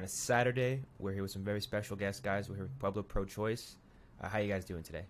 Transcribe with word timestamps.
on 0.00 0.04
a 0.04 0.08
Saturday. 0.08 0.80
We're 0.98 1.12
here 1.12 1.20
with 1.20 1.30
some 1.30 1.44
very 1.44 1.60
special 1.60 1.94
guest 1.94 2.22
guys. 2.22 2.48
We're 2.48 2.54
here 2.54 2.64
with 2.64 2.78
Pueblo 2.78 3.02
Pro 3.02 3.26
Choice. 3.26 3.76
Uh, 4.18 4.30
how 4.30 4.38
you 4.38 4.50
guys 4.50 4.64
doing 4.64 4.82
today? 4.82 5.04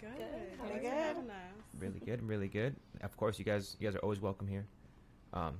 Good. 0.00 0.16
Good. 0.16 0.26
Thanks 0.58 0.62
Really 0.68 0.80
good. 0.80 0.92
having 0.92 1.30
us. 1.30 1.36
Really 1.78 2.00
good, 2.00 2.22
really 2.26 2.48
good. 2.48 2.74
Of 3.02 3.16
course, 3.16 3.38
you 3.38 3.44
guys, 3.44 3.76
you 3.78 3.86
guys 3.86 3.94
are 3.94 4.00
always 4.00 4.20
welcome 4.20 4.48
here. 4.48 4.66
Um, 5.32 5.58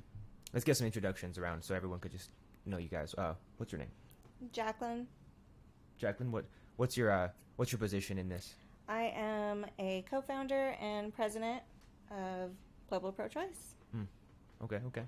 let's 0.53 0.64
get 0.64 0.76
some 0.76 0.87
introductions 0.87 1.38
around 1.38 1.62
so 1.62 1.76
everyone 1.76 2.00
could 2.00 2.10
just 2.10 2.30
know 2.66 2.79
you 2.79 2.88
guys. 2.88 3.14
Uh, 3.16 3.34
what's 3.58 3.71
your 3.71 3.79
name, 3.79 3.90
Jacqueline. 4.50 5.07
Jacqueline? 5.96 6.33
What 6.33 6.46
what's 6.77 6.96
your 6.96 7.12
uh, 7.12 7.29
what's 7.55 7.71
your 7.71 7.79
position 7.79 8.19
in 8.19 8.29
this? 8.29 8.55
I 8.89 9.12
am 9.14 9.64
a 9.79 10.05
co-founder 10.11 10.75
and 10.80 11.14
president 11.14 11.62
of 12.11 12.51
Pueblo 12.89 13.12
Pro 13.12 13.29
Choice. 13.29 13.77
Okay, 14.64 14.80
okay. 14.89 15.03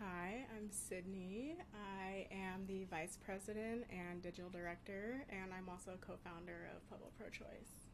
Hi, 0.00 0.44
I'm 0.54 0.70
Sydney. 0.70 1.56
I 1.74 2.26
am 2.30 2.66
the 2.66 2.84
vice 2.84 3.16
president 3.24 3.84
and 3.90 4.20
digital 4.20 4.50
director, 4.50 5.24
and 5.30 5.54
I'm 5.54 5.70
also 5.70 5.92
a 5.92 6.06
co-founder 6.06 6.68
of 6.74 6.86
Pueblo 6.88 7.08
Pro 7.18 7.28
Choice. 7.30 7.86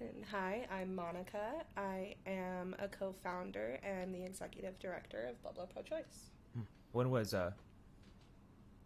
And 0.00 0.24
hi, 0.28 0.66
I'm 0.70 0.94
Monica. 0.94 1.64
I 1.76 2.14
am 2.26 2.74
a 2.78 2.88
co 2.88 3.14
founder 3.22 3.78
and 3.84 4.12
the 4.14 4.24
executive 4.24 4.78
director 4.80 5.28
of 5.30 5.40
Pueblo 5.42 5.68
Pro 5.72 5.82
Choice. 5.82 6.30
When 6.92 7.10
was 7.10 7.34
uh? 7.34 7.52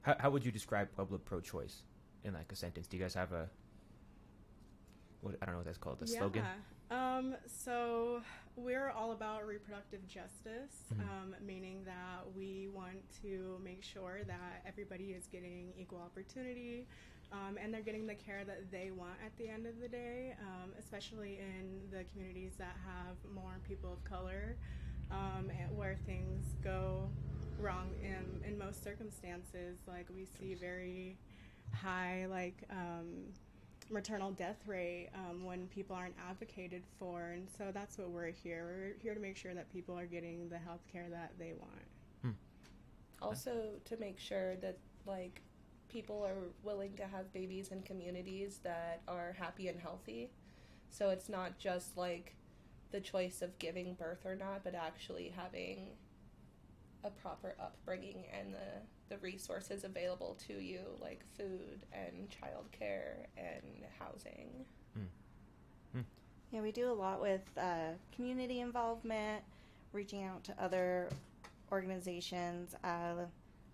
How 0.03 0.17
how 0.19 0.31
would 0.31 0.45
you 0.45 0.53
describe 0.53 0.89
Pueblo 0.95 1.19
Pro 1.19 1.41
Choice 1.41 1.83
in 2.25 2.35
like 2.35 2.53
a 2.53 2.57
sentence? 2.57 2.87
Do 2.87 2.97
you 2.97 3.03
guys 3.03 3.15
have 3.15 3.33
a 3.33 3.49
what 5.21 5.37
I 5.41 5.47
don't 5.47 5.55
know 5.55 5.59
what 5.59 5.67
that's 5.67 5.79
called, 5.79 6.03
a 6.03 6.07
slogan? 6.07 6.45
Um, 6.91 7.35
so 7.47 8.23
we're 8.59 8.91
all 8.91 9.13
about 9.13 9.47
reproductive 9.47 10.07
justice, 10.09 10.83
Mhm. 10.93 11.01
um, 11.09 11.37
meaning 11.47 11.85
that 11.85 12.33
we 12.35 12.69
want 12.69 12.99
to 13.23 13.59
make 13.63 13.83
sure 13.83 14.25
that 14.25 14.63
everybody 14.67 15.13
is 15.13 15.27
getting 15.29 15.73
equal 15.77 16.01
opportunity 16.01 16.87
um, 17.31 17.57
and 17.59 17.73
they're 17.73 17.83
getting 17.83 18.07
the 18.07 18.15
care 18.15 18.45
that 18.45 18.71
they 18.71 18.91
want 18.91 19.19
at 19.25 19.37
the 19.37 19.49
end 19.49 19.67
of 19.67 19.79
the 19.81 19.89
day, 19.89 20.35
um, 20.41 20.73
especially 20.79 21.39
in 21.39 21.89
the 21.91 22.05
communities 22.05 22.57
that 22.57 22.75
have 22.85 23.17
more 23.35 23.59
people 23.69 23.93
of 23.93 24.03
color, 24.05 24.57
um, 25.11 25.51
and 25.61 25.77
where 25.77 25.97
things 26.07 26.55
go 26.65 27.09
wrong 27.59 27.95
in, 28.03 28.43
in 28.45 28.59
most 28.59 28.83
circumstances. 28.83 29.79
Like 29.87 30.07
we 30.15 30.25
see 30.25 30.55
very 30.55 31.19
high, 31.75 32.27
like, 32.27 32.65
um, 32.71 33.25
maternal 33.91 34.33
death 34.33 34.67
rate 34.67 35.09
um, 35.15 35.45
when 35.45 35.67
people 35.69 35.97
aren't 35.97 36.15
advocated 36.29 36.83
for. 36.99 37.31
And 37.31 37.49
so 37.57 37.71
that's 37.73 37.99
what 37.99 38.11
we're 38.11 38.31
here. 38.31 38.67
We're 38.67 39.03
here 39.03 39.15
to 39.15 39.21
make 39.21 39.37
sure 39.37 39.55
that 39.55 39.73
people 39.73 39.99
are 39.99 40.07
getting 40.07 40.49
the 40.49 40.59
health 40.59 40.87
care 40.93 41.09
that 41.11 41.33
they 41.39 41.53
want. 41.59 41.87
Also, 43.21 43.71
to 43.85 43.97
make 43.97 44.19
sure 44.19 44.57
that, 44.57 44.79
like, 45.07 45.43
people 45.89 46.23
are 46.25 46.51
willing 46.63 46.95
to 46.97 47.07
have 47.07 47.33
babies 47.33 47.69
in 47.69 47.83
communities 47.83 48.61
that 48.63 49.03
are 49.09 49.35
happy 49.39 49.69
and 49.69 49.81
healthy. 49.81 50.31
So 50.91 51.11
it's 51.11 51.29
not 51.29 51.59
just 51.59 51.97
like 51.97 52.37
the 52.91 53.01
choice 53.01 53.43
of 53.43 53.59
giving 53.59 53.95
birth 53.95 54.25
or 54.25 54.37
not, 54.37 54.63
but 54.65 54.75
actually 54.75 55.33
having 55.37 55.89
a 57.05 57.11
proper 57.11 57.55
upbringing 57.61 58.25
and 58.39 58.55
the, 58.55 58.83
the 59.09 59.19
resources 59.19 59.85
available 59.85 60.37
to 60.47 60.55
you, 60.55 60.81
like 61.01 61.23
food 61.37 61.85
and 61.93 62.29
childcare 62.31 63.27
and 63.37 63.85
housing. 63.99 64.67
Yeah, 66.51 66.63
we 66.63 66.73
do 66.73 66.91
a 66.91 66.95
lot 66.95 67.21
with 67.21 67.43
uh, 67.59 67.93
community 68.17 68.61
involvement, 68.61 69.43
reaching 69.93 70.25
out 70.25 70.43
to 70.45 70.55
other 70.59 71.11
organizations 71.71 72.75
uh, 72.85 73.27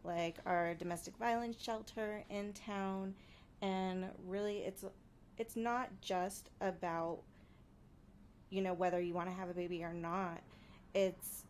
like 0.03 0.39
our 0.45 0.75
domestic 0.75 1.17
violence 1.17 1.57
shelter 1.63 2.25
in 2.31 2.53
town, 2.53 3.15
and 3.63 4.07
really, 4.27 4.59
it's 4.59 4.85
it's 5.39 5.55
not 5.55 5.89
just 6.01 6.51
about 6.61 7.19
you 8.51 8.61
know 8.61 8.75
whether 8.75 9.01
you 9.01 9.15
want 9.15 9.29
to 9.29 9.35
have 9.35 9.49
a 9.49 9.55
baby 9.55 9.85
or 9.85 9.95
not. 9.95 10.41
It's 10.95 11.45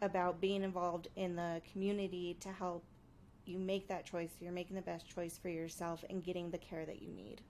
about 0.00 0.40
being 0.40 0.64
involved 0.64 1.06
in 1.14 1.36
the 1.36 1.62
community 1.72 2.36
to 2.40 2.50
help 2.50 2.82
you 3.44 3.58
make 3.58 3.88
that 3.88 4.04
choice. 4.04 4.30
You're 4.40 4.52
making 4.52 4.76
the 4.76 4.82
best 4.82 5.08
choice 5.08 5.38
for 5.38 5.48
yourself 5.48 6.04
and 6.08 6.22
getting 6.22 6.50
the 6.50 6.58
care 6.58 6.84
that 6.86 7.02
you 7.02 7.12
need. 7.12 7.42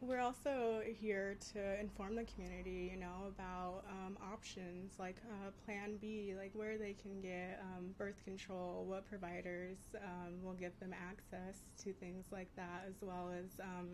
We're 0.00 0.20
also 0.20 0.80
here 1.00 1.36
to 1.52 1.80
inform 1.80 2.14
the 2.14 2.24
community, 2.24 2.88
you 2.92 3.00
know, 3.00 3.26
about 3.26 3.82
um, 3.90 4.16
options 4.22 4.92
like 4.98 5.16
uh, 5.28 5.50
Plan 5.64 5.96
B, 6.00 6.34
like 6.38 6.52
where 6.54 6.78
they 6.78 6.94
can 6.94 7.20
get 7.20 7.60
um, 7.62 7.86
birth 7.98 8.22
control, 8.24 8.84
what 8.86 9.08
providers 9.08 9.78
um, 9.96 10.42
will 10.42 10.52
give 10.54 10.78
them 10.78 10.92
access 10.92 11.62
to 11.82 11.92
things 11.92 12.26
like 12.30 12.48
that, 12.54 12.84
as 12.88 12.94
well 13.02 13.30
as 13.36 13.58
um, 13.60 13.88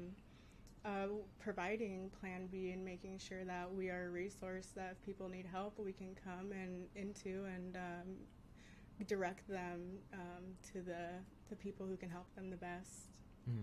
uh, 0.85 1.07
providing 1.39 2.11
Plan 2.21 2.49
B 2.53 2.73
and 2.73 2.85
making 2.85 3.19
sure 3.19 3.45
that 3.45 3.73
we 3.73 3.89
are 3.89 4.09
a 4.09 4.11
resource 4.11 4.69
that 4.77 4.97
if 4.99 5.07
people 5.07 5.31
need 5.31 5.47
help, 5.51 5.79
we 5.79 5.93
can 5.93 6.15
come 6.23 6.53
and 6.53 6.85
into 6.95 7.45
and 7.47 7.77
um, 7.77 9.07
direct 9.07 9.49
them 9.49 9.81
um, 10.13 10.45
to 10.73 10.83
the 10.83 11.09
the 11.51 11.57
people 11.57 11.87
who 11.87 11.97
can 11.97 12.11
help 12.11 12.27
them 12.35 12.51
the 12.51 12.57
best. 12.57 13.11
Mm-hmm. 13.49 13.63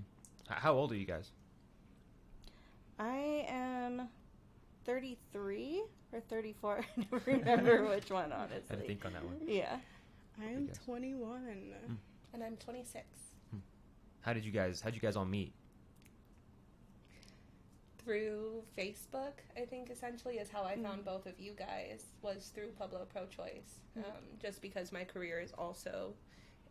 H- 0.52 0.58
How 0.59 0.74
old 0.74 0.92
are 0.92 0.96
you 0.96 1.06
guys? 1.06 1.31
I 3.00 3.46
am 3.47 4.08
33 4.86 5.84
or 6.14 6.20
34. 6.20 6.86
I 6.97 7.02
don't 7.09 7.25
remember 7.25 7.86
which 7.90 8.09
one, 8.12 8.31
honestly. 8.31 8.64
I 8.70 8.74
had 8.74 8.81
to 8.81 8.88
think 8.88 9.06
on 9.06 9.14
that 9.14 9.24
one. 9.24 9.38
Yeah. 9.46 9.78
I 10.41 10.46
am 10.46 10.68
guess. 10.68 10.78
21. 10.86 11.41
Mm. 11.90 11.96
And 12.34 12.44
I'm 12.44 12.56
26. 12.58 13.03
Hmm. 13.52 13.58
How 14.22 14.34
did 14.34 14.46
you 14.46 14.52
guys? 14.52 14.81
How 14.81 14.90
did 14.90 14.96
you 14.96 15.02
guys 15.02 15.16
all 15.16 15.25
meet? 15.25 15.53
through 18.03 18.64
Facebook, 18.78 19.34
I 19.56 19.66
think 19.66 19.90
essentially 19.90 20.36
is 20.36 20.50
how 20.50 20.64
I 20.64 20.74
mm-hmm. 20.74 20.84
found 20.84 21.06
both 21.06 21.25
of 21.25 21.40
you 21.40 21.53
guys 21.53 22.06
was 22.22 22.52
through 22.53 22.70
Pueblo 22.70 23.06
Pro 23.12 23.25
Choice. 23.28 23.80
Mm-hmm. 23.97 24.09
Um, 24.09 24.24
just 24.41 24.62
because 24.62 24.91
my 24.91 25.03
career 25.03 25.40
is 25.40 25.52
also 25.58 26.14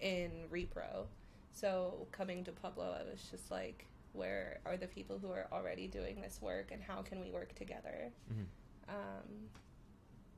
in 0.01 0.31
repro, 0.51 1.07
so 1.53 2.07
coming 2.13 2.45
to 2.45 2.53
Pueblo, 2.53 2.97
I 2.99 3.03
was 3.11 3.23
just 3.31 3.51
like, 3.51 3.87
where 4.13 4.61
are 4.65 4.77
the 4.77 4.87
people 4.89 5.19
who 5.19 5.31
are 5.31 5.47
already 5.53 5.87
doing 5.87 6.21
this 6.21 6.41
work, 6.43 6.71
and 6.73 6.83
how 6.83 7.03
can 7.03 7.21
we 7.21 7.31
work 7.31 7.55
together? 7.55 8.11
Mhm. 8.33 8.47
Um, 8.89 9.51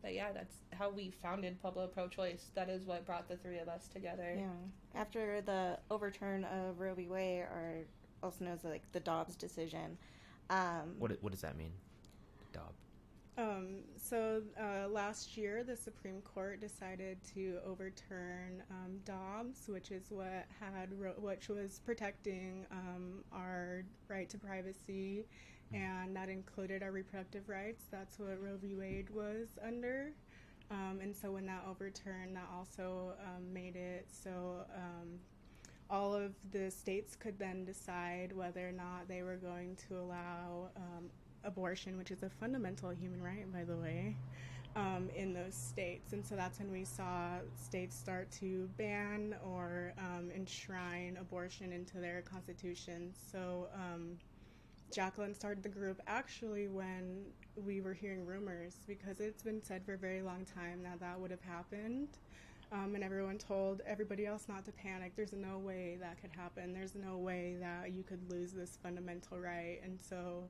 but 0.03 0.15
yeah, 0.15 0.33
that's 0.33 0.56
how 0.73 0.91
we 0.91 1.11
founded 1.11 1.61
Pueblo 1.61 1.87
Pro 1.87 2.09
Choice. 2.09 2.50
That 2.55 2.69
is 2.69 2.84
what 2.84 3.06
brought 3.06 3.28
the 3.28 3.37
three 3.37 3.59
of 3.59 3.69
us 3.69 3.89
together. 3.89 4.34
Yeah. 4.37 4.50
After 4.95 5.41
the 5.41 5.79
overturn 5.91 6.44
of 6.44 6.81
Roe 6.81 6.94
v. 6.94 7.06
Wade, 7.09 7.43
or 7.43 7.84
also 8.23 8.44
known 8.44 8.55
as 8.55 8.65
like 8.65 8.91
the 8.93 9.00
Dobbs 9.00 9.37
decision, 9.37 9.97
um, 10.50 10.97
What 10.99 11.23
what 11.23 11.33
does 11.33 11.41
that 11.43 11.56
mean? 11.56 11.73
Dob. 12.53 12.75
Um, 13.38 13.78
so 13.97 14.43
uh, 14.60 14.88
last 14.88 15.37
year, 15.38 15.65
the 15.65 15.76
Supreme 15.76 16.20
Court 16.20 16.60
decided 16.60 17.19
to 17.34 17.59
overturn 17.66 18.62
um, 18.70 18.98
Dobbs, 19.06 19.69
which 19.69 19.91
is 19.91 20.04
what 20.10 20.47
had 20.60 20.93
ro- 20.98 21.15
which 21.16 21.48
was 21.48 21.81
protecting 21.87 22.66
um, 22.70 23.25
our 23.32 23.84
right 24.09 24.28
to 24.28 24.38
privacy, 24.38 25.25
and 25.72 26.15
that 26.15 26.28
included 26.28 26.82
our 26.82 26.93
reproductive 26.93 27.48
rights. 27.48 27.84
That's 27.91 28.19
what 28.19 28.38
Roe 28.43 28.59
v. 28.60 28.75
Wade 28.75 29.09
was 29.09 29.49
under. 29.66 30.12
Um, 30.70 30.99
and 31.03 31.16
so 31.16 31.32
when 31.32 31.47
that 31.47 31.64
overturned, 31.69 32.37
that 32.37 32.49
also 32.54 33.14
um, 33.25 33.53
made 33.53 33.76
it 33.76 34.09
so 34.10 34.66
um, 34.76 35.19
all 35.91 36.14
of 36.14 36.32
the 36.53 36.70
states 36.70 37.16
could 37.16 37.38
then 37.38 37.64
decide 37.64 38.32
whether 38.34 38.66
or 38.66 38.72
not 38.72 39.09
they 39.09 39.22
were 39.22 39.37
going 39.37 39.76
to 39.88 39.99
allow 39.99 40.70
um, 40.76 41.10
abortion, 41.44 41.97
which 41.97 42.10
is 42.10 42.22
a 42.22 42.30
fundamental 42.30 42.91
human 42.91 43.22
right, 43.22 43.50
by 43.53 43.64
the 43.64 43.76
way, 43.76 44.16
um, 44.76 45.08
in 45.16 45.32
those 45.32 45.54
states. 45.54 46.12
And 46.12 46.25
so 46.25 46.36
that's 46.36 46.58
when 46.58 46.70
we 46.70 46.84
saw 46.84 47.38
states 47.56 47.97
start 47.97 48.30
to 48.41 48.69
ban 48.78 49.34
or 49.44 49.92
um, 49.98 50.31
enshrine 50.34 51.19
abortion 51.20 51.72
into 51.72 51.98
their 51.98 52.22
constitutions. 52.22 53.17
So 53.31 53.69
um, 53.75 54.19
Jacqueline 54.93 55.34
started 55.34 55.62
the 55.62 55.69
group 55.69 56.00
actually 56.06 56.69
when 56.69 57.25
we 57.64 57.81
were 57.81 57.94
hearing 57.94 58.26
rumors 58.26 58.76
because 58.87 59.20
it's 59.20 59.43
been 59.43 59.62
said 59.62 59.84
for 59.84 59.94
a 59.94 59.99
very 59.99 60.22
long 60.22 60.44
time 60.44 60.82
that 60.82 61.00
that 61.00 61.19
would 61.19 61.31
have 61.31 61.43
happened. 61.43 62.08
Um, 62.72 62.94
and 62.94 63.05
everyone 63.05 63.37
told 63.37 63.82
everybody 63.87 64.25
else 64.26 64.46
not 64.49 64.64
to 64.64 64.72
panic. 64.72 65.12
There's 65.14 65.34
no 65.34 65.58
way 65.58 65.99
that 66.00 66.20
could 66.20 66.31
happen. 66.31 66.72
There's 66.72 66.94
no 66.94 67.19
way 67.19 67.56
that 67.61 67.93
you 67.93 68.02
could 68.02 68.31
lose 68.31 68.52
this 68.52 68.78
fundamental 68.82 69.38
right. 69.38 69.78
And 69.84 69.99
so, 70.00 70.44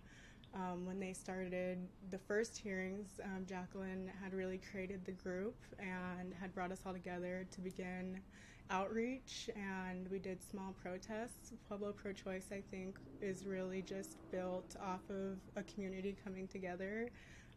um, 0.54 0.84
when 0.84 1.00
they 1.00 1.12
started 1.12 1.78
the 2.10 2.19
first 2.19 2.58
hearings, 2.58 3.20
um, 3.25 3.44
Jacqueline 3.46 4.10
had 4.22 4.34
really 4.34 4.60
created 4.70 5.04
the 5.04 5.12
group 5.12 5.56
and 5.78 6.34
had 6.40 6.54
brought 6.54 6.72
us 6.72 6.81
all 6.84 6.93
together 6.93 7.46
to 7.50 7.60
begin 7.60 8.20
outreach. 8.70 9.49
And 9.56 10.08
we 10.08 10.19
did 10.19 10.43
small 10.43 10.75
protests. 10.82 11.52
Pueblo 11.69 11.93
Pro 11.93 12.12
Choice, 12.12 12.46
I 12.52 12.62
think, 12.70 12.99
is 13.20 13.46
really 13.46 13.82
just 13.82 14.19
built 14.31 14.76
off 14.82 15.08
of 15.10 15.38
a 15.56 15.62
community 15.62 16.16
coming 16.25 16.46
together 16.46 17.08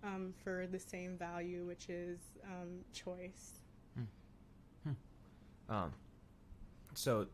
um, 0.04 0.34
for 0.44 0.68
the 0.68 0.80
same 0.80 1.18
value, 1.18 1.66
which 1.66 1.90
is 1.90 2.20
um, 2.46 2.80
choice. 2.94 3.60
Um, 5.68 5.92
so, 6.94 7.26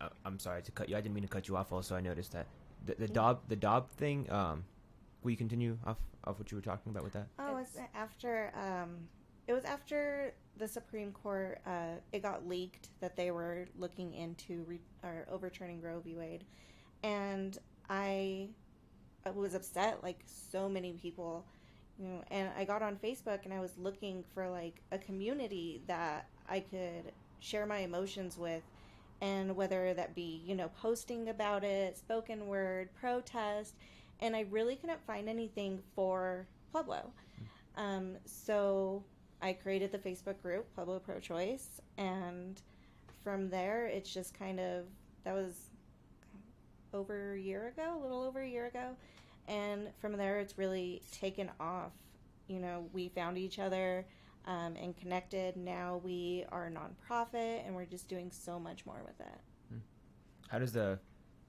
uh, 0.00 0.08
I'm 0.24 0.38
sorry 0.38 0.62
to 0.62 0.72
cut 0.72 0.88
you. 0.88 0.96
I 0.96 1.00
didn't 1.00 1.14
mean 1.14 1.22
to 1.22 1.28
cut 1.28 1.46
you 1.46 1.56
off. 1.56 1.72
Also, 1.72 1.94
I 1.94 2.00
noticed 2.00 2.32
that 2.32 2.46
the 2.86 2.94
the 2.94 3.08
Dobb 3.08 3.40
the 3.48 3.56
Dobb 3.56 3.90
thing. 3.90 4.30
Um, 4.30 4.64
will 5.22 5.30
you 5.30 5.36
continue 5.36 5.78
off 5.86 5.98
of 6.24 6.38
what 6.38 6.50
you 6.50 6.56
were 6.56 6.62
talking 6.62 6.90
about 6.90 7.04
with 7.04 7.12
that? 7.14 7.26
Oh, 7.38 7.56
it's 7.58 7.76
after 7.94 8.52
um, 8.54 8.96
it 9.46 9.52
was 9.52 9.64
after 9.64 10.34
the 10.56 10.68
Supreme 10.68 11.12
Court. 11.12 11.60
Uh, 11.66 11.96
it 12.12 12.22
got 12.22 12.46
leaked 12.46 12.88
that 13.00 13.16
they 13.16 13.30
were 13.30 13.66
looking 13.78 14.14
into 14.14 14.64
re- 14.64 14.80
or 15.02 15.26
overturning 15.30 15.80
Roe 15.80 16.00
v. 16.00 16.14
Wade, 16.14 16.44
and 17.02 17.58
I, 17.88 18.48
I 19.26 19.30
was 19.30 19.54
upset, 19.54 20.02
like 20.02 20.20
so 20.26 20.68
many 20.68 20.92
people, 20.92 21.44
you 21.98 22.06
know. 22.06 22.22
And 22.30 22.50
I 22.56 22.64
got 22.64 22.82
on 22.82 22.96
Facebook 22.96 23.44
and 23.44 23.52
I 23.52 23.60
was 23.60 23.72
looking 23.76 24.24
for 24.34 24.48
like 24.48 24.80
a 24.92 24.98
community 24.98 25.82
that 25.88 26.28
I 26.48 26.60
could 26.60 27.12
share 27.40 27.66
my 27.66 27.78
emotions 27.78 28.38
with, 28.38 28.62
and 29.20 29.54
whether 29.54 29.92
that 29.94 30.14
be 30.14 30.42
you 30.44 30.54
know 30.54 30.70
posting 30.80 31.28
about 31.28 31.64
it, 31.64 31.96
spoken 31.98 32.46
word, 32.46 32.88
protest, 32.94 33.74
and 34.20 34.34
I 34.34 34.46
really 34.50 34.76
couldn't 34.76 35.04
find 35.06 35.28
anything 35.28 35.80
for 35.94 36.46
Pueblo. 36.72 37.10
Um, 37.76 38.16
so 38.24 39.04
I 39.42 39.52
created 39.52 39.92
the 39.92 39.98
Facebook 39.98 40.40
group 40.42 40.66
Pueblo 40.74 40.98
Pro 40.98 41.18
Choice, 41.18 41.80
and 41.98 42.60
from 43.22 43.50
there, 43.50 43.86
it's 43.86 44.12
just 44.12 44.38
kind 44.38 44.60
of 44.60 44.84
that 45.24 45.34
was 45.34 45.70
over 46.92 47.34
a 47.34 47.40
year 47.40 47.68
ago, 47.68 47.98
a 47.98 48.02
little 48.02 48.22
over 48.22 48.40
a 48.40 48.48
year 48.48 48.66
ago, 48.66 48.96
and 49.48 49.88
from 50.00 50.16
there, 50.16 50.38
it's 50.38 50.58
really 50.58 51.02
taken 51.12 51.50
off. 51.60 51.92
You 52.48 52.58
know, 52.58 52.86
we 52.92 53.08
found 53.08 53.38
each 53.38 53.58
other 53.58 54.04
um, 54.46 54.74
and 54.76 54.96
connected. 54.96 55.56
Now 55.56 56.00
we 56.02 56.44
are 56.50 56.66
a 56.66 56.70
nonprofit, 56.70 57.66
and 57.66 57.74
we're 57.74 57.84
just 57.84 58.08
doing 58.08 58.30
so 58.30 58.58
much 58.58 58.86
more 58.86 59.02
with 59.04 59.20
it. 59.20 59.40
How 60.48 60.58
does 60.58 60.72
the 60.72 60.98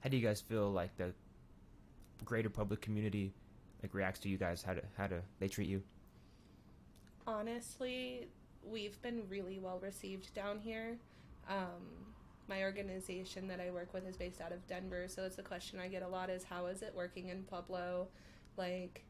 how 0.00 0.08
do 0.08 0.16
you 0.16 0.26
guys 0.26 0.40
feel 0.40 0.70
like 0.70 0.96
the 0.96 1.12
greater 2.24 2.48
public 2.48 2.80
community 2.80 3.34
like 3.82 3.94
reacts 3.94 4.20
to 4.20 4.28
you 4.28 4.36
guys? 4.36 4.62
How 4.62 4.74
do 4.74 4.80
how 4.96 5.08
do 5.08 5.16
they 5.40 5.48
treat 5.48 5.68
you? 5.68 5.82
Honestly, 7.26 8.28
we've 8.64 9.00
been 9.02 9.22
really 9.28 9.58
well 9.58 9.80
received 9.80 10.32
down 10.34 10.60
here. 10.60 10.98
Um, 11.48 11.82
my 12.48 12.62
organization 12.62 13.48
that 13.48 13.60
I 13.60 13.70
work 13.70 13.92
with 13.92 14.06
is 14.06 14.16
based 14.16 14.40
out 14.40 14.52
of 14.52 14.64
Denver, 14.68 15.06
so 15.08 15.24
it's 15.24 15.38
a 15.38 15.42
question 15.42 15.80
I 15.80 15.88
get 15.88 16.02
a 16.02 16.08
lot 16.08 16.30
is 16.30 16.44
how 16.44 16.66
is 16.66 16.82
it 16.82 16.92
working 16.94 17.28
in 17.28 17.42
Pueblo? 17.42 18.06
Like 18.56 19.04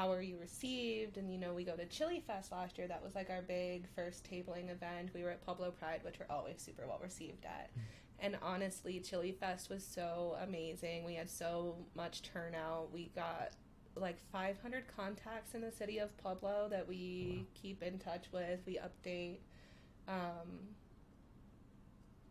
how 0.00 0.10
are 0.10 0.22
you 0.22 0.38
received? 0.38 1.18
And 1.18 1.30
you 1.30 1.36
know, 1.36 1.52
we 1.52 1.62
go 1.62 1.76
to 1.76 1.84
Chili 1.84 2.24
Fest 2.26 2.52
last 2.52 2.78
year. 2.78 2.88
That 2.88 3.04
was 3.04 3.14
like 3.14 3.28
our 3.28 3.42
big 3.42 3.86
first 3.94 4.24
tabling 4.24 4.70
event. 4.70 5.10
We 5.12 5.22
were 5.22 5.28
at 5.28 5.44
Pueblo 5.44 5.72
Pride, 5.72 6.00
which 6.02 6.14
we're 6.18 6.34
always 6.34 6.58
super 6.58 6.86
well 6.86 6.98
received 7.02 7.44
at. 7.44 7.70
And 8.18 8.38
honestly, 8.42 8.98
Chili 9.00 9.36
Fest 9.38 9.68
was 9.68 9.84
so 9.84 10.38
amazing. 10.42 11.04
We 11.04 11.16
had 11.16 11.28
so 11.28 11.76
much 11.94 12.22
turnout. 12.22 12.90
We 12.90 13.10
got 13.14 13.50
like 13.94 14.16
500 14.32 14.84
contacts 14.96 15.54
in 15.54 15.60
the 15.60 15.70
city 15.70 15.98
of 15.98 16.16
Pueblo 16.16 16.68
that 16.70 16.88
we 16.88 17.46
keep 17.52 17.82
in 17.82 17.98
touch 17.98 18.24
with. 18.32 18.60
We 18.64 18.78
update. 18.78 19.40
Um, 20.08 20.48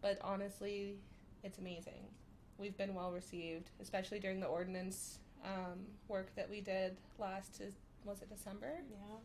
but 0.01 0.17
honestly, 0.23 0.95
it's 1.43 1.59
amazing. 1.59 2.07
We've 2.57 2.77
been 2.77 2.95
well 2.95 3.11
received, 3.11 3.69
especially 3.79 4.19
during 4.19 4.39
the 4.39 4.47
ordinance 4.47 5.19
um, 5.43 5.79
work 6.07 6.35
that 6.35 6.49
we 6.49 6.61
did 6.61 6.97
last. 7.17 7.61
Was 8.05 8.21
it 8.21 8.29
December? 8.29 8.79
Yeah. 8.89 9.17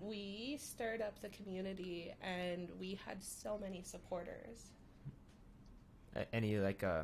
We 0.00 0.56
stirred 0.60 1.00
up 1.00 1.20
the 1.20 1.28
community, 1.28 2.12
and 2.20 2.68
we 2.80 2.98
had 3.06 3.22
so 3.22 3.58
many 3.58 3.82
supporters. 3.82 4.72
Any 6.32 6.58
like 6.58 6.82
uh, 6.82 7.02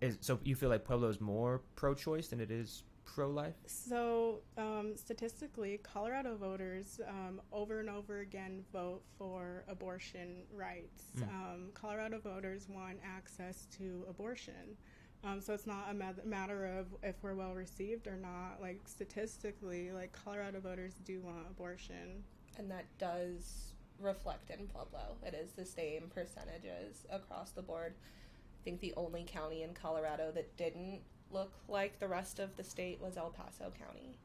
is 0.00 0.18
so 0.20 0.38
you 0.42 0.54
feel 0.54 0.68
like 0.68 0.84
Pueblo 0.84 1.08
is 1.08 1.20
more 1.20 1.62
pro-choice 1.76 2.28
than 2.28 2.40
it 2.40 2.50
is 2.50 2.84
pro-life? 3.04 3.54
So, 3.66 4.40
um, 4.56 4.92
statistically, 4.96 5.80
Colorado 5.82 6.36
voters 6.36 7.00
um, 7.08 7.40
over 7.52 7.80
and 7.80 7.90
over 7.90 8.20
again 8.20 8.64
vote 8.72 9.02
for 9.18 9.64
abortion 9.68 10.44
rights. 10.52 11.04
Mm. 11.18 11.28
Um, 11.28 11.68
Colorado 11.74 12.18
voters 12.18 12.66
want 12.68 12.98
access 13.04 13.66
to 13.78 14.04
abortion. 14.08 14.76
Um, 15.22 15.40
so 15.40 15.52
it's 15.52 15.66
not 15.66 15.86
a 15.90 15.94
ma- 15.94 16.12
matter 16.24 16.64
of 16.78 16.86
if 17.02 17.16
we're 17.22 17.34
well 17.34 17.54
received 17.54 18.06
or 18.06 18.16
not. 18.16 18.58
Like 18.60 18.80
statistically, 18.86 19.92
like 19.92 20.12
Colorado 20.12 20.60
voters 20.60 20.94
do 21.04 21.20
want 21.20 21.46
abortion. 21.50 22.24
and 22.58 22.70
that 22.70 22.84
does 22.98 23.72
reflect 24.00 24.50
in 24.50 24.66
Pueblo. 24.66 25.16
It 25.22 25.34
is 25.34 25.52
the 25.52 25.64
same 25.66 26.10
percentages 26.12 27.04
across 27.10 27.50
the 27.50 27.62
board. 27.62 27.94
I 27.94 28.64
think 28.64 28.80
the 28.80 28.92
only 28.96 29.24
county 29.26 29.62
in 29.62 29.72
Colorado 29.74 30.30
that 30.32 30.56
didn't 30.56 31.00
look 31.30 31.52
like 31.68 31.98
the 32.00 32.08
rest 32.08 32.38
of 32.38 32.56
the 32.56 32.64
state 32.64 33.00
was 33.00 33.16
El 33.16 33.30
Paso 33.30 33.72
County. 33.78 34.16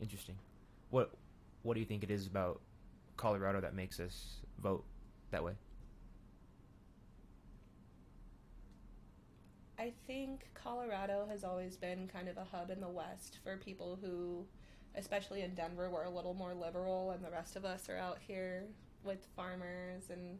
Interesting. 0.00 0.36
What 0.88 1.10
what 1.62 1.74
do 1.74 1.80
you 1.80 1.86
think 1.86 2.02
it 2.02 2.10
is 2.10 2.26
about 2.26 2.60
Colorado 3.18 3.60
that 3.60 3.74
makes 3.74 4.00
us 4.00 4.36
vote 4.62 4.82
that 5.30 5.44
way? 5.44 5.52
I 9.80 9.94
think 10.06 10.46
Colorado 10.52 11.26
has 11.30 11.42
always 11.42 11.78
been 11.78 12.06
kind 12.12 12.28
of 12.28 12.36
a 12.36 12.44
hub 12.44 12.70
in 12.70 12.82
the 12.82 12.88
West 12.88 13.38
for 13.42 13.56
people 13.56 13.98
who, 14.02 14.44
especially 14.94 15.40
in 15.40 15.54
Denver, 15.54 15.88
we're 15.88 16.04
a 16.04 16.10
little 16.10 16.34
more 16.34 16.52
liberal, 16.52 17.12
and 17.12 17.24
the 17.24 17.30
rest 17.30 17.56
of 17.56 17.64
us 17.64 17.88
are 17.88 17.96
out 17.96 18.18
here 18.20 18.64
with 19.04 19.26
farmers, 19.34 20.10
and 20.10 20.38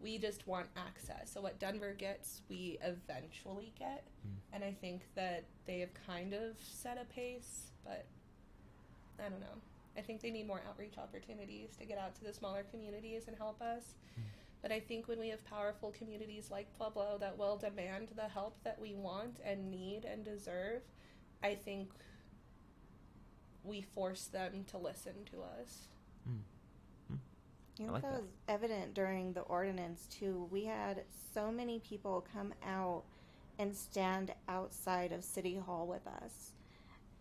we 0.00 0.16
just 0.16 0.46
want 0.46 0.66
access. 0.78 1.30
So, 1.30 1.42
what 1.42 1.58
Denver 1.58 1.92
gets, 1.92 2.40
we 2.48 2.78
eventually 2.82 3.74
get. 3.78 4.06
Mm. 4.26 4.54
And 4.54 4.64
I 4.64 4.74
think 4.80 5.02
that 5.14 5.44
they 5.66 5.80
have 5.80 5.90
kind 6.06 6.32
of 6.32 6.56
set 6.62 6.96
a 6.98 7.04
pace, 7.12 7.72
but 7.84 8.06
I 9.18 9.28
don't 9.28 9.40
know. 9.40 9.60
I 9.98 10.00
think 10.00 10.22
they 10.22 10.30
need 10.30 10.46
more 10.46 10.62
outreach 10.66 10.96
opportunities 10.96 11.76
to 11.78 11.84
get 11.84 11.98
out 11.98 12.14
to 12.14 12.24
the 12.24 12.32
smaller 12.32 12.64
communities 12.70 13.24
and 13.28 13.36
help 13.36 13.60
us. 13.60 13.92
Mm. 14.18 14.22
But 14.62 14.72
I 14.72 14.80
think 14.80 15.08
when 15.08 15.18
we 15.18 15.28
have 15.30 15.44
powerful 15.44 15.90
communities 15.92 16.50
like 16.50 16.72
Pueblo 16.76 17.16
that 17.20 17.38
will 17.38 17.56
demand 17.56 18.08
the 18.14 18.28
help 18.28 18.62
that 18.64 18.78
we 18.80 18.94
want 18.94 19.40
and 19.44 19.70
need 19.70 20.04
and 20.04 20.24
deserve, 20.24 20.82
I 21.42 21.54
think 21.54 21.90
we 23.64 23.82
force 23.82 24.26
them 24.26 24.64
to 24.68 24.78
listen 24.78 25.24
to 25.32 25.42
us. 25.42 25.88
You 27.78 27.86
I 27.86 27.86
know, 27.86 27.92
like 27.94 28.02
that 28.02 28.12
that. 28.12 28.22
was 28.22 28.30
evident 28.48 28.94
during 28.94 29.32
the 29.32 29.40
ordinance 29.42 30.06
too. 30.06 30.48
We 30.50 30.64
had 30.64 31.04
so 31.32 31.50
many 31.50 31.78
people 31.78 32.26
come 32.32 32.52
out 32.66 33.04
and 33.58 33.74
stand 33.74 34.32
outside 34.48 35.12
of 35.12 35.24
City 35.24 35.56
Hall 35.56 35.86
with 35.86 36.06
us, 36.06 36.52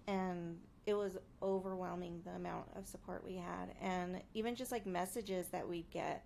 and 0.08 0.58
it 0.86 0.94
was 0.94 1.18
overwhelming 1.42 2.22
the 2.26 2.32
amount 2.32 2.66
of 2.76 2.88
support 2.88 3.24
we 3.26 3.36
had, 3.36 3.74
and 3.82 4.22
even 4.34 4.56
just 4.56 4.72
like 4.72 4.86
messages 4.86 5.48
that 5.50 5.68
we'd 5.68 5.90
get, 5.92 6.26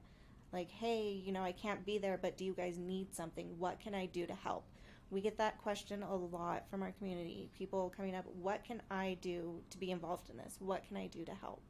like, 0.54 0.72
"Hey, 0.72 1.10
you 1.12 1.32
know, 1.32 1.44
I 1.44 1.52
can't 1.52 1.86
be 1.86 1.98
there, 1.98 2.18
but 2.18 2.38
do 2.38 2.46
you 2.46 2.54
guys 2.54 2.78
need 2.78 3.14
something? 3.14 3.58
What 3.60 3.80
can 3.80 3.94
I 3.96 4.06
do 4.06 4.26
to 4.28 4.34
help?" 4.34 4.66
We 5.10 5.22
get 5.22 5.38
that 5.38 5.58
question 5.58 6.02
a 6.04 6.16
lot 6.16 6.70
from 6.70 6.82
our 6.82 6.92
community. 6.94 7.50
People 7.58 7.94
coming 7.96 8.16
up, 8.16 8.26
"What 8.28 8.64
can 8.64 8.82
I 8.90 9.18
do 9.22 9.62
to 9.70 9.78
be 9.78 9.92
involved 9.92 10.30
in 10.30 10.38
this? 10.38 10.58
What 10.60 10.88
can 10.88 10.98
I 10.98 11.08
do 11.08 11.26
to 11.26 11.34
help?" 11.34 11.62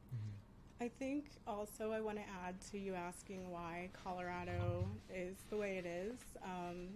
I 0.80 0.88
think 0.88 1.26
also 1.46 1.92
I 1.92 2.00
want 2.00 2.18
to 2.18 2.24
add 2.44 2.60
to 2.72 2.78
you 2.78 2.94
asking 2.94 3.48
why 3.50 3.90
Colorado 3.92 4.88
is 5.08 5.36
the 5.48 5.56
way 5.56 5.78
it 5.78 5.86
is. 5.86 6.18
Um, 6.42 6.88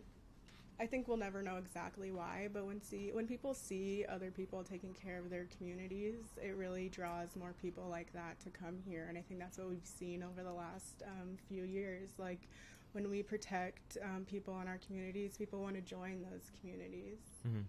I 0.81 0.87
think 0.87 1.09
we'll 1.09 1.17
never 1.17 1.43
know 1.43 1.57
exactly 1.57 2.13
why, 2.13 2.49
but 2.53 2.65
when 2.65 2.81
see 2.81 3.11
when 3.13 3.27
people 3.27 3.53
see 3.53 4.05
other 4.09 4.31
people 4.31 4.63
taking 4.63 4.95
care 4.95 5.19
of 5.19 5.29
their 5.29 5.49
communities, 5.57 6.27
it 6.41 6.55
really 6.57 6.89
draws 6.89 7.35
more 7.35 7.53
people 7.61 7.89
like 7.89 8.13
that 8.13 8.39
to 8.41 8.51
come 8.51 8.79
here, 8.87 9.07
and 9.09 9.19
I 9.19 9.23
think 9.23 9.41
that's 9.41 9.59
what 9.59 9.69
we've 9.69 9.85
seen 9.85 10.23
over 10.23 10.45
the 10.45 10.53
last 10.53 11.03
um, 11.05 11.37
few 11.49 11.65
years. 11.65 12.11
Like 12.17 12.49
when 12.93 13.11
we 13.11 13.23
protect 13.23 13.99
um, 14.05 14.25
people 14.25 14.61
in 14.61 14.69
our 14.69 14.79
communities, 14.87 15.37
people 15.37 15.61
want 15.61 15.75
to 15.75 15.81
join 15.81 16.25
those 16.31 16.53
communities. 16.61 17.19
Mm-hmm. 17.47 17.63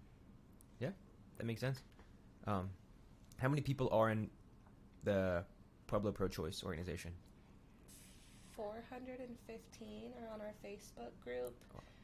Yeah, 0.78 0.90
that 1.38 1.46
makes 1.46 1.60
sense. 1.60 1.82
Um, 2.46 2.70
how 3.38 3.48
many 3.48 3.60
people 3.60 3.88
are 3.90 4.10
in 4.10 4.30
the 5.02 5.44
Pueblo 5.88 6.12
Pro-Choice 6.12 6.62
organization? 6.64 7.10
415 8.54 10.12
are 10.22 10.34
on 10.34 10.40
our 10.40 10.52
Facebook 10.64 11.12
group. 11.24 11.54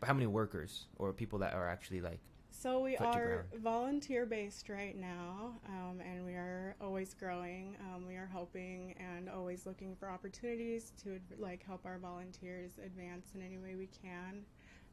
How 0.03 0.12
many 0.12 0.26
workers 0.26 0.87
or 0.99 1.12
people 1.12 1.38
that 1.41 1.55
are 1.55 1.69
actually 1.69 2.00
like? 2.00 2.21
So 2.50 2.81
we 2.81 2.97
are 2.97 3.45
volunteer 3.62 4.25
based 4.25 4.69
right 4.69 4.97
now, 4.97 5.53
um, 5.69 6.00
and 6.00 6.25
we 6.25 6.33
are 6.33 6.75
always 6.81 7.12
growing. 7.12 7.76
Um, 7.81 8.07
we 8.07 8.15
are 8.17 8.29
hoping 8.33 8.95
and 8.99 9.29
always 9.29 9.67
looking 9.67 9.95
for 9.95 10.09
opportunities 10.09 10.93
to 11.05 11.21
like 11.38 11.65
help 11.65 11.85
our 11.85 11.99
volunteers 11.99 12.73
advance 12.85 13.29
in 13.35 13.43
any 13.43 13.59
way 13.59 13.75
we 13.75 13.88
can. 14.03 14.43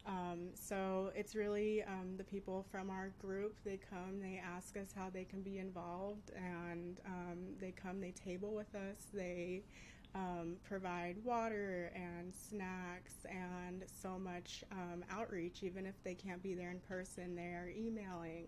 Um, 0.05 0.49
so 0.53 1.11
it's 1.15 1.35
really 1.35 1.83
um, 1.83 2.15
the 2.17 2.23
people 2.25 2.65
from 2.69 2.89
our 2.89 3.13
group. 3.19 3.55
They 3.63 3.79
come, 3.89 4.19
they 4.19 4.41
ask 4.45 4.75
us 4.75 4.89
how 4.95 5.09
they 5.09 5.23
can 5.23 5.41
be 5.41 5.59
involved, 5.59 6.31
and 6.35 6.99
um, 7.05 7.37
they 7.59 7.71
come, 7.71 8.01
they 8.01 8.11
table 8.11 8.53
with 8.53 8.75
us, 8.75 9.07
they 9.13 9.63
um, 10.15 10.57
provide 10.63 11.17
water 11.23 11.91
and 11.95 12.33
snacks 12.33 13.25
and 13.29 13.83
so 14.01 14.19
much 14.19 14.63
um, 14.71 15.03
outreach. 15.09 15.63
Even 15.63 15.85
if 15.85 15.95
they 16.03 16.13
can't 16.13 16.41
be 16.41 16.53
there 16.53 16.71
in 16.71 16.79
person, 16.79 17.35
they're 17.35 17.71
emailing, 17.75 18.47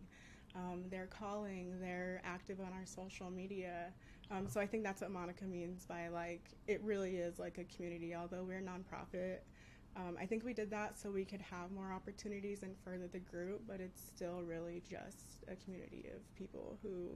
um, 0.55 0.83
they're 0.89 1.07
calling, 1.07 1.79
they're 1.81 2.21
active 2.23 2.59
on 2.59 2.71
our 2.73 2.85
social 2.85 3.29
media. 3.31 3.91
Um, 4.31 4.47
so 4.47 4.59
I 4.59 4.67
think 4.67 4.83
that's 4.83 5.01
what 5.01 5.11
Monica 5.11 5.45
means 5.45 5.85
by 5.85 6.07
like 6.07 6.49
it 6.67 6.81
really 6.83 7.17
is 7.17 7.39
like 7.39 7.57
a 7.57 7.63
community. 7.75 8.15
Although 8.15 8.43
we're 8.43 8.59
a 8.59 8.61
nonprofit, 8.61 9.39
um, 9.95 10.17
I 10.19 10.25
think 10.25 10.43
we 10.43 10.53
did 10.53 10.69
that 10.71 10.99
so 10.99 11.09
we 11.09 11.25
could 11.25 11.41
have 11.41 11.71
more 11.71 11.91
opportunities 11.91 12.63
and 12.63 12.75
further 12.83 13.07
the 13.07 13.19
group. 13.19 13.61
But 13.67 13.79
it's 13.79 14.01
still 14.01 14.41
really 14.43 14.81
just 14.87 15.43
a 15.47 15.55
community 15.55 16.05
of 16.15 16.21
people 16.35 16.77
who 16.83 17.09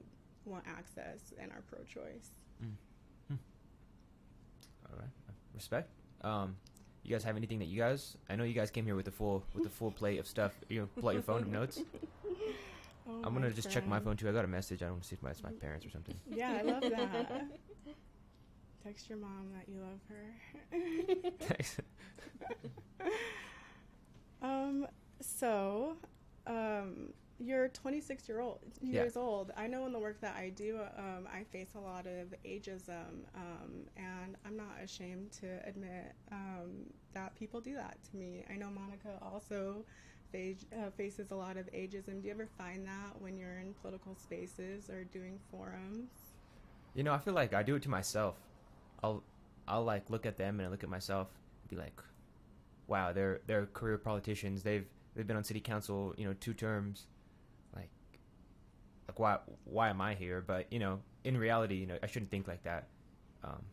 want 0.46 0.66
access 0.68 1.34
and 1.40 1.52
are 1.52 1.62
pro-choice. 1.70 2.32
All 4.92 5.00
right, 5.00 5.10
respect. 5.54 5.90
Um, 6.22 6.56
you 7.04 7.12
guys 7.16 7.24
have 7.24 7.38
anything 7.38 7.60
that 7.60 7.66
you 7.66 7.78
guys? 7.78 8.18
I 8.30 8.36
know 8.36 8.44
you 8.44 8.54
guys 8.54 8.72
came 8.72 8.86
here 8.86 8.96
with 8.96 9.08
a 9.08 9.12
full 9.12 9.44
with 9.54 9.66
a 9.66 9.70
full 9.70 9.92
plate 9.92 10.20
of 10.20 10.28
stuff. 10.28 10.52
You 10.70 10.82
know, 10.82 10.90
pull 11.00 11.10
out 11.10 11.14
your 11.14 11.24
phone 11.24 11.42
and 11.44 11.52
notes. 11.52 11.82
Oh, 13.08 13.22
I'm 13.24 13.34
gonna 13.34 13.48
my 13.48 13.50
just 13.50 13.72
check 13.72 13.88
my 13.88 14.00
phone 14.00 14.18
too. 14.18 14.30
I 14.30 14.32
got 14.32 14.46
a 14.46 14.50
message. 14.50 14.82
I 14.82 14.86
don't 14.86 14.96
want 14.96 15.04
to 15.04 15.10
see 15.10 15.18
if 15.22 15.28
it's 15.30 15.44
my 15.44 15.52
parents 15.52 15.86
or 15.86 15.90
something. 15.90 16.16
Yeah, 16.30 16.60
I 16.60 16.62
love 16.62 16.82
that. 16.82 17.46
Text 18.84 19.10
your 19.10 19.18
mom 19.18 19.50
that 19.56 19.68
you 19.68 19.82
love 19.82 20.00
her. 20.10 21.32
Thanks. 21.48 21.78
um, 24.42 24.88
so, 25.20 25.98
um, 26.48 27.14
you're 27.40 27.70
26 27.70 28.28
year 28.28 28.42
old 28.42 28.60
Yeah. 28.82 29.02
years 29.02 29.16
old. 29.18 29.52
I 29.56 29.68
know 29.68 29.86
in 29.86 29.94
the 29.94 30.00
work 30.00 30.20
that 30.22 30.36
I 30.36 30.50
do, 30.50 30.80
um, 30.98 31.28
I 31.32 31.44
face 31.46 31.74
a 31.76 31.80
lot 31.80 32.06
of 32.06 32.34
ageism, 32.46 33.26
um, 33.36 33.86
and 33.96 34.36
I'm 34.46 34.58
not 34.58 34.80
ashamed 34.84 35.32
to 35.34 35.60
admit 35.66 36.14
um, 36.32 36.86
that 37.14 37.36
people 37.36 37.62
do 37.62 37.76
that 37.76 37.98
to 38.12 38.18
me. 38.18 38.44
I 38.50 38.56
know 38.58 38.70
Monica 38.70 39.18
also 39.22 39.86
face, 40.32 40.66
uh, 40.78 40.90
faces 40.92 41.32
a 41.32 41.36
lot 41.36 41.58
of 41.58 41.68
ageism. 41.72 42.22
Do 42.22 42.28
you 42.28 42.34
ever 42.34 42.48
find 42.58 42.86
that 42.86 43.20
when 43.20 43.38
you're 43.38 43.60
in 43.60 43.74
political 43.82 44.16
spaces 44.16 44.90
or 44.90 45.04
doing 45.06 45.40
forums? 45.50 46.10
You 46.94 47.04
know, 47.04 47.14
I 47.14 47.20
feel 47.20 47.34
like 47.34 47.54
I 47.54 47.64
do 47.64 47.76
it 47.76 47.84
to 47.84 47.90
myself. 47.90 48.36
I'll 49.02 49.24
I'll 49.68 49.84
like 49.84 50.10
look 50.10 50.26
at 50.26 50.38
them 50.38 50.60
and 50.60 50.68
I 50.68 50.72
look 50.72 50.84
at 50.84 50.90
myself 50.90 51.30
and 51.62 51.70
be 51.70 51.76
like, 51.78 52.02
wow, 52.88 53.14
they're 53.14 53.40
they're 53.48 53.68
career 53.68 53.98
politicians. 53.98 54.64
They've 54.64 54.86
they've 55.16 55.26
been 55.28 55.38
on 55.38 55.44
city 55.44 55.62
council, 55.62 56.14
you 56.18 56.26
know, 56.26 56.34
two 56.34 56.54
terms. 56.54 57.08
Like 59.10 59.20
why 59.20 59.40
why 59.66 59.90
am 59.90 60.02
I 60.02 60.14
here? 60.14 60.44
But, 60.46 60.72
you 60.72 60.78
know, 60.78 61.00
in 61.24 61.36
reality, 61.36 61.76
you 61.76 61.88
know, 61.88 61.98
I 62.04 62.08
shouldn't 62.08 62.30
think 62.30 62.48
like 62.48 62.64
that. 62.64 62.88
Um 63.44 63.64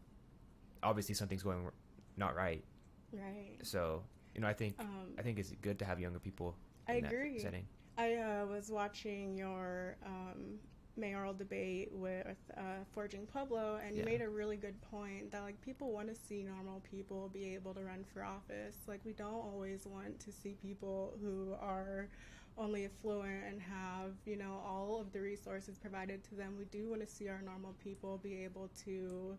obviously 0.83 1.15
something's 1.15 1.43
going 1.43 1.69
not 2.17 2.35
right. 2.35 2.65
Right. 3.13 3.59
So, 3.63 4.03
you 4.35 4.41
know, 4.41 4.49
I 4.49 4.55
think 4.55 4.77
Um, 4.79 5.15
I 5.19 5.23
think 5.23 5.39
it's 5.39 5.53
good 5.61 5.79
to 5.81 5.85
have 5.85 6.01
younger 6.01 6.19
people 6.19 6.57
I 6.89 7.01
that 7.01 7.13
agree. 7.13 7.39
setting. 7.39 7.67
I 7.99 8.15
uh, 8.17 8.47
was 8.47 8.71
watching 8.71 9.37
your 9.37 9.97
um, 10.05 10.59
mayoral 10.97 11.35
debate 11.35 11.91
with 11.93 12.37
uh, 12.57 12.85
Forging 12.93 13.27
Pueblo, 13.27 13.81
and 13.85 13.97
you 13.97 14.05
made 14.05 14.21
a 14.23 14.29
really 14.29 14.57
good 14.57 14.81
point 14.83 15.31
that 15.33 15.43
like 15.43 15.61
people 15.63 15.93
want 15.93 16.09
to 16.09 16.15
see 16.15 16.43
normal 16.43 16.81
people 16.91 17.29
be 17.33 17.55
able 17.55 17.75
to 17.75 17.83
run 17.83 18.05
for 18.13 18.23
office. 18.23 18.77
Like 18.87 19.01
we 19.05 19.13
don't 19.13 19.35
always 19.35 19.87
want 19.87 20.19
to 20.21 20.33
see 20.33 20.55
people 20.63 21.15
who 21.23 21.55
are 21.61 22.09
only 22.59 22.85
affluent 22.87 23.45
and 23.47 23.61
have 23.61 24.13
you 24.25 24.37
know 24.37 24.61
all 24.67 25.01
of 25.01 25.13
the 25.13 25.21
resources 25.21 25.79
provided 25.79 26.25
to 26.25 26.35
them. 26.35 26.55
We 26.59 26.65
do 26.67 26.89
want 26.89 27.01
to 27.03 27.07
see 27.07 27.29
our 27.29 27.41
normal 27.43 27.75
people 27.83 28.19
be 28.23 28.45
able 28.45 28.71
to. 28.85 29.37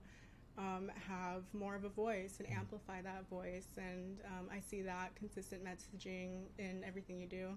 Um, 0.60 0.90
have 1.08 1.44
more 1.54 1.76
of 1.76 1.84
a 1.84 1.90
voice 1.90 2.38
and 2.40 2.50
amplify 2.50 3.00
that 3.04 3.30
voice, 3.30 3.68
and 3.78 4.18
um, 4.26 4.48
I 4.52 4.60
see 4.60 4.82
that 4.82 5.14
consistent 5.16 5.64
messaging 5.64 6.46
in 6.58 6.84
everything 6.84 7.20
you 7.22 7.28
do. 7.28 7.50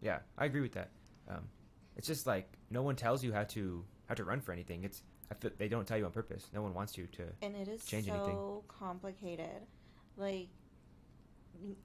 Yeah, 0.00 0.20
I 0.38 0.44
agree 0.44 0.60
with 0.60 0.70
that. 0.74 0.90
Um, 1.28 1.48
it's 1.96 2.06
just 2.06 2.28
like 2.28 2.48
no 2.70 2.82
one 2.82 2.94
tells 2.94 3.24
you 3.24 3.32
how 3.32 3.42
to 3.42 3.84
how 4.08 4.14
to 4.14 4.22
run 4.22 4.40
for 4.40 4.52
anything. 4.52 4.84
It's 4.84 5.02
I 5.32 5.34
feel 5.34 5.50
they 5.58 5.66
don't 5.66 5.88
tell 5.88 5.98
you 5.98 6.04
on 6.04 6.12
purpose. 6.12 6.46
No 6.54 6.62
one 6.62 6.72
wants 6.72 6.96
you 6.96 7.08
to. 7.08 7.24
and 7.42 7.56
it 7.56 7.66
is 7.66 7.84
change 7.84 8.06
so 8.06 8.12
anything. 8.14 8.60
complicated 8.68 9.66
like 10.16 10.46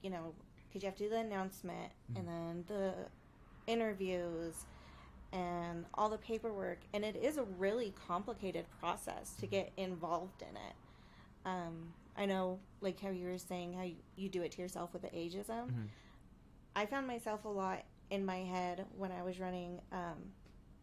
you 0.03 0.09
know 0.11 0.35
because 0.75 0.83
you 0.83 0.87
have 0.89 0.97
to 0.97 1.03
do 1.05 1.09
the 1.09 1.19
announcement 1.19 1.93
Mhm. 2.11 2.19
and 2.19 2.27
then 2.27 2.63
the 2.67 2.93
interviews 3.65 4.65
and 5.31 5.85
all 5.93 6.09
the 6.09 6.17
paperwork 6.17 6.79
and 6.93 7.05
it 7.05 7.15
is 7.15 7.37
a 7.37 7.43
really 7.43 7.91
complicated 8.07 8.65
process 8.79 9.35
to 9.37 9.47
get 9.47 9.71
involved 9.77 10.41
in 10.41 10.55
it 10.57 10.75
um, 11.45 11.93
i 12.17 12.25
know 12.25 12.59
like 12.81 12.99
how 12.99 13.09
you 13.09 13.25
were 13.25 13.37
saying 13.37 13.71
how 13.73 13.83
you, 13.83 13.95
you 14.17 14.27
do 14.29 14.41
it 14.43 14.51
to 14.51 14.61
yourself 14.61 14.91
with 14.91 15.01
the 15.01 15.09
ageism 15.09 15.71
Mhm. 15.71 15.87
i 16.75 16.85
found 16.85 17.07
myself 17.07 17.45
a 17.45 17.49
lot 17.49 17.83
in 18.09 18.25
my 18.25 18.39
head 18.43 18.85
when 18.97 19.11
i 19.13 19.23
was 19.23 19.39
running 19.39 19.79
um, 19.93 20.33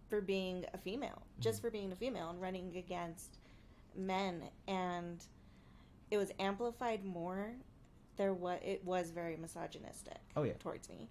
for 0.08 0.20
being 0.22 0.64
a 0.72 0.78
female 0.78 1.20
just 1.38 1.58
Mhm. 1.58 1.62
for 1.62 1.70
being 1.70 1.92
a 1.92 1.96
female 1.96 2.30
and 2.30 2.40
running 2.40 2.76
against 2.78 3.38
men 3.94 4.48
and 4.66 5.26
it 6.10 6.16
was 6.16 6.32
amplified 6.38 7.04
more 7.04 7.54
there 8.16 8.32
was 8.32 8.58
it 8.64 8.84
was 8.84 9.10
very 9.10 9.36
misogynistic 9.36 10.18
Oh 10.36 10.42
yeah. 10.42 10.52
towards 10.58 10.88
me 10.88 11.08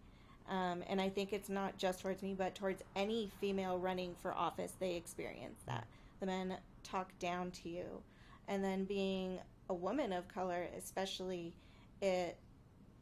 um, 0.49 0.83
and 0.87 0.99
i 1.01 1.09
think 1.09 1.33
it's 1.33 1.49
not 1.49 1.77
just 1.77 2.01
towards 2.01 2.21
me 2.23 2.33
but 2.33 2.55
towards 2.55 2.81
any 2.95 3.29
female 3.39 3.77
running 3.77 4.15
for 4.21 4.33
office 4.33 4.73
they 4.79 4.95
experience 4.95 5.61
that 5.67 5.85
the 6.19 6.25
men 6.25 6.57
talk 6.83 7.11
down 7.19 7.51
to 7.51 7.69
you 7.69 7.85
and 8.47 8.63
then 8.63 8.85
being 8.85 9.39
a 9.69 9.73
woman 9.73 10.11
of 10.13 10.27
color 10.27 10.67
especially 10.77 11.53
it 12.01 12.37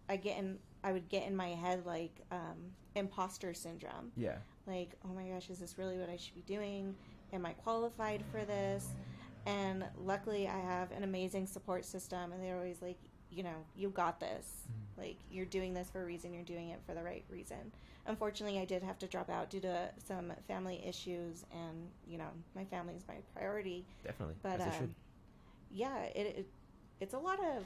i 0.09 0.15
get 0.15 0.37
in 0.37 0.57
i 0.83 0.91
would 0.91 1.07
get 1.09 1.25
in 1.27 1.35
my 1.35 1.49
head 1.49 1.85
like 1.85 2.21
um, 2.31 2.57
imposter 2.95 3.53
syndrome 3.53 4.11
Yeah. 4.17 4.37
like, 4.67 4.91
oh 5.05 5.13
my 5.13 5.23
gosh, 5.27 5.49
is 5.49 5.59
this 5.59 5.77
really 5.77 5.97
what 5.97 6.09
I 6.09 6.17
should 6.17 6.33
be 6.35 6.41
doing? 6.41 6.95
Am 7.31 7.45
I 7.45 7.53
qualified 7.53 8.23
for 8.31 8.43
this? 8.45 8.87
And 9.45 9.85
luckily, 9.97 10.47
I 10.47 10.57
have 10.59 10.91
an 10.91 11.03
amazing 11.03 11.45
support 11.47 11.85
system, 11.85 12.31
and 12.31 12.43
they're 12.43 12.55
always 12.55 12.81
like, 12.81 12.97
you 13.31 13.43
know, 13.43 13.65
you 13.75 13.89
got 13.89 14.19
this. 14.19 14.67
Mhm. 14.67 15.01
Like, 15.03 15.17
you're 15.31 15.45
doing 15.45 15.73
this 15.73 15.89
for 15.89 16.01
a 16.01 16.05
reason, 16.05 16.33
you're 16.33 16.43
doing 16.43 16.69
it 16.69 16.79
for 16.85 16.93
the 16.93 17.03
right 17.03 17.23
reason. 17.29 17.71
Unfortunately, 18.05 18.59
I 18.59 18.65
did 18.65 18.81
have 18.83 18.97
to 18.99 19.07
drop 19.07 19.29
out 19.29 19.49
due 19.49 19.59
to 19.61 19.89
some 20.03 20.33
family 20.47 20.83
issues, 20.85 21.45
and, 21.51 21.89
you 22.07 22.17
know, 22.17 22.29
my 22.55 22.65
family 22.65 22.95
is 22.95 23.03
my 23.07 23.15
priority. 23.33 23.85
Definitely. 24.03 24.35
But, 24.41 24.61
um, 24.61 24.71
should. 24.77 24.95
yeah, 25.71 26.03
it, 26.03 26.37
it 26.39 26.45
it's 26.99 27.13
a 27.13 27.19
lot 27.19 27.39
of 27.39 27.63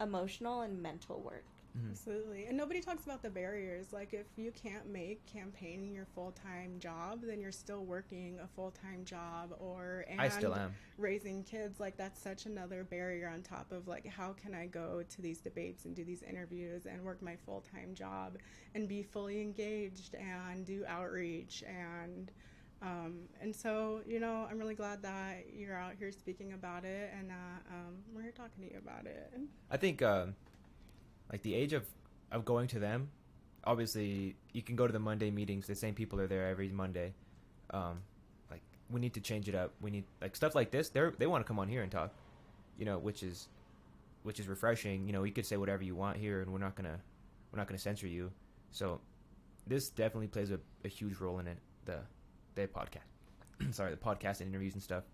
emotional 0.00 0.60
and 0.60 0.80
mental 0.82 1.20
work. 1.20 1.44
Mhm. 1.76 1.90
Absolutely. 1.90 2.46
And 2.46 2.56
nobody 2.56 2.80
talks 2.80 3.04
about 3.04 3.22
the 3.22 3.30
barriers. 3.30 3.92
Like, 3.92 4.12
if 4.12 4.26
you 4.36 4.52
can't 4.52 4.86
make 4.86 5.24
campaigning 5.26 5.94
your 5.94 6.04
full 6.04 6.32
time 6.32 6.78
job, 6.78 7.22
then 7.22 7.40
you're 7.40 7.52
still 7.52 7.84
working 7.84 8.38
a 8.40 8.46
full 8.46 8.70
time 8.70 9.04
job 9.04 9.54
or 9.58 10.04
and 10.08 10.20
I 10.20 10.28
still 10.28 10.54
am. 10.54 10.74
raising 10.98 11.42
kids. 11.44 11.80
Like, 11.80 11.96
that's 11.96 12.20
such 12.20 12.44
another 12.46 12.84
barrier 12.84 13.28
on 13.28 13.42
top 13.42 13.72
of, 13.72 13.88
like, 13.88 14.06
how 14.06 14.32
can 14.34 14.54
I 14.54 14.66
go 14.66 15.02
to 15.08 15.22
these 15.22 15.40
debates 15.40 15.84
and 15.86 15.94
do 15.96 16.04
these 16.04 16.22
interviews 16.22 16.86
and 16.86 17.02
work 17.02 17.22
my 17.22 17.36
full 17.36 17.62
time 17.72 17.94
job 17.94 18.36
and 18.74 18.86
be 18.88 19.02
fully 19.02 19.40
engaged 19.40 20.14
and 20.14 20.66
do 20.66 20.84
outreach 20.86 21.62
and. 21.66 22.30
Um, 22.82 23.28
and 23.40 23.54
so, 23.54 24.00
you 24.04 24.18
know, 24.18 24.44
I'm 24.50 24.58
really 24.58 24.74
glad 24.74 25.02
that 25.02 25.44
you're 25.54 25.76
out 25.76 25.92
here 25.96 26.10
speaking 26.10 26.52
about 26.52 26.84
it 26.84 27.12
and 27.16 27.30
that 27.30 27.62
um, 27.70 27.98
we're 28.12 28.22
here 28.22 28.32
talking 28.32 28.64
to 28.66 28.72
you 28.72 28.78
about 28.78 29.06
it. 29.06 29.32
I 29.70 29.76
think 29.76 30.02
um, 30.02 30.34
like 31.32 31.42
the 31.42 31.54
age 31.54 31.72
of 31.72 31.84
of 32.30 32.44
going 32.44 32.68
to 32.68 32.78
them. 32.78 33.10
Obviously, 33.64 34.36
you 34.52 34.62
can 34.62 34.76
go 34.76 34.86
to 34.86 34.92
the 34.92 34.98
Monday 34.98 35.30
meetings. 35.30 35.66
The 35.66 35.74
same 35.74 35.94
people 35.94 36.20
are 36.20 36.26
there 36.26 36.48
every 36.48 36.68
Monday. 36.68 37.14
Um, 37.70 38.00
like 38.50 38.62
we 38.90 39.00
need 39.00 39.14
to 39.14 39.20
change 39.20 39.48
it 39.48 39.54
up. 39.54 39.72
We 39.80 39.90
need 39.90 40.04
like 40.20 40.36
stuff 40.36 40.54
like 40.54 40.70
this. 40.70 40.90
They 40.90 41.08
they 41.18 41.26
want 41.26 41.44
to 41.44 41.48
come 41.48 41.58
on 41.58 41.68
here 41.68 41.82
and 41.82 41.90
talk. 41.90 42.12
You 42.78 42.84
know, 42.84 42.98
which 42.98 43.22
is 43.22 43.48
which 44.22 44.38
is 44.38 44.48
refreshing. 44.48 45.06
You 45.06 45.12
know, 45.12 45.24
you 45.24 45.32
could 45.32 45.46
say 45.46 45.56
whatever 45.56 45.82
you 45.82 45.94
want 45.94 46.18
here, 46.18 46.42
and 46.42 46.52
we're 46.52 46.58
not 46.58 46.74
gonna 46.74 47.00
we're 47.52 47.58
not 47.58 47.66
gonna 47.66 47.78
censor 47.78 48.06
you. 48.06 48.30
So 48.70 49.00
this 49.66 49.90
definitely 49.90 50.28
plays 50.28 50.50
a, 50.50 50.58
a 50.84 50.88
huge 50.88 51.18
role 51.18 51.38
in 51.38 51.46
it. 51.46 51.58
The 51.84 51.98
the 52.54 52.66
podcast. 52.66 53.06
Sorry, 53.74 53.90
the 53.90 53.96
podcast 53.96 54.40
and 54.40 54.50
interviews 54.50 54.74
and 54.74 54.82
stuff. 54.82 55.04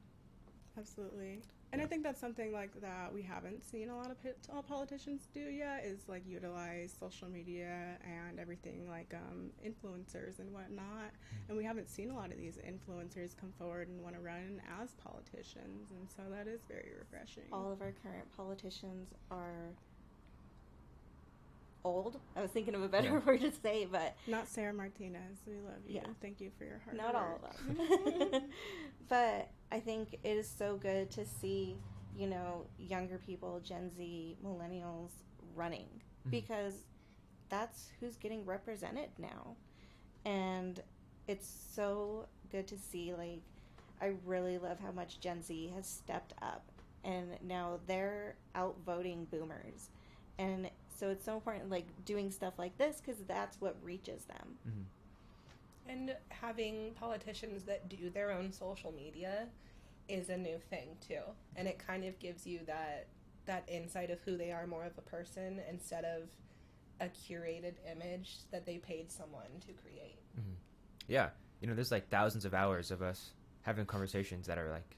Absolutely. 0.78 1.40
And 1.72 1.82
I 1.82 1.86
think 1.86 2.02
that's 2.02 2.20
something 2.20 2.52
like 2.52 2.80
that 2.80 3.12
we 3.12 3.22
haven't 3.22 3.62
seen 3.62 3.90
a 3.90 3.96
lot 3.96 4.10
of 4.10 4.16
uh, 4.24 4.62
politicians 4.62 5.28
do 5.34 5.40
yet 5.40 5.84
is 5.84 6.08
like 6.08 6.22
utilize 6.26 6.94
social 6.98 7.28
media 7.28 7.98
and 8.04 8.40
everything 8.40 8.88
like 8.88 9.14
um, 9.14 9.50
influencers 9.64 10.38
and 10.38 10.50
whatnot. 10.52 11.12
And 11.48 11.58
we 11.58 11.64
haven't 11.64 11.90
seen 11.90 12.10
a 12.10 12.14
lot 12.14 12.32
of 12.32 12.38
these 12.38 12.58
influencers 12.58 13.36
come 13.36 13.52
forward 13.58 13.88
and 13.88 14.02
want 14.02 14.14
to 14.14 14.20
run 14.22 14.62
as 14.80 14.94
politicians. 14.94 15.90
And 15.90 16.08
so 16.08 16.22
that 16.30 16.48
is 16.48 16.60
very 16.68 16.92
refreshing. 16.98 17.44
All 17.52 17.70
of 17.70 17.82
our 17.82 17.92
current 18.02 18.34
politicians 18.34 19.12
are 19.30 19.74
old. 21.88 22.18
I 22.36 22.42
was 22.42 22.50
thinking 22.50 22.74
of 22.74 22.82
a 22.82 22.88
better 22.88 23.08
Yeah. 23.08 23.18
word 23.26 23.40
to 23.40 23.52
say, 23.52 23.86
but 23.90 24.14
Not 24.26 24.46
Sarah 24.48 24.72
Martinez. 24.72 25.38
We 25.46 25.54
love 25.54 25.80
you. 25.86 25.96
Yeah. 25.96 26.06
Thank 26.20 26.40
you 26.40 26.50
for 26.58 26.64
your 26.64 26.80
hard 26.84 26.96
not 26.96 27.14
all 27.14 27.40
of 27.42 28.30
them. 28.30 28.42
but 29.08 29.50
I 29.72 29.80
think 29.80 30.14
it 30.22 30.36
is 30.36 30.48
so 30.48 30.76
good 30.76 31.10
to 31.12 31.24
see 31.24 31.76
you 32.16 32.26
know, 32.26 32.66
younger 32.80 33.16
people, 33.24 33.60
Gen 33.62 33.92
Z, 33.96 34.36
millennials 34.44 35.10
running 35.54 35.86
Mhm. 36.26 36.30
because 36.32 36.82
that's 37.48 37.90
who's 38.00 38.16
getting 38.16 38.44
represented 38.44 39.08
now. 39.18 39.54
And 40.24 40.82
it's 41.28 41.48
so 41.74 42.26
good 42.50 42.66
to 42.68 42.76
see 42.76 43.14
like 43.14 43.42
I 44.00 44.14
really 44.26 44.58
love 44.58 44.80
how 44.80 44.90
much 44.90 45.20
Gen 45.20 45.42
Z 45.42 45.72
has 45.76 45.86
stepped 45.86 46.32
up 46.42 46.64
and 47.04 47.28
now 47.42 47.78
they're 47.86 48.34
outvoting 48.56 49.26
boomers. 49.30 49.90
And 50.38 50.68
so 50.98 51.10
it's 51.10 51.24
so 51.24 51.34
important 51.34 51.70
like 51.70 51.86
doing 52.04 52.30
stuff 52.30 52.58
like 52.58 52.76
this 52.76 53.00
cuz 53.00 53.16
that's 53.26 53.60
what 53.60 53.76
reaches 53.82 54.24
them. 54.24 54.58
Mhm. 54.66 54.84
And 55.90 56.16
having 56.28 56.92
politicians 56.94 57.64
that 57.64 57.88
do 57.88 58.10
their 58.10 58.30
own 58.30 58.52
social 58.52 58.92
media 58.92 59.48
is 60.08 60.28
a 60.28 60.36
new 60.36 60.58
thing 60.58 60.96
too. 61.00 61.22
And 61.56 61.68
it 61.68 61.78
kind 61.78 62.04
of 62.04 62.18
gives 62.18 62.46
you 62.46 62.60
that 62.66 63.06
that 63.46 63.64
insight 63.68 64.10
of 64.10 64.20
who 64.22 64.36
they 64.36 64.52
are 64.52 64.66
more 64.66 64.84
of 64.84 64.98
a 64.98 65.02
person 65.02 65.60
instead 65.70 66.04
of 66.04 66.28
a 67.00 67.08
curated 67.08 67.74
image 67.90 68.38
that 68.50 68.66
they 68.66 68.78
paid 68.78 69.10
someone 69.10 69.60
to 69.66 69.72
create. 69.72 70.18
Mhm. 70.38 70.56
Yeah, 71.06 71.30
you 71.60 71.66
know, 71.68 71.74
there's 71.74 71.90
like 71.92 72.08
thousands 72.08 72.44
of 72.44 72.52
hours 72.52 72.90
of 72.90 73.00
us 73.00 73.32
having 73.62 73.86
conversations 73.86 74.46
that 74.46 74.58
are 74.58 74.70
like 74.70 74.96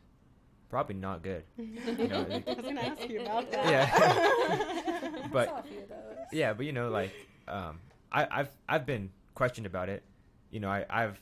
probably 0.70 0.94
not 0.94 1.22
good. 1.22 1.42
You 1.58 2.08
know, 2.08 2.26
like- 2.28 2.48
I 2.48 2.54
was 2.54 2.64
gonna 2.64 2.80
ask 2.80 3.08
you 3.08 3.20
about 3.22 3.50
that. 3.50 3.66
Yeah. 3.66 5.28
But- 5.32 5.48
I 5.48 5.52
saw 5.52 5.58
a 5.58 5.62
few 5.64 5.80
of 5.80 5.88
those. 5.88 5.98
Yeah, 6.32 6.52
but 6.54 6.64
you 6.66 6.72
know, 6.72 6.88
like, 6.90 7.12
um, 7.48 7.78
I, 8.12 8.26
I've 8.30 8.50
I've 8.68 8.86
been 8.86 9.10
questioned 9.34 9.66
about 9.66 9.88
it. 9.88 10.02
You 10.50 10.60
know, 10.60 10.68
I, 10.68 10.84
I've 10.88 11.20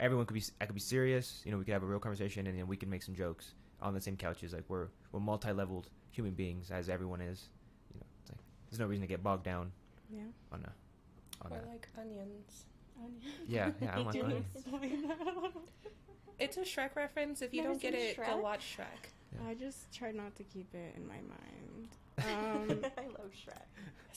everyone 0.00 0.26
could 0.26 0.34
be 0.34 0.42
I 0.60 0.66
could 0.66 0.74
be 0.74 0.80
serious. 0.80 1.42
You 1.44 1.52
know, 1.52 1.58
we 1.58 1.64
could 1.64 1.72
have 1.72 1.82
a 1.82 1.86
real 1.86 1.98
conversation, 2.00 2.46
and 2.46 2.58
then 2.58 2.66
we 2.66 2.76
can 2.76 2.88
make 2.90 3.02
some 3.02 3.14
jokes 3.14 3.54
on 3.80 3.94
the 3.94 4.00
same 4.00 4.16
couches. 4.16 4.52
Like 4.52 4.64
we're 4.68 4.88
we're 5.12 5.20
multi-leveled 5.20 5.88
human 6.10 6.32
beings, 6.32 6.70
as 6.70 6.88
everyone 6.88 7.20
is. 7.20 7.48
You 7.92 8.00
know, 8.00 8.06
it's 8.22 8.30
like 8.30 8.38
there's 8.70 8.80
no 8.80 8.86
reason 8.86 9.02
to 9.02 9.06
get 9.08 9.22
bogged 9.22 9.44
down 9.44 9.72
yeah. 10.10 10.22
on 10.52 10.64
a 10.64 11.44
on 11.46 11.52
Or 11.52 11.60
a. 11.62 11.66
like 11.68 11.88
onions. 11.98 12.66
Yeah, 13.46 13.70
yeah, 13.80 13.92
I 13.92 13.96
don't 13.96 14.06
like 14.06 14.24
onions. 14.24 14.46
Explain 16.38 16.48
that? 16.48 16.58
It's 16.60 16.76
a 16.76 16.80
Shrek 16.80 16.96
reference. 16.96 17.42
If 17.42 17.52
you 17.54 17.62
Never 17.62 17.74
don't 17.74 17.82
get 17.82 17.92
seen 17.94 18.02
it, 18.02 18.16
go 18.16 18.22
Shrek? 18.22 18.42
watch 18.42 18.76
Shrek. 18.78 19.10
Yeah. 19.42 19.48
I 19.50 19.54
just 19.54 19.92
try 19.92 20.12
not 20.12 20.34
to 20.36 20.42
keep 20.44 20.72
it 20.74 20.94
in 20.96 21.06
my 21.06 21.14
mind. 21.14 21.88
Um, 22.16 22.70
I 22.96 23.06
love 23.08 23.32
Shrek. 23.32 23.64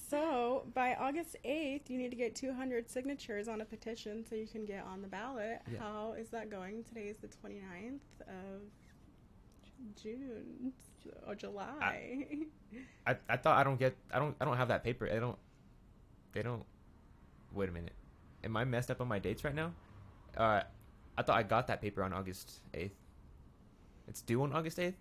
so 0.09 0.67
by 0.75 0.93
August 0.93 1.35
8th, 1.43 1.89
you 1.89 1.97
need 1.97 2.11
to 2.11 2.15
get 2.15 2.35
200 2.35 2.87
signatures 2.87 3.47
on 3.47 3.61
a 3.61 3.65
petition 3.65 4.23
so 4.23 4.35
you 4.35 4.45
can 4.45 4.65
get 4.65 4.83
on 4.85 5.01
the 5.01 5.07
ballot. 5.07 5.63
Yeah. 5.71 5.79
How 5.79 6.13
is 6.13 6.29
that 6.29 6.51
going? 6.51 6.83
Today 6.83 7.07
is 7.07 7.17
the 7.17 7.27
29th 7.27 7.99
of 8.27 8.61
June 9.99 10.73
or 11.27 11.33
July. 11.33 12.27
I, 13.07 13.15
I 13.27 13.37
thought 13.37 13.57
I 13.57 13.63
don't 13.63 13.79
get 13.79 13.95
I 14.13 14.19
don't 14.19 14.35
I 14.39 14.45
don't 14.45 14.57
have 14.57 14.67
that 14.67 14.83
paper. 14.83 15.09
I 15.11 15.19
don't. 15.19 15.37
They 16.33 16.43
don't. 16.43 16.63
Wait 17.53 17.69
a 17.69 17.71
minute. 17.71 17.93
Am 18.43 18.55
I 18.55 18.63
messed 18.63 18.91
up 18.91 19.01
on 19.01 19.07
my 19.07 19.17
dates 19.19 19.43
right 19.43 19.55
now? 19.55 19.71
Uh, 20.37 20.61
I 21.17 21.23
thought 21.23 21.37
I 21.37 21.43
got 21.43 21.67
that 21.67 21.81
paper 21.81 22.03
on 22.03 22.13
August 22.13 22.51
eighth. 22.73 22.95
It's 24.07 24.21
due 24.21 24.41
on 24.43 24.53
August 24.53 24.79
eighth. 24.79 24.97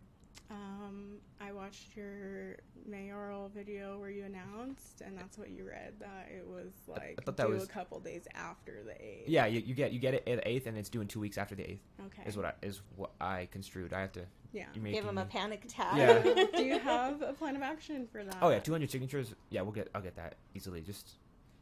um, 0.50 1.18
I 1.40 1.52
watched 1.52 1.94
your 1.96 2.56
mayoral 2.88 3.48
video 3.54 3.98
where 3.98 4.10
you 4.10 4.24
announced, 4.24 5.02
and 5.04 5.16
that's 5.18 5.36
what 5.36 5.50
you 5.50 5.66
read. 5.66 5.92
That 6.00 6.28
it 6.34 6.46
was 6.46 6.72
like 6.86 7.20
thought 7.24 7.36
that 7.36 7.46
due 7.46 7.52
was- 7.54 7.64
a 7.64 7.68
couple 7.68 8.00
days 8.00 8.26
after 8.34 8.82
the 8.84 8.92
8th. 8.92 9.24
Yeah, 9.26 9.46
you, 9.46 9.60
you 9.60 9.74
get 9.74 9.92
you 9.92 9.98
get 10.00 10.14
it 10.14 10.26
at 10.26 10.38
the 10.38 10.48
eighth, 10.48 10.66
and 10.66 10.76
it's 10.78 10.88
due 10.88 11.00
in 11.02 11.08
two 11.08 11.20
weeks 11.20 11.36
after 11.38 11.54
the 11.54 11.70
eighth. 11.70 11.82
Okay. 12.06 12.22
Is 12.26 12.36
what 12.36 12.46
I 12.46 12.52
is 12.62 12.80
what 12.96 13.10
I 13.20 13.48
construed. 13.52 13.92
I 13.92 14.00
have 14.00 14.12
to. 14.12 14.20
yeah. 14.52 14.62
You're 14.64 14.74
Give 14.74 14.82
making 14.82 15.04
him 15.04 15.18
a 15.18 15.24
panic 15.26 15.64
attack. 15.64 15.96
Yeah. 15.96 16.44
Do 16.56 16.64
you 16.64 16.78
have 16.78 17.20
a 17.22 17.32
plan 17.34 17.56
of 17.56 17.62
action 17.62 18.06
for 18.10 18.24
that? 18.24 18.38
Oh 18.40 18.48
yeah, 18.50 18.58
two 18.60 18.72
hundred 18.72 18.90
signatures. 18.90 19.34
Yeah, 19.50 19.60
we'll 19.62 19.72
get. 19.72 19.88
I'll 19.94 20.02
get 20.02 20.16
that 20.16 20.36
easily. 20.54 20.80
Just 20.80 21.10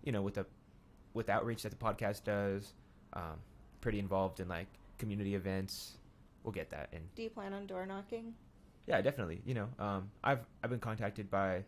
you 0.05 0.13
know, 0.13 0.23
with 0.23 0.35
the 0.35 0.47
with 1.15 1.29
outreach 1.29 1.62
that 1.64 1.71
the 1.71 1.77
podcast 1.77 2.25
does, 2.25 2.73
um, 3.14 3.38
pretty 3.85 3.99
involved 3.99 4.40
in 4.40 4.49
like 4.49 4.66
community 4.97 5.35
events. 5.35 5.99
We'll 6.42 6.53
get 6.53 6.70
that 6.70 6.88
and 6.92 7.03
Do 7.14 7.23
you 7.23 7.29
plan 7.29 7.53
on 7.53 7.66
door 7.66 7.85
knocking? 7.85 8.33
Yeah, 8.87 9.01
definitely. 9.03 9.42
You 9.44 9.55
know, 9.55 9.68
um, 9.79 10.11
I've 10.25 10.40
I've 10.62 10.70
been 10.70 10.81
contacted 10.81 11.31
by 11.31 11.64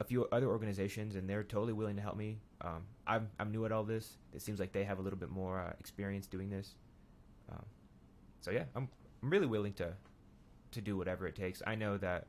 a 0.00 0.04
few 0.04 0.26
other 0.32 0.48
organizations, 0.48 1.14
and 1.14 1.30
they're 1.30 1.44
totally 1.44 1.72
willing 1.72 1.96
to 1.96 2.02
help 2.02 2.16
me. 2.16 2.38
Um, 2.60 2.82
I'm 3.06 3.28
I'm 3.38 3.52
new 3.52 3.64
at 3.64 3.70
all 3.70 3.84
this. 3.84 4.18
It 4.34 4.42
seems 4.42 4.58
like 4.58 4.72
they 4.72 4.82
have 4.84 4.98
a 4.98 5.02
little 5.02 5.18
bit 5.18 5.30
more 5.30 5.60
uh, 5.60 5.72
experience 5.78 6.26
doing 6.26 6.50
this. 6.50 6.74
Um, 7.50 7.64
so 8.40 8.50
yeah, 8.50 8.64
I'm 8.74 8.88
I'm 9.22 9.30
really 9.30 9.46
willing 9.46 9.72
to 9.74 9.94
to 10.72 10.80
do 10.80 10.96
whatever 10.96 11.28
it 11.28 11.36
takes. 11.36 11.62
I 11.64 11.76
know 11.76 11.96
that 11.98 12.26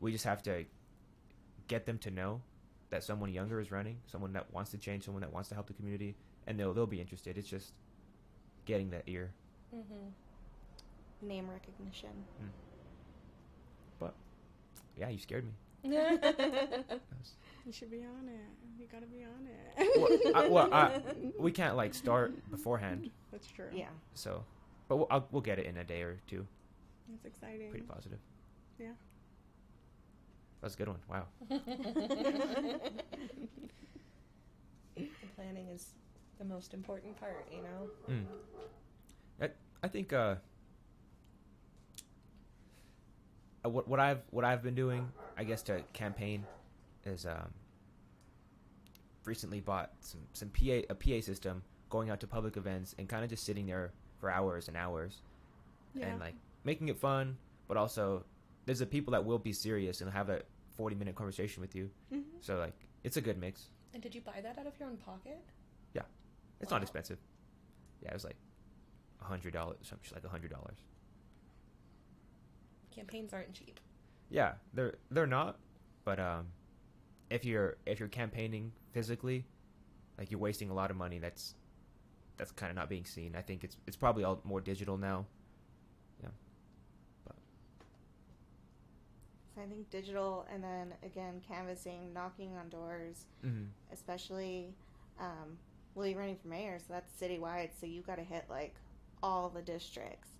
we 0.00 0.10
just 0.10 0.24
have 0.24 0.42
to 0.44 0.64
get 1.68 1.84
them 1.84 1.98
to 1.98 2.10
know 2.10 2.40
that 2.88 3.04
someone 3.04 3.30
younger 3.30 3.60
is 3.60 3.70
running, 3.70 3.98
someone 4.06 4.32
that 4.32 4.52
wants 4.52 4.70
to 4.70 4.78
change, 4.78 5.04
someone 5.04 5.20
that 5.20 5.32
wants 5.32 5.50
to 5.50 5.54
help 5.54 5.66
the 5.66 5.74
community, 5.74 6.16
and 6.46 6.58
they'll 6.58 6.72
they'll 6.72 6.86
be 6.86 7.00
interested. 7.00 7.36
It's 7.36 7.48
just 7.48 7.74
getting 8.70 8.90
that 8.90 9.02
ear. 9.06 9.32
Mm-hmm. 9.74 11.26
Name 11.28 11.50
recognition. 11.50 12.10
But 13.98 14.14
yeah, 14.96 15.08
you 15.08 15.18
scared 15.18 15.44
me. 15.44 15.52
Was- 15.82 16.18
You 17.66 17.72
should 17.72 17.90
be 17.90 17.98
on 17.98 18.26
it. 18.26 18.40
You 18.78 18.86
gotta 18.90 19.06
be 19.06 19.22
on 19.22 19.46
it. 19.46 20.22
well, 20.32 20.34
I, 20.34 20.48
well 20.48 20.72
I, 20.72 21.02
we 21.38 21.52
can't 21.52 21.76
like 21.76 21.92
start 21.92 22.32
beforehand, 22.50 23.10
That's 23.30 23.46
true. 23.48 23.66
Yeah. 23.72 23.88
so 24.14 24.42
but 24.88 24.96
we'll, 24.96 25.06
I'll, 25.10 25.28
we'll 25.30 25.42
get 25.42 25.58
it 25.58 25.66
in 25.66 25.76
a 25.76 25.84
day 25.84 26.00
or 26.00 26.18
two. 26.26 26.46
That's 27.10 27.26
exciting. 27.26 27.68
Pretty 27.70 27.84
positive. 27.84 28.18
Yeah. 28.78 28.92
That's 30.62 30.74
a 30.74 30.78
good 30.78 30.88
one. 30.88 30.98
Wow. 31.08 31.26
the 34.96 35.10
planning 35.36 35.68
is 35.68 35.92
the 36.40 36.44
most 36.46 36.72
important 36.74 37.16
part, 37.20 37.46
you 37.52 37.62
know. 37.62 37.90
Mm. 38.08 38.24
I 39.42 39.50
I 39.84 39.88
think 39.88 40.12
uh, 40.12 40.36
uh, 43.64 43.68
what 43.68 43.86
what 43.86 44.00
I've 44.00 44.22
what 44.30 44.44
I've 44.44 44.62
been 44.62 44.74
doing, 44.74 45.06
I 45.36 45.44
guess, 45.44 45.62
to 45.64 45.82
campaign 45.92 46.44
is 47.04 47.26
um, 47.26 47.52
recently 49.26 49.60
bought 49.60 49.92
some 50.00 50.20
some 50.32 50.48
PA 50.48 50.80
a 50.88 50.94
PA 50.94 51.20
system, 51.20 51.62
going 51.90 52.08
out 52.10 52.20
to 52.20 52.26
public 52.26 52.56
events 52.56 52.94
and 52.98 53.08
kind 53.08 53.22
of 53.22 53.30
just 53.30 53.44
sitting 53.44 53.66
there 53.66 53.92
for 54.18 54.30
hours 54.30 54.68
and 54.68 54.76
hours 54.76 55.20
Yeah. 55.94 56.06
and 56.06 56.20
like 56.20 56.34
making 56.64 56.88
it 56.88 56.96
fun, 56.98 57.36
but 57.68 57.76
also 57.76 58.24
there's 58.66 58.80
the 58.80 58.86
people 58.86 59.12
that 59.12 59.24
will 59.24 59.38
be 59.38 59.52
serious 59.52 60.00
and 60.00 60.10
have 60.10 60.28
a 60.30 60.42
40 60.76 60.94
minute 60.96 61.14
conversation 61.14 61.60
with 61.60 61.74
you. 61.74 61.90
Mhm. 62.12 62.22
So 62.40 62.58
like 62.58 62.74
it's 63.04 63.16
a 63.18 63.20
good 63.20 63.38
mix. 63.38 63.70
And 63.92 64.02
did 64.02 64.14
you 64.14 64.20
buy 64.22 64.40
that 64.40 64.56
out 64.58 64.66
of 64.66 64.78
your 64.78 64.88
own 64.88 64.96
pocket? 64.98 65.38
It's 66.60 66.70
Wow. 66.70 66.76
not 66.78 66.82
expensive. 66.82 67.18
Yeah, 68.02 68.10
it 68.10 68.14
was 68.14 68.24
like 68.24 68.36
a 69.20 69.24
hundred 69.24 69.52
dollars, 69.52 69.78
something 69.82 70.10
like 70.14 70.24
a 70.24 70.28
hundred 70.28 70.50
dollars. 70.50 70.78
Campaigns 72.94 73.32
aren't 73.32 73.52
cheap. 73.52 73.78
Yeah, 74.30 74.54
they're 74.74 74.94
they're 75.10 75.26
not, 75.26 75.58
but 76.04 76.18
um, 76.20 76.46
if 77.30 77.44
you're 77.44 77.76
if 77.86 77.98
you're 78.00 78.08
campaigning 78.08 78.72
physically, 78.92 79.44
like 80.18 80.30
you're 80.30 80.40
wasting 80.40 80.70
a 80.70 80.74
lot 80.74 80.90
of 80.90 80.96
money. 80.96 81.18
That's 81.18 81.54
that's 82.36 82.52
kind 82.52 82.70
of 82.70 82.76
not 82.76 82.88
being 82.88 83.04
seen. 83.04 83.34
I 83.36 83.42
think 83.42 83.64
it's 83.64 83.76
it's 83.86 83.96
probably 83.96 84.24
all 84.24 84.40
more 84.44 84.60
digital 84.60 84.96
now. 84.96 85.26
Yeah, 86.22 86.28
So 89.54 89.62
I 89.62 89.66
think 89.66 89.90
digital 89.90 90.46
and 90.52 90.62
then 90.62 90.94
again 91.02 91.40
canvassing, 91.46 92.12
knocking 92.12 92.56
on 92.56 92.68
doors, 92.68 93.26
Mm-hmm. 93.44 93.64
especially 93.92 94.74
um, 95.18 95.58
well 96.00 96.08
you're 96.08 96.18
running 96.18 96.36
for 96.36 96.48
mayor, 96.48 96.78
so 96.78 96.94
that's 96.94 97.12
citywide, 97.20 97.70
so 97.78 97.84
you 97.84 98.00
gotta 98.00 98.22
hit 98.22 98.46
like 98.48 98.74
all 99.22 99.50
the 99.50 99.60
districts. 99.60 100.30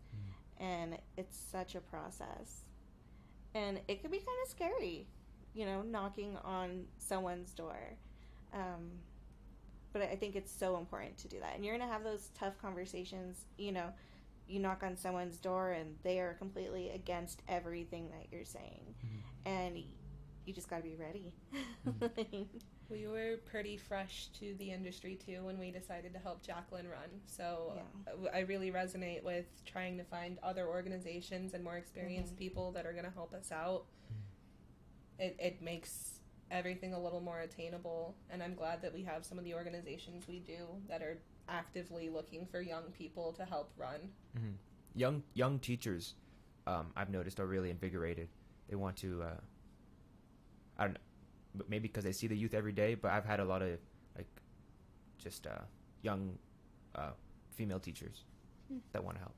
Hmm. 0.58 0.64
And 0.64 0.98
it's 1.18 1.38
such 1.38 1.74
a 1.74 1.80
process. 1.80 2.62
And 3.54 3.78
it 3.86 4.00
can 4.00 4.10
be 4.10 4.18
kind 4.18 4.38
of 4.44 4.50
scary, 4.50 5.06
you 5.54 5.66
know, 5.66 5.82
knocking 5.82 6.38
on 6.44 6.86
someone's 6.98 7.50
door. 7.52 7.76
Um, 8.54 8.90
but 9.92 10.02
I 10.02 10.16
think 10.16 10.34
it's 10.34 10.52
so 10.52 10.78
important 10.78 11.18
to 11.18 11.28
do 11.28 11.40
that. 11.40 11.56
And 11.56 11.64
you're 11.64 11.76
going 11.76 11.86
to 11.86 11.92
have 11.92 12.04
those 12.04 12.30
tough 12.38 12.56
conversations, 12.58 13.44
you 13.58 13.72
know, 13.72 13.92
you 14.48 14.60
knock 14.60 14.82
on 14.82 14.96
someone's 14.96 15.36
door 15.36 15.72
and 15.72 15.96
they 16.04 16.20
are 16.20 16.34
completely 16.34 16.90
against 16.90 17.42
everything 17.48 18.08
that 18.10 18.28
you're 18.32 18.44
saying. 18.44 18.94
Hmm. 19.00 19.48
And 19.48 19.78
you 20.46 20.54
just 20.54 20.70
got 20.70 20.78
to 20.78 20.82
be 20.82 20.96
ready. 20.96 21.32
Hmm. 21.84 22.42
We 22.90 23.06
were 23.06 23.36
pretty 23.46 23.76
fresh 23.76 24.28
to 24.40 24.54
the 24.58 24.72
industry 24.72 25.14
too 25.16 25.44
when 25.44 25.58
we 25.58 25.70
decided 25.70 26.12
to 26.14 26.18
help 26.18 26.42
Jacqueline 26.42 26.88
run. 26.88 27.08
So 27.26 27.74
Yeah. 27.76 28.12
uh, 28.12 28.28
I 28.34 28.40
really 28.40 28.72
resonate 28.72 29.22
with 29.22 29.46
trying 29.64 29.96
to 29.98 30.04
find 30.04 30.38
other 30.42 30.66
organizations 30.66 31.54
and 31.54 31.62
more 31.62 31.76
experienced 31.76 32.34
Mhm. 32.34 32.38
people 32.38 32.72
that 32.72 32.86
are 32.86 32.92
going 32.92 33.04
to 33.04 33.10
help 33.10 33.32
us 33.32 33.52
out. 33.52 33.86
It, 35.18 35.36
it 35.38 35.62
makes 35.62 36.18
everything 36.50 36.94
a 36.94 37.00
little 37.00 37.20
more 37.20 37.40
attainable, 37.40 38.16
and 38.30 38.42
I'm 38.42 38.54
glad 38.54 38.82
that 38.82 38.92
we 38.92 39.04
have 39.04 39.24
some 39.24 39.38
of 39.38 39.44
the 39.44 39.54
organizations 39.54 40.26
we 40.26 40.40
do 40.40 40.66
that 40.88 41.00
are 41.02 41.18
actively 41.48 42.08
looking 42.08 42.46
for 42.46 42.60
young 42.60 42.90
people 42.92 43.32
to 43.34 43.44
help 43.44 43.72
run. 43.76 44.12
hmm 44.34 44.52
Young 44.92 45.22
young 45.34 45.60
teachers, 45.60 46.14
um, 46.66 46.92
I've 46.96 47.10
noticed 47.10 47.38
are 47.38 47.46
really 47.46 47.70
invigorated. 47.70 48.28
They 48.66 48.74
want 48.74 48.96
to. 48.98 49.22
Uh, 49.22 49.40
I 50.76 50.84
don't 50.84 50.94
know, 50.94 51.00
but 51.54 51.68
maybe 51.68 51.88
because 51.88 52.04
they 52.04 52.12
see 52.12 52.26
the 52.26 52.36
youth 52.36 52.54
every 52.54 52.72
day. 52.72 52.94
But 52.94 53.12
I've 53.12 53.24
had 53.24 53.40
a 53.40 53.44
lot 53.44 53.62
of 53.62 53.78
like 54.16 54.28
just 55.18 55.46
uh, 55.46 55.60
young 56.02 56.38
uh, 56.94 57.10
female 57.54 57.80
teachers 57.80 58.24
Hmm. 58.68 58.78
that 58.92 59.02
want 59.02 59.16
to 59.16 59.20
help. 59.20 59.34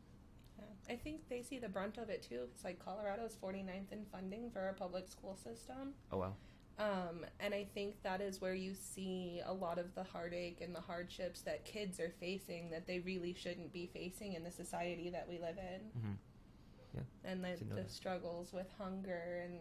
Yeah. 0.59 0.92
I 0.94 0.96
think 0.96 1.29
they 1.31 1.40
see 1.42 1.59
the 1.59 1.68
brunt 1.68 1.96
of 1.98 2.11
it 2.11 2.22
too. 2.22 2.40
It's 2.53 2.64
like 2.64 2.79
Colorado's 2.85 3.37
49th 3.42 3.92
in 3.92 4.05
funding 4.12 4.51
for 4.51 4.61
our 4.61 4.75
public 4.75 5.09
school 5.09 5.37
system. 5.37 5.94
Oh 6.12 6.18
well. 6.18 6.37
Um, 6.79 7.25
and 7.40 7.55
I 7.55 7.64
think 7.75 8.03
that 8.03 8.20
is 8.20 8.40
where 8.40 8.55
you 8.55 8.75
see 8.75 9.40
a 9.44 9.53
lot 9.53 9.79
of 9.79 9.94
the 9.94 10.03
heartache 10.03 10.61
and 10.62 10.75
the 10.75 10.81
hardships 10.81 11.42
that 11.42 11.64
kids 11.64 12.01
are 12.01 12.12
facing 12.18 12.70
that 12.70 12.87
they 12.87 12.98
really 13.01 13.35
shouldn't 13.35 13.72
be 13.72 13.87
facing 13.92 14.33
in 14.35 14.42
the 14.42 14.51
society 14.51 15.09
that 15.11 15.27
we 15.29 15.38
live 15.38 15.57
in. 15.59 16.01
hmm 16.01 17.01
And 17.25 17.42
the, 17.44 17.57
the 17.83 17.88
struggles 17.88 18.53
with 18.53 18.66
hunger 18.79 19.42
and 19.44 19.55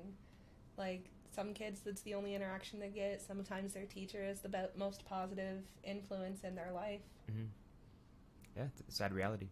like 0.78 1.10
some 1.34 1.54
kids, 1.54 1.82
that's 1.82 2.02
the 2.02 2.14
only 2.14 2.36
interaction 2.36 2.80
they 2.80 2.90
get. 2.90 3.22
Sometimes 3.22 3.74
their 3.74 3.86
teacher 3.86 4.24
is 4.24 4.42
the 4.42 4.50
be- 4.50 4.58
most 4.78 5.06
positive 5.06 5.64
influence 5.84 6.42
in 6.44 6.56
their 6.56 6.72
life. 6.72 7.02
hmm 7.30 7.46
Yeah, 8.56 8.64
it's 8.64 8.82
a 8.88 8.92
sad 8.92 9.14
reality. 9.14 9.48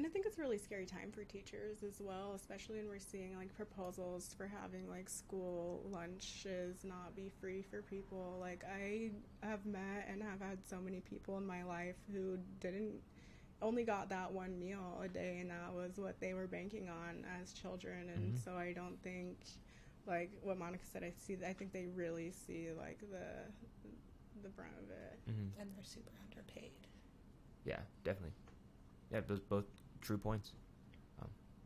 And 0.00 0.06
I 0.06 0.10
think 0.10 0.24
it's 0.24 0.38
a 0.38 0.40
really 0.40 0.56
scary 0.56 0.86
time 0.86 1.12
for 1.12 1.24
teachers 1.24 1.82
as 1.82 2.00
well, 2.00 2.32
especially 2.34 2.78
when 2.78 2.88
we're 2.88 2.98
seeing 2.98 3.36
like 3.36 3.54
proposals 3.54 4.34
for 4.34 4.46
having 4.46 4.88
like 4.88 5.10
school 5.10 5.84
lunches 5.90 6.84
not 6.84 7.14
be 7.14 7.30
free 7.38 7.60
for 7.60 7.82
people. 7.82 8.38
Like 8.40 8.64
I 8.64 9.10
have 9.42 9.66
met 9.66 10.08
and 10.10 10.22
have 10.22 10.40
had 10.40 10.66
so 10.66 10.80
many 10.80 11.00
people 11.00 11.36
in 11.36 11.44
my 11.46 11.64
life 11.64 11.96
who 12.10 12.38
didn't 12.60 12.94
only 13.62 13.84
got 13.84 14.08
that 14.08 14.32
one 14.32 14.58
meal 14.58 15.00
a 15.04 15.08
day 15.08 15.38
and 15.40 15.50
that 15.50 15.72
was 15.74 15.98
what 15.98 16.18
they 16.20 16.34
were 16.34 16.46
banking 16.46 16.88
on 16.88 17.24
as 17.40 17.52
children 17.52 18.08
and 18.08 18.32
Mhm. 18.34 18.44
so 18.44 18.56
I 18.56 18.72
don't 18.72 19.00
think 19.02 19.36
like 20.06 20.30
what 20.42 20.56
Monica 20.58 20.84
said 20.84 21.02
I 21.04 21.10
see 21.10 21.36
I 21.46 21.52
think 21.52 21.72
they 21.72 21.86
really 21.86 22.30
see 22.32 22.72
like 22.72 23.00
the 23.00 23.52
the 24.42 24.48
brunt 24.48 24.72
of 24.82 24.90
it. 24.90 25.18
hmm 25.26 25.48
And 25.60 25.70
they're 25.74 25.84
super 25.84 26.12
underpaid. 26.24 26.72
Yeah, 27.64 27.80
definitely. 28.04 28.32
Yeah, 29.10 29.20
those 29.20 29.40
both 29.40 29.66
true 30.00 30.16
points. 30.18 30.52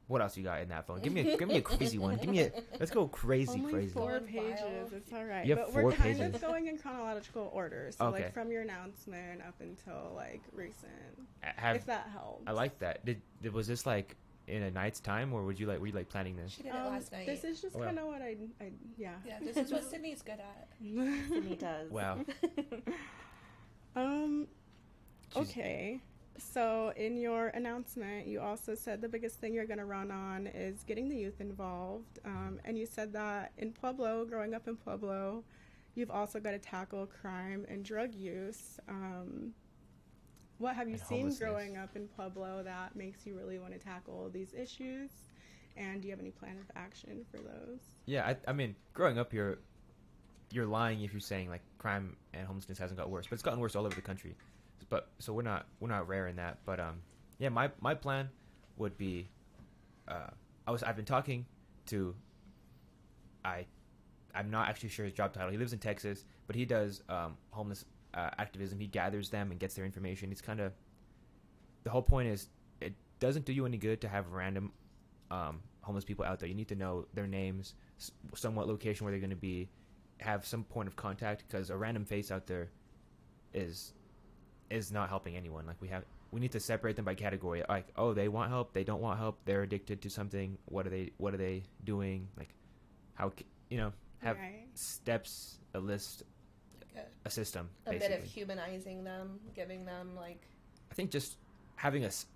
What 0.06 0.20
else 0.20 0.36
you 0.36 0.44
got 0.44 0.60
in 0.60 0.68
that 0.68 0.86
phone? 0.86 1.00
Give 1.00 1.12
me 1.14 1.32
a 1.32 1.36
give 1.38 1.48
me 1.48 1.56
a 1.56 1.62
crazy 1.62 1.96
one. 1.98 2.16
Give 2.16 2.28
me 2.28 2.40
a 2.40 2.52
let's 2.78 2.90
go 2.90 3.06
crazy 3.08 3.58
Only 3.58 3.72
crazy. 3.72 3.92
four 3.94 4.20
pages. 4.20 4.92
It's 4.92 5.12
all 5.14 5.24
right. 5.24 5.46
You 5.46 5.56
have 5.56 5.64
but 5.66 5.72
four 5.72 5.84
we're 5.84 5.92
kind 5.92 6.18
pages. 6.18 6.34
of 6.34 6.40
going 6.42 6.66
in 6.66 6.76
chronological 6.76 7.50
order. 7.54 7.90
So 7.96 8.06
Okay. 8.08 8.24
like 8.24 8.34
from 8.34 8.52
your 8.52 8.62
announcement 8.62 9.40
up 9.40 9.54
until 9.60 10.12
like 10.14 10.42
recent, 10.52 10.92
Have 11.40 11.76
if 11.76 11.86
that 11.86 12.08
helps. 12.12 12.42
I 12.46 12.50
like 12.52 12.78
that. 12.80 13.04
Did, 13.06 13.22
did 13.42 13.54
was 13.54 13.66
this 13.66 13.86
like 13.86 14.16
in 14.46 14.62
a 14.64 14.70
night's 14.70 15.00
time 15.00 15.32
or 15.32 15.42
would 15.44 15.58
you 15.58 15.66
like 15.66 15.80
were 15.80 15.86
you 15.86 15.94
like 15.94 16.10
planning 16.10 16.36
this? 16.36 16.52
She 16.52 16.62
did 16.64 16.68
it 16.68 16.74
Um, 16.76 16.92
last 16.92 17.10
night. 17.10 17.24
This 17.26 17.42
is 17.44 17.62
just 17.62 17.74
wow. 17.74 17.86
kind 17.86 17.98
of 17.98 18.04
what 18.06 18.20
I, 18.20 18.36
I 18.60 18.72
yeah. 18.98 19.14
yeah, 19.26 19.38
this 19.42 19.56
is 19.56 19.72
what 19.72 19.84
Sydney's 19.90 20.20
good 20.20 20.32
at. 20.38 20.68
Sydney 21.30 21.56
does. 21.56 21.90
Wow. 21.90 22.18
um. 23.96 24.46
She's- 25.32 25.48
Okay. 25.48 26.00
So 26.38 26.92
in 26.96 27.16
your 27.16 27.48
announcement, 27.48 28.26
you 28.26 28.40
also 28.40 28.74
said 28.74 29.00
the 29.00 29.08
biggest 29.08 29.40
thing 29.40 29.54
you're 29.54 29.66
going 29.66 29.78
to 29.78 29.84
run 29.84 30.10
on 30.10 30.46
is 30.48 30.82
getting 30.82 31.08
the 31.08 31.16
youth 31.16 31.40
involved, 31.40 32.18
um, 32.24 32.60
and 32.64 32.76
you 32.76 32.86
said 32.86 33.12
that 33.12 33.52
in 33.58 33.72
Pueblo, 33.72 34.24
growing 34.24 34.54
up 34.54 34.66
in 34.66 34.76
Pueblo, 34.76 35.44
you've 35.94 36.10
also 36.10 36.40
got 36.40 36.50
to 36.50 36.58
tackle 36.58 37.06
crime 37.06 37.64
and 37.68 37.84
drug 37.84 38.14
use. 38.14 38.80
Um, 38.88 39.52
what 40.58 40.76
have 40.76 40.88
you 40.88 40.98
seen 40.98 41.34
growing 41.34 41.76
up 41.76 41.96
in 41.96 42.08
Pueblo 42.08 42.62
that 42.62 42.96
makes 42.96 43.26
you 43.26 43.36
really 43.36 43.58
want 43.58 43.72
to 43.72 43.78
tackle 43.78 44.30
these 44.32 44.54
issues? 44.54 45.10
And 45.76 46.00
do 46.00 46.08
you 46.08 46.12
have 46.12 46.20
any 46.20 46.30
plan 46.30 46.56
of 46.58 46.70
action 46.76 47.24
for 47.30 47.38
those? 47.38 47.80
Yeah, 48.06 48.26
I, 48.26 48.36
I 48.48 48.52
mean, 48.52 48.76
growing 48.92 49.18
up 49.18 49.32
here, 49.32 49.58
you're 50.50 50.66
lying 50.66 51.02
if 51.02 51.12
you're 51.12 51.20
saying 51.20 51.50
like 51.50 51.62
crime 51.78 52.16
and 52.32 52.46
homelessness 52.46 52.78
hasn't 52.78 52.98
got 52.98 53.10
worse, 53.10 53.26
but 53.26 53.34
it's 53.34 53.42
gotten 53.42 53.58
worse 53.58 53.74
all 53.74 53.84
over 53.84 53.94
the 53.94 54.02
country. 54.02 54.36
But 54.90 55.10
so 55.18 55.32
we're 55.32 55.42
not 55.42 55.66
we're 55.80 55.88
not 55.88 56.08
rare 56.08 56.26
in 56.28 56.36
that. 56.36 56.58
But 56.64 56.80
um, 56.80 57.00
yeah, 57.38 57.48
my 57.48 57.70
my 57.80 57.94
plan 57.94 58.28
would 58.76 58.96
be, 58.96 59.28
uh, 60.08 60.30
I 60.66 60.70
was 60.70 60.82
I've 60.82 60.96
been 60.96 61.04
talking 61.04 61.46
to, 61.86 62.14
I, 63.44 63.66
I'm 64.34 64.50
not 64.50 64.68
actually 64.68 64.88
sure 64.88 65.04
his 65.04 65.14
job 65.14 65.32
title. 65.32 65.50
He 65.50 65.58
lives 65.58 65.72
in 65.72 65.78
Texas, 65.78 66.24
but 66.46 66.56
he 66.56 66.64
does 66.64 67.02
um 67.08 67.36
homeless 67.50 67.84
uh, 68.14 68.30
activism. 68.38 68.78
He 68.78 68.86
gathers 68.86 69.30
them 69.30 69.50
and 69.50 69.60
gets 69.60 69.74
their 69.74 69.84
information. 69.84 70.30
It's 70.32 70.40
kind 70.40 70.60
of, 70.60 70.72
the 71.82 71.90
whole 71.90 72.02
point 72.02 72.28
is 72.28 72.48
it 72.80 72.94
doesn't 73.20 73.44
do 73.44 73.52
you 73.52 73.66
any 73.66 73.76
good 73.76 74.00
to 74.02 74.08
have 74.08 74.30
random 74.32 74.72
um, 75.30 75.60
homeless 75.82 76.04
people 76.04 76.24
out 76.24 76.38
there. 76.38 76.48
You 76.48 76.54
need 76.54 76.68
to 76.68 76.74
know 76.74 77.06
their 77.14 77.26
names, 77.26 77.74
somewhat 78.34 78.68
location 78.68 79.04
where 79.04 79.12
they're 79.12 79.20
going 79.20 79.30
to 79.30 79.36
be, 79.36 79.68
have 80.18 80.46
some 80.46 80.64
point 80.64 80.88
of 80.88 80.96
contact 80.96 81.44
because 81.46 81.70
a 81.70 81.76
random 81.76 82.04
face 82.04 82.30
out 82.30 82.46
there 82.46 82.70
is 83.52 83.92
is 84.70 84.90
not 84.92 85.08
helping 85.08 85.36
anyone. 85.36 85.66
Like 85.66 85.76
we 85.80 85.88
have, 85.88 86.04
we 86.30 86.40
need 86.40 86.52
to 86.52 86.60
separate 86.60 86.96
them 86.96 87.04
by 87.04 87.14
category. 87.14 87.62
Like 87.68 87.86
oh, 87.96 88.12
they 88.14 88.28
want 88.28 88.50
help, 88.50 88.72
they 88.72 88.84
don't 88.84 89.00
want 89.00 89.18
help, 89.18 89.38
they're 89.44 89.62
addicted 89.62 90.02
to 90.02 90.10
something. 90.10 90.56
What 90.66 90.86
are 90.86 90.90
they? 90.90 91.10
What 91.18 91.34
are 91.34 91.38
they 91.38 91.62
doing? 91.84 92.28
Like 92.36 92.48
how 93.14 93.30
c- 93.38 93.46
you 93.70 93.78
know 93.78 93.92
have 94.18 94.36
right. 94.38 94.66
steps, 94.74 95.58
a 95.74 95.78
list, 95.78 96.22
Like 96.94 97.06
a 97.24 97.30
system. 97.30 97.68
a, 97.86 97.90
a 97.90 97.98
bit 97.98 98.10
of 98.12 98.24
humanizing 98.24 99.04
them, 99.04 99.38
giving 99.54 99.84
them 99.84 100.16
like 100.16 100.42
I 100.90 100.94
think 100.94 101.10
just 101.10 101.36
having 101.76 102.04
a 102.04 102.08
s- 102.08 102.26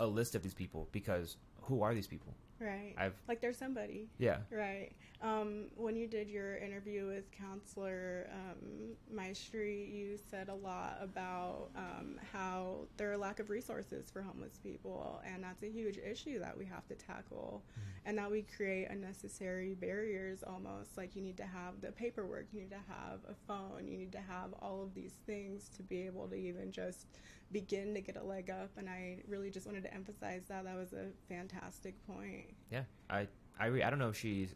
a 0.00 0.06
list 0.06 0.34
of 0.34 0.42
these 0.42 0.54
people 0.54 0.88
because 0.92 1.36
who 1.62 1.82
are 1.82 1.94
these 1.94 2.06
people? 2.06 2.34
Right. 2.64 2.94
I've 2.96 3.12
like 3.28 3.42
there's 3.42 3.58
somebody. 3.58 4.08
yeah. 4.18 4.38
Right. 4.50 4.92
Um, 5.20 5.66
when 5.76 5.96
you 5.96 6.06
did 6.06 6.28
your 6.28 6.56
interview 6.56 7.06
with 7.06 7.30
Counselor 7.30 8.28
um, 8.32 8.94
Maestri, 9.14 9.90
you 9.90 10.18
said 10.30 10.48
a 10.48 10.54
lot 10.54 10.98
about 11.00 11.68
um, 11.76 12.18
how 12.32 12.86
there 12.96 13.12
are 13.12 13.16
lack 13.16 13.38
of 13.40 13.50
resources 13.50 14.10
for 14.10 14.22
homeless 14.22 14.58
people, 14.62 15.22
and 15.26 15.44
that's 15.44 15.62
a 15.62 15.70
huge 15.70 15.98
issue 15.98 16.38
that 16.40 16.56
we 16.56 16.64
have 16.64 16.86
to 16.88 16.94
tackle, 16.94 17.62
and 18.06 18.16
that 18.18 18.30
we 18.30 18.42
create 18.42 18.88
unnecessary 18.90 19.74
barriers 19.74 20.42
almost. 20.46 20.96
Like 20.96 21.14
you 21.14 21.22
need 21.22 21.36
to 21.38 21.46
have 21.46 21.80
the 21.80 21.92
paperwork, 21.92 22.46
you 22.52 22.60
need 22.60 22.70
to 22.70 22.76
have 22.88 23.20
a 23.28 23.34
phone, 23.46 23.86
you 23.86 23.96
need 23.98 24.12
to 24.12 24.20
have 24.20 24.54
all 24.60 24.82
of 24.82 24.94
these 24.94 25.14
things 25.26 25.70
to 25.76 25.82
be 25.82 26.02
able 26.02 26.28
to 26.28 26.34
even 26.34 26.70
just 26.72 27.06
begin 27.54 27.94
to 27.94 28.02
get 28.02 28.16
a 28.16 28.22
leg 28.22 28.50
up. 28.50 28.70
And 28.76 28.88
I 28.90 29.22
really 29.26 29.48
just 29.50 29.64
wanted 29.66 29.84
to 29.84 29.94
emphasize 29.94 30.42
that. 30.48 30.64
That 30.64 30.76
was 30.76 30.92
a 30.92 31.06
fantastic 31.28 31.94
point. 32.06 32.52
Yeah, 32.70 32.82
I 33.08 33.26
I 33.58 33.66
re- 33.66 33.82
I 33.82 33.88
don't 33.88 33.98
know 33.98 34.10
if 34.10 34.18
she 34.18 34.48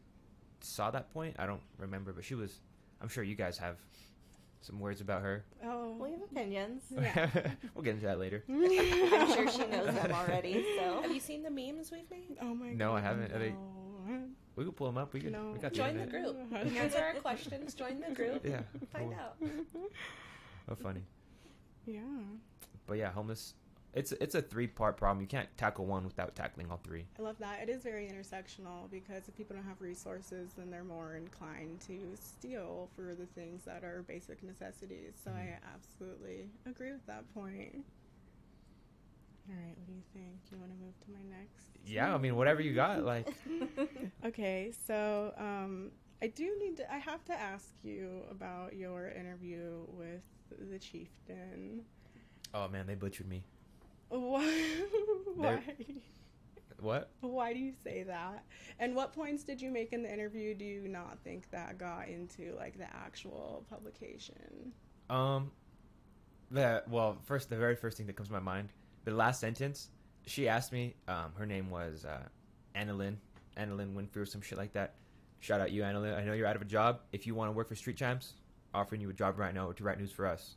saw 0.61 0.91
that 0.91 1.11
point. 1.15 1.37
I 1.39 1.47
don't 1.47 1.63
remember, 1.79 2.13
but 2.13 2.25
she 2.25 2.35
was. 2.35 2.61
I'm 3.01 3.09
sure 3.09 3.23
you 3.25 3.37
guys 3.37 3.57
have 3.59 3.77
some 4.61 4.81
words 4.81 5.01
about 5.01 5.23
her. 5.23 5.45
Oh, 5.65 5.97
we 6.01 6.11
have 6.11 6.21
opinions. 6.21 6.83
Yeah. 6.91 7.31
we'll 7.75 7.85
get 7.85 7.95
into 7.95 8.07
that 8.07 8.19
later. 8.19 8.43
I'm 8.51 9.33
sure 9.33 9.49
she 9.49 9.65
knows 9.67 9.95
them 9.95 10.13
already. 10.13 10.67
So 10.77 11.01
Have 11.01 11.13
you 11.13 11.21
seen 11.21 11.45
the 11.45 11.51
memes 11.51 11.93
we've 11.93 12.11
made? 12.11 12.37
Oh 12.43 12.53
my 12.55 12.71
god. 12.71 12.77
No, 12.77 12.93
I 12.95 13.01
haven't. 13.01 13.33
Are 13.33 13.39
they- 13.39 13.51
no. 13.51 14.23
We 14.57 14.65
can 14.65 14.73
pull 14.73 14.89
them 14.89 14.99
up. 14.99 15.13
We 15.15 15.21
can. 15.21 15.31
No. 15.31 15.53
We 15.53 15.61
got 15.61 15.71
the 15.71 15.77
Join 15.77 15.95
the 15.97 16.03
internet. 16.03 16.51
group. 16.51 16.77
Answer 16.77 16.99
our 16.99 17.15
questions. 17.21 17.75
Join 17.75 18.01
the 18.01 18.13
group. 18.13 18.45
Yeah. 18.45 18.63
Find 18.93 19.13
cool. 19.13 19.15
out. 19.15 19.37
Oh, 20.69 20.75
funny. 20.75 21.03
Yeah. 21.87 22.01
But 22.89 22.99
yeah, 22.99 23.13
homeless. 23.13 23.55
It's 23.95 24.13
it's 24.13 24.35
a 24.35 24.43
three 24.43 24.67
part 24.67 24.97
problem. 24.97 25.21
You 25.23 25.27
can't 25.29 25.49
tackle 25.57 25.87
one 25.87 26.05
without 26.05 26.35
tackling 26.35 26.71
all 26.71 26.81
three. 26.83 27.07
I 27.19 27.23
love 27.23 27.39
that. 27.39 27.61
It 27.63 27.69
is 27.69 27.83
very 27.83 28.07
intersectional 28.09 28.91
because 28.91 29.29
if 29.29 29.37
people 29.37 29.57
don't 29.57 29.65
have 29.65 29.81
resources, 29.81 30.51
then 30.57 30.71
they're 30.71 30.85
more 30.85 31.15
inclined 31.17 31.81
to 31.83 31.99
steal 32.21 32.91
for 32.97 33.15
the 33.15 33.27
things 33.27 33.65
that 33.65 33.85
are 33.85 34.03
basic 34.07 34.43
necessities. 34.43 35.15
So 35.23 35.31
I 35.31 35.57
Mhm. 35.57 35.75
absolutely 35.75 36.51
agree 36.67 36.93
with 36.93 37.07
that 37.07 37.33
point. 37.35 37.85
All 39.51 39.55
right, 39.57 39.75
what 39.79 39.87
do 39.87 39.93
you 39.95 40.03
think? 40.13 40.39
You 40.53 40.59
want 40.59 40.71
to 40.73 40.77
move 40.85 40.99
to 41.01 41.11
my 41.11 41.23
next? 41.39 41.71
Yeah, 41.87 42.15
I 42.15 42.19
mean 42.19 42.37
whatever 42.37 42.61
you 42.61 42.75
got. 42.75 43.03
Like 43.05 43.27
Okay, 44.25 44.73
so 44.87 45.33
um, 45.39 45.93
I 46.23 46.27
do 46.27 46.55
need 46.61 46.77
to. 46.77 46.93
I 46.93 46.99
have 46.99 47.25
to 47.25 47.33
ask 47.33 47.71
you 47.83 48.23
about 48.31 48.77
your 48.77 49.09
interview 49.09 49.87
with 49.89 50.23
the 50.71 50.79
chieftain. 50.79 51.85
Oh 52.55 52.69
man, 52.69 52.87
they 52.87 52.95
butchered 52.95 53.29
me. 53.29 53.45
Why? 54.09 54.55
Why? 55.35 55.63
What? 56.81 57.11
Why 57.21 57.53
do 57.53 57.59
you 57.59 57.73
say 57.85 58.05
that? 58.05 58.45
And 58.79 58.95
what 58.95 59.13
points 59.13 59.43
did 59.43 59.61
you 59.61 59.71
make 59.71 59.93
in 59.93 60.03
the 60.03 60.13
interview 60.13 60.55
do 60.55 60.65
you 60.65 60.87
not 60.87 61.19
think 61.25 61.51
that 61.51 61.77
got 61.77 62.09
into 62.09 62.55
like 62.57 62.79
the 62.79 62.85
actual 62.95 63.65
publication? 63.69 64.73
Um, 65.11 65.51
that 66.51 66.89
well, 66.89 67.19
first 67.25 67.51
the 67.51 67.57
very 67.57 67.75
first 67.75 67.97
thing 67.97 68.07
that 68.07 68.17
comes 68.17 68.29
to 68.29 68.35
my 68.35 68.41
mind, 68.41 68.71
the 69.05 69.11
last 69.13 69.41
sentence. 69.41 69.91
She 70.27 70.49
asked 70.49 70.73
me. 70.73 70.95
Um, 71.09 71.33
her 71.37 71.47
name 71.47 71.71
was 71.71 72.05
uh, 72.05 72.23
Anna 72.75 72.93
Lynn, 72.93 73.19
Annalyn 73.57 73.95
Winfrey 73.95 74.17
or 74.19 74.27
some 74.27 74.43
shit 74.43 74.59
like 74.59 74.73
that. 74.75 74.95
Shout 75.41 75.61
out 75.61 75.71
you, 75.71 75.85
Anna 75.85 76.01
Lynn. 76.01 76.15
I 76.15 76.25
know 76.25 76.33
you're 76.33 76.47
out 76.47 76.57
of 76.57 76.63
a 76.63 76.67
job. 76.67 77.01
If 77.13 77.27
you 77.27 77.35
want 77.35 77.49
to 77.49 77.53
work 77.53 77.69
for 77.69 77.75
Street 77.75 77.97
Champs, 77.97 78.35
offering 78.75 79.01
you 79.01 79.11
a 79.11 79.13
job 79.13 79.39
right 79.39 79.55
now 79.55 79.73
to 79.73 79.85
write 79.85 79.99
news 79.99 80.13
for 80.13 80.27
us. 80.27 80.57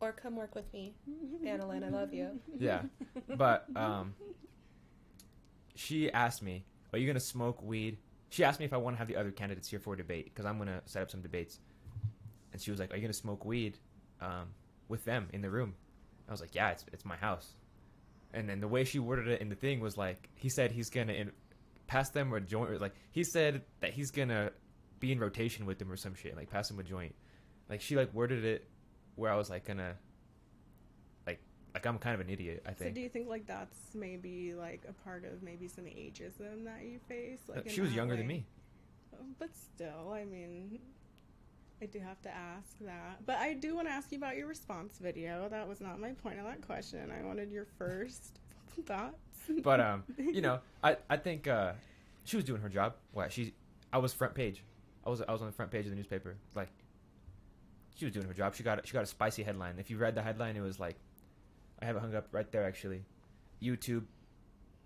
Or 0.00 0.12
come 0.12 0.34
work 0.34 0.54
with 0.54 0.72
me, 0.72 0.94
Anna 1.46 1.68
Lynn. 1.68 1.84
I 1.84 1.90
love 1.90 2.14
you. 2.14 2.40
Yeah, 2.58 2.82
but 3.36 3.66
um, 3.76 4.14
she 5.74 6.10
asked 6.10 6.42
me, 6.42 6.64
"Are 6.92 6.98
you 6.98 7.06
gonna 7.06 7.20
smoke 7.20 7.62
weed?" 7.62 7.98
She 8.30 8.42
asked 8.44 8.60
me 8.60 8.64
if 8.64 8.72
I 8.72 8.76
want 8.78 8.94
to 8.96 8.98
have 8.98 9.08
the 9.08 9.16
other 9.16 9.30
candidates 9.30 9.68
here 9.68 9.80
for 9.80 9.94
a 9.94 9.96
debate 9.96 10.26
because 10.26 10.46
I'm 10.46 10.56
gonna 10.56 10.80
set 10.86 11.02
up 11.02 11.10
some 11.10 11.20
debates. 11.20 11.60
And 12.52 12.60
she 12.60 12.70
was 12.70 12.80
like, 12.80 12.92
"Are 12.92 12.96
you 12.96 13.02
gonna 13.02 13.12
smoke 13.12 13.44
weed 13.44 13.78
um, 14.20 14.48
with 14.88 15.04
them 15.04 15.28
in 15.32 15.42
the 15.42 15.50
room?" 15.50 15.74
I 16.28 16.32
was 16.32 16.40
like, 16.40 16.54
"Yeah, 16.54 16.70
it's 16.70 16.84
it's 16.92 17.04
my 17.04 17.16
house." 17.16 17.54
And 18.32 18.48
then 18.48 18.60
the 18.60 18.68
way 18.68 18.84
she 18.84 18.98
worded 19.00 19.28
it 19.28 19.40
in 19.40 19.48
the 19.48 19.54
thing 19.56 19.80
was 19.80 19.98
like, 19.98 20.30
he 20.34 20.48
said 20.48 20.70
he's 20.70 20.88
gonna 20.88 21.12
in, 21.12 21.32
pass 21.88 22.10
them 22.10 22.32
a 22.32 22.40
joint, 22.40 22.70
or 22.70 22.78
like 22.78 22.94
he 23.10 23.24
said 23.24 23.62
that 23.80 23.92
he's 23.92 24.10
gonna 24.10 24.50
be 24.98 25.12
in 25.12 25.18
rotation 25.18 25.66
with 25.66 25.78
them 25.78 25.90
or 25.90 25.96
some 25.96 26.14
shit, 26.14 26.36
like 26.36 26.48
pass 26.48 26.68
them 26.68 26.78
a 26.78 26.82
joint. 26.82 27.14
Like 27.68 27.80
she 27.80 27.96
like 27.96 28.14
worded 28.14 28.44
it 28.44 28.66
where 29.20 29.30
I 29.30 29.36
was 29.36 29.50
like 29.50 29.66
gonna, 29.66 29.94
like 31.26 31.40
like 31.74 31.86
I'm 31.86 31.98
kind 31.98 32.14
of 32.14 32.20
an 32.26 32.30
idiot. 32.32 32.62
I 32.64 32.72
think. 32.72 32.90
So 32.90 32.94
do 32.94 33.00
you 33.02 33.08
think 33.10 33.28
like 33.28 33.46
that's 33.46 33.76
maybe 33.94 34.54
like 34.54 34.82
a 34.88 34.92
part 35.04 35.24
of 35.24 35.42
maybe 35.42 35.68
some 35.68 35.84
ageism 35.84 36.64
that 36.64 36.82
you 36.84 36.98
face? 37.06 37.40
Like 37.46 37.66
Uh, 37.66 37.70
she 37.70 37.82
was 37.82 37.94
younger 37.94 38.16
than 38.16 38.26
me. 38.26 38.46
Oh, 39.14 39.18
But 39.38 39.50
still, 39.54 40.12
I 40.12 40.24
mean, 40.24 40.78
I 41.82 41.86
do 41.86 41.98
have 42.00 42.20
to 42.22 42.30
ask 42.30 42.78
that. 42.80 43.26
But 43.26 43.36
I 43.36 43.52
do 43.52 43.74
want 43.74 43.88
to 43.88 43.92
ask 43.92 44.10
you 44.10 44.16
about 44.18 44.36
your 44.36 44.46
response 44.46 44.98
video. 44.98 45.48
That 45.50 45.68
was 45.68 45.80
not 45.82 46.00
my 46.00 46.12
point 46.12 46.38
of 46.38 46.46
that 46.46 46.62
question. 46.66 47.12
I 47.12 47.22
wanted 47.24 47.50
your 47.52 47.66
first 47.78 48.38
thoughts. 48.86 49.16
But 49.62 49.80
um, 49.80 50.04
you 50.18 50.40
know, 50.40 50.60
I 50.82 50.96
I 51.10 51.18
think 51.18 51.46
uh, 51.46 51.72
she 52.24 52.36
was 52.36 52.44
doing 52.46 52.62
her 52.62 52.70
job. 52.70 52.94
What 53.12 53.32
she, 53.32 53.52
I 53.92 53.98
was 53.98 54.14
front 54.14 54.34
page. 54.34 54.62
I 55.04 55.10
was 55.10 55.20
I 55.20 55.30
was 55.30 55.42
on 55.42 55.46
the 55.46 55.52
front 55.52 55.70
page 55.70 55.84
of 55.84 55.90
the 55.90 55.96
newspaper. 55.96 56.36
Like, 56.54 56.68
she 58.00 58.06
was 58.06 58.14
doing 58.14 58.26
her 58.26 58.34
job. 58.34 58.54
She 58.54 58.62
got 58.62 58.84
she 58.86 58.92
got 58.94 59.02
a 59.04 59.06
spicy 59.06 59.42
headline. 59.42 59.74
If 59.78 59.90
you 59.90 59.98
read 59.98 60.14
the 60.14 60.22
headline, 60.22 60.56
it 60.56 60.62
was 60.62 60.80
like, 60.80 60.96
I 61.80 61.84
have 61.84 61.96
it 61.96 62.00
hung 62.00 62.14
up 62.14 62.28
right 62.32 62.50
there 62.50 62.64
actually. 62.64 63.04
YouTube, 63.62 64.04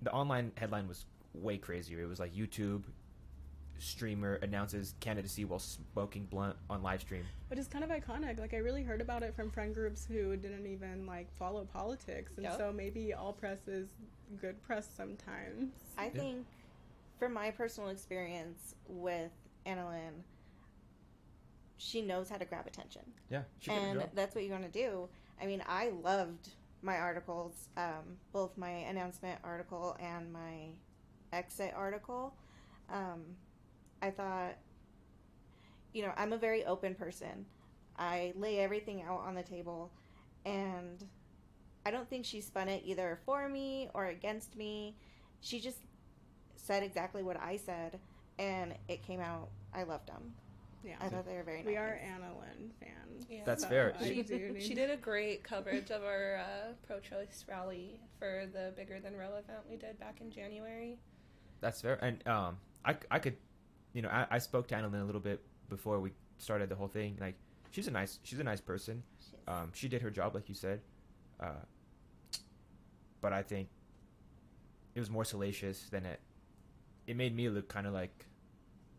the 0.02 0.10
online 0.12 0.50
headline 0.56 0.88
was 0.88 1.06
way 1.32 1.56
crazier. 1.56 2.00
It 2.02 2.08
was 2.08 2.18
like 2.18 2.34
YouTube 2.34 2.82
streamer 3.78 4.34
announces 4.36 4.94
candidacy 5.00 5.44
while 5.44 5.58
smoking 5.58 6.24
blunt 6.26 6.56
on 6.70 6.82
live 6.82 7.00
stream. 7.00 7.24
Which 7.48 7.58
is 7.58 7.68
kind 7.68 7.84
of 7.84 7.90
iconic. 7.90 8.38
Like 8.40 8.52
I 8.54 8.58
really 8.58 8.82
heard 8.82 9.00
about 9.00 9.22
it 9.22 9.34
from 9.34 9.50
friend 9.50 9.72
groups 9.74 10.04
who 10.06 10.36
didn't 10.36 10.66
even 10.66 11.06
like 11.06 11.32
follow 11.36 11.64
politics, 11.72 12.32
and 12.36 12.44
Yep. 12.44 12.56
so 12.58 12.72
maybe 12.72 13.14
all 13.14 13.32
press 13.32 13.68
is 13.68 13.88
good 14.40 14.60
press 14.62 14.88
sometimes. 14.96 15.72
I 15.96 16.06
Yeah. 16.06 16.10
think, 16.12 16.46
from 17.18 17.32
my 17.32 17.50
personal 17.52 17.90
experience 17.90 18.74
with 18.88 19.30
Anna 19.66 19.88
Lynn, 19.88 20.24
she 21.76 22.02
knows 22.02 22.28
how 22.28 22.36
to 22.36 22.44
grab 22.44 22.66
attention. 22.66 23.02
Yeah, 23.30 23.42
she 23.58 23.70
and 23.70 24.04
that's 24.14 24.34
what 24.34 24.44
you 24.44 24.50
want 24.50 24.64
to 24.64 24.70
do. 24.70 25.08
I 25.40 25.46
mean, 25.46 25.62
I 25.66 25.90
loved 26.02 26.50
my 26.82 26.98
articles, 26.98 27.68
um, 27.76 28.18
both 28.32 28.56
my 28.56 28.70
announcement 28.70 29.40
article 29.42 29.96
and 30.00 30.32
my 30.32 30.68
exit 31.32 31.72
article. 31.74 32.34
Um, 32.92 33.22
I 34.02 34.10
thought, 34.10 34.56
you 35.92 36.02
know, 36.02 36.12
I'm 36.16 36.32
a 36.32 36.38
very 36.38 36.64
open 36.64 36.94
person. 36.94 37.46
I 37.98 38.32
lay 38.36 38.58
everything 38.58 39.02
out 39.02 39.20
on 39.26 39.34
the 39.34 39.42
table, 39.42 39.92
and 40.44 41.04
I 41.86 41.90
don't 41.90 42.08
think 42.08 42.24
she 42.24 42.40
spun 42.40 42.68
it 42.68 42.82
either 42.84 43.18
for 43.24 43.48
me 43.48 43.88
or 43.94 44.06
against 44.06 44.56
me. 44.56 44.96
She 45.40 45.60
just 45.60 45.78
said 46.56 46.82
exactly 46.82 47.22
what 47.22 47.40
I 47.40 47.56
said, 47.56 47.98
and 48.38 48.74
it 48.88 49.02
came 49.06 49.20
out. 49.20 49.48
I 49.72 49.84
loved 49.84 50.08
them. 50.08 50.34
Yeah, 50.84 50.96
I 51.00 51.08
thought 51.08 51.26
they 51.26 51.34
were 51.34 51.42
very 51.42 51.58
nice. 51.58 51.66
we 51.66 51.76
are 51.76 51.98
Anna 52.04 52.30
Lynn 52.38 52.70
fans. 52.78 53.26
Yeah. 53.30 53.40
That's 53.46 53.62
so 53.62 53.68
fair. 53.70 53.94
She, 54.02 54.22
she 54.60 54.74
did 54.74 54.90
a 54.90 54.96
great 54.96 55.42
coverage 55.42 55.90
of 55.90 56.04
our 56.04 56.36
uh, 56.36 56.72
pro-choice 56.86 57.44
rally 57.48 58.00
for 58.18 58.44
the 58.52 58.72
Bigger 58.76 59.00
Than 59.00 59.16
Roe 59.16 59.36
event 59.38 59.60
we 59.68 59.76
did 59.76 59.98
back 59.98 60.20
in 60.20 60.30
January. 60.30 60.98
That's 61.60 61.80
fair. 61.80 61.98
And 62.02 62.26
um, 62.28 62.58
I, 62.84 62.96
I 63.10 63.18
could, 63.18 63.36
you 63.94 64.02
know, 64.02 64.10
I, 64.10 64.26
I 64.30 64.38
spoke 64.38 64.68
to 64.68 64.76
Anna 64.76 64.88
Lynn 64.88 65.00
a 65.00 65.06
little 65.06 65.20
bit 65.20 65.40
before 65.70 66.00
we 66.00 66.12
started 66.36 66.68
the 66.68 66.74
whole 66.74 66.88
thing. 66.88 67.16
Like, 67.18 67.36
she's 67.70 67.88
a 67.88 67.90
nice, 67.90 68.18
she's 68.22 68.38
a 68.38 68.44
nice 68.44 68.60
person. 68.60 69.02
She. 69.18 69.36
Um, 69.48 69.70
she 69.72 69.88
did 69.88 70.02
her 70.02 70.10
job, 70.10 70.34
like 70.34 70.48
you 70.48 70.54
said. 70.54 70.80
Uh, 71.40 71.64
but 73.22 73.32
I 73.32 73.42
think 73.42 73.68
it 74.94 75.00
was 75.00 75.08
more 75.08 75.24
salacious 75.24 75.88
than 75.90 76.04
it. 76.04 76.20
It 77.06 77.16
made 77.16 77.34
me 77.34 77.48
look 77.48 77.68
kind 77.68 77.86
of 77.86 77.94
like, 77.94 78.26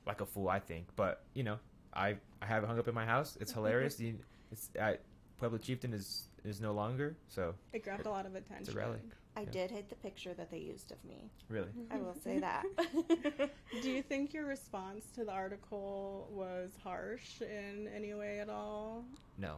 like 0.07 0.21
a 0.21 0.25
fool. 0.25 0.49
I 0.49 0.59
think, 0.59 0.87
but 0.95 1.23
you 1.33 1.43
know, 1.43 1.57
I 1.95 2.15
I 2.41 2.45
have 2.45 2.63
it 2.63 2.67
hung 2.67 2.79
up 2.79 2.87
in 2.87 2.95
my 2.95 3.05
house. 3.05 3.37
It's 3.39 3.51
mm-hmm. 3.51 3.61
hilarious. 3.61 3.99
You- 3.99 4.19
it's 4.51 4.69
I, 4.79 4.97
Pueblo 5.37 5.57
Chieftain 5.57 5.93
is 5.93 6.27
is 6.43 6.61
no 6.61 6.73
longer. 6.73 7.15
So 7.27 7.55
It 7.73 7.83
grabbed 7.83 8.05
a 8.05 8.11
lot 8.11 8.25
of 8.25 8.35
attention. 8.35 8.61
it's 8.61 8.69
a 8.69 8.77
relic. 8.77 9.01
I 9.37 9.41
yeah. 9.41 9.51
did 9.51 9.71
hate 9.71 9.89
the 9.89 9.95
picture 9.95 10.33
that 10.35 10.49
they 10.49 10.59
used 10.59 10.93
of 10.93 11.03
me. 11.03 11.29
Really, 11.49 11.67
I 11.91 11.97
will 11.97 12.15
say 12.15 12.39
mm-hmm. 12.39 13.37
that. 13.37 13.51
Do 13.81 13.91
you 13.91 14.01
think 14.01 14.33
your 14.33 14.45
response 14.45 15.05
to 15.15 15.25
the 15.25 15.31
article 15.31 16.29
was 16.31 16.71
harsh 16.83 17.41
in 17.41 17.89
any 17.93 18.13
way 18.13 18.39
at 18.39 18.49
all? 18.49 19.03
no. 19.37 19.57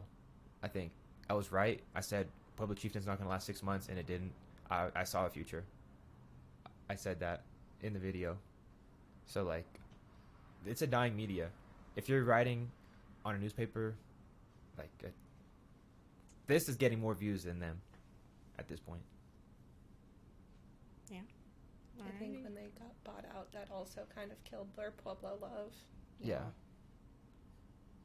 I 0.64 0.68
think 0.68 0.92
I 1.30 1.34
was 1.36 1.52
right. 1.52 1.80
I 1.96 2.02
said 2.02 2.28
Pueblo 2.56 2.74
Chieftain's 2.74 3.06
not 3.06 3.18
going 3.18 3.28
to 3.28 3.30
last 3.30 3.46
six 3.46 3.62
months, 3.62 3.90
and 3.90 4.00
it 4.00 4.08
didn't. 4.08 4.32
I 4.72 4.88
I 4.96 5.04
saw 5.04 5.28
a 5.28 5.30
future. 5.30 5.64
I 6.90 6.96
said 6.96 7.20
that 7.20 7.44
in 7.82 7.94
the 7.94 8.00
video. 8.00 8.38
So 9.26 9.44
like, 9.44 9.68
it's 10.66 10.82
a 10.82 10.88
dying 10.88 11.16
media. 11.16 11.50
If 11.98 12.08
you're 12.08 12.24
writing 12.24 12.70
on 13.26 13.34
a 13.34 13.40
newspaper, 13.40 13.96
like, 14.78 14.92
uh, 15.04 15.08
this 16.46 16.70
is 16.70 16.76
getting 16.76 17.00
more 17.00 17.16
views 17.16 17.44
than 17.44 17.60
them 17.60 17.82
at 18.60 18.68
this 18.68 18.80
point. 18.80 19.02
Yeah. 21.10 21.22
I 22.00 22.20
think 22.20 22.44
when 22.44 22.54
they 22.54 22.70
got 22.80 22.94
bought 23.04 23.26
out, 23.36 23.52
that 23.54 23.68
also 23.74 24.02
kind 24.14 24.32
of 24.32 24.42
killed 24.44 24.68
their 24.78 24.92
Pueblo 24.92 25.40
love. 25.42 25.74
Yeah. 26.22 26.42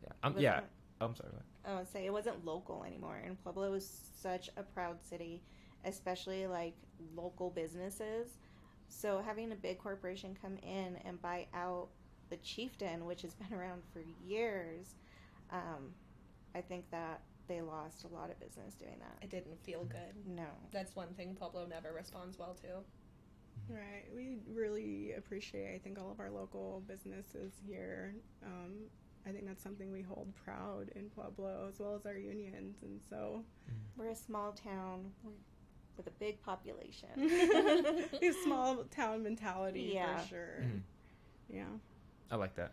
Yeah. 0.02 0.12
Um, 0.22 0.34
yeah. 0.38 0.58
it- 0.58 0.64
I'm 1.02 1.14
sorry. 1.14 1.30
What? 1.32 1.70
I 1.70 1.76
would 1.76 1.88
say 1.92 2.06
it 2.06 2.12
wasn't 2.12 2.44
local 2.46 2.84
anymore, 2.84 3.20
and 3.22 3.40
Pueblo 3.42 3.70
was 3.72 3.86
such 4.20 4.48
a 4.56 4.62
proud 4.62 5.02
city, 5.02 5.42
especially 5.84 6.46
like 6.46 6.74
local 7.14 7.50
businesses. 7.50 8.30
So 8.88 9.20
having 9.20 9.52
a 9.52 9.56
big 9.56 9.78
corporation 9.78 10.36
come 10.40 10.56
in 10.62 10.96
and 11.04 11.20
buy 11.20 11.46
out 11.52 11.88
the 12.32 12.38
chieftain, 12.38 13.04
which 13.04 13.20
has 13.22 13.34
been 13.34 13.52
around 13.56 13.82
for 13.92 14.02
years, 14.26 14.94
um, 15.50 15.92
I 16.54 16.62
think 16.62 16.90
that 16.90 17.20
they 17.46 17.60
lost 17.60 18.04
a 18.04 18.08
lot 18.08 18.30
of 18.30 18.40
business 18.40 18.74
doing 18.74 18.96
that. 19.00 19.22
It 19.22 19.28
didn't 19.30 19.62
feel 19.62 19.84
good. 19.84 20.14
No, 20.26 20.46
That's 20.72 20.96
one 20.96 21.08
thing 21.14 21.34
Pueblo 21.38 21.66
never 21.66 21.92
responds 21.92 22.38
well 22.38 22.56
to. 22.62 22.68
Right. 23.68 24.04
We 24.16 24.38
really 24.50 25.12
appreciate, 25.12 25.74
I 25.74 25.78
think, 25.78 25.98
all 26.00 26.10
of 26.10 26.20
our 26.20 26.30
local 26.30 26.82
businesses 26.88 27.52
here. 27.66 28.14
Um, 28.46 28.72
I 29.26 29.30
think 29.30 29.46
that's 29.46 29.62
something 29.62 29.92
we 29.92 30.00
hold 30.02 30.32
proud 30.42 30.90
in 30.96 31.10
Pueblo, 31.10 31.66
as 31.68 31.78
well 31.78 31.94
as 31.94 32.06
our 32.06 32.16
unions. 32.16 32.78
And 32.82 32.98
so, 33.10 33.44
we're 33.98 34.08
a 34.08 34.16
small 34.16 34.52
town 34.52 35.12
with 35.98 36.06
a 36.06 36.10
big 36.12 36.42
population. 36.42 37.08
we 37.16 38.26
have 38.26 38.36
small 38.42 38.84
town 38.84 39.22
mentality 39.22 39.90
Yeah. 39.94 40.16
for 40.22 40.28
sure. 40.28 40.60
Mhm. 40.62 40.80
Yeah. 41.52 41.64
I 42.32 42.36
like 42.36 42.56
that. 42.56 42.72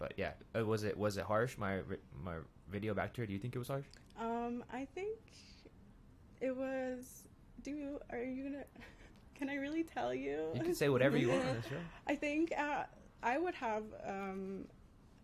But 0.00 0.14
yeah, 0.16 0.32
uh, 0.58 0.66
was 0.66 0.82
it 0.82 0.98
was 0.98 1.16
it 1.16 1.24
harsh? 1.24 1.56
My 1.56 1.78
my 2.22 2.34
video 2.68 2.92
back 2.92 3.14
to 3.14 3.20
her. 3.20 3.26
Do 3.26 3.32
you 3.32 3.38
think 3.38 3.54
it 3.54 3.58
was 3.60 3.68
harsh? 3.68 3.84
Um, 4.20 4.64
I 4.72 4.86
think 4.94 5.18
it 6.40 6.54
was. 6.54 7.22
Do 7.62 7.70
you, 7.70 8.00
are 8.10 8.18
you 8.18 8.42
gonna? 8.42 8.64
Can 9.36 9.48
I 9.48 9.54
really 9.54 9.84
tell 9.84 10.12
you? 10.12 10.50
You 10.54 10.62
can 10.62 10.74
say 10.74 10.88
whatever 10.88 11.16
you 11.16 11.28
want 11.28 11.44
on 11.44 11.56
the 11.56 11.62
show. 11.62 11.76
I 12.06 12.14
think 12.14 12.52
uh, 12.56 12.84
I 13.22 13.38
would 13.38 13.54
have 13.54 13.82
um, 14.06 14.66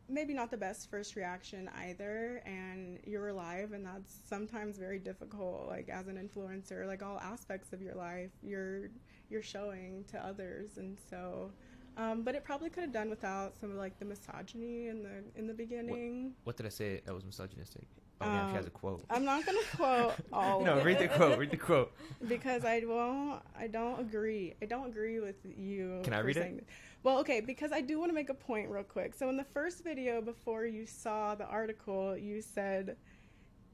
maybe 0.08 0.34
not 0.34 0.50
the 0.50 0.56
best 0.56 0.90
first 0.90 1.14
reaction 1.14 1.70
either, 1.76 2.42
and 2.44 2.98
you're 3.04 3.32
live, 3.32 3.72
and 3.72 3.86
that's 3.86 4.16
sometimes 4.28 4.78
very 4.78 4.98
difficult. 4.98 5.68
Like 5.68 5.88
as 5.88 6.08
an 6.08 6.16
influencer, 6.16 6.86
like 6.86 7.02
all 7.02 7.20
aspects 7.20 7.72
of 7.72 7.82
your 7.82 7.94
life, 7.94 8.30
you're 8.42 8.90
you're 9.28 9.42
showing 9.42 10.04
to 10.12 10.24
others, 10.24 10.78
and 10.78 10.96
so. 11.10 11.50
Um, 11.96 12.22
but 12.22 12.34
it 12.34 12.44
probably 12.44 12.70
could 12.70 12.82
have 12.82 12.92
done 12.92 13.10
without 13.10 13.58
some 13.60 13.70
of 13.72 13.76
like 13.76 13.98
the 13.98 14.04
misogyny 14.04 14.88
in 14.88 15.02
the 15.02 15.38
in 15.38 15.46
the 15.46 15.54
beginning. 15.54 16.32
What 16.44 16.56
did 16.56 16.66
I 16.66 16.70
say 16.70 17.00
that 17.04 17.14
was 17.14 17.24
misogynistic? 17.24 17.86
Oh 18.22 18.26
yeah, 18.26 18.48
she 18.50 18.54
has 18.56 18.64
a 18.66 18.68
Um, 18.68 18.72
quote. 18.74 19.04
I'm 19.10 19.24
not 19.24 19.44
gonna 19.46 19.58
quote 19.76 20.14
all. 20.32 20.62
no, 20.64 20.80
read 20.82 20.98
the 20.98 21.08
quote. 21.08 21.38
Read 21.38 21.50
the 21.50 21.56
quote. 21.56 21.92
because 22.28 22.64
I 22.64 22.82
won't. 22.86 23.42
I 23.58 23.66
don't 23.66 23.98
agree. 24.00 24.54
I 24.62 24.66
don't 24.66 24.88
agree 24.88 25.20
with 25.20 25.36
you. 25.56 26.00
Can 26.04 26.12
I 26.12 26.20
read 26.20 26.36
it? 26.36 26.66
Well, 27.02 27.18
okay, 27.20 27.40
because 27.40 27.72
I 27.72 27.80
do 27.80 27.98
want 27.98 28.10
to 28.10 28.14
make 28.14 28.28
a 28.28 28.34
point 28.34 28.68
real 28.70 28.82
quick. 28.84 29.14
So 29.14 29.28
in 29.30 29.36
the 29.38 29.44
first 29.44 29.82
video, 29.82 30.20
before 30.20 30.66
you 30.66 30.84
saw 30.86 31.34
the 31.34 31.46
article, 31.46 32.14
you 32.16 32.42
said 32.42 32.96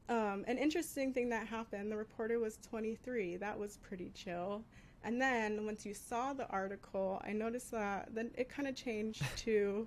um, 0.08 0.44
an 0.46 0.58
interesting 0.58 1.12
thing 1.12 1.28
that 1.30 1.48
happened. 1.48 1.90
The 1.90 1.96
reporter 1.96 2.38
was 2.38 2.56
23. 2.58 3.36
That 3.38 3.58
was 3.58 3.78
pretty 3.78 4.10
chill. 4.14 4.62
And 5.06 5.22
then 5.22 5.64
once 5.64 5.86
you 5.86 5.94
saw 5.94 6.32
the 6.32 6.48
article, 6.48 7.22
I 7.24 7.32
noticed 7.32 7.70
that 7.70 8.08
then 8.12 8.32
it 8.36 8.48
kind 8.48 8.66
of 8.66 8.74
changed 8.74 9.22
to 9.38 9.86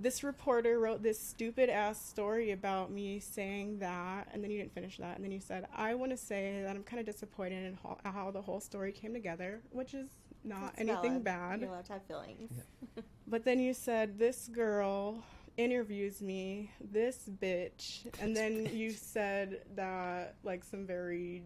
this 0.00 0.24
reporter 0.24 0.80
wrote 0.80 1.02
this 1.02 1.20
stupid 1.20 1.68
ass 1.68 2.04
story 2.04 2.50
about 2.50 2.90
me 2.90 3.20
saying 3.20 3.78
that, 3.78 4.26
and 4.32 4.42
then 4.42 4.50
you 4.50 4.58
didn't 4.58 4.74
finish 4.74 4.96
that, 4.96 5.16
and 5.16 5.24
then 5.24 5.30
you 5.30 5.38
said, 5.38 5.68
I 5.76 5.94
want 5.94 6.10
to 6.12 6.16
say 6.16 6.62
that 6.62 6.74
I'm 6.74 6.82
kind 6.82 6.98
of 6.98 7.06
disappointed 7.06 7.64
in 7.64 7.78
how, 7.82 7.98
how 8.04 8.30
the 8.30 8.40
whole 8.40 8.58
story 8.58 8.90
came 8.90 9.12
together, 9.12 9.60
which 9.70 9.94
is 9.94 10.08
not 10.42 10.74
That's 10.76 10.80
anything 10.80 11.22
valid. 11.22 11.24
bad. 11.24 11.60
You're 11.60 11.68
allowed 11.68 11.84
to 11.86 11.92
have 11.92 12.02
feelings. 12.04 12.52
But 13.26 13.44
then 13.44 13.58
you 13.58 13.72
said, 13.72 14.18
This 14.18 14.48
girl 14.48 15.24
interviews 15.56 16.20
me, 16.20 16.70
this 16.80 17.28
bitch. 17.40 18.06
And 18.20 18.36
then 18.36 18.66
you 18.72 18.90
said 18.90 19.62
that, 19.76 20.34
like, 20.42 20.62
some 20.64 20.86
very 20.86 21.42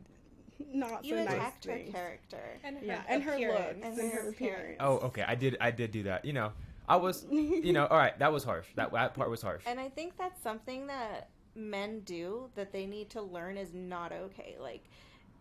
not 0.73 1.05
You 1.05 1.17
so 1.17 1.25
nice 1.25 1.35
attacked 1.35 1.65
her 1.67 1.73
things. 1.73 1.93
character. 1.93 2.59
And 2.65 2.79
her 2.79 2.85
Yeah, 2.85 3.03
and 3.09 3.23
her 3.23 3.39
looks 3.39 3.61
And 3.83 3.85
and, 3.85 4.13
her 4.13 4.23
her 4.23 4.29
appearance. 4.31 4.77
Oh, 4.81 4.99
okay. 4.99 5.23
I 5.27 5.35
did. 5.35 5.57
I 5.61 5.71
did 5.71 5.91
do 5.91 6.03
that. 6.05 6.25
You 6.25 6.33
know, 6.33 6.53
I 6.89 6.97
was. 6.97 7.27
You 7.31 7.73
know, 7.73 7.87
all 7.91 7.99
right. 7.99 8.19
That 8.19 8.33
was 8.33 8.45
harsh. 8.45 8.67
That 8.75 8.93
that 8.93 9.15
part 9.15 9.31
was 9.31 9.43
harsh. 9.43 9.63
And 9.67 9.79
I 9.79 9.89
think 9.89 10.17
that's 10.17 10.43
something 10.43 10.87
that 10.89 11.31
men 11.55 12.01
do 12.01 12.49
that 12.55 12.73
they 12.73 12.87
need 12.87 13.11
to 13.11 13.23
learn 13.23 13.57
is 13.57 13.75
not 13.75 14.13
okay. 14.13 14.57
Like, 14.61 14.85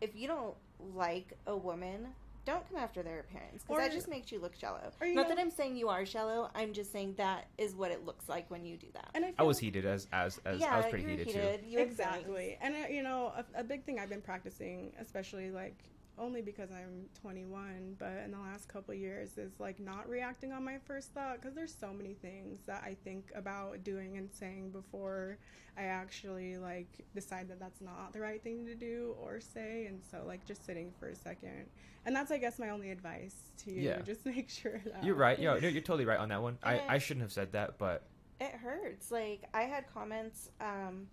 if 0.02 0.16
you 0.16 0.28
don't 0.28 0.56
like 0.96 1.34
a 1.48 1.56
woman, 1.56 2.08
don't 2.48 2.68
come 2.70 2.78
after 2.82 3.04
their 3.04 3.20
appearance 3.20 3.64
because 3.68 3.78
that 3.84 3.92
just 3.92 4.08
makes 4.08 4.32
you 4.32 4.40
look 4.40 4.56
shallow. 4.56 4.80
you 5.02 5.14
Not 5.14 5.24
know- 5.24 5.36
that 5.36 5.42
I'm 5.42 5.52
saying 5.52 5.76
you 5.76 5.90
are 5.90 6.06
shallow. 6.06 6.50
I'm 6.56 6.72
just 6.72 6.94
saying 6.94 7.16
that 7.18 7.48
is 7.58 7.76
what 7.76 7.92
it 7.92 8.06
looks 8.06 8.30
like 8.30 8.50
when 8.50 8.66
you 8.66 8.78
do 8.78 8.88
that. 8.94 9.10
And 9.16 9.26
I, 9.26 9.28
I 9.28 9.32
feel 9.34 9.48
was 9.48 9.60
heated 9.60 9.86
as 9.86 10.08
as, 10.14 10.40
as 10.46 10.62
yeah, 10.62 10.74
I 10.74 10.78
was 10.78 10.86
pretty 10.86 11.04
you're 11.04 11.12
heated, 11.12 11.28
heated. 11.28 11.62
too. 11.62 11.68
You 11.68 11.80
have 11.80 11.88
exactly 11.90 12.58
and 12.62 12.74
uh, 12.74 12.88
you 12.90 13.04
know 13.04 13.34
a, 13.36 13.60
a 13.60 13.64
big 13.64 13.84
thing 13.84 14.00
i've 14.00 14.10
been 14.10 14.22
practicing 14.22 14.92
especially 15.00 15.52
like 15.52 15.76
only 16.20 16.42
because 16.42 16.70
i'm 16.72 17.06
21 17.22 17.96
but 18.00 18.12
in 18.26 18.32
the 18.32 18.40
last 18.40 18.68
couple 18.68 18.94
of 18.94 19.00
years 19.00 19.38
is 19.38 19.52
like 19.60 19.80
not 19.80 20.08
reacting 20.10 20.52
on 20.52 20.64
my 20.64 20.78
first 20.86 21.14
thought 21.14 21.40
because 21.40 21.56
there's 21.56 21.76
so 21.80 21.94
many 21.94 22.14
things 22.14 22.60
that 22.66 22.82
i 22.84 22.96
think 23.04 23.32
about 23.36 23.84
doing 23.84 24.18
and 24.18 24.30
saying 24.32 24.70
before 24.72 25.38
i 25.78 25.84
actually 25.84 26.58
like 26.58 26.88
decide 27.14 27.48
that 27.48 27.60
that's 27.60 27.82
not 27.82 28.12
the 28.14 28.20
right 28.20 28.42
thing 28.44 28.66
to 28.66 28.74
do 28.76 29.16
or 29.22 29.40
say 29.40 29.86
and 29.88 30.02
so 30.10 30.24
like 30.26 30.44
just 30.46 30.66
sitting 30.66 30.92
for 31.00 31.10
a 31.10 31.16
second 31.16 31.66
and 32.06 32.16
that's 32.16 32.32
i 32.32 32.38
guess 32.38 32.58
my 32.58 32.70
only 32.70 32.90
advice 32.90 33.36
to 33.58 33.72
you 33.72 33.82
Yeah. 33.82 34.02
just 34.02 34.26
make 34.26 34.50
sure 34.50 34.82
that 34.86 35.04
You're 35.04 35.16
right. 35.16 35.38
You're, 35.38 35.58
you're 35.60 35.82
totally 35.82 36.06
right 36.06 36.20
on 36.20 36.30
that 36.30 36.42
one. 36.42 36.58
I, 36.64 36.82
I 36.88 36.98
shouldn't 36.98 37.22
have 37.24 37.32
said 37.32 37.52
that, 37.52 37.78
but 37.78 38.04
it 38.40 38.52
hurts. 38.54 39.12
Like 39.12 39.44
I 39.54 39.64
had 39.64 39.86
comments. 39.94 40.50
Um, 40.62 41.08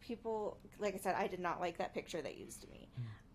people, 0.00 0.58
like 0.78 0.94
I 0.94 0.98
said, 0.98 1.14
I 1.16 1.26
did 1.26 1.40
not 1.40 1.60
like 1.60 1.78
that 1.78 1.94
picture 1.94 2.20
they 2.22 2.32
used 2.34 2.68
me. 2.70 2.88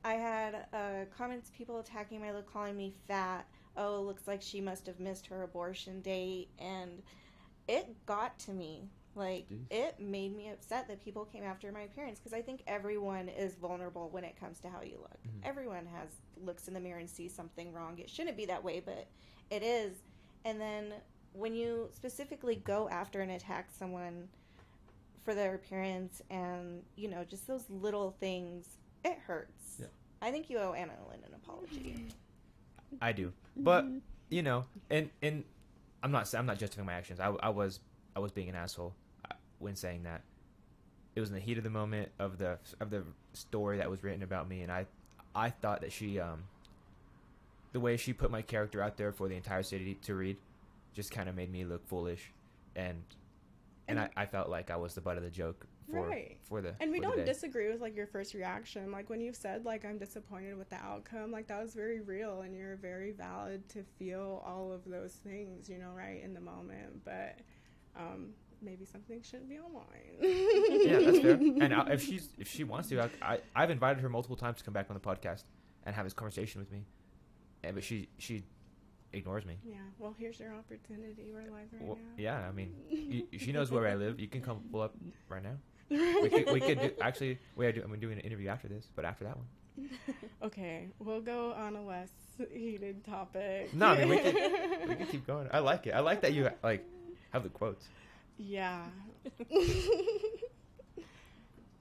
I 0.05 0.13
had 0.13 0.67
uh, 0.71 1.05
comments, 1.17 1.49
people 1.57 1.79
attacking 1.79 2.21
my 2.21 2.31
look, 2.31 2.51
calling 2.51 2.77
me 2.77 2.93
fat. 3.07 3.47
Oh, 3.75 4.01
looks 4.01 4.27
like 4.27 4.41
she 4.41 4.61
must 4.61 4.85
have 4.85 4.99
missed 4.99 5.25
her 5.27 5.43
abortion 5.43 5.99
date, 6.01 6.49
and 6.59 7.01
it 7.67 8.05
got 8.05 8.37
to 8.39 8.51
me. 8.51 8.87
Like 9.15 9.47
Jeez. 9.49 9.63
it 9.71 9.99
made 9.99 10.35
me 10.35 10.49
upset 10.49 10.87
that 10.89 11.03
people 11.03 11.23
came 11.25 11.43
after 11.43 11.71
my 11.71 11.81
appearance 11.81 12.19
because 12.19 12.33
I 12.33 12.41
think 12.41 12.61
everyone 12.67 13.29
is 13.29 13.55
vulnerable 13.55 14.09
when 14.09 14.25
it 14.25 14.37
comes 14.37 14.59
to 14.59 14.69
how 14.69 14.81
you 14.81 14.97
look. 14.99 15.17
Mhm. 15.23 15.39
Everyone 15.47 15.85
has 15.85 16.09
looks 16.43 16.67
in 16.67 16.73
the 16.73 16.81
mirror 16.81 16.99
and 16.99 17.09
sees 17.09 17.33
something 17.33 17.71
wrong. 17.73 17.97
It 17.97 18.09
shouldn't 18.09 18.35
be 18.35 18.45
that 18.47 18.61
way, 18.63 18.81
but 18.81 19.07
it 19.49 19.63
is. 19.63 19.95
And 20.43 20.59
then 20.59 20.93
when 21.31 21.55
you 21.55 21.89
specifically 21.93 22.57
go 22.57 22.89
after 22.89 23.21
and 23.21 23.31
attack 23.31 23.71
someone 23.71 24.27
for 25.23 25.33
their 25.33 25.55
appearance 25.55 26.21
and 26.29 26.83
you 26.97 27.07
know 27.07 27.23
just 27.23 27.47
those 27.47 27.69
little 27.69 28.11
things, 28.19 28.77
it 29.05 29.17
hurts. 29.25 29.77
Yeah. 29.79 29.85
I 30.21 30.31
think 30.31 30.49
you 30.49 30.57
owe 30.57 30.73
Anna 30.73 30.93
Lynn 31.09 31.19
an 31.25 31.35
apology. 31.35 32.07
I 33.01 33.11
do. 33.11 33.31
But 33.55 33.85
you 34.29 34.41
know, 34.41 34.65
and 34.89 35.09
and 35.21 35.43
I'm 36.03 36.11
not 36.11 36.33
I'm 36.33 36.45
not 36.45 36.57
justifying 36.57 36.87
my 36.87 36.93
actions. 36.93 37.19
I, 37.19 37.27
I 37.27 37.49
was 37.49 37.79
I 38.15 38.19
was 38.19 38.31
being 38.31 38.49
an 38.49 38.55
asshole 38.55 38.93
uh, 39.29 39.35
when 39.59 39.75
saying 39.75 40.03
that. 40.03 40.21
It 41.15 41.21
was 41.21 41.29
in 41.29 41.35
the 41.35 41.41
heat 41.41 41.57
of 41.57 41.63
the 41.63 41.69
moment 41.69 42.09
of 42.19 42.37
the 42.37 42.57
of 42.81 42.89
the 42.89 43.03
story 43.33 43.77
that 43.77 43.89
was 43.89 44.03
written 44.03 44.23
about 44.23 44.49
me, 44.49 44.63
and 44.63 44.71
I 44.71 44.85
I 45.33 45.49
thought 45.49 45.81
that 45.81 45.91
she 45.91 46.19
um 46.19 46.43
the 47.71 47.79
way 47.79 47.95
she 47.95 48.11
put 48.11 48.31
my 48.31 48.41
character 48.41 48.81
out 48.81 48.97
there 48.97 49.11
for 49.11 49.27
the 49.29 49.35
entire 49.35 49.63
city 49.63 49.97
to 50.03 50.15
read 50.15 50.37
just 50.93 51.11
kind 51.11 51.29
of 51.29 51.35
made 51.35 51.51
me 51.51 51.63
look 51.63 51.87
foolish, 51.87 52.31
and 52.75 53.01
and 53.87 53.99
I, 53.99 54.09
I 54.17 54.25
felt 54.25 54.49
like 54.49 54.71
I 54.71 54.75
was 54.75 54.95
the 54.95 55.01
butt 55.01 55.17
of 55.17 55.23
the 55.23 55.29
joke 55.29 55.65
for 55.91 56.07
Right. 56.07 56.37
for 56.43 56.61
the 56.61 56.75
and 56.79 56.91
we 56.91 56.99
don't 56.99 57.25
disagree 57.25 57.71
with 57.71 57.79
like 57.81 57.95
your 57.95 58.07
first 58.07 58.33
reaction 58.33 58.91
like 58.91 59.09
when 59.09 59.21
you 59.21 59.33
said 59.33 59.65
like 59.65 59.85
i'm 59.85 59.97
disappointed 59.97 60.57
with 60.57 60.69
the 60.69 60.77
outcome 60.77 61.31
like 61.31 61.47
that 61.47 61.61
was 61.61 61.73
very 61.75 62.01
real 62.01 62.41
and 62.41 62.55
you're 62.55 62.75
very 62.77 63.11
valid 63.11 63.67
to 63.69 63.83
feel 63.99 64.41
all 64.45 64.71
of 64.71 64.81
those 64.85 65.13
things 65.13 65.69
you 65.69 65.77
know 65.77 65.91
right 65.95 66.21
in 66.23 66.33
the 66.33 66.39
moment 66.41 67.03
but 67.05 67.39
um 67.95 68.29
maybe 68.61 68.83
something 68.85 69.21
shouldn't 69.21 69.49
be 69.49 69.59
online 69.59 70.15
yeah, 70.21 70.99
that's 70.99 71.19
fair. 71.19 71.33
And 71.33 71.73
I, 71.73 71.87
if 71.93 72.01
she's 72.03 72.29
if 72.39 72.47
she 72.47 72.63
wants 72.63 72.89
to, 72.89 73.01
I, 73.03 73.09
I 73.21 73.39
I've 73.55 73.69
invited 73.69 74.01
her 74.01 74.09
multiple 74.09 74.37
times 74.37 74.57
to 74.59 74.63
come 74.63 74.73
back 74.73 74.87
on 74.89 74.95
the 74.95 74.99
podcast 75.01 75.43
and 75.85 75.95
have 75.95 76.05
this 76.05 76.13
conversation 76.13 76.61
with 76.61 76.71
me, 76.71 76.85
and 77.63 77.75
but 77.75 77.83
she 77.83 78.07
she 78.17 78.43
ignores 79.13 79.45
me. 79.45 79.57
yeah 79.63 79.75
well 79.99 80.13
here's 80.17 80.39
your 80.39 80.53
opportunity 80.53 81.31
we're 81.33 81.41
live 81.43 81.67
right 81.71 81.81
Well, 81.81 81.95
now 81.97 82.11
yeah, 82.17 82.47
I 82.47 82.51
mean, 82.51 82.73
you, 82.89 83.39
she 83.39 83.51
knows 83.51 83.71
where 83.71 83.87
I 83.87 83.95
live. 83.95 84.19
You 84.19 84.27
can 84.27 84.41
come 84.41 84.61
pull 84.71 84.81
up 84.81 84.95
right 85.29 85.43
now. 85.43 85.57
We 85.89 86.29
could, 86.29 86.51
we 86.51 86.59
could 86.59 86.79
do, 86.79 86.91
actually. 87.01 87.37
We 87.55 87.65
are 87.67 87.71
do, 87.71 87.81
I'm 87.83 87.99
doing 87.99 88.13
an 88.17 88.25
interview 88.25 88.49
after 88.49 88.67
this, 88.67 88.87
but 88.95 89.05
after 89.05 89.23
that 89.25 89.37
one. 89.37 89.45
okay 90.43 90.87
we'll 90.99 91.19
go 91.19 91.51
on 91.51 91.75
a 91.75 91.83
less 91.85 92.07
heated 92.53 93.03
topic 93.03 93.73
No, 93.73 93.87
I 93.87 94.05
mean 94.05 94.09
we 94.09 94.19
could 94.19 94.35
we 94.87 94.95
could 94.95 95.09
keep 95.09 95.27
going. 95.27 95.49
I 95.51 95.59
like 95.59 95.85
it. 95.87 95.91
I 95.91 95.99
like 95.99 96.21
that 96.21 96.33
you 96.33 96.49
like 96.63 96.85
have 97.31 97.43
the 97.43 97.49
quotes. 97.49 97.87
Yeah. 98.37 98.85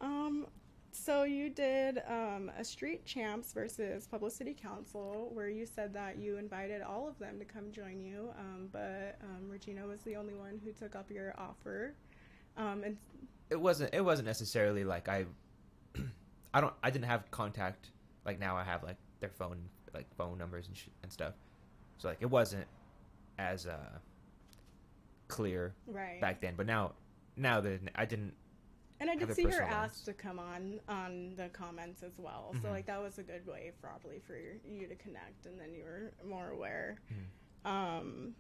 um, 0.01 0.47
so 0.93 1.25
you 1.25 1.51
did 1.51 2.03
um, 2.09 2.51
a 2.59 2.65
street 2.65 3.05
champs 3.05 3.53
versus 3.53 4.07
Pueblo 4.07 4.29
city 4.29 4.55
council 4.55 5.31
where 5.33 5.49
you 5.49 5.67
said 5.67 5.93
that 5.95 6.19
you 6.19 6.37
invited 6.37 6.83
all 6.83 7.09
of 7.09 7.19
them 7.19 7.39
to 7.39 7.45
come 7.45 7.73
join 7.73 8.01
you, 8.01 8.31
um, 8.39 8.69
but 8.73 9.19
um, 9.23 9.49
Regina 9.51 9.87
was 9.87 10.01
the 10.03 10.17
only 10.17 10.35
one 10.35 10.61
who 10.65 10.73
took 10.73 10.95
up 10.95 11.11
your 11.11 11.35
offer. 11.37 11.95
Um, 12.57 12.85
and 12.85 12.97
It 13.51 13.61
wasn't. 13.61 13.95
It 13.95 14.01
wasn't 14.05 14.27
necessarily 14.27 14.85
like 14.85 15.09
I. 15.09 15.27
I 16.55 16.61
don't. 16.61 16.75
I 16.83 16.91
didn't 16.91 17.07
have 17.07 17.31
contact. 17.31 17.91
Like 18.25 18.39
now, 18.41 18.57
I 18.57 18.65
have 18.65 18.83
like 18.83 18.97
their 19.21 19.31
phone, 19.31 19.59
like 19.93 20.07
phone 20.17 20.39
numbers 20.39 20.67
and 20.69 20.77
sh- 20.77 20.89
and 21.03 21.13
stuff. 21.13 21.35
So 21.99 22.09
like 22.09 22.19
it 22.21 22.31
wasn't 22.31 22.67
as 23.39 23.67
uh 23.67 23.99
clear 25.29 25.75
right, 25.87 26.21
back 26.21 26.41
then. 26.41 26.55
But 26.57 26.67
now, 26.67 26.93
now 27.37 27.61
that 27.61 27.81
I 27.95 28.05
didn't. 28.05 28.35
and 29.01 29.11
I 29.11 29.17
did 29.17 29.35
see 29.35 29.43
her 29.45 29.51
personal 29.51 29.69
ask 29.73 30.05
to 30.05 30.13
come 30.13 30.39
on 30.39 30.81
on 30.89 31.35
the 31.37 31.49
comments 31.49 32.03
as 32.03 32.19
well. 32.19 32.55
So 32.63 32.69
Mhm. 32.69 32.73
like 32.73 32.87
that 32.87 33.03
was 33.03 33.19
a 33.19 33.23
good 33.23 33.47
way 33.47 33.73
probably 33.81 34.21
for 34.27 34.37
you 34.37 34.87
to 34.87 34.95
connect, 34.97 35.47
and 35.47 35.59
then 35.61 35.75
you 35.75 35.85
were 35.85 36.13
more 36.27 36.51
aware. 36.51 36.97
Mhm. 37.13 37.71
Um, 37.71 38.35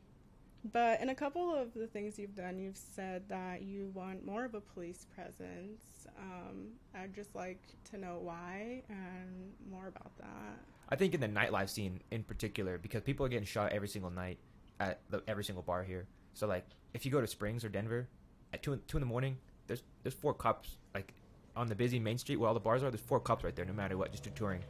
but 0.72 1.00
in 1.02 1.10
a 1.10 1.14
couple 1.14 1.54
of 1.54 1.74
the 1.74 1.86
things 1.86 2.18
you've 2.18 2.34
done, 2.34 2.58
you've 2.58 2.76
said 2.76 3.28
that 3.28 3.62
you 3.62 3.90
want 3.92 4.24
more 4.24 4.44
of 4.44 4.54
a 4.54 4.60
police 4.60 5.06
presence. 5.14 6.06
Um, 6.18 6.68
I'd 6.94 7.14
just 7.14 7.34
like 7.34 7.62
to 7.90 7.98
know 7.98 8.18
why 8.22 8.82
and 8.88 9.52
more 9.70 9.88
about 9.88 10.16
that. 10.18 10.58
I 10.88 10.96
think 10.96 11.14
in 11.14 11.20
the 11.20 11.28
nightlife 11.28 11.68
scene 11.68 12.00
in 12.10 12.22
particular, 12.22 12.78
because 12.78 13.02
people 13.02 13.26
are 13.26 13.28
getting 13.28 13.46
shot 13.46 13.72
every 13.72 13.88
single 13.88 14.10
night 14.10 14.38
at 14.80 15.00
the, 15.10 15.22
every 15.28 15.44
single 15.44 15.62
bar 15.62 15.82
here. 15.82 16.06
So 16.32 16.46
like, 16.46 16.64
if 16.94 17.04
you 17.04 17.12
go 17.12 17.20
to 17.20 17.26
Springs 17.26 17.64
or 17.64 17.68
Denver 17.68 18.08
at 18.54 18.62
two 18.62 18.72
in, 18.72 18.80
two 18.86 18.96
in 18.96 19.00
the 19.02 19.06
morning, 19.06 19.36
there's 19.66 19.82
there's 20.02 20.14
four 20.14 20.32
cops 20.32 20.78
like 20.94 21.12
on 21.56 21.68
the 21.68 21.74
busy 21.74 21.98
main 21.98 22.18
street 22.18 22.36
where 22.36 22.48
all 22.48 22.54
the 22.54 22.60
bars 22.60 22.82
are. 22.82 22.90
There's 22.90 23.00
four 23.02 23.20
cops 23.20 23.44
right 23.44 23.54
there, 23.54 23.64
no 23.64 23.72
matter 23.72 23.96
what, 23.96 24.12
just 24.12 24.24
touring. 24.34 24.62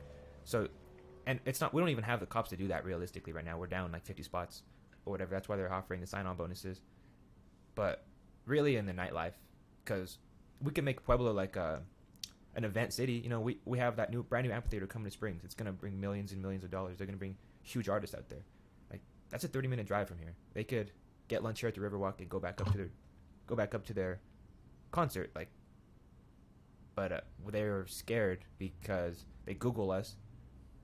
So, 0.44 0.68
and 1.26 1.40
it's 1.46 1.60
not 1.60 1.72
we 1.72 1.80
don't 1.80 1.88
even 1.90 2.04
have 2.04 2.20
the 2.20 2.26
cops 2.26 2.50
to 2.50 2.56
do 2.56 2.68
that 2.68 2.84
realistically 2.84 3.32
right 3.32 3.44
now. 3.44 3.58
We're 3.58 3.66
down 3.66 3.92
like 3.92 4.04
50 4.04 4.22
spots 4.22 4.62
or 5.04 5.12
whatever. 5.12 5.30
That's 5.30 5.48
why 5.48 5.56
they're 5.56 5.72
offering 5.72 6.00
the 6.00 6.06
sign-on 6.06 6.36
bonuses. 6.36 6.80
But 7.74 8.04
really, 8.46 8.76
in 8.76 8.86
the 8.86 8.92
nightlife, 8.92 9.32
because 9.84 10.18
we 10.62 10.72
can 10.72 10.84
make 10.84 11.04
Pueblo 11.04 11.32
like 11.32 11.56
a 11.56 11.82
an 12.56 12.64
event 12.64 12.92
city. 12.92 13.14
You 13.14 13.30
know, 13.30 13.40
we, 13.40 13.58
we 13.64 13.78
have 13.78 13.96
that 13.96 14.10
new 14.10 14.22
brand 14.22 14.46
new 14.46 14.52
amphitheater 14.52 14.86
coming 14.86 15.06
to 15.06 15.10
Springs. 15.10 15.44
It's 15.44 15.54
gonna 15.54 15.72
bring 15.72 16.00
millions 16.00 16.32
and 16.32 16.40
millions 16.40 16.64
of 16.64 16.70
dollars. 16.70 16.98
They're 16.98 17.06
gonna 17.06 17.18
bring 17.18 17.36
huge 17.62 17.88
artists 17.88 18.14
out 18.14 18.28
there. 18.28 18.44
Like 18.90 19.00
that's 19.30 19.44
a 19.44 19.48
thirty 19.48 19.68
minute 19.68 19.86
drive 19.86 20.08
from 20.08 20.18
here. 20.18 20.34
They 20.54 20.64
could 20.64 20.92
get 21.28 21.42
lunch 21.42 21.60
here 21.60 21.68
at 21.68 21.74
the 21.74 21.80
Riverwalk 21.80 22.20
and 22.20 22.28
go 22.28 22.38
back 22.38 22.60
up 22.60 22.70
to 22.72 22.78
their 22.78 22.90
go 23.46 23.56
back 23.56 23.74
up 23.74 23.84
to 23.86 23.94
their 23.94 24.20
concert. 24.90 25.30
Like, 25.34 25.48
but 26.94 27.12
uh, 27.12 27.20
they're 27.50 27.86
scared 27.86 28.44
because 28.58 29.24
they 29.44 29.54
Google 29.54 29.90
us 29.90 30.16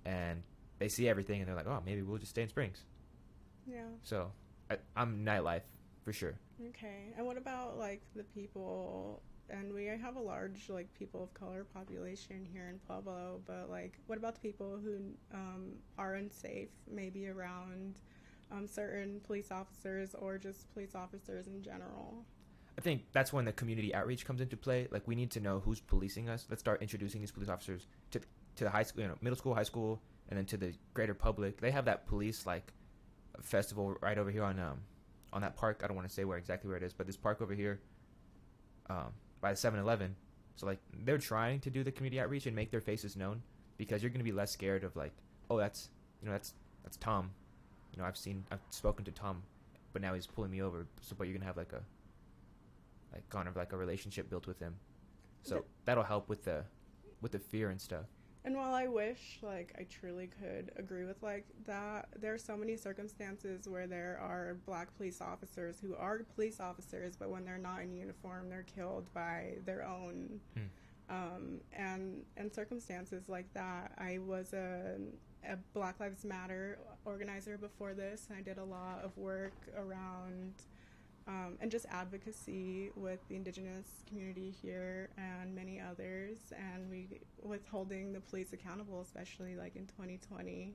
and 0.05 0.43
they 0.79 0.89
see 0.89 1.09
everything 1.09 1.41
and 1.41 1.49
they're 1.49 1.57
like, 1.57 1.67
oh, 1.67 1.83
maybe 1.85 2.03
we'll 2.03 2.19
just 2.19 2.31
stay 2.31 2.43
in 2.43 2.49
Springs. 2.49 2.85
Yeah. 3.71 3.83
So 4.03 4.33
I, 4.71 4.79
I'm 4.97 5.25
nightlife 5.25 5.63
for 6.05 6.13
sure. 6.13 6.39
Okay. 6.69 7.13
And 7.17 7.27
what 7.27 7.37
about 7.37 7.79
like 7.79 8.03
the 8.15 8.25
people? 8.25 9.23
And 9.49 9.73
we 9.73 9.87
have 9.87 10.17
a 10.17 10.21
large 10.21 10.69
like 10.69 10.93
people 10.95 11.25
of 11.25 11.35
color 11.35 11.65
population 11.65 12.47
here 12.53 12.69
in 12.69 12.79
Pueblo, 12.87 13.41
but 13.47 13.69
like, 13.69 13.99
what 14.07 14.17
about 14.17 14.35
the 14.35 14.41
people 14.41 14.79
who 14.83 14.99
um, 15.35 15.73
are 15.99 16.15
unsafe, 16.15 16.69
maybe 16.89 17.27
around 17.27 17.97
um, 18.53 18.67
certain 18.67 19.21
police 19.27 19.51
officers 19.51 20.15
or 20.15 20.39
just 20.39 20.73
police 20.73 20.95
officers 20.95 21.47
in 21.47 21.63
general. 21.63 22.25
I 22.79 22.81
think 22.81 23.03
that's 23.13 23.33
when 23.33 23.45
the 23.45 23.53
community 23.53 23.95
outreach 23.95 24.25
comes 24.25 24.41
into 24.41 24.57
play. 24.57 24.89
Like 24.91 25.07
we 25.07 25.15
need 25.15 25.31
to 25.33 25.41
know 25.41 25.61
who's 25.61 25.81
policing 25.81 26.29
us. 26.29 26.47
Let's 26.49 26.61
start 26.61 26.81
introducing 26.83 27.21
these 27.21 27.31
police 27.31 27.49
officers 27.49 27.87
to 28.13 28.21
to 28.57 28.65
the 28.65 28.71
high 28.71 28.83
school, 28.83 29.03
you 29.03 29.09
know, 29.09 29.17
middle 29.21 29.37
school, 29.37 29.55
high 29.55 29.63
school, 29.63 30.01
and 30.29 30.39
then 30.39 30.47
to 30.47 30.57
the 30.57 30.73
greater 30.95 31.15
public. 31.15 31.61
They 31.61 31.71
have 31.71 31.85
that 31.85 32.07
police 32.07 32.47
like 32.47 32.73
festival 33.43 33.97
right 34.01 34.19
over 34.19 34.31
here 34.31 34.45
on 34.45 34.59
um 34.59 34.81
on 35.33 35.43
that 35.43 35.57
park. 35.57 35.81
I 35.85 35.87
don't 35.87 35.97
want 35.97 36.09
to 36.09 36.15
say 36.15 36.25
where 36.25 36.39
exactly 36.39 36.69
where 36.69 36.77
it 36.77 36.83
is, 36.83 36.93
but 36.93 37.07
this 37.07 37.17
park 37.17 37.41
over 37.41 37.55
here 37.55 37.81
um 38.89 39.13
by 39.41 39.53
the 39.53 39.57
7-Eleven. 39.57 40.15
So 40.57 40.67
like 40.67 40.79
they're 41.05 41.19
trying 41.19 41.61
to 41.61 41.71
do 41.71 41.83
the 41.83 41.93
community 41.93 42.21
outreach 42.21 42.47
and 42.47 42.55
make 42.55 42.71
their 42.71 42.81
faces 42.81 43.17
known 43.17 43.43
because 43.79 44.03
you're 44.03 44.11
going 44.11 44.21
to 44.21 44.25
be 44.25 44.33
less 44.33 44.51
scared 44.51 44.85
of 44.85 44.95
like, 44.95 45.13
oh, 45.49 45.57
that's 45.57 45.89
you 46.21 46.27
know, 46.27 46.33
that's 46.33 46.55
that's 46.83 46.97
Tom. 46.99 47.31
You 47.93 48.03
know, 48.03 48.07
I've 48.07 48.17
seen 48.17 48.45
I've 48.51 48.61
spoken 48.71 49.05
to 49.07 49.11
Tom, 49.11 49.43
but 49.93 50.03
now 50.03 50.15
he's 50.15 50.27
pulling 50.27 50.51
me 50.51 50.61
over. 50.63 50.87
So 51.01 51.15
but 51.17 51.27
you're 51.27 51.33
going 51.33 51.41
to 51.43 51.47
have 51.47 51.57
like 51.57 51.73
a 51.73 51.83
like 53.13 53.29
kind 53.31 53.49
of 53.49 53.57
like 53.57 53.73
a 53.73 53.77
relationship 53.77 54.29
built 54.29 54.47
with 54.47 54.59
him. 54.59 54.77
So 55.43 55.65
that'll 55.87 56.05
help 56.05 56.29
with 56.29 56.45
the 56.45 56.65
with 57.23 57.33
the 57.33 57.39
fear 57.39 57.71
and 57.71 57.81
stuff. 57.81 58.07
And 58.45 58.57
while 58.57 58.73
I 58.73 58.87
wish, 58.87 59.39
like, 59.43 59.75
I 59.79 59.83
truly 59.91 60.31
could 60.41 60.73
agree 60.77 61.05
with 61.05 61.23
like 61.23 61.47
that, 61.67 62.09
there 62.19 62.33
are 62.33 62.39
so 62.39 62.57
many 62.57 62.77
circumstances 62.77 63.69
where 63.69 63.87
there 63.87 64.19
are 64.23 64.57
black 64.65 64.97
police 64.97 65.21
officers 65.21 65.79
who 65.81 65.95
are 65.97 66.21
police 66.35 66.59
officers, 66.59 67.17
but 67.17 67.29
when 67.29 67.45
they're 67.45 67.59
not 67.59 67.83
in 67.83 67.95
uniform, 67.95 68.49
they're 68.49 68.65
killed 68.75 69.13
by 69.13 69.59
their 69.67 69.85
own. 69.85 70.41
Hmm. 70.55 70.63
Um, 71.11 71.61
and 71.73 72.23
and 72.37 72.55
circumstances 72.55 73.25
like 73.29 73.53
that. 73.55 73.93
I 73.99 74.19
was 74.19 74.53
a, 74.53 74.95
a 75.45 75.57
Black 75.75 75.99
Lives 75.99 76.25
Matter 76.25 76.79
organizer 77.05 77.59
before 77.59 77.95
this, 77.95 78.27
and 78.29 78.39
I 78.39 78.43
did 78.43 78.59
a 78.59 78.65
lot 78.65 79.01
of 79.03 79.17
work 79.19 79.55
around 79.77 80.55
um, 81.31 81.57
and 81.61 81.71
just 81.71 81.87
advocacy 81.91 82.91
with 82.97 83.21
the 83.29 83.37
indigenous 83.37 84.03
community 84.09 84.53
here 84.63 85.11
and 85.17 85.55
many 85.55 85.81
others, 85.81 86.39
and 86.57 86.91
we 86.91 87.21
with 87.41 87.65
holding 87.69 88.13
the 88.13 88.21
police 88.21 88.53
accountable, 88.53 89.01
especially 89.01 89.55
like 89.55 89.77
in 89.77 89.87
2020. 89.87 90.75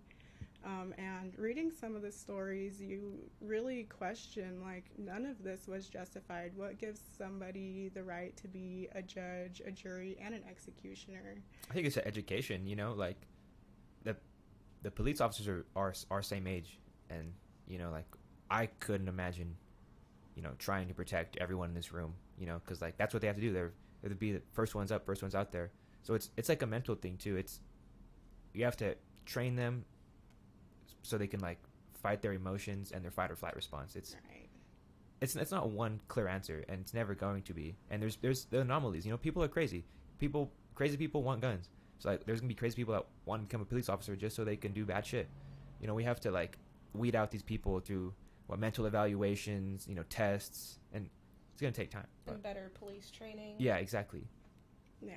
Um, 0.64 0.95
and 0.97 1.38
reading 1.38 1.70
some 1.70 1.95
of 1.95 2.01
the 2.01 2.12
stories, 2.12 2.82
you 2.82 3.20
really 3.41 3.84
question 3.84 4.62
like 4.64 4.86
none 4.97 5.26
of 5.26 5.43
this 5.43 5.68
was 5.68 5.88
justified. 5.88 6.53
What 6.56 6.80
gives 6.80 7.01
somebody 7.18 7.91
the 7.93 8.03
right 8.03 8.36
to 8.38 8.47
be 8.47 8.88
a 8.95 9.01
judge, 9.01 9.62
a 9.66 9.72
jury, 9.72 10.18
and 10.22 10.34
an 10.34 10.41
executioner? 10.49 11.36
I 11.70 11.74
think 11.74 11.86
it's 11.86 11.97
education. 11.97 12.66
You 12.66 12.78
know, 12.78 12.93
like 12.93 13.18
the 14.03 14.16
the 14.84 14.89
police 14.89 15.20
officers 15.20 15.47
are 15.49 15.66
are 15.76 15.93
our 16.10 16.22
same 16.22 16.47
age, 16.47 16.80
and 17.10 17.34
you 17.68 17.78
know, 17.78 17.91
like 17.91 18.08
I 18.49 18.68
couldn't 18.68 19.10
imagine, 19.10 19.58
you 20.36 20.42
know, 20.42 20.52
trying 20.60 20.88
to 20.88 20.94
protect 20.94 21.38
everyone 21.38 21.70
in 21.70 21.76
this 21.76 21.92
room. 21.94 22.14
You 22.38 22.46
know, 22.48 22.60
because 22.64 22.82
like 22.82 22.98
that's 22.98 23.14
what 23.14 23.22
they 23.22 23.28
have 23.28 23.36
to 23.38 23.42
do. 23.42 23.52
They're 23.54 23.74
they're 24.02 24.10
to 24.10 24.16
be 24.16 24.34
the 24.34 24.42
first 24.54 24.76
ones 24.76 24.92
up, 24.92 25.06
first 25.06 25.22
ones 25.22 25.36
out 25.36 25.52
there. 25.52 25.72
So 26.04 26.14
it's 26.14 26.30
it's 26.38 26.50
like 26.50 26.62
a 26.62 26.68
mental 26.68 26.96
thing 26.96 27.18
too. 27.18 27.38
It's 27.38 27.60
you 28.54 28.64
have 28.66 28.78
to 28.78 28.96
train 29.26 29.56
them 29.56 29.86
so 31.02 31.18
they 31.18 31.28
can 31.28 31.40
like 31.40 31.60
fight 32.02 32.22
their 32.22 32.34
emotions 32.34 32.92
and 32.92 33.04
their 33.04 33.12
fight 33.12 33.32
or 33.32 33.36
flight 33.36 33.56
response. 33.56 33.96
It's 33.96 34.16
Right. 34.30 34.50
it's 35.22 35.36
it's 35.36 35.52
not 35.52 35.70
one 35.70 36.00
clear 36.08 36.28
answer, 36.28 36.64
and 36.68 36.82
it's 36.82 36.94
never 36.94 37.16
going 37.16 37.44
to 37.44 37.54
be. 37.54 37.76
And 37.90 38.02
there's 38.02 38.18
there's 38.18 38.46
the 38.46 38.62
anomalies. 38.62 39.06
You 39.06 39.12
know, 39.12 39.18
people 39.18 39.42
are 39.44 39.48
crazy. 39.48 39.86
People 40.20 40.52
crazy 40.76 40.98
people 40.98 41.24
want 41.24 41.42
guns. 41.42 41.70
So 42.00 42.10
like, 42.10 42.26
there's 42.26 42.42
gonna 42.42 42.50
be 42.50 42.56
crazy 42.56 42.76
people 42.76 42.94
that 42.94 43.06
want 43.26 43.42
to 43.42 43.48
become 43.48 43.62
a 43.62 43.66
police 43.66 43.88
officer 43.90 44.16
just 44.16 44.36
so 44.36 44.44
they 44.44 44.58
can 44.58 44.74
do 44.74 44.86
bad 44.86 45.06
shit. 45.06 45.30
You 45.80 45.88
know, 45.88 45.94
we 45.94 46.04
have 46.04 46.20
to 46.22 46.32
like 46.32 46.58
weed 46.94 47.16
out 47.16 47.32
these 47.32 47.44
people 47.44 47.80
through 47.80 48.14
what 48.48 48.60
mental 48.60 48.86
evaluations, 48.86 49.88
you 49.88 49.96
know, 49.96 50.04
tests, 50.10 50.80
and 50.93 51.10
it's 51.54 51.62
gonna 51.62 51.72
take 51.72 51.89
time. 51.89 52.08
and 52.28 52.41
better 52.43 52.72
police 52.76 53.10
training. 53.12 53.56
yeah, 53.60 53.76
exactly. 53.78 54.28
Yeah. 55.02 55.16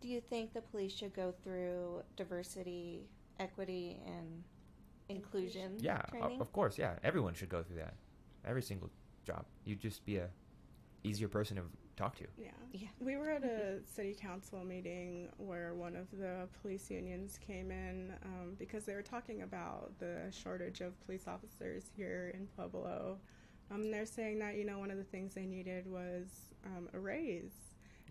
Do 0.00 0.08
you 0.08 0.20
think 0.20 0.52
the 0.52 0.60
police 0.62 0.92
should 0.94 1.14
go 1.14 1.32
through 1.44 2.02
diversity, 2.16 3.06
equity, 3.38 4.00
and 4.06 4.42
inclusion 5.08 5.76
Yeah, 5.80 6.02
training? 6.10 6.40
of 6.40 6.52
course. 6.52 6.76
Yeah, 6.78 6.94
everyone 7.04 7.34
should 7.34 7.48
go 7.48 7.62
through 7.62 7.76
that. 7.76 7.94
Every 8.44 8.62
single 8.62 8.90
job, 9.24 9.44
you'd 9.64 9.80
just 9.80 10.04
be 10.04 10.16
a 10.16 10.28
easier 11.04 11.28
person 11.28 11.56
to 11.56 11.62
talk 11.96 12.16
to. 12.16 12.24
Yeah. 12.36 12.50
Yeah. 12.72 12.88
We 13.00 13.16
were 13.16 13.30
at 13.30 13.44
a 13.44 13.80
city 13.84 14.16
council 14.18 14.64
meeting 14.64 15.28
where 15.36 15.74
one 15.74 15.96
of 15.96 16.10
the 16.10 16.48
police 16.60 16.90
unions 16.90 17.38
came 17.46 17.70
in 17.70 18.14
um, 18.24 18.54
because 18.58 18.84
they 18.84 18.94
were 18.94 19.02
talking 19.02 19.42
about 19.42 19.92
the 19.98 20.30
shortage 20.30 20.80
of 20.80 20.98
police 21.04 21.24
officers 21.26 21.84
here 21.96 22.32
in 22.34 22.46
Pueblo. 22.56 23.18
Um, 23.70 23.82
and 23.82 23.92
they're 23.92 24.06
saying 24.06 24.38
that, 24.40 24.56
you 24.56 24.64
know, 24.64 24.78
one 24.78 24.90
of 24.90 24.96
the 24.96 25.04
things 25.04 25.34
they 25.34 25.46
needed 25.46 25.86
was 25.86 26.54
um, 26.66 26.88
a 26.94 26.98
raise. 26.98 27.52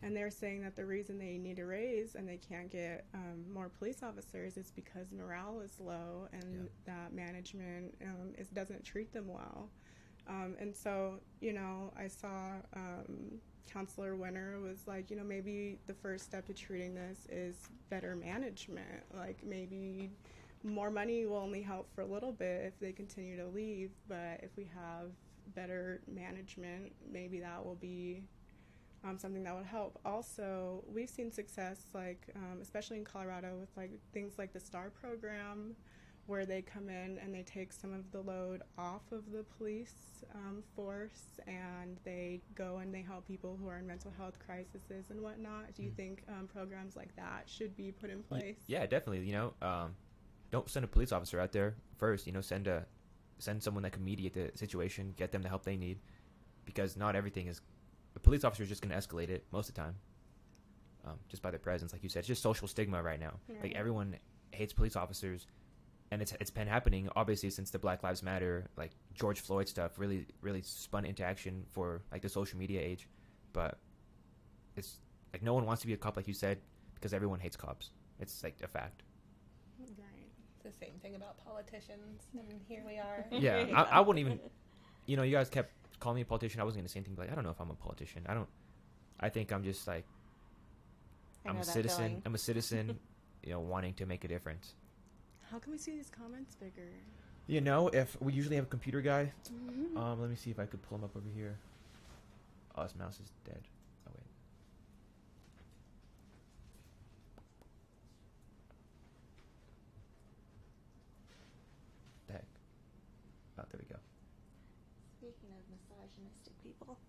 And 0.04 0.18
they're 0.18 0.32
saying 0.32 0.64
that 0.64 0.76
the 0.76 0.86
reason 0.86 1.20
they 1.20 1.38
need 1.38 1.60
a 1.60 1.66
raise 1.66 2.16
and 2.16 2.28
they 2.28 2.38
can't 2.38 2.72
get 2.72 3.06
um, 3.14 3.46
more 3.54 3.70
police 3.70 4.02
officers 4.02 4.58
is 4.58 4.72
because 4.72 5.12
morale 5.12 5.62
is 5.64 5.80
low 5.80 6.28
and 6.34 6.68
that 6.86 7.14
management 7.14 7.94
um, 8.04 8.34
is, 8.38 8.48
doesn't 8.50 8.84
treat 8.84 9.14
them 9.14 9.28
well. 9.28 9.70
Um, 10.28 10.56
and 10.60 10.76
so, 10.76 11.20
you 11.40 11.54
know, 11.54 11.94
I 11.98 12.08
saw 12.08 12.54
um, 12.76 13.40
Councilor 13.72 14.16
Winter 14.16 14.60
was 14.62 14.88
like, 14.88 15.10
you 15.10 15.18
know, 15.18 15.24
maybe 15.24 15.78
the 15.88 15.94
first 15.94 16.26
step 16.26 16.46
to 16.48 16.54
treating 16.54 16.94
this 16.94 17.28
is 17.30 17.56
better 17.90 18.16
management. 18.16 19.04
Like 19.14 19.38
maybe 19.44 20.12
more 20.64 20.90
money 20.92 21.26
will 21.26 21.38
only 21.38 21.62
help 21.62 21.94
for 21.94 22.02
a 22.02 22.06
little 22.06 22.32
bit 22.32 22.66
if 22.66 22.80
they 22.80 22.92
continue 22.92 23.38
to 23.38 23.48
leave, 23.48 23.92
but 24.08 24.40
if 24.44 24.56
we 24.58 24.70
have 24.76 25.12
better 25.56 26.02
management, 26.08 26.92
maybe 27.12 27.40
that 27.40 27.66
will 27.66 27.76
be 27.76 28.24
um, 29.04 29.18
something 29.18 29.44
that 29.44 29.56
would 29.56 29.66
help. 29.66 30.00
Also, 30.06 30.84
we've 30.88 31.10
seen 31.10 31.32
success, 31.32 31.86
like 31.94 32.28
um, 32.36 32.60
especially 32.62 32.98
in 32.98 33.06
Colorado, 33.06 33.56
with 33.60 33.70
like 33.76 33.92
things 34.14 34.34
like 34.38 34.54
the 34.54 34.60
STAR 34.60 34.90
program, 34.90 35.76
where 36.32 36.46
they 36.46 36.62
come 36.62 36.88
in 36.88 37.20
and 37.20 37.36
they 37.36 37.44
take 37.44 37.74
some 37.74 37.92
of 37.94 38.10
the 38.12 38.22
load 38.22 38.64
off 38.78 39.02
of 39.12 39.30
the 39.32 39.44
police 39.58 40.24
um, 40.34 40.64
force, 40.76 41.40
and 41.46 41.98
they 42.06 42.42
go 42.56 42.78
and 42.78 42.94
they 42.96 43.02
help 43.02 43.28
people 43.28 43.58
who 43.62 43.68
are 43.68 43.78
in 43.78 43.86
mental 43.86 44.14
health 44.18 44.40
crises 44.40 45.10
and 45.10 45.20
whatnot. 45.22 45.74
Do 45.76 45.84
you 45.84 45.90
Mm. 45.92 45.96
think 45.96 46.24
um, 46.30 46.48
programs 46.48 46.96
like 46.96 47.14
that 47.18 47.50
should 47.50 47.76
be 47.76 47.92
put 47.92 48.10
in 48.10 48.24
place? 48.24 48.60
Yeah, 48.68 48.86
definitely. 48.86 49.26
You 49.26 49.34
know, 49.34 49.54
um, 49.62 49.96
don't 50.52 50.70
send 50.70 50.86
a 50.86 50.88
police 50.88 51.12
officer 51.12 51.38
out 51.40 51.52
there 51.52 51.76
first. 51.98 52.26
You 52.26 52.32
know, 52.32 52.42
send 52.42 52.68
a 52.68 52.86
send 53.38 53.62
someone 53.62 53.84
that 53.84 53.92
can 53.92 54.06
mediate 54.06 54.34
the 54.34 54.52
situation, 54.56 55.14
get 55.18 55.32
them 55.34 55.42
the 55.42 55.50
help 55.50 55.64
they 55.64 55.76
need, 55.76 56.00
because 56.66 56.96
not 56.96 57.16
everything 57.16 57.48
is. 57.48 57.60
A 58.16 58.20
police 58.20 58.44
officer 58.46 58.64
is 58.64 58.70
just 58.70 58.82
going 58.82 58.92
to 58.94 58.98
escalate 58.98 59.30
it 59.30 59.46
most 59.52 59.68
of 59.70 59.76
the 59.76 59.82
time, 59.82 59.96
um, 61.06 61.18
just 61.28 61.42
by 61.42 61.50
their 61.52 61.60
presence, 61.60 61.92
like 61.92 62.04
you 62.04 62.10
said. 62.10 62.20
It's 62.20 62.28
just 62.28 62.42
social 62.42 62.68
stigma 62.68 63.02
right 63.04 63.20
now. 63.20 63.34
Like 63.62 63.74
everyone 63.74 64.18
hates 64.52 64.74
police 64.74 64.96
officers, 64.96 65.48
and 66.12 66.22
it's 66.22 66.34
it's 66.40 66.52
been 66.52 66.68
happening 66.68 67.10
obviously 67.16 67.50
since 67.50 67.72
the 67.72 67.80
Black 67.80 68.04
Lives 68.04 68.22
Matter, 68.22 68.68
like 68.78 68.92
George 69.14 69.40
Floyd 69.40 69.68
stuff, 69.68 69.98
really 69.98 70.28
really 70.42 70.62
spun 70.62 71.06
into 71.06 71.24
action 71.24 71.64
for 71.72 72.02
like 72.12 72.22
the 72.22 72.30
social 72.30 72.60
media 72.60 72.82
age, 72.82 73.08
but 73.54 73.80
it's 74.76 75.00
like 75.34 75.42
no 75.42 75.54
one 75.54 75.66
wants 75.66 75.82
to 75.82 75.88
be 75.88 75.94
a 75.94 75.98
cop, 75.98 76.18
like 76.18 76.28
you 76.28 76.34
said, 76.34 76.60
because 76.96 77.14
everyone 77.14 77.40
hates 77.40 77.56
cops. 77.56 77.92
It's 78.20 78.44
like 78.44 78.58
a 78.64 78.68
fact. 78.68 79.04
Right. 79.80 79.88
It's 80.56 80.64
the 80.64 80.86
same 80.86 80.94
thing 81.02 81.16
about 81.16 81.44
politicians, 81.44 82.28
and 82.34 82.62
here 82.68 82.84
we 82.86 82.98
are. 82.98 83.26
Yeah, 83.32 83.66
I, 83.74 83.98
I 83.98 84.00
wouldn't 84.02 84.20
even. 84.26 84.40
You 85.08 85.18
know, 85.18 85.24
you 85.24 85.32
guys 85.32 85.50
kept 85.50 85.72
calling 86.00 86.18
me 86.18 86.22
a 86.22 86.26
politician. 86.26 86.62
I 86.62 86.64
wasn't 86.64 86.84
gonna 86.84 86.90
say 86.90 87.00
anything. 87.00 87.16
But 87.16 87.24
like, 87.24 87.32
I 87.32 87.36
don't 87.36 87.44
know 87.44 87.50
if 87.50 87.60
I'm 87.60 87.72
a 87.72 87.74
politician. 87.74 88.24
I 88.30 88.36
don't. 88.36 88.48
I 89.20 89.30
think 89.30 89.52
I'm 89.52 89.64
just 89.64 89.88
like 89.88 90.06
I 91.44 91.50
I'm 91.50 91.58
a 91.58 91.64
citizen. 91.64 91.98
feeling. 91.98 92.22
I'm 92.24 92.36
a 92.36 92.38
citizen. 92.38 93.00
you 93.44 93.52
know, 93.52 93.60
wanting 93.60 93.96
to 93.96 94.06
make 94.06 94.24
a 94.24 94.28
difference. 94.28 94.76
How 95.52 95.60
can 95.60 95.74
we 95.74 95.78
see 95.78 95.92
these 95.92 96.10
comments 96.10 96.56
bigger? 96.56 96.88
You 97.48 97.60
know, 97.60 97.90
if 97.90 98.16
we 98.22 98.32
usually 98.32 98.56
have 98.56 98.66
a 98.66 98.70
computer 98.70 99.02
guy. 99.02 99.34
Um, 99.98 100.22
let 100.22 100.30
me 100.30 100.38
see 100.38 100.50
if 100.50 100.60
I 100.60 100.66
could 100.66 100.82
pull 100.84 100.98
him 100.98 101.04
up 101.04 101.16
over 101.16 101.26
here. 101.36 101.58
Oh, 102.76 102.84
his 102.84 102.96
mouse 102.96 103.20
is 103.20 103.34
dead. 103.46 103.60
Oh 104.08 104.12
wait. 104.16 104.24
The 112.28 112.34
heck. 112.34 112.46
Oh, 113.60 113.64
there 113.70 113.82
we 113.82 113.94
go. 113.94 114.00
Speaking 115.18 115.50
of 115.52 115.64
misogynistic 115.70 116.64
people. 116.64 116.98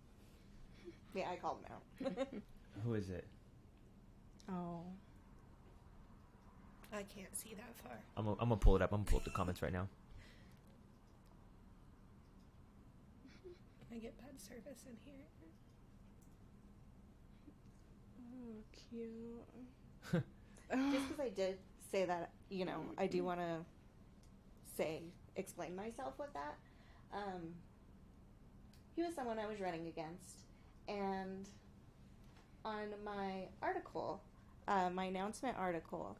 Yeah, 1.15 1.29
I 1.31 1.35
called 1.35 1.59
him 1.59 2.07
out. 2.17 2.27
Who 2.83 2.95
is 2.95 3.11
it? 3.11 3.27
Oh. 4.49 4.81
I 6.93 7.03
can't 7.03 7.35
see 7.35 7.55
that 7.55 7.75
far. 7.83 7.97
I'm 8.15 8.25
gonna, 8.25 8.37
I'm 8.39 8.49
gonna 8.49 8.59
pull 8.59 8.75
it 8.75 8.81
up. 8.81 8.91
I'm 8.91 8.99
gonna 8.99 9.09
pull 9.09 9.19
up 9.19 9.25
the 9.25 9.31
comments 9.31 9.61
right 9.61 9.73
now. 9.73 9.87
I 13.91 13.97
get 13.97 14.17
bad 14.17 14.39
service 14.39 14.83
in 14.87 14.95
here. 15.03 15.13
Oh, 18.19 18.63
cute. 18.89 20.23
Just 20.91 21.09
because 21.09 21.25
I 21.25 21.29
did 21.29 21.57
say 21.91 22.05
that, 22.05 22.31
you 22.49 22.65
know, 22.65 22.81
I 22.97 23.07
do 23.07 23.23
want 23.23 23.39
to 23.39 23.57
say 24.75 25.03
explain 25.35 25.75
myself 25.75 26.13
with 26.19 26.33
that. 26.33 26.55
Um, 27.13 27.53
he 28.95 29.03
was 29.03 29.13
someone 29.13 29.39
I 29.39 29.45
was 29.47 29.59
running 29.59 29.87
against, 29.87 30.45
and 30.87 31.47
on 32.65 32.93
my 33.03 33.47
article, 33.61 34.21
uh, 34.67 34.89
my 34.91 35.05
announcement 35.05 35.55
article, 35.57 36.17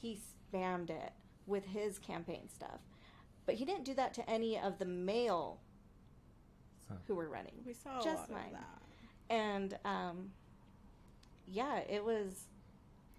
he 0.00 0.18
spammed 0.52 0.90
it 0.90 1.12
with 1.46 1.64
his 1.66 1.98
campaign 1.98 2.48
stuff. 2.48 2.80
But 3.46 3.56
he 3.56 3.64
didn't 3.64 3.84
do 3.84 3.94
that 3.94 4.14
to 4.14 4.28
any 4.30 4.58
of 4.58 4.78
the 4.78 4.84
male 4.86 5.58
Huh. 6.88 6.96
who 7.06 7.14
were 7.14 7.28
running. 7.28 7.54
We 7.64 7.72
saw 7.72 8.00
a 8.00 8.02
Just 8.02 8.30
lot 8.30 8.32
mine. 8.32 8.46
of 8.46 8.52
that. 8.52 8.82
And 9.30 9.78
um, 9.84 10.30
yeah, 11.46 11.78
it 11.88 12.04
was 12.04 12.46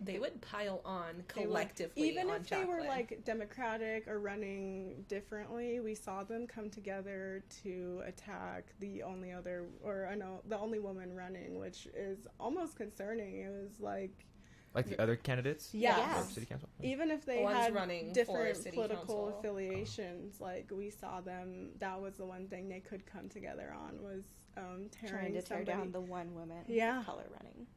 They 0.03 0.17
would 0.19 0.41
pile 0.41 0.81
on 0.83 1.05
They 1.13 1.17
would- 1.17 1.27
collectively 1.49 2.09
even 2.09 2.29
on 2.29 2.37
if 2.41 2.49
they 2.49 2.65
were 2.65 2.81
like 2.83 3.23
democratic 3.23 4.07
or 4.07 4.19
running 4.19 5.05
differently 5.07 5.79
we 5.79 5.93
saw 5.93 6.23
them 6.23 6.47
come 6.47 6.69
together 6.71 7.43
to 7.63 8.01
attack 8.05 8.73
the 8.79 9.03
only 9.03 9.31
other 9.31 9.67
or 9.83 10.07
I 10.11 10.15
know 10.15 10.41
the 10.49 10.57
only 10.57 10.79
woman 10.79 11.13
running 11.13 11.59
which 11.59 11.85
is 11.93 12.25
almost 12.39 12.75
concerning 12.77 13.41
it 13.41 13.51
was 13.51 13.79
like 13.79 14.25
Like 14.73 14.87
the 14.87 15.01
other 15.01 15.17
candidates 15.17 15.69
Yes. 15.73 16.27
for 16.27 16.31
city 16.33 16.45
council. 16.45 16.69
even 16.81 17.11
if 17.11 17.25
they 17.25 17.37
The 17.37 17.43
ones 17.43 17.57
had 17.57 17.73
running 17.75 18.07
for 18.09 18.13
different 18.13 18.57
city 18.57 18.71
political 18.75 19.03
council. 19.31 19.39
affiliations 19.39 20.39
like 20.39 20.71
we 20.73 20.89
saw 20.89 21.19
them 21.19 21.71
that 21.79 21.99
was 21.99 22.15
the 22.15 22.25
one 22.25 22.47
thing 22.47 22.69
they 22.69 22.79
could 22.79 23.05
come 23.05 23.27
together 23.27 23.73
on 23.77 24.01
was 24.01 24.23
um, 24.57 24.89
tearing 24.91 25.13
trying 25.13 25.33
to 25.33 25.41
tear 25.41 25.63
down 25.65 25.91
the 25.91 25.99
one 25.99 26.33
woman 26.35 26.63
Yeah. 26.67 26.99
of 26.99 27.05
color 27.05 27.25
running. 27.33 27.67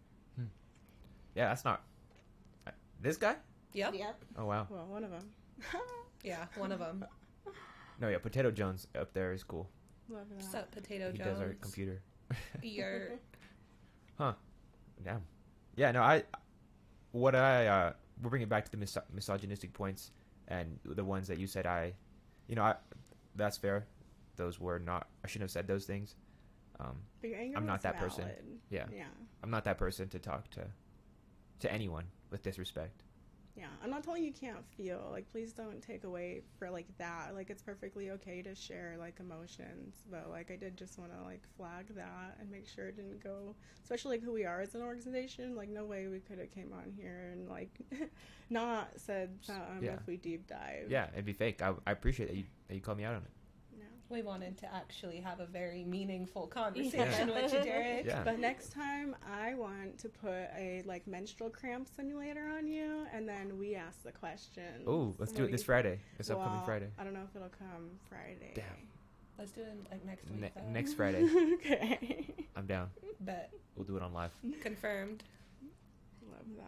Yeah, 1.34 1.48
that's 1.48 1.64
not. 1.64 1.82
uh, 2.66 2.70
This 3.00 3.16
guy? 3.16 3.34
Yep. 3.72 3.94
Yep. 3.94 4.24
Oh 4.38 4.44
wow. 4.46 4.66
well 4.70 4.86
one 4.86 5.02
of 5.02 5.10
them 5.10 5.28
Yeah, 6.22 6.46
one 6.56 6.70
of 6.72 6.78
them. 6.78 7.04
No, 8.00 8.08
yeah, 8.08 8.18
Potato 8.18 8.50
Jones 8.52 8.86
up 8.98 9.12
there 9.14 9.32
is 9.32 9.42
cool. 9.42 9.68
love 10.08 10.28
that 10.28 10.36
What's 10.36 10.54
up, 10.54 10.70
Potato 10.70 11.10
he 11.10 11.18
Jones? 11.18 11.28
does 11.30 11.40
our 11.40 11.54
computer. 11.60 12.00
You're 12.62 13.18
Damn. 14.18 15.22
Yeah, 15.76 15.90
no, 15.90 16.02
I. 16.02 16.22
What 17.14 17.36
I 17.36 17.68
uh, 17.68 17.92
we're 18.20 18.30
bringing 18.30 18.48
back 18.48 18.64
to 18.64 18.70
the 18.72 18.76
mis- 18.76 18.98
misogynistic 19.12 19.72
points 19.72 20.10
and 20.48 20.80
the 20.84 21.04
ones 21.04 21.28
that 21.28 21.38
you 21.38 21.46
said 21.46 21.64
I, 21.64 21.92
you 22.48 22.56
know, 22.56 22.62
I, 22.62 22.74
that's 23.36 23.56
fair. 23.56 23.86
Those 24.34 24.58
were 24.58 24.80
not. 24.80 25.06
I 25.24 25.28
shouldn't 25.28 25.44
have 25.44 25.52
said 25.52 25.68
those 25.68 25.84
things. 25.84 26.16
Um, 26.80 26.96
But 27.20 27.30
your 27.30 27.38
anger 27.38 27.56
I'm 27.56 27.66
not 27.66 27.82
that 27.82 28.00
person. 28.00 28.24
yeah, 28.68 28.86
yeah 28.92 29.04
I'm 29.44 29.50
not 29.50 29.62
that 29.62 29.78
person 29.78 30.08
to 30.08 30.18
talk 30.18 30.50
to, 30.50 30.62
to 31.60 31.72
anyone 31.72 32.06
with 32.32 32.42
disrespect. 32.42 33.03
Yeah, 33.56 33.66
I'm 33.84 33.90
not 33.90 34.02
telling 34.02 34.24
you 34.24 34.32
can't 34.32 34.64
feel. 34.76 35.08
Like, 35.12 35.30
please 35.30 35.52
don't 35.52 35.80
take 35.80 36.02
away 36.02 36.42
for 36.58 36.68
like 36.70 36.88
that. 36.98 37.34
Like, 37.34 37.50
it's 37.50 37.62
perfectly 37.62 38.10
okay 38.10 38.42
to 38.42 38.54
share 38.54 38.96
like 38.98 39.20
emotions, 39.20 39.94
but 40.10 40.28
like, 40.28 40.50
I 40.50 40.56
did 40.56 40.76
just 40.76 40.98
want 40.98 41.12
to 41.16 41.22
like 41.24 41.42
flag 41.56 41.94
that 41.94 42.36
and 42.40 42.50
make 42.50 42.66
sure 42.66 42.88
it 42.88 42.96
didn't 42.96 43.22
go. 43.22 43.54
Especially 43.80 44.16
like 44.16 44.24
who 44.24 44.32
we 44.32 44.44
are 44.44 44.60
as 44.60 44.74
an 44.74 44.82
organization. 44.82 45.54
Like, 45.54 45.68
no 45.68 45.84
way 45.84 46.08
we 46.08 46.18
could 46.18 46.38
have 46.38 46.50
came 46.50 46.72
on 46.72 46.92
here 46.96 47.30
and 47.32 47.48
like 47.48 47.70
not 48.50 48.88
said 48.96 49.38
something 49.42 49.78
um, 49.78 49.84
Yeah. 49.84 49.92
if 49.92 50.06
we 50.06 50.16
deep 50.16 50.48
dive. 50.48 50.86
Yeah, 50.90 51.06
it'd 51.12 51.24
be 51.24 51.32
fake. 51.32 51.62
I, 51.62 51.74
I 51.86 51.92
appreciate 51.92 52.26
that 52.30 52.36
you 52.36 52.44
that 52.68 52.74
you 52.74 52.80
called 52.80 52.98
me 52.98 53.04
out 53.04 53.14
on 53.14 53.22
it. 53.22 53.30
Yeah. 54.08 54.16
we 54.16 54.22
wanted 54.22 54.56
to 54.58 54.74
actually 54.74 55.20
have 55.20 55.40
a 55.40 55.46
very 55.46 55.84
meaningful 55.84 56.46
conversation 56.46 57.28
with 57.28 57.52
you, 57.52 57.62
Derek. 57.62 58.06
Yeah. 58.06 58.22
But 58.24 58.38
next 58.38 58.72
time, 58.72 59.16
I 59.30 59.54
want 59.54 59.98
to 60.00 60.08
put 60.08 60.48
a 60.56 60.82
like 60.86 61.06
menstrual 61.06 61.50
cramp 61.50 61.88
simulator 61.94 62.48
on 62.56 62.66
you, 62.66 63.06
and 63.12 63.28
then 63.28 63.58
we 63.58 63.74
ask 63.74 64.02
the 64.02 64.12
question. 64.12 64.82
Oh, 64.86 65.14
let's 65.18 65.32
do 65.32 65.44
it 65.44 65.52
this 65.52 65.64
Friday. 65.64 66.00
This 66.18 66.30
upcoming 66.30 66.62
Friday. 66.64 66.88
I 66.98 67.04
don't 67.04 67.14
know 67.14 67.24
if 67.28 67.34
it'll 67.34 67.48
come 67.48 67.90
Friday. 68.08 68.52
Damn. 68.54 68.64
Let's 69.38 69.50
do 69.50 69.62
it 69.62 69.86
like 69.90 70.04
next 70.04 70.30
week. 70.30 70.40
Ne- 70.40 70.52
next 70.70 70.94
Friday. 70.94 71.24
okay. 71.54 72.34
I'm 72.56 72.66
down. 72.66 72.88
Bet. 73.20 73.52
We'll 73.74 73.84
do 73.84 73.96
it 73.96 74.02
on 74.02 74.12
live. 74.12 74.30
Confirmed. 74.62 75.24
Love 76.30 76.46
that. 76.56 76.62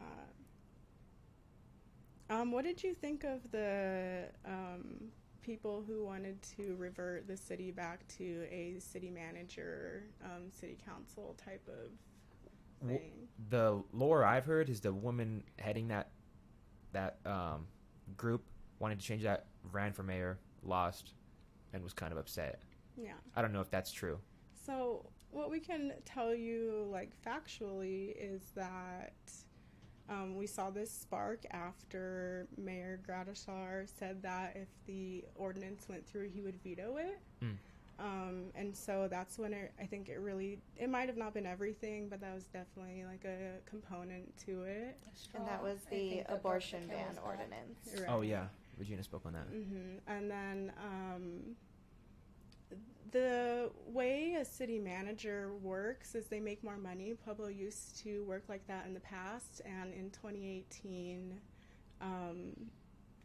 Um, 2.34 2.50
what 2.50 2.64
did 2.64 2.82
you 2.82 2.92
think 2.92 3.22
of 3.22 3.48
the 3.52 4.24
um, 4.44 5.12
people 5.46 5.84
who 5.86 6.04
wanted 6.04 6.42
to 6.42 6.74
revert 6.76 7.28
the 7.28 7.36
city 7.36 7.70
back 7.70 8.06
to 8.08 8.44
a 8.50 8.76
city 8.80 9.10
manager, 9.10 10.02
um, 10.24 10.50
city 10.50 10.76
council 10.84 11.36
type 11.42 11.66
of 11.68 12.88
thing? 12.88 13.12
the 13.48 13.82
lore 13.92 14.24
I've 14.24 14.44
heard 14.44 14.68
is 14.68 14.80
the 14.80 14.92
woman 14.92 15.42
heading 15.58 15.88
that 15.88 16.10
that 16.92 17.18
um, 17.24 17.66
group 18.16 18.42
wanted 18.78 18.98
to 19.00 19.06
change 19.06 19.22
that, 19.22 19.46
ran 19.72 19.92
for 19.92 20.02
mayor, 20.02 20.38
lost, 20.62 21.12
and 21.72 21.82
was 21.82 21.92
kind 21.92 22.12
of 22.12 22.18
upset. 22.18 22.60
Yeah. 22.96 23.12
I 23.34 23.42
don't 23.42 23.52
know 23.52 23.60
if 23.60 23.70
that's 23.70 23.92
true. 23.92 24.18
So 24.66 25.06
what 25.30 25.50
we 25.50 25.60
can 25.60 25.92
tell 26.04 26.34
you, 26.34 26.88
like 26.90 27.12
factually, 27.24 28.14
is 28.18 28.50
that 28.54 29.12
um, 30.08 30.36
we 30.36 30.46
saw 30.46 30.70
this 30.70 30.90
spark 30.90 31.44
after 31.50 32.46
Mayor 32.56 33.00
Gradishar 33.08 33.88
said 33.98 34.22
that 34.22 34.56
if 34.56 34.68
the 34.86 35.24
ordinance 35.34 35.88
went 35.88 36.06
through, 36.06 36.28
he 36.28 36.40
would 36.40 36.62
veto 36.62 36.96
it. 36.96 37.18
Mm. 37.42 37.56
Um, 37.98 38.44
and 38.54 38.76
so 38.76 39.08
that's 39.10 39.38
when 39.38 39.52
it, 39.52 39.72
I 39.80 39.86
think 39.86 40.08
it 40.08 40.20
really, 40.20 40.58
it 40.76 40.90
might 40.90 41.08
have 41.08 41.16
not 41.16 41.32
been 41.32 41.46
everything, 41.46 42.08
but 42.08 42.20
that 42.20 42.34
was 42.34 42.44
definitely 42.44 43.04
like 43.04 43.24
a 43.24 43.58
component 43.68 44.36
to 44.44 44.62
it. 44.64 44.98
And 45.34 45.46
that 45.48 45.62
was 45.62 45.78
the 45.90 46.22
abortion 46.28 46.86
ban 46.88 47.18
ordinance. 47.24 47.78
Right. 47.98 48.08
Oh 48.08 48.20
yeah, 48.20 48.46
Regina 48.78 49.02
spoke 49.02 49.22
on 49.24 49.32
that. 49.32 49.46
hmm 49.46 49.96
And 50.06 50.30
then 50.30 50.72
um, 50.78 51.56
the 53.12 53.70
way 53.86 54.36
a 54.40 54.44
city 54.44 54.78
manager 54.78 55.52
works 55.62 56.14
is 56.14 56.26
they 56.26 56.40
make 56.40 56.62
more 56.62 56.76
money. 56.76 57.14
Pueblo 57.24 57.48
used 57.48 58.02
to 58.02 58.24
work 58.24 58.44
like 58.48 58.66
that 58.66 58.86
in 58.86 58.94
the 58.94 59.00
past, 59.00 59.60
and 59.64 59.92
in 59.92 60.10
2018, 60.10 61.40
um, 62.00 62.52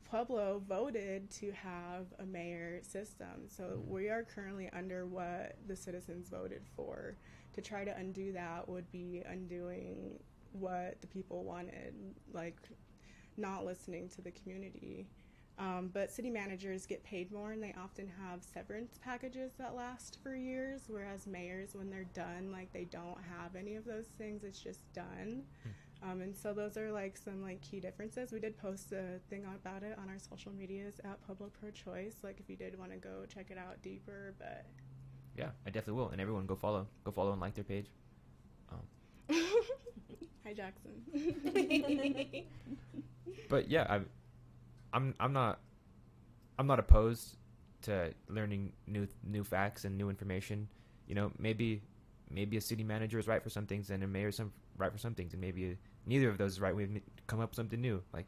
Pueblo 0.09 0.61
voted 0.67 1.29
to 1.31 1.51
have 1.51 2.07
a 2.19 2.25
mayor 2.25 2.81
system. 2.83 3.47
So 3.47 3.81
we 3.87 4.09
are 4.09 4.23
currently 4.23 4.69
under 4.73 5.05
what 5.05 5.55
the 5.67 5.75
citizens 5.75 6.29
voted 6.29 6.63
for. 6.75 7.15
To 7.53 7.61
try 7.61 7.83
to 7.83 7.95
undo 7.95 8.31
that 8.33 8.67
would 8.67 8.89
be 8.91 9.23
undoing 9.25 10.19
what 10.53 10.99
the 11.01 11.07
people 11.07 11.43
wanted, 11.43 11.93
like 12.33 12.57
not 13.37 13.65
listening 13.65 14.09
to 14.09 14.21
the 14.21 14.31
community. 14.31 15.07
Um, 15.59 15.91
but 15.93 16.11
city 16.11 16.29
managers 16.29 16.85
get 16.87 17.03
paid 17.03 17.31
more 17.31 17.51
and 17.51 17.61
they 17.61 17.73
often 17.79 18.07
have 18.19 18.43
severance 18.43 18.97
packages 19.03 19.51
that 19.59 19.75
last 19.75 20.17
for 20.23 20.35
years, 20.35 20.83
whereas 20.87 21.27
mayors, 21.27 21.75
when 21.75 21.89
they're 21.89 22.05
done, 22.13 22.51
like 22.51 22.71
they 22.73 22.85
don't 22.85 23.17
have 23.37 23.55
any 23.55 23.75
of 23.75 23.85
those 23.85 24.07
things. 24.17 24.43
It's 24.43 24.59
just 24.59 24.79
done. 24.93 25.43
Um, 26.03 26.21
and 26.21 26.35
so 26.35 26.51
those 26.51 26.77
are 26.77 26.91
like 26.91 27.15
some 27.15 27.43
like 27.43 27.61
key 27.61 27.79
differences. 27.79 28.31
We 28.31 28.39
did 28.39 28.57
post 28.57 28.91
a 28.91 29.19
thing 29.29 29.45
about 29.45 29.83
it 29.83 29.97
on 30.01 30.09
our 30.09 30.17
social 30.17 30.51
medias 30.51 30.99
at 31.03 31.23
Pueblo 31.27 31.51
Pro 31.59 31.69
Choice. 31.69 32.15
Like 32.23 32.39
if 32.39 32.49
you 32.49 32.55
did 32.55 32.77
want 32.79 32.91
to 32.91 32.97
go 32.97 33.25
check 33.31 33.51
it 33.51 33.57
out 33.57 33.79
deeper, 33.83 34.33
but 34.39 34.65
Yeah, 35.37 35.49
I 35.67 35.69
definitely 35.69 36.01
will. 36.01 36.09
And 36.09 36.19
everyone 36.19 36.47
go 36.47 36.55
follow, 36.55 36.87
go 37.03 37.11
follow 37.11 37.33
and 37.33 37.41
like 37.41 37.53
their 37.53 37.63
page. 37.63 37.85
hi 40.43 40.53
Jackson. 40.55 41.03
But 43.49 43.69
yeah, 43.69 43.85
I, 43.89 43.99
I'm 44.93 45.15
I'm 45.19 45.33
not, 45.33 45.59
I'm 46.59 46.67
not 46.67 46.79
opposed 46.79 47.37
to 47.83 48.13
learning 48.27 48.73
new 48.87 49.07
new 49.23 49.43
facts 49.43 49.85
and 49.85 49.97
new 49.97 50.09
information. 50.09 50.67
You 51.07 51.15
know, 51.15 51.31
maybe 51.37 51.81
maybe 52.29 52.57
a 52.57 52.61
city 52.61 52.83
manager 52.83 53.19
is 53.19 53.27
right 53.27 53.43
for 53.43 53.49
some 53.49 53.65
things 53.65 53.89
and 53.89 54.03
a 54.03 54.07
mayor 54.07 54.29
is 54.29 54.35
some 54.37 54.51
right 54.77 54.91
for 54.91 54.97
some 54.97 55.13
things, 55.13 55.33
and 55.33 55.41
maybe 55.41 55.77
neither 56.05 56.29
of 56.29 56.37
those 56.37 56.53
is 56.53 56.61
right. 56.61 56.75
We've 56.75 57.01
come 57.27 57.39
up 57.39 57.51
with 57.51 57.55
something 57.55 57.79
new. 57.81 58.01
Like 58.13 58.25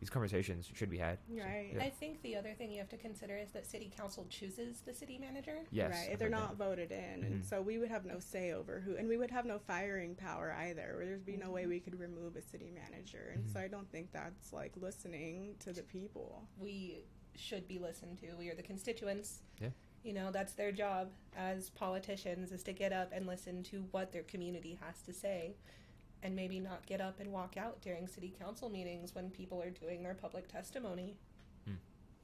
these 0.00 0.10
conversations 0.10 0.70
should 0.74 0.90
be 0.90 0.98
had. 0.98 1.18
So, 1.28 1.42
Right. 1.42 1.70
yeah. 1.74 1.82
I 1.82 1.90
think 1.90 2.22
the 2.22 2.36
other 2.36 2.54
thing 2.54 2.70
you 2.70 2.78
have 2.78 2.88
to 2.90 2.96
consider 2.96 3.36
is 3.36 3.50
that 3.52 3.66
city 3.66 3.90
council 3.96 4.26
chooses 4.30 4.80
the 4.82 4.94
city 4.94 5.18
manager. 5.18 5.64
Yes, 5.72 5.90
right. 5.92 6.06
I've 6.06 6.12
If 6.12 6.18
they're 6.20 6.26
heard 6.28 6.32
not 6.32 6.56
voted 6.56 6.92
in, 6.92 7.24
and 7.24 7.42
Mhm. 7.42 7.44
so 7.44 7.60
we 7.60 7.78
would 7.78 7.88
have 7.88 8.04
no 8.04 8.18
say 8.20 8.52
over 8.52 8.80
who, 8.80 8.96
and 8.96 9.08
we 9.08 9.16
would 9.16 9.30
have 9.30 9.44
no 9.44 9.58
firing 9.58 10.14
power 10.14 10.52
either. 10.52 10.94
Where 10.96 11.04
there'd 11.06 11.24
be 11.26 11.36
no 11.36 11.50
way 11.50 11.66
we 11.66 11.80
could 11.80 11.98
remove 11.98 12.36
a 12.36 12.42
city 12.42 12.70
manager, 12.70 13.30
and 13.34 13.48
so 13.48 13.58
Mhm. 13.58 13.62
I 13.64 13.68
don't 13.68 13.90
think 13.90 14.12
that's 14.12 14.52
like 14.52 14.76
listening 14.76 15.56
to 15.60 15.72
the 15.72 15.82
people. 15.82 16.46
We 16.58 17.04
should 17.34 17.66
be 17.66 17.78
listened 17.78 18.18
to. 18.18 18.34
We 18.36 18.50
are 18.50 18.54
the 18.54 18.62
constituents. 18.62 19.42
Yeah. 19.60 19.70
You 20.04 20.12
know, 20.12 20.30
that's 20.30 20.54
their 20.54 20.70
job 20.72 21.12
as 21.34 21.70
politicians 21.70 22.52
is 22.52 22.62
to 22.64 22.72
get 22.72 22.92
up 22.92 23.10
and 23.12 23.26
listen 23.26 23.62
to 23.64 23.82
what 23.90 24.12
their 24.12 24.22
community 24.22 24.74
has 24.80 25.02
to 25.02 25.12
say 25.12 25.56
and 26.22 26.34
maybe 26.34 26.58
not 26.60 26.84
get 26.86 27.00
up 27.00 27.20
and 27.20 27.32
walk 27.32 27.56
out 27.56 27.80
during 27.80 28.06
city 28.06 28.34
council 28.38 28.68
meetings 28.68 29.14
when 29.14 29.30
people 29.30 29.62
are 29.62 29.70
doing 29.70 30.02
their 30.02 30.14
public 30.14 30.48
testimony. 30.48 31.16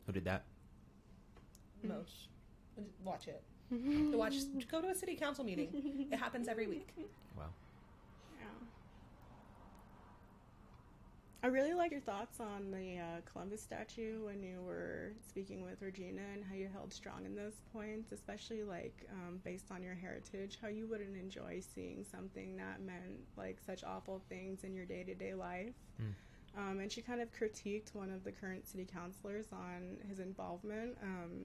Who 0.07 0.13
did 0.13 0.25
that? 0.25 0.45
Mm. 1.85 1.91
Most. 1.91 2.29
Watch 3.05 3.29
it. 3.29 3.43
Watch 4.15 4.35
go 4.71 4.81
to 4.81 4.89
a 4.89 4.95
city 4.95 5.17
council 5.17 5.45
meeting. 5.45 6.07
It 6.11 6.17
happens 6.17 6.49
every 6.49 6.67
week. 6.67 6.89
Wow. 7.37 7.45
Yeah. 8.39 8.47
I 11.45 11.49
really 11.49 11.75
like 11.75 11.91
your 11.91 12.01
thoughts 12.01 12.41
on 12.41 12.71
the 12.71 12.99
uh, 12.99 13.21
Columbus 13.31 13.61
statue 13.61 14.25
when 14.25 14.43
you 14.43 14.63
were 14.63 15.13
speaking 15.29 15.63
with 15.63 15.83
Regina 15.83 16.23
and 16.33 16.43
how 16.43 16.55
you 16.55 16.71
held 16.73 16.91
strong 16.91 17.27
in 17.27 17.37
those 17.37 17.61
points, 17.71 18.13
especially 18.13 18.63
like 18.63 19.07
um, 19.13 19.43
based 19.45 19.71
on 19.71 19.83
your 19.83 19.93
heritage, 19.95 20.57
how 20.63 20.69
you 20.69 20.87
wouldn't 20.87 21.19
enjoy 21.19 21.61
seeing 21.75 22.03
something 22.03 22.57
that 22.57 22.81
meant 22.81 23.21
like 23.37 23.59
such 23.61 23.85
awful 23.85 24.23
things 24.31 24.65
in 24.65 24.73
your 24.73 24.87
day 24.87 25.05
to 25.05 25.15
day 25.15 25.35
life. 25.35 25.75
Mm. 26.01 26.15
Um, 26.57 26.81
and 26.81 26.91
she 26.91 27.03
kind 27.03 27.21
of 27.21 27.29
critiqued 27.31 27.95
one 27.95 28.11
of 28.11 28.25
the 28.25 28.33
current 28.33 28.67
city 28.67 28.89
councilors 28.91 29.49
on 29.53 29.99
his 30.09 30.21
involvement, 30.21 30.97
um, 31.03 31.43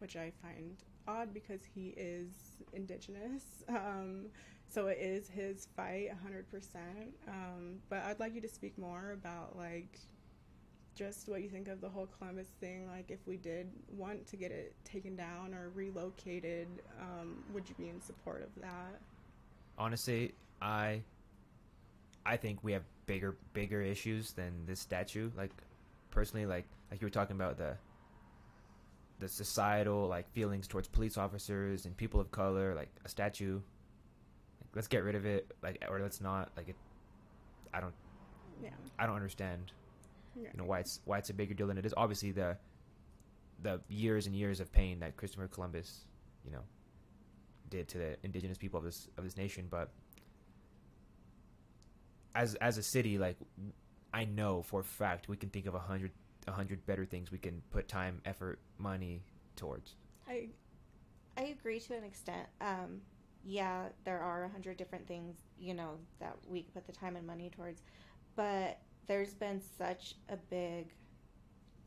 which 0.00 0.16
I 0.16 0.32
find 0.42 0.74
odd 1.06 1.32
because 1.32 1.60
he 1.72 1.94
is 1.96 2.30
indigenous. 2.72 3.44
Um, 3.68 4.26
so 4.70 4.86
it 4.86 4.98
is 5.00 5.28
his 5.28 5.68
fight 5.76 6.08
100% 6.26 6.76
um, 7.28 7.76
but 7.88 8.02
i'd 8.04 8.20
like 8.20 8.34
you 8.34 8.40
to 8.40 8.48
speak 8.48 8.76
more 8.78 9.12
about 9.12 9.56
like 9.56 9.98
just 10.94 11.28
what 11.28 11.42
you 11.42 11.48
think 11.48 11.68
of 11.68 11.80
the 11.80 11.88
whole 11.88 12.08
columbus 12.18 12.48
thing 12.60 12.86
like 12.88 13.10
if 13.10 13.20
we 13.26 13.36
did 13.36 13.68
want 13.96 14.26
to 14.26 14.36
get 14.36 14.50
it 14.50 14.74
taken 14.84 15.16
down 15.16 15.54
or 15.54 15.70
relocated 15.74 16.68
um, 17.00 17.42
would 17.52 17.68
you 17.68 17.74
be 17.76 17.88
in 17.88 18.00
support 18.00 18.42
of 18.42 18.62
that 18.62 19.00
honestly, 19.80 20.34
I 20.60 21.02
I 22.24 22.36
think 22.36 22.62
we 22.62 22.72
have 22.72 22.84
bigger 23.06 23.36
bigger 23.54 23.82
issues 23.82 24.32
than 24.32 24.52
this 24.66 24.78
statue. 24.78 25.30
Like 25.36 25.50
personally, 26.10 26.46
like 26.46 26.66
like 26.90 27.00
you 27.00 27.06
were 27.06 27.10
talking 27.10 27.34
about 27.34 27.56
the 27.56 27.76
the 29.18 29.28
societal 29.28 30.06
like 30.06 30.30
feelings 30.32 30.68
towards 30.68 30.86
police 30.86 31.16
officers 31.18 31.86
and 31.86 31.96
people 31.96 32.20
of 32.20 32.30
color. 32.30 32.74
Like 32.74 32.90
a 33.04 33.08
statue, 33.08 33.60
let's 34.74 34.88
get 34.88 35.04
rid 35.04 35.14
of 35.14 35.26
it. 35.26 35.50
Like 35.62 35.84
or 35.88 36.00
let's 36.00 36.20
not. 36.20 36.50
Like 36.56 36.68
it. 36.68 36.76
I 37.72 37.80
don't. 37.80 37.94
yeah 38.62 38.70
I 38.98 39.06
don't 39.06 39.16
understand. 39.16 39.72
yeah 40.36 40.48
You 40.52 40.58
know 40.58 40.64
why 40.64 40.80
it's 40.80 41.00
why 41.04 41.18
it's 41.18 41.30
a 41.30 41.34
bigger 41.34 41.54
deal 41.54 41.66
than 41.66 41.78
it 41.78 41.86
is. 41.86 41.94
Obviously 41.96 42.32
the 42.32 42.56
the 43.62 43.80
years 43.88 44.26
and 44.26 44.34
years 44.34 44.60
of 44.60 44.72
pain 44.72 45.00
that 45.00 45.16
Christopher 45.16 45.46
Columbus, 45.48 46.06
you 46.44 46.50
know, 46.50 46.62
did 47.68 47.88
to 47.88 47.98
the 47.98 48.16
indigenous 48.22 48.58
people 48.58 48.78
of 48.78 48.84
this 48.84 49.08
of 49.16 49.24
this 49.24 49.36
nation. 49.36 49.66
But 49.70 49.90
as 52.34 52.54
as 52.56 52.78
a 52.78 52.82
city, 52.82 53.18
like 53.18 53.36
I 54.12 54.24
know 54.24 54.62
for 54.62 54.80
a 54.80 54.84
fact 54.84 55.28
we 55.28 55.36
can 55.36 55.50
think 55.50 55.66
of 55.66 55.74
a 55.74 55.78
hundred 55.78 56.12
a 56.48 56.52
hundred 56.52 56.84
better 56.86 57.04
things 57.04 57.30
we 57.30 57.38
can 57.38 57.62
put 57.70 57.88
time, 57.88 58.20
effort, 58.24 58.58
money 58.78 59.22
towards. 59.56 59.94
I, 60.28 60.48
I 61.36 61.42
agree 61.42 61.80
to 61.80 61.94
an 61.94 62.04
extent. 62.04 62.46
Um, 62.60 63.02
yeah, 63.44 63.84
there 64.04 64.20
are 64.20 64.44
a 64.44 64.48
hundred 64.48 64.76
different 64.76 65.06
things, 65.06 65.36
you 65.58 65.74
know, 65.74 65.98
that 66.20 66.36
we 66.46 66.62
could 66.62 66.74
put 66.74 66.86
the 66.86 66.92
time 66.92 67.16
and 67.16 67.26
money 67.26 67.50
towards, 67.54 67.82
but 68.36 68.78
there's 69.06 69.34
been 69.34 69.60
such 69.78 70.14
a 70.28 70.36
big 70.36 70.92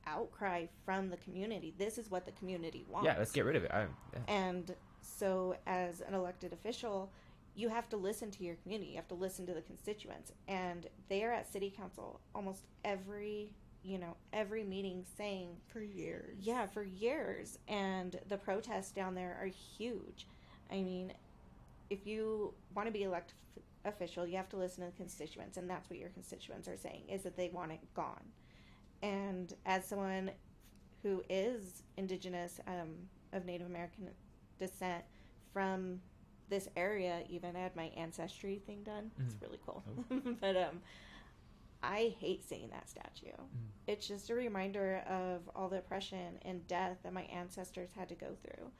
outcry 0.05 0.65
from 0.85 1.09
the 1.09 1.17
community. 1.17 1.73
This 1.77 1.97
is 1.97 2.09
what 2.09 2.25
the 2.25 2.31
community 2.33 2.85
wants. 2.89 3.05
Yeah, 3.05 3.15
let's 3.17 3.31
get 3.31 3.45
rid 3.45 3.55
of 3.55 3.63
it. 3.63 3.71
I, 3.71 3.81
yeah. 4.13 4.19
And 4.27 4.75
so, 5.01 5.55
as 5.67 6.01
an 6.01 6.13
elected 6.13 6.53
official, 6.53 7.11
you 7.55 7.69
have 7.69 7.87
to 7.89 7.97
listen 7.97 8.31
to 8.31 8.43
your 8.43 8.55
community. 8.55 8.91
You 8.91 8.95
have 8.97 9.07
to 9.09 9.15
listen 9.15 9.45
to 9.45 9.53
the 9.53 9.61
constituents, 9.61 10.31
and 10.47 10.87
they 11.09 11.23
are 11.23 11.31
at 11.31 11.51
city 11.51 11.69
council 11.75 12.19
almost 12.33 12.63
every, 12.83 13.51
you 13.83 13.99
know, 13.99 14.15
every 14.31 14.63
meeting 14.63 15.05
saying 15.17 15.49
for 15.67 15.81
years 15.81 16.37
yeah, 16.41 16.65
for 16.65 16.83
years. 16.83 17.59
And 17.67 18.19
the 18.27 18.37
protests 18.37 18.91
down 18.91 19.13
there 19.13 19.37
are 19.39 19.47
huge. 19.47 20.27
I 20.71 20.81
mean, 20.81 21.13
if 21.89 22.05
you 22.07 22.53
want 22.75 22.87
to 22.87 22.91
be 22.91 23.03
elected 23.03 23.35
f- 23.85 23.93
official, 23.93 24.25
you 24.27 24.37
have 24.37 24.49
to 24.49 24.57
listen 24.57 24.83
to 24.83 24.91
the 24.91 24.97
constituents, 24.97 25.57
and 25.57 25.69
that's 25.69 25.89
what 25.89 25.99
your 25.99 26.09
constituents 26.09 26.67
are 26.67 26.77
saying 26.77 27.03
is 27.09 27.23
that 27.23 27.35
they 27.37 27.49
want 27.49 27.71
it 27.71 27.79
gone. 27.93 28.23
And 29.01 29.53
as 29.65 29.85
someone 29.85 30.31
who 31.01 31.23
is 31.29 31.83
indigenous 31.97 32.59
um, 32.67 32.95
of 33.33 33.45
Native 33.45 33.67
American 33.67 34.09
descent 34.59 35.03
from 35.51 35.99
this 36.49 36.67
area, 36.77 37.23
even 37.29 37.55
I 37.55 37.59
had 37.59 37.75
my 37.75 37.85
ancestry 37.97 38.61
thing 38.65 38.83
done. 38.83 39.11
It's 39.19 39.35
Mhm. 39.35 39.41
really 39.41 39.59
cool. 39.65 39.83
but 40.39 40.55
um, 40.55 40.81
I 41.81 42.15
hate 42.19 42.43
seeing 42.47 42.69
that 42.69 42.89
statue 42.89 43.31
it's 43.85 44.07
just 44.07 44.29
a 44.29 44.33
reminder 44.33 45.03
of 45.09 45.41
all 45.53 45.67
the 45.67 45.79
oppression 45.79 46.39
and 46.43 46.65
death 46.69 46.95
that 47.03 47.11
my 47.11 47.23
ancestors 47.23 47.89
had 47.97 48.07
to 48.07 48.15
go 48.15 48.27
through. 48.41 48.71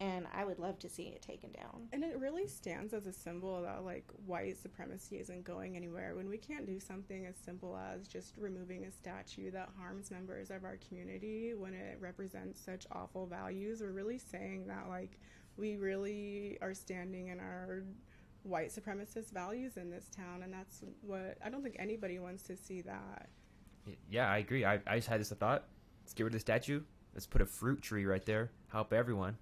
And 0.00 0.26
I 0.34 0.44
would 0.44 0.58
love 0.58 0.78
to 0.80 0.88
see 0.88 1.04
it 1.04 1.22
taken 1.22 1.52
down. 1.52 1.88
And 1.92 2.04
it 2.04 2.18
really 2.18 2.46
stands 2.46 2.92
as 2.92 3.06
a 3.06 3.12
symbol 3.12 3.62
that 3.62 3.84
like 3.84 4.04
white 4.26 4.58
supremacy 4.58 5.16
isn't 5.16 5.44
going 5.44 5.74
anywhere. 5.76 6.14
When 6.14 6.28
we 6.28 6.36
can't 6.36 6.66
do 6.66 6.78
something 6.78 7.24
as 7.24 7.34
simple 7.36 7.78
as 7.78 8.06
just 8.06 8.36
removing 8.36 8.84
a 8.84 8.90
statue 8.90 9.50
that 9.52 9.70
harms 9.78 10.10
members 10.10 10.50
of 10.50 10.64
our 10.64 10.78
community 10.86 11.54
when 11.56 11.72
it 11.72 11.96
represents 11.98 12.60
such 12.60 12.86
awful 12.92 13.26
values, 13.26 13.80
we're 13.80 13.92
really 13.92 14.18
saying 14.18 14.66
that 14.66 14.88
like 14.88 15.18
we 15.56 15.76
really 15.76 16.58
are 16.60 16.74
standing 16.74 17.28
in 17.28 17.40
our 17.40 17.84
white 18.42 18.68
supremacist 18.68 19.32
values 19.32 19.76
in 19.76 19.90
this 19.90 20.08
town 20.14 20.42
and 20.42 20.52
that's 20.52 20.82
what 21.00 21.38
I 21.44 21.48
don't 21.48 21.62
think 21.62 21.76
anybody 21.78 22.18
wants 22.18 22.42
to 22.44 22.56
see 22.56 22.82
that. 22.82 23.28
Yeah, 24.10 24.30
I 24.30 24.38
agree. 24.38 24.64
I, 24.64 24.80
I 24.86 24.96
just 24.96 25.08
had 25.08 25.20
this 25.20 25.30
thought. 25.30 25.64
Let's 26.02 26.12
get 26.12 26.24
rid 26.24 26.34
of 26.34 26.34
the 26.34 26.40
statue. 26.40 26.82
Let's 27.14 27.26
put 27.26 27.40
a 27.40 27.46
fruit 27.46 27.80
tree 27.80 28.04
right 28.04 28.24
there. 28.24 28.50
Help 28.70 28.92
everyone. 28.92 29.38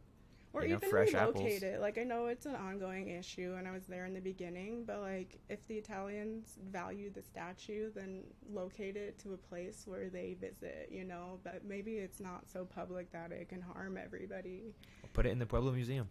Or 0.55 0.63
You 0.63 0.69
know, 0.69 0.77
even 0.77 0.89
fresh 0.89 1.13
relocate 1.13 1.57
apples. 1.57 1.63
it. 1.65 1.81
Like 1.81 1.99
I 1.99 2.05
know 2.05 2.27
it's 2.27 2.47
an 2.47 2.55
ongoing 2.55 3.09
issue, 3.09 3.57
and 3.59 3.67
I 3.67 3.73
was 3.73 3.87
there 3.87 4.07
in 4.07 4.15
the 4.15 4.21
beginning. 4.21 4.85
But 4.87 5.01
like, 5.01 5.41
if 5.49 5.67
the 5.67 5.75
Italians 5.75 6.57
value 6.71 7.11
the 7.11 7.23
statue, 7.23 7.91
then 7.93 8.23
locate 8.49 8.97
it 8.97 9.19
to 9.21 9.35
a 9.35 9.37
place 9.37 9.83
where 9.85 10.09
they 10.09 10.37
visit. 10.41 10.89
You 10.93 11.05
know, 11.05 11.41
but 11.43 11.65
maybe 11.65 11.95
it's 11.97 12.21
not 12.21 12.49
so 12.49 12.65
public 12.65 13.11
that 13.13 13.33
it 13.33 13.49
can 13.49 13.61
harm 13.61 13.99
everybody. 14.03 14.75
Put 15.13 15.27
it 15.27 15.31
in 15.31 15.41
the 15.41 15.47
Pueblo 15.47 15.73
Museum. 15.73 16.09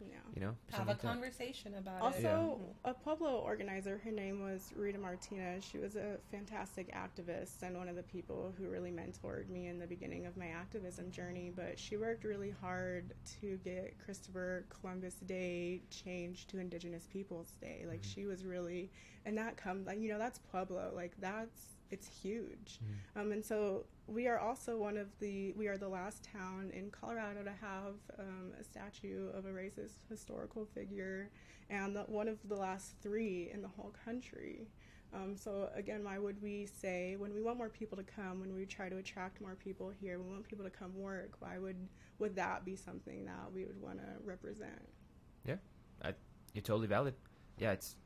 Yeah. 0.00 0.16
You 0.34 0.40
know, 0.42 0.56
Have 0.72 0.86
a 0.88 0.90
like 0.90 1.00
that. 1.00 1.06
conversation 1.08 1.74
about 1.76 1.96
it. 1.96 2.02
Also, 2.02 2.60
it. 2.84 2.90
a 2.90 2.94
Pueblo 2.94 3.38
organizer, 3.38 3.98
her 4.04 4.10
name 4.10 4.42
was 4.42 4.72
Rita 4.76 4.98
Martinez. 4.98 5.64
She 5.64 5.78
was 5.78 5.96
a 5.96 6.18
fantastic 6.30 6.92
activist 6.94 7.62
and 7.62 7.76
one 7.76 7.88
of 7.88 7.96
the 7.96 8.02
people 8.02 8.52
who 8.58 8.68
really 8.68 8.90
mentored 8.90 9.48
me 9.48 9.68
in 9.68 9.78
the 9.78 9.86
beginning 9.86 10.26
of 10.26 10.36
my 10.36 10.48
activism 10.48 11.10
journey. 11.10 11.50
But 11.54 11.78
she 11.78 11.96
worked 11.96 12.24
really 12.24 12.50
hard 12.60 13.14
to 13.40 13.58
get 13.64 13.96
Christopher 14.04 14.66
Columbus 14.68 15.14
Day 15.26 15.80
changed 15.90 16.50
to 16.50 16.58
Indigenous 16.58 17.06
Peoples 17.10 17.52
Day. 17.60 17.84
Like, 17.88 18.02
Mhm. 18.02 18.14
she 18.14 18.26
was 18.26 18.44
really, 18.44 18.90
and 19.24 19.38
that 19.38 19.56
comes, 19.56 19.86
like, 19.86 19.98
you 19.98 20.08
know, 20.08 20.18
that's 20.18 20.38
Pueblo. 20.38 20.92
Like, 20.94 21.16
that's, 21.20 21.75
it's 21.90 22.06
huge. 22.08 22.80
Mhm. 22.82 23.20
Um, 23.20 23.32
and 23.32 23.44
so 23.44 23.86
we 24.06 24.26
are 24.28 24.38
also 24.38 24.76
one 24.76 24.96
of 24.96 25.08
the 25.18 25.52
we 25.52 25.66
are 25.68 25.76
the 25.78 25.88
last 25.88 26.24
town 26.24 26.70
in 26.72 26.90
Colorado 26.90 27.42
to 27.42 27.52
have 27.52 27.94
um, 28.18 28.52
a 28.58 28.64
statue 28.64 29.30
of 29.30 29.46
a 29.46 29.50
racist 29.50 30.08
historical 30.08 30.64
figure, 30.64 31.30
and 31.70 31.94
the, 31.96 32.02
one 32.02 32.28
of 32.28 32.38
the 32.48 32.56
last 32.56 32.94
three 33.02 33.50
in 33.52 33.62
the 33.62 33.68
whole 33.68 33.92
country. 34.04 34.68
Um, 35.12 35.36
so 35.36 35.70
again, 35.74 36.04
why 36.04 36.18
would 36.18 36.42
we 36.42 36.66
say 36.66 37.16
when 37.16 37.32
we 37.32 37.40
want 37.40 37.56
more 37.58 37.68
people 37.68 37.96
to 37.96 38.04
come, 38.04 38.40
when 38.40 38.54
we 38.54 38.66
try 38.66 38.88
to 38.88 38.96
attract 38.98 39.40
more 39.40 39.54
people 39.54 39.88
here, 39.90 40.18
we 40.18 40.28
want 40.30 40.44
people 40.46 40.64
to 40.64 40.70
come 40.70 40.94
work? 40.98 41.36
Why 41.40 41.58
would 41.58 41.88
would 42.18 42.34
that 42.36 42.64
be 42.64 42.76
something 42.76 43.24
that 43.24 43.52
we 43.52 43.64
would 43.64 43.80
want 43.80 43.98
to 43.98 44.08
represent? 44.24 44.88
Yeah, 45.44 45.56
you're 46.52 46.62
totally 46.62 46.88
valid. 46.88 47.14
Yeah, 47.58 47.72
it's 47.72 47.96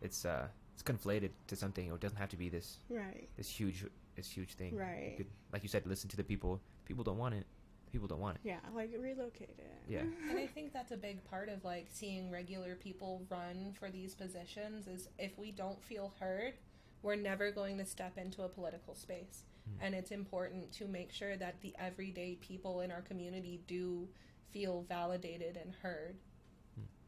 it's 0.00 0.24
uh 0.24 0.48
it's 0.78 0.88
conflated 0.88 1.30
to 1.48 1.56
something. 1.56 1.90
It 1.92 2.00
doesn't 2.00 2.18
have 2.18 2.28
to 2.30 2.36
be 2.36 2.48
this 2.48 2.78
Right. 2.88 3.28
this 3.36 3.48
huge 3.48 3.84
this 4.14 4.30
huge 4.30 4.54
thing. 4.54 4.72
You 4.74 4.80
Right. 4.80 5.14
could, 5.16 5.26
like 5.52 5.62
you 5.62 5.68
said, 5.68 5.86
listen 5.86 6.08
to 6.10 6.16
the 6.16 6.24
people. 6.24 6.60
People 6.84 7.04
don't 7.04 7.18
want 7.18 7.34
it. 7.34 7.46
People 7.92 8.06
don't 8.08 8.20
want 8.20 8.36
it. 8.36 8.42
Yeah, 8.44 8.58
like 8.74 8.92
relocate 8.98 9.56
it. 9.58 9.82
Yeah. 9.88 10.02
And 10.30 10.38
I 10.38 10.46
think 10.46 10.72
that's 10.72 10.90
a 10.92 10.96
big 10.96 11.24
part 11.24 11.48
of 11.48 11.64
like 11.64 11.86
seeing 11.88 12.30
regular 12.30 12.74
people 12.76 13.24
run 13.30 13.72
for 13.78 13.90
these 13.90 14.14
positions 14.14 14.86
is 14.88 15.08
if 15.18 15.36
we 15.38 15.50
don't 15.52 15.82
feel 15.82 16.12
heard, 16.20 16.54
we're 17.02 17.16
never 17.16 17.50
going 17.52 17.78
to 17.78 17.84
step 17.84 18.18
into 18.18 18.42
a 18.42 18.48
political 18.48 18.94
space. 18.94 19.44
Hmm. 19.66 19.84
And 19.84 19.94
it's 19.94 20.10
important 20.10 20.72
to 20.74 20.86
make 20.86 21.12
sure 21.12 21.36
that 21.36 21.60
the 21.60 21.74
everyday 21.78 22.36
people 22.36 22.80
in 22.80 22.90
our 22.92 23.02
community 23.02 23.62
do 23.66 24.08
feel 24.52 24.82
validated 24.82 25.56
and 25.56 25.74
heard. 25.74 26.16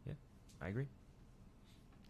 Yeah. 0.07 0.15
I 0.61 0.69
agree. 0.69 0.87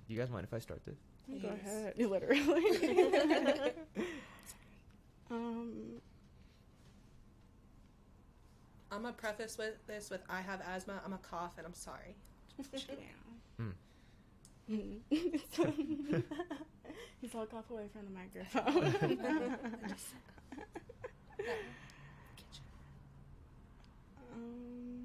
Do 0.06 0.14
you 0.14 0.18
guys 0.20 0.30
mind 0.30 0.44
if 0.44 0.52
I 0.54 0.58
start 0.58 0.84
this? 0.84 0.98
Go 1.28 1.36
Please. 1.36 1.44
ahead. 1.44 1.94
Literally. 1.98 2.42
um, 5.30 6.00
I'm 8.92 9.02
gonna 9.02 9.12
preface 9.12 9.56
with 9.56 9.74
this 9.86 10.10
with 10.10 10.22
I 10.28 10.40
have 10.40 10.60
asthma, 10.62 11.00
I'm 11.04 11.12
a 11.12 11.18
cough, 11.18 11.52
and 11.58 11.66
I'm 11.66 11.74
sorry. 11.74 12.16
yeah. 12.72 12.94
Hmm. 13.58 13.70
Mm. 14.70 16.22
He's 17.20 17.34
all 17.34 17.46
off 17.52 17.70
away 17.70 17.88
from 17.92 18.06
the 18.06 18.10
microphone. 18.10 19.18
um, 24.32 24.99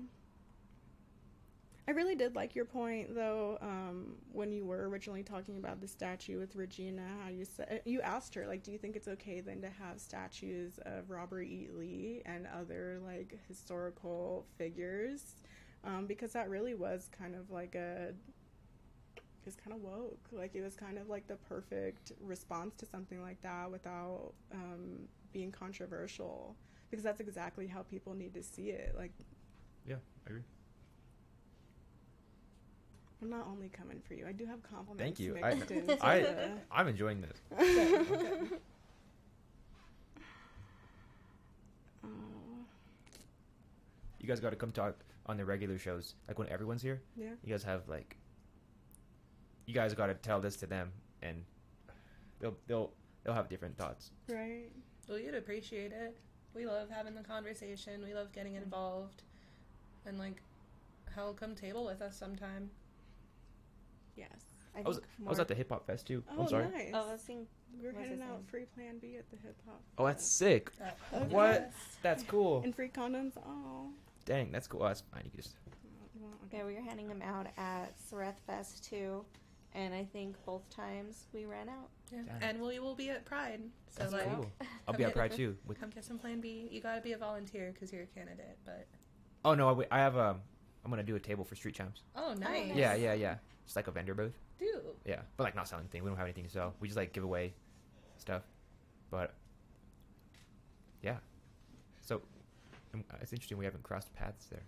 I 1.88 1.92
really 1.92 2.16
did 2.16 2.36
like 2.36 2.56
your 2.56 2.66
point, 2.66 3.14
though, 3.14 3.60
um, 3.62 4.16
when 4.32 4.52
you 4.52 4.66
were 4.66 4.90
originally 4.90 5.22
talking 5.22 5.58
about 5.58 5.82
the 5.82 5.88
statue 5.88 6.40
with 6.40 6.56
Regina. 6.56 7.06
How 7.24 7.30
you 7.30 7.46
said 7.46 7.82
you 7.86 8.02
asked 8.02 8.34
her, 8.34 8.48
like, 8.48 8.64
do 8.64 8.72
you 8.72 8.80
think 8.80 8.96
it's 8.96 9.08
okay 9.08 9.40
then 9.40 9.62
to 9.62 9.70
have 9.70 10.00
statues 10.00 10.80
of 10.86 11.12
Robert 11.12 11.44
E. 11.44 11.70
Lee 11.72 12.24
and 12.26 12.48
other 12.48 13.00
like 13.06 13.38
historical 13.48 14.48
figures? 14.58 15.36
Um, 15.84 16.08
because 16.08 16.34
that 16.34 16.50
really 16.50 16.74
was 16.74 17.10
kind 17.16 17.36
of 17.36 17.52
like 17.52 17.76
a 17.76 18.14
it 19.18 19.46
was 19.46 19.56
kind 19.56 19.76
of 19.76 19.84
woke. 19.84 20.28
Like 20.32 20.56
it 20.56 20.64
was 20.64 20.76
kind 20.76 20.98
of 20.98 21.08
like 21.08 21.28
the 21.28 21.36
perfect 21.36 22.14
response 22.20 22.74
to 22.78 22.88
something 22.88 23.22
like 23.22 23.40
that 23.44 23.70
without 23.70 24.34
um, 24.52 25.08
being 25.34 25.52
controversial. 25.52 26.56
Because 26.90 27.04
that's 27.04 27.20
exactly 27.20 27.68
how 27.68 27.84
people 27.84 28.16
need 28.16 28.34
to 28.34 28.42
see 28.42 28.70
it. 28.70 28.96
Like 28.98 29.12
Yeah, 29.88 29.98
I 30.26 30.30
agree. 30.32 30.42
I'm 33.22 33.30
not 33.30 33.48
only 33.48 33.70
coming 33.70 34.02
for 34.08 34.14
you. 34.14 34.26
I 34.28 34.32
do 34.34 34.46
have 34.46 34.62
compliments. 34.64 35.02
Thank 35.02 35.20
you. 35.20 35.38
I- 35.44 35.54
mixed 35.56 35.72
into 35.72 36.06
I- 36.06 36.20
the- 36.22 36.52
I'm 36.72 36.88
enjoying 36.88 37.22
this. 37.22 37.42
Oh, 42.04 42.08
You 44.20 44.28
guys 44.28 44.40
got 44.40 44.52
to 44.52 44.56
come 44.56 44.72
talk 44.72 44.96
on 45.28 45.38
the 45.38 45.46
regular 45.46 45.78
shows, 45.78 46.16
like 46.28 46.40
when 46.40 46.50
everyone's 46.50 46.82
here. 46.82 47.02
yeah. 47.16 47.30
You 47.44 47.52
guys 47.52 47.64
have 47.64 47.88
like, 47.88 48.18
you 49.66 49.74
guys 49.74 49.94
got 49.94 50.08
to 50.08 50.14
tell 50.16 50.40
this 50.42 50.56
to 50.58 50.66
them, 50.68 50.92
and 51.22 51.44
they'll 52.40 52.56
they'll 52.68 52.92
they'll 53.24 53.34
have 53.34 53.50
different 53.50 53.78
thoughts. 53.78 54.12
Right. 54.30 54.70
Well, 55.08 55.20
you'd 55.20 55.36
appreciate 55.36 55.92
it. 55.92 56.18
We 56.56 56.66
love 56.66 56.90
having 56.90 57.14
the 57.16 57.22
conversation. 57.22 58.04
We 58.04 58.14
love 58.14 58.32
getting 58.32 58.56
involved, 58.56 59.24
and 60.06 60.18
like, 60.18 60.42
hell, 61.14 61.34
come 61.34 61.54
table 61.56 61.86
with 61.86 62.02
us 62.02 62.18
sometime. 62.18 62.70
Yes. 64.16 64.46
I, 64.76 64.80
I 64.80 64.84
was 64.84 65.00
I 65.26 65.30
was 65.30 65.40
at 65.40 65.48
the 65.48 65.56
hip 65.56 65.70
hop 65.70 65.86
fest 65.88 66.08
too. 66.08 66.24
Oh, 66.30 66.42
I'm 66.42 66.48
sorry. 66.48 66.68
nice. 66.70 66.92
Oh, 66.94 67.10
I 67.10 67.14
was 67.14 67.24
we 67.28 67.36
were 67.88 67.94
what 67.94 68.02
was 68.02 68.08
handing 68.10 68.22
out 68.22 68.32
name? 68.36 68.44
free 68.48 68.66
Plan 68.76 68.98
B 69.00 69.16
at 69.18 69.30
the 69.32 69.38
hip 69.38 69.56
hop. 69.66 69.82
Oh, 69.98 70.06
that's 70.06 70.26
sick. 70.26 70.72
That- 70.78 70.98
Okay. 71.14 71.34
What? 71.34 71.72
That's 72.02 72.24
cool. 72.24 72.62
And 72.64 72.76
free 72.76 72.90
condoms. 72.90 73.34
Oh. 73.38 73.88
Dang, 74.26 74.52
that's 74.52 74.68
cool. 74.68 74.84
Oh, 74.84 74.88
that's 74.88 75.02
fine. 75.14 75.22
You 75.26 75.32
can 75.32 75.42
just 75.42 75.56
Well, 76.20 76.32
okay. 76.48 76.58
Yeah, 76.58 76.66
we 76.66 76.76
were 76.76 76.82
handing 76.82 77.08
them 77.08 77.22
out 77.22 77.48
at 77.58 77.94
Sareth 78.00 78.40
Fest 78.48 78.84
too, 78.84 79.24
and 79.74 79.94
I 79.94 80.04
think 80.04 80.36
both 80.46 80.68
times 80.70 81.28
we 81.34 81.46
ran 81.46 81.70
out. 81.70 81.90
Yeah. 82.12 82.22
And 82.42 82.62
we 82.62 82.80
will 82.80 82.96
be 82.96 83.10
at 83.10 83.26
Pride. 83.26 83.62
So 83.90 84.04
that's 84.04 84.14
like, 84.14 84.26
cool. 84.36 84.52
I'll 84.88 84.94
be 84.96 85.04
at 85.06 85.14
Pride 85.14 85.32
too. 85.32 85.56
With 85.66 85.80
come 85.80 85.90
get 85.90 86.04
some 86.04 86.18
Plan 86.18 86.42
B. 86.42 86.68
You 86.72 86.82
gotta 86.82 87.02
be 87.02 87.14
a 87.14 87.18
volunteer 87.18 87.72
because 87.74 87.94
you're 87.94 88.04
a 88.04 88.08
candidate. 88.08 88.58
But 88.66 88.88
oh 89.46 89.54
no, 89.54 89.82
I, 89.92 89.98
I 89.98 90.00
have 90.00 90.16
a. 90.16 90.36
I'm 90.84 90.92
gonna 90.92 91.04
do 91.04 91.16
a 91.16 91.20
table 91.20 91.44
for 91.44 91.56
street 91.56 91.76
champs. 91.76 92.04
oh, 92.16 92.34
nice. 92.34 92.68
nice. 92.68 92.78
Yeah, 92.78 92.94
yeah, 92.96 93.14
yeah. 93.14 93.36
Just 93.66 93.76
like 93.76 93.88
a 93.88 93.92
vendor 93.92 94.14
booth. 94.14 94.38
Do 94.60 94.82
Yeah, 95.06 95.22
but 95.38 95.44
like 95.44 95.56
not 95.56 95.68
selling 95.68 95.84
anything. 95.86 96.04
We 96.04 96.10
don't 96.10 96.18
have 96.18 96.26
anything 96.28 96.46
to 96.46 96.50
sell. 96.50 96.74
We 96.80 96.88
just 96.88 96.98
like 96.98 97.14
give 97.14 97.24
away 97.24 97.54
stuff. 98.18 98.44
But 99.12 99.34
yeah, 101.02 101.18
so 102.02 102.22
um, 102.94 103.04
it's 103.22 103.34
interesting 103.34 103.58
we 103.58 103.66
haven't 103.66 103.84
crossed 103.84 104.14
paths 104.16 104.48
there. 104.48 104.64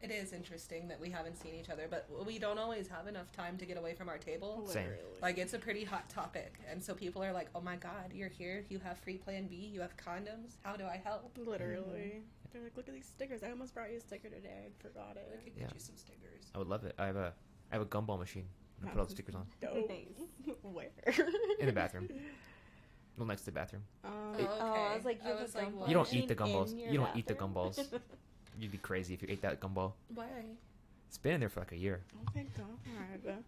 it 0.00 0.10
is 0.10 0.32
interesting 0.32 0.88
that 0.88 1.00
we 1.00 1.10
haven't 1.10 1.36
seen 1.36 1.54
each 1.54 1.70
other, 1.70 1.86
but 1.90 2.08
we 2.26 2.38
don't 2.38 2.58
always 2.58 2.88
have 2.88 3.06
enough 3.06 3.30
time 3.32 3.56
to 3.58 3.64
get 3.64 3.76
away 3.76 3.94
from 3.94 4.08
our 4.08 4.18
table. 4.18 4.64
Same. 4.66 4.88
Like 5.20 5.38
it's 5.38 5.54
a 5.54 5.58
pretty 5.58 5.84
hot 5.84 6.08
topic, 6.08 6.54
and 6.70 6.82
so 6.82 6.94
people 6.94 7.22
are 7.22 7.32
like, 7.32 7.48
"Oh 7.54 7.60
my 7.60 7.76
God, 7.76 8.12
you're 8.12 8.28
here! 8.28 8.64
You 8.68 8.78
have 8.80 8.98
free 8.98 9.16
Plan 9.16 9.46
B. 9.46 9.56
You 9.56 9.80
have 9.80 9.96
condoms. 9.96 10.56
How 10.62 10.76
do 10.76 10.84
I 10.84 11.00
help?" 11.04 11.36
Literally. 11.38 12.22
They're 12.52 12.62
like, 12.62 12.76
look 12.76 12.86
at 12.86 12.92
these 12.94 13.06
stickers. 13.06 13.42
I 13.42 13.48
almost 13.50 13.72
brought 13.72 13.90
you 13.90 13.96
a 13.96 14.00
sticker 14.00 14.28
today. 14.28 14.66
I 14.66 14.82
forgot 14.82 15.16
it. 15.16 15.26
I 15.40 15.42
could 15.42 15.54
Yeah. 15.56 15.62
get 15.68 15.74
you 15.74 15.80
some 15.80 15.96
stickers. 15.96 16.44
I 16.54 16.58
would 16.58 16.68
love 16.68 16.84
it. 16.84 16.94
I 16.98 17.06
have 17.06 17.16
a 17.16 17.32
I 17.72 17.76
have 17.76 17.82
a 17.82 17.86
gumball 17.86 18.18
machine. 18.18 18.44
I'm 18.82 18.88
put 18.90 18.98
all 18.98 19.06
the 19.06 19.10
stickers 19.12 19.34
on 19.34 19.46
Dope. 19.60 19.88
Nice. 19.88 20.54
Where? 20.62 20.88
in 21.60 21.66
the 21.66 21.72
bathroom. 21.72 22.08
Well, 23.16 23.26
next 23.26 23.42
to 23.42 23.46
the 23.46 23.52
bathroom. 23.52 23.82
Um, 24.04 24.10
Oh, 24.38 24.46
Oh, 24.60 24.72
I 24.92 24.96
was 24.96 25.04
like, 25.04 25.20
you 25.24 25.30
was 25.32 25.54
like. 25.54 25.68
You 25.86 25.94
don't 25.94 26.12
eat 26.14 26.28
the 26.28 26.34
gumballs. 26.34 26.76
You 26.76 26.98
don't 26.98 27.16
eat 27.16 27.26
the 27.26 27.34
gumballs. 27.34 27.78
You'd 28.58 28.72
be 28.72 28.78
crazy 28.78 29.14
if 29.14 29.22
you 29.22 29.28
ate 29.30 29.42
that 29.42 29.60
gumball. 29.60 29.92
Why? 30.14 30.26
It's 31.08 31.18
been 31.18 31.34
in 31.34 31.40
there 31.40 31.48
for 31.48 31.60
like 31.60 31.72
a 31.72 31.76
year. 31.76 32.00
oh 32.16 32.20
my 32.34 32.42
god. 33.24 33.44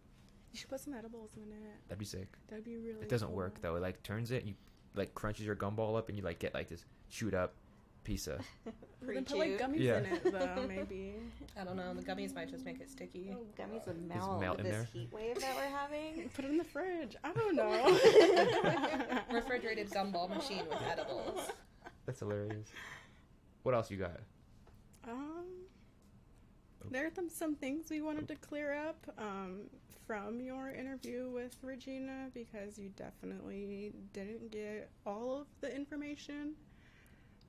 You 0.52 0.58
should 0.58 0.68
put 0.68 0.80
some 0.80 0.94
edibles 0.94 1.30
in 1.36 1.42
it. 1.50 1.88
That'd 1.88 1.98
be 1.98 2.04
sick. 2.04 2.28
That'd 2.48 2.64
be 2.64 2.76
really 2.76 3.02
It 3.02 3.08
doesn't 3.08 3.28
cool. 3.28 3.36
work 3.36 3.60
though. 3.60 3.74
It 3.76 3.82
like 3.82 4.02
turns 4.02 4.30
it. 4.30 4.44
You 4.44 4.54
like 4.94 5.12
crunches 5.14 5.44
your 5.46 5.56
gumball 5.56 5.98
up 5.98 6.08
and 6.08 6.16
you 6.16 6.22
like 6.22 6.38
get 6.38 6.54
like 6.54 6.68
this 6.68 6.84
shoot 7.08 7.34
up 7.34 7.54
piece 8.05 8.26
of. 8.26 8.40
Well, 8.64 8.74
then 9.14 9.24
put 9.24 9.38
like 9.38 9.57
Pre-chew. 9.59 9.64
gummies 9.64 9.80
Yeah. 9.80 9.98
in 9.98 10.05
it 10.07 10.22
though, 10.24 10.64
maybe. 10.68 11.14
I 11.61 11.64
don't 11.64 11.76
know. 11.76 11.92
The 11.94 12.02
gummies 12.02 12.34
might 12.34 12.48
just 12.50 12.64
make 12.64 12.80
it 12.80 12.88
sticky. 12.90 13.34
Oh, 13.34 13.44
Gummies 13.61 13.86
would 13.86 13.96
Just 14.09 14.18
melt 14.18 14.40
melt 14.40 14.57
with 14.59 14.66
in 14.66 14.72
this 14.72 14.82
there. 14.82 14.88
heat 14.92 15.12
wave 15.12 15.40
that 15.40 15.55
we're 15.57 15.76
having. 15.76 16.28
Put 16.34 16.44
it 16.44 16.50
in 16.50 16.57
the 16.59 16.64
fridge. 16.64 17.16
I 17.24 17.32
don't 17.32 17.55
know. 17.57 19.18
Refrigerated 19.32 19.90
gumball 19.90 20.28
machine 20.28 20.62
with 20.68 20.78
edibles. 20.90 21.40
That's 22.07 22.20
hilarious. 22.20 22.68
What 23.62 23.74
else 23.74 23.90
you 23.90 23.96
got? 23.98 24.20
Um, 25.09 25.46
there 26.90 27.07
are 27.07 27.11
th- 27.11 27.30
some 27.30 27.55
things 27.55 27.86
we 27.90 28.00
wanted 28.00 28.28
to 28.28 28.36
clear 28.36 28.74
up 28.74 29.07
um, 29.18 29.61
from 30.07 30.40
your 30.40 30.70
interview 30.70 31.30
with 31.30 31.57
Regina 31.62 32.28
because 32.34 32.78
you 32.78 32.90
definitely 32.90 33.92
didn't 34.12 34.50
get 34.50 34.90
all 35.07 35.40
of 35.42 35.46
the 35.61 35.74
information. 35.74 36.55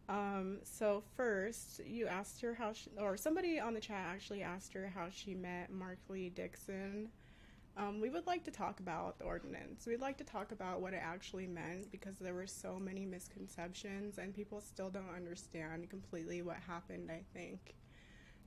Um, 0.08 0.60
so 0.64 1.04
first, 1.16 1.82
you 1.86 2.08
asked 2.08 2.42
her 2.42 2.54
how, 2.54 2.74
she, 2.74 2.90
or 2.98 3.18
somebody 3.18 3.60
on 3.60 3.74
the 3.74 3.80
chat 3.80 4.06
actually 4.08 4.44
asked 4.44 4.74
her 4.74 4.92
how 4.94 5.08
she 5.10 5.34
met 5.34 5.72
Mark 5.72 5.98
Lee 6.10 6.30
Dixon. 6.30 7.10
Um, 7.78 8.00
we 8.00 8.10
would 8.10 8.26
like 8.26 8.44
to 8.46 8.52
talk 8.52 8.80
about 8.80 9.18
the 9.18 9.26
ordinance. 9.26 9.86
We'd 9.86 10.00
like 10.00 10.18
to 10.20 10.24
talk 10.24 10.52
about 10.52 10.80
what 10.80 10.94
it 10.94 11.02
actually 11.04 11.48
meant 11.48 11.92
because 11.92 12.18
there 12.18 12.34
were 12.34 12.48
so 12.48 12.80
many 12.80 13.06
misconceptions 13.06 14.18
and 14.18 14.34
people 14.34 14.62
still 14.62 14.90
don't 14.90 15.14
understand 15.14 15.90
completely 15.90 16.42
what 16.42 16.58
happened, 16.68 17.12
I 17.12 17.22
think. 17.34 17.76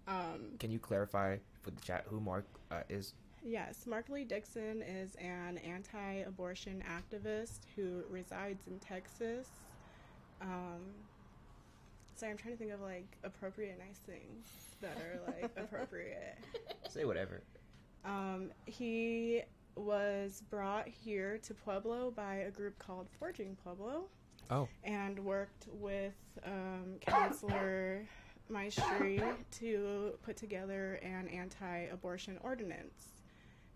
Um, 0.06 0.52
Can 0.58 0.70
you 0.70 0.78
clarify 0.78 1.36
for 1.60 1.70
the 1.70 1.80
chat 1.82 2.04
who 2.08 2.20
Mark 2.20 2.46
uh, 2.70 2.82
is? 2.88 3.12
yes, 3.44 3.86
Mark 3.86 4.08
Lee 4.08 4.24
Dixon 4.24 4.82
is 4.82 5.14
an 5.16 5.58
anti 5.58 6.20
abortion 6.26 6.82
activist 6.88 7.60
who 7.76 8.04
resides 8.08 8.66
in 8.66 8.78
Texas. 8.78 9.48
Um, 10.40 10.80
sorry, 12.18 12.32
I'm 12.32 12.38
trying 12.38 12.54
to 12.54 12.58
think 12.58 12.72
of 12.72 12.80
like 12.80 13.16
appropriate, 13.22 13.78
nice 13.78 13.98
things 13.98 14.46
that 14.80 14.96
are 14.98 15.20
like 15.26 15.50
appropriate. 15.56 16.36
Say 16.88 17.04
whatever. 17.04 17.42
Um, 18.04 18.50
he 18.66 19.42
was 19.76 20.42
brought 20.50 20.88
here 20.88 21.38
to 21.38 21.54
Pueblo 21.54 22.10
by 22.10 22.36
a 22.36 22.50
group 22.50 22.78
called 22.78 23.06
Forging 23.18 23.56
Pueblo 23.62 24.04
Oh, 24.50 24.68
and 24.82 25.18
worked 25.20 25.66
with 25.72 26.14
um, 26.44 26.96
Councilor 27.06 28.04
Maestri 28.50 29.22
to 29.52 30.18
put 30.22 30.36
together 30.36 30.98
an 31.02 31.28
anti 31.28 31.82
abortion 31.92 32.38
ordinance. 32.42 33.08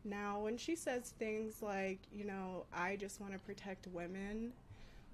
Now, 0.05 0.41
when 0.41 0.57
she 0.57 0.75
says 0.75 1.15
things 1.19 1.63
like, 1.63 2.01
you 2.13 2.25
know, 2.25 2.65
I 2.75 2.97
just 2.97 3.21
want 3.21 3.35
to 3.35 3.39
protect 3.39 3.87
women, 3.87 4.53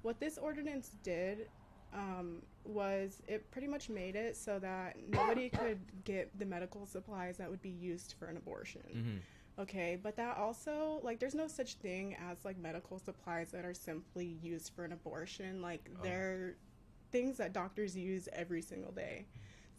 what 0.02 0.18
this 0.20 0.38
ordinance 0.38 0.92
did 1.02 1.48
um, 1.94 2.42
was 2.64 3.22
it 3.26 3.50
pretty 3.50 3.66
much 3.66 3.88
made 3.88 4.14
it 4.16 4.36
so 4.36 4.58
that 4.58 4.96
nobody 5.08 5.48
could 5.48 5.78
get 6.04 6.30
the 6.38 6.44
medical 6.44 6.84
supplies 6.86 7.36
that 7.38 7.48
would 7.50 7.62
be 7.62 7.70
used 7.70 8.14
for 8.18 8.26
an 8.26 8.36
abortion. 8.36 8.82
mm-hmm. 8.94 9.16
Okay, 9.62 9.98
but 10.00 10.14
that 10.16 10.36
also 10.36 11.00
like 11.02 11.18
there's 11.18 11.34
no 11.34 11.48
such 11.48 11.74
thing 11.74 12.16
as 12.30 12.44
like 12.44 12.56
medical 12.58 12.98
supplies 13.00 13.50
that 13.50 13.64
are 13.64 13.74
simply 13.74 14.38
used 14.40 14.72
for 14.76 14.84
an 14.84 14.92
abortion. 14.92 15.60
Like 15.60 15.90
Oh. 15.98 16.02
they're 16.04 16.54
things 17.10 17.38
that 17.38 17.52
doctors 17.52 17.96
use 17.96 18.28
every 18.32 18.62
single 18.62 18.92
day. 18.92 19.24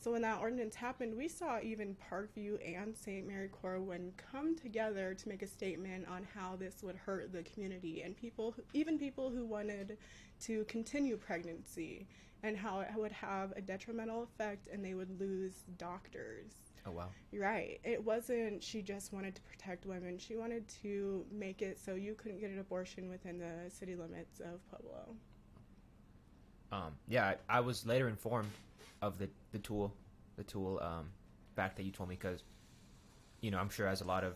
So 0.02 0.12
when 0.12 0.22
that 0.24 0.40
ordinance 0.40 0.76
happened, 0.76 1.16
we 1.16 1.28
saw 1.28 1.60
even 1.62 1.96
Parkview 2.10 2.58
and 2.78 2.96
St. 2.96 3.28
Mary 3.28 3.50
Corwin 3.50 4.14
come 4.32 4.56
together 4.56 5.14
to 5.14 5.30
make 5.30 5.42
a 5.42 5.48
statement 5.48 6.08
on 6.10 6.26
how 6.34 6.56
this 6.56 6.82
would 6.84 6.96
hurt 6.96 7.32
the 7.34 7.44
community 7.44 8.02
and 8.02 8.16
people, 8.16 8.56
even 8.74 8.98
people 8.98 9.30
who 9.30 9.46
wanted 9.46 9.98
to 10.42 10.64
continue 10.66 11.18
pregnancy, 11.18 12.08
and 12.44 12.56
how 12.58 12.80
it 12.80 12.90
would 12.96 13.12
have 13.12 13.52
a 13.56 13.62
detrimental 13.62 14.24
effect 14.24 14.68
and 14.72 14.84
they 14.84 14.94
would 14.94 15.20
lose 15.20 15.64
doctors. 15.78 16.54
Oh 16.86 16.92
wow. 16.92 17.10
Right. 17.34 17.80
It 17.84 18.04
wasn't 18.04 18.64
she 18.64 18.82
just 18.82 19.12
wanted 19.12 19.36
to 19.36 19.42
protect 19.42 19.86
women. 19.86 20.18
She 20.18 20.36
wanted 20.36 20.68
to 20.82 21.26
make 21.32 21.62
it 21.62 21.78
so 21.78 21.96
you 21.96 22.14
couldn't 22.16 22.40
get 22.40 22.50
an 22.50 22.60
abortion 22.60 23.10
within 23.10 23.38
the 23.38 23.70
city 23.70 23.96
limits 23.96 24.40
of 24.40 24.66
Pueblo. 24.70 25.16
Um, 26.72 26.94
yeah, 27.08 27.34
I, 27.50 27.58
I 27.58 27.60
was 27.60 27.86
later 27.86 28.08
informed 28.08 28.52
of 29.02 29.18
the 29.18 29.28
the 29.52 29.60
tool, 29.60 29.94
the 30.38 30.44
tool 30.44 30.80
um, 30.82 31.10
fact 31.56 31.76
that 31.78 31.84
you 31.84 31.92
told 31.92 32.10
me 32.10 32.16
because, 32.16 32.44
you 33.42 33.52
know, 33.52 33.58
I'm 33.58 33.70
sure 33.70 33.88
as 33.88 34.02
a 34.02 34.06
lot 34.06 34.24
of 34.24 34.36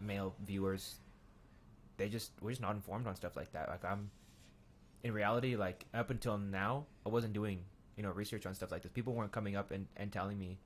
male 0.00 0.34
viewers, 0.44 0.96
they 1.96 2.08
just 2.08 2.32
we're 2.42 2.50
just 2.50 2.60
not 2.60 2.74
informed 2.74 3.06
on 3.06 3.14
stuff 3.14 3.36
like 3.36 3.52
that. 3.52 3.68
Like 3.68 3.84
I'm, 3.84 4.10
in 5.02 5.12
reality, 5.12 5.56
like 5.56 5.86
up 5.94 6.10
until 6.10 6.38
now, 6.38 6.86
I 7.06 7.08
wasn't 7.08 7.32
doing 7.32 7.64
you 7.96 8.02
know 8.02 8.10
research 8.10 8.46
on 8.46 8.54
stuff 8.54 8.70
like 8.70 8.82
this. 8.82 8.92
People 8.92 9.14
weren't 9.14 9.32
coming 9.32 9.56
up 9.56 9.70
and, 9.70 9.86
and 9.96 10.12
telling 10.12 10.38
me, 10.38 10.58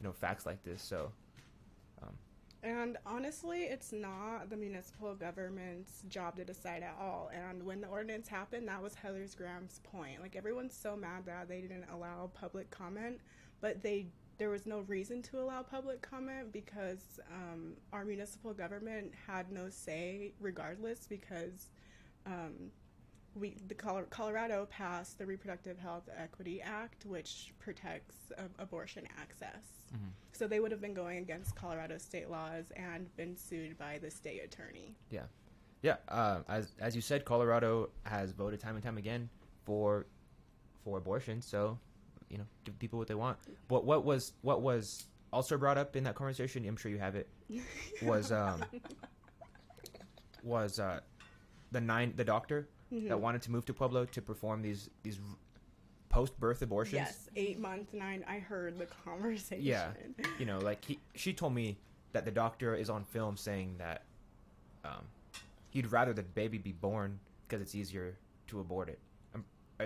you 0.00 0.06
know, 0.06 0.12
facts 0.12 0.46
like 0.46 0.62
this. 0.64 0.82
So, 0.82 1.12
Um, 2.02 2.14
And 2.62 2.96
honestly, 3.06 3.64
it's 3.64 3.92
not 3.92 4.48
the 4.50 4.56
municipal 4.56 5.14
government's 5.14 6.02
job 6.08 6.36
to 6.36 6.44
decide 6.44 6.82
at 6.82 6.96
all. 7.00 7.30
And 7.32 7.64
when 7.64 7.80
the 7.80 7.88
ordinance 7.88 8.28
happened, 8.28 8.68
that 8.68 8.82
was 8.82 8.94
Heather's 8.94 9.34
Graham's 9.34 9.80
point. 9.84 10.20
Like 10.20 10.36
everyone's 10.36 10.74
so 10.74 10.96
mad 10.96 11.26
that 11.26 11.48
they 11.48 11.60
didn't 11.60 11.86
allow 11.92 12.30
public 12.34 12.70
comment, 12.70 13.20
but 13.60 13.82
they 13.82 14.06
there 14.38 14.50
was 14.50 14.66
no 14.66 14.80
reason 14.88 15.22
to 15.22 15.38
allow 15.38 15.62
public 15.62 16.02
comment 16.02 16.52
because 16.52 17.20
um, 17.30 17.74
our 17.92 18.04
municipal 18.04 18.52
government 18.52 19.12
had 19.26 19.52
no 19.52 19.68
say, 19.68 20.32
regardless, 20.40 21.06
because 21.06 21.68
um, 22.26 22.70
we 23.34 23.56
the 23.68 23.74
Colorado 23.74 24.66
passed 24.70 25.18
the 25.18 25.26
Reproductive 25.26 25.78
Health 25.78 26.08
Equity 26.16 26.60
Act, 26.60 27.06
which 27.06 27.52
protects 27.58 28.16
uh, 28.38 28.42
abortion 28.58 29.06
access. 29.20 29.64
So 30.32 30.46
they 30.46 30.60
would 30.60 30.70
have 30.70 30.80
been 30.80 30.94
going 30.94 31.18
against 31.18 31.54
Colorado 31.54 31.98
state 31.98 32.30
laws 32.30 32.72
and 32.76 33.14
been 33.16 33.36
sued 33.36 33.76
by 33.76 33.98
the 33.98 34.10
state 34.10 34.42
attorney. 34.42 34.94
Yeah, 35.10 35.24
yeah. 35.82 35.96
Uh, 36.08 36.40
as 36.48 36.72
as 36.80 36.96
you 36.96 37.02
said, 37.02 37.24
Colorado 37.24 37.90
has 38.04 38.32
voted 38.32 38.58
time 38.60 38.74
and 38.74 38.82
time 38.82 38.96
again 38.96 39.28
for 39.64 40.06
for 40.84 40.98
abortion. 40.98 41.42
So, 41.42 41.78
you 42.30 42.38
know, 42.38 42.44
give 42.64 42.78
people 42.78 42.98
what 42.98 43.08
they 43.08 43.14
want. 43.14 43.36
But 43.68 43.84
what 43.84 44.04
was 44.04 44.32
what 44.40 44.62
was 44.62 45.04
also 45.32 45.58
brought 45.58 45.78
up 45.78 45.94
in 45.96 46.04
that 46.04 46.14
conversation? 46.14 46.66
I'm 46.66 46.76
sure 46.76 46.90
you 46.90 46.98
have 46.98 47.14
it. 47.14 47.28
Was 48.02 48.32
um 48.32 48.64
was 50.42 50.80
uh 50.80 51.00
the 51.70 51.80
nine 51.80 52.14
the 52.16 52.24
doctor 52.24 52.68
Mm-hmm. 52.92 53.08
that 53.08 53.18
wanted 53.18 53.40
to 53.42 53.50
move 53.50 53.64
to 53.66 53.72
Pueblo 53.74 54.04
to 54.04 54.20
perform 54.22 54.60
these 54.60 54.90
these 55.02 55.18
post 56.10 56.38
birth 56.38 56.60
abortions. 56.60 56.94
Yes, 56.94 57.28
eight 57.36 57.58
month 57.58 57.94
nine. 57.94 58.22
I 58.28 58.38
heard 58.38 58.78
the 58.78 58.86
conversation. 59.04 59.64
Yeah, 59.64 59.92
you 60.38 60.44
know, 60.44 60.58
like 60.58 60.84
he, 60.84 60.98
she 61.14 61.32
told 61.32 61.54
me 61.54 61.78
that 62.12 62.24
the 62.26 62.30
doctor 62.30 62.74
is 62.74 62.90
on 62.90 63.04
film 63.04 63.36
saying 63.36 63.76
that 63.78 64.02
um, 64.84 65.04
he'd 65.70 65.90
rather 65.90 66.12
the 66.12 66.22
baby 66.22 66.58
be 66.58 66.72
born 66.72 67.18
because 67.48 67.62
it's 67.62 67.74
easier 67.74 68.16
to 68.48 68.60
abort 68.60 68.90
it. 68.90 68.98
I'm, 69.34 69.44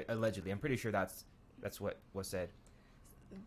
allegedly, 0.09 0.51
I'm 0.51 0.59
pretty 0.59 0.77
sure 0.77 0.91
that's 0.91 1.25
that's 1.63 1.81
what 1.81 1.99
was 2.13 2.27
said. 2.27 2.49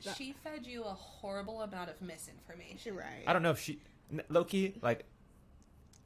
That- 0.05 0.15
She 0.15 0.33
fed 0.43 0.65
you 0.65 0.83
a 0.83 0.93
horrible 0.93 1.61
amount 1.63 1.89
of 1.89 2.01
misinformation. 2.01 2.95
Right. 2.95 3.23
I 3.27 3.33
don't 3.33 3.43
know 3.43 3.51
if 3.51 3.59
she 3.59 3.79
low 4.29 4.45
key 4.45 4.75
like. 4.81 5.03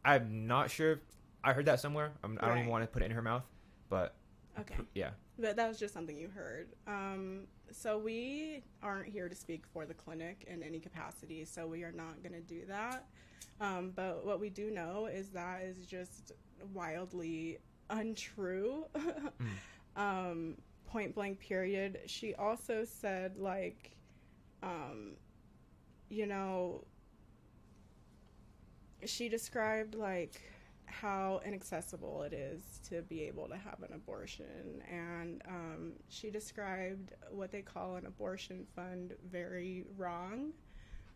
I'm 0.06 0.48
not 0.48 0.70
sure. 0.72 1.00
I 1.44 1.54
heard 1.54 1.66
that 1.66 1.80
somewhere. 1.80 2.12
I'm, 2.24 2.38
I 2.42 2.48
don't 2.48 2.60
even 2.60 2.70
want 2.70 2.84
to 2.84 2.88
put 2.88 3.02
it 3.02 3.06
in 3.06 3.12
her 3.12 3.22
mouth, 3.22 3.44
but 3.90 4.16
Okay. 4.60 4.76
yeah, 4.94 5.12
But 5.40 5.56
that 5.56 5.68
was 5.68 5.80
just 5.80 5.94
something 5.94 6.16
you 6.16 6.30
heard. 6.30 6.70
Um, 6.88 7.48
so 7.72 7.98
we 7.98 8.64
aren't 8.84 9.08
here 9.08 9.28
to 9.28 9.36
speak 9.36 9.64
for 9.74 9.86
the 9.86 9.94
clinic 9.94 10.46
in 10.48 10.62
any 10.62 10.80
capacity, 10.80 11.44
so 11.44 11.66
we 11.66 11.84
are 11.84 11.92
not 11.92 12.22
going 12.22 12.34
to 12.34 12.42
do 12.42 12.66
that. 12.68 13.06
Um, 13.60 13.92
but 13.96 14.26
what 14.26 14.40
we 14.40 14.50
do 14.50 14.70
know 14.72 15.08
is 15.08 15.30
that 15.30 15.62
is 15.64 15.86
just 15.86 16.34
wildly 16.74 17.58
untrue. 17.90 18.86
um, 19.96 20.56
point 20.86 21.16
blank 21.16 21.40
period. 21.40 22.00
She 22.06 22.36
also 22.36 22.86
said 22.86 23.38
like, 23.38 23.96
um, 24.62 25.14
you 26.10 26.28
know, 26.28 26.84
she 29.06 29.28
described 29.30 29.96
like 29.96 30.42
how 31.02 31.42
inaccessible 31.46 32.24
it 32.24 32.34
is 32.34 32.80
to 32.90 33.02
be 33.04 33.24
able 33.24 33.48
to 33.48 33.56
have 33.56 33.82
an 33.82 33.94
abortion. 33.94 34.82
And 34.90 35.42
um, 35.48 35.94
she 36.08 36.30
described 36.30 37.14
what 37.32 37.52
they 37.52 37.62
call 37.62 37.96
an 37.96 38.06
abortion 38.06 38.66
fund 38.76 39.14
very 39.30 39.86
wrong. 39.98 40.52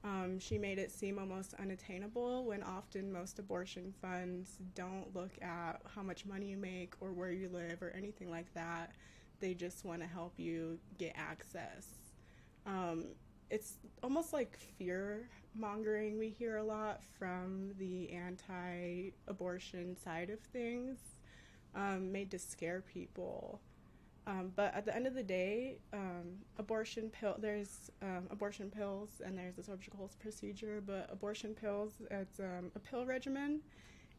Um, 0.03 0.39
she 0.39 0.57
made 0.57 0.79
it 0.79 0.91
seem 0.91 1.19
almost 1.19 1.53
unattainable 1.59 2.45
when 2.45 2.63
often 2.63 3.11
most 3.11 3.39
abortion 3.39 3.93
funds 4.01 4.57
don't 4.75 5.13
look 5.13 5.31
at 5.41 5.81
how 5.95 6.01
much 6.01 6.25
money 6.25 6.47
you 6.47 6.57
make 6.57 6.93
or 7.01 7.11
where 7.11 7.31
you 7.31 7.49
live 7.49 7.81
or 7.81 7.91
anything 7.95 8.29
like 8.29 8.53
that. 8.53 8.91
They 9.39 9.53
just 9.53 9.85
want 9.85 10.01
to 10.01 10.07
help 10.07 10.33
you 10.37 10.79
get 10.97 11.13
access. 11.15 11.87
Um, 12.65 13.05
it's 13.49 13.77
almost 14.03 14.33
like 14.33 14.57
fear 14.77 15.29
mongering 15.55 16.17
we 16.17 16.29
hear 16.29 16.57
a 16.57 16.63
lot 16.63 17.01
from 17.17 17.71
the 17.79 18.11
anti 18.11 19.11
abortion 19.27 19.95
side 19.97 20.29
of 20.29 20.39
things, 20.39 20.97
um, 21.75 22.11
made 22.11 22.31
to 22.31 22.39
scare 22.39 22.81
people. 22.81 23.59
Um, 24.25 24.51
but 24.57 24.73
at 24.75 24.83
the 24.85 24.93
end 24.93 25.07
of 25.07 25.13
the 25.15 25.23
day, 25.23 25.77
um, 25.93 26.33
abortion 26.57 27.09
pill 27.09 27.35
there's 27.39 27.89
um, 28.01 28.27
abortion 28.29 28.69
pills 28.69 29.21
and 29.25 29.37
there's 29.37 29.57
a 29.57 29.63
surgical 29.63 30.11
procedure, 30.19 30.81
but 30.85 31.07
abortion 31.11 31.53
pills 31.53 31.93
it's 32.11 32.39
um, 32.39 32.71
a 32.75 32.79
pill 32.79 33.05
regimen, 33.05 33.61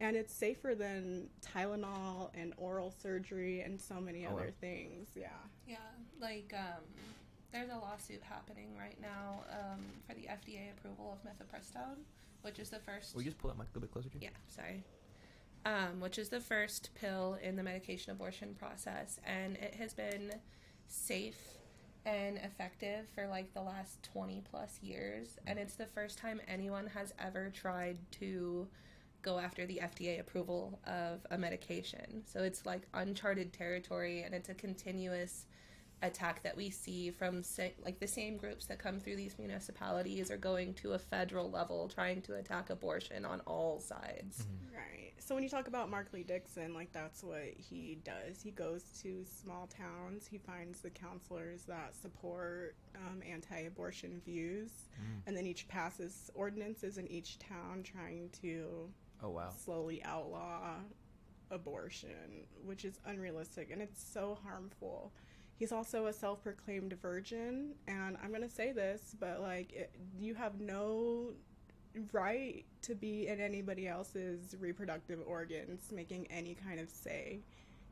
and 0.00 0.16
it's 0.16 0.32
safer 0.32 0.74
than 0.74 1.28
Tylenol 1.44 2.30
and 2.34 2.54
oral 2.56 2.90
surgery 3.02 3.60
and 3.60 3.78
so 3.78 4.00
many 4.00 4.24
Oh, 4.26 4.30
wow. 4.30 4.38
other 4.38 4.52
things. 4.62 5.08
Yeah. 5.14 5.28
Yeah, 5.66 5.76
like 6.18 6.54
um, 6.56 6.84
there's 7.52 7.70
a 7.70 7.76
lawsuit 7.76 8.22
happening 8.22 8.76
right 8.78 8.96
now 9.00 9.40
um, 9.50 9.80
for 10.06 10.14
the 10.14 10.22
FDA 10.22 10.70
approval 10.76 11.16
of 11.16 11.30
mifepristone, 11.30 11.98
which 12.42 12.58
is 12.58 12.70
the 12.70 12.78
first. 12.78 13.14
will 13.14 13.22
you 13.22 13.28
just 13.28 13.38
pull 13.38 13.50
that 13.50 13.58
mic 13.58 13.66
a 13.66 13.78
little 13.78 13.82
bit 13.82 13.92
closer 13.92 14.08
to 14.08 14.14
you? 14.16 14.24
Yeah, 14.24 14.36
sorry. 14.48 14.84
Um, 15.64 16.00
which 16.00 16.18
is 16.18 16.28
the 16.28 16.40
first 16.40 16.90
pill 16.94 17.38
in 17.42 17.56
the 17.56 17.62
medication 17.62 18.12
abortion 18.12 18.54
process, 18.58 19.18
and 19.24 19.56
it 19.56 19.74
has 19.74 19.92
been 19.92 20.32
safe 20.86 21.58
and 22.06 22.38
effective 22.38 23.06
for 23.14 23.26
like 23.26 23.52
the 23.54 23.60
last 23.60 24.02
20 24.12 24.42
plus 24.50 24.78
years. 24.82 25.38
And 25.46 25.58
it's 25.58 25.74
the 25.74 25.86
first 25.86 26.18
time 26.18 26.40
anyone 26.46 26.86
has 26.88 27.12
ever 27.18 27.50
tried 27.50 27.98
to 28.12 28.68
go 29.22 29.38
after 29.38 29.66
the 29.66 29.80
FDA 29.82 30.20
approval 30.20 30.78
of 30.86 31.26
a 31.30 31.36
medication. 31.36 32.22
So 32.24 32.42
it's 32.42 32.64
like 32.64 32.82
uncharted 32.94 33.52
territory, 33.52 34.22
and 34.22 34.34
it's 34.34 34.48
a 34.48 34.54
continuous 34.54 35.46
attack 36.02 36.42
that 36.44 36.56
we 36.56 36.70
see 36.70 37.10
from 37.10 37.42
like 37.84 37.98
the 37.98 38.06
same 38.06 38.36
groups 38.36 38.66
that 38.66 38.78
come 38.78 39.00
through 39.00 39.16
these 39.16 39.36
municipalities 39.38 40.30
are 40.30 40.36
going 40.36 40.72
to 40.74 40.92
a 40.92 40.98
federal 40.98 41.50
level 41.50 41.88
trying 41.88 42.22
to 42.22 42.34
attack 42.36 42.70
abortion 42.70 43.24
on 43.24 43.40
all 43.40 43.80
sides. 43.80 44.46
Right. 44.72 45.12
So 45.18 45.34
when 45.34 45.42
you 45.44 45.50
talk 45.50 45.66
about 45.66 45.90
Mark 45.90 46.08
Lee 46.12 46.22
Dixon, 46.22 46.72
like 46.72 46.92
that's 46.92 47.22
what 47.24 47.42
he 47.56 47.98
does. 48.04 48.40
He 48.42 48.50
goes 48.52 48.84
to 49.02 49.24
small 49.24 49.66
towns. 49.66 50.26
He 50.26 50.38
finds 50.38 50.80
the 50.80 50.90
councilors 50.90 51.64
that 51.64 51.92
support 52.00 52.76
um, 52.96 53.20
anti-abortion 53.28 54.22
views, 54.24 54.70
and 55.26 55.36
then 55.36 55.46
each 55.46 55.66
passes 55.68 56.30
ordinances 56.34 56.96
in 56.96 57.06
each 57.08 57.38
town 57.40 57.82
trying 57.82 58.30
to 58.42 58.88
Oh 59.22 59.30
wow. 59.30 59.50
slowly 59.64 60.02
outlaw 60.04 60.76
abortion, 61.50 62.46
which 62.64 62.84
is 62.84 63.00
unrealistic 63.06 63.70
and 63.70 63.82
it's 63.82 64.02
so 64.02 64.38
harmful. 64.44 65.12
He's 65.58 65.72
also 65.72 66.06
a 66.06 66.12
self 66.12 66.42
proclaimed 66.42 66.94
virgin, 67.02 67.72
and 67.88 68.16
I'm 68.22 68.30
going 68.30 68.42
to 68.42 68.48
say 68.48 68.72
this, 68.72 69.16
but 69.18 69.40
like, 69.40 69.72
it, 69.72 69.90
you 70.18 70.34
have 70.34 70.60
no 70.60 71.32
right 72.12 72.64
to 72.82 72.94
be 72.94 73.26
in 73.26 73.40
anybody 73.40 73.88
else's 73.88 74.54
reproductive 74.60 75.18
organs 75.26 75.90
making 75.90 76.28
any 76.30 76.54
kind 76.54 76.78
of 76.78 76.88
say, 76.88 77.40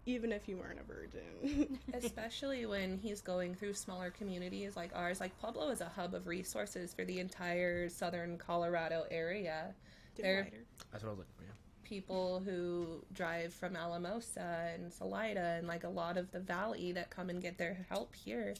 even 0.04 0.30
if 0.30 0.48
you 0.48 0.56
weren't 0.56 0.78
a 0.78 0.84
virgin. 0.84 1.78
Especially 1.94 2.66
when 2.66 2.98
he's 2.98 3.20
going 3.20 3.54
through 3.56 3.74
smaller 3.74 4.10
communities 4.10 4.76
like 4.76 4.92
ours. 4.94 5.18
Like 5.18 5.36
Pueblo 5.40 5.70
is 5.70 5.80
a 5.80 5.88
hub 5.88 6.14
of 6.14 6.28
resources 6.28 6.94
for 6.94 7.04
the 7.04 7.18
entire 7.18 7.88
southern 7.88 8.38
Colorado 8.38 9.04
area. 9.10 9.74
Get 10.16 10.22
They're- 10.22 10.48
That's 10.92 11.02
what 11.02 11.08
I 11.08 11.12
was 11.14 11.18
looking 11.18 11.32
for. 11.36 11.42
Yeah. 11.44 11.50
People 11.87 12.43
who 12.45 13.05
drive 13.12 13.55
from 13.55 13.76
Alamosa 13.76 14.70
and 14.74 14.93
Salida 14.93 15.57
and 15.59 15.68
like 15.68 15.84
a 15.84 15.89
lot 15.89 16.16
of 16.16 16.30
the 16.32 16.41
valley 16.41 16.93
that 16.93 17.11
come 17.11 17.30
and 17.30 17.41
get 17.41 17.59
their 17.59 17.87
help 17.89 18.14
here. 18.14 18.55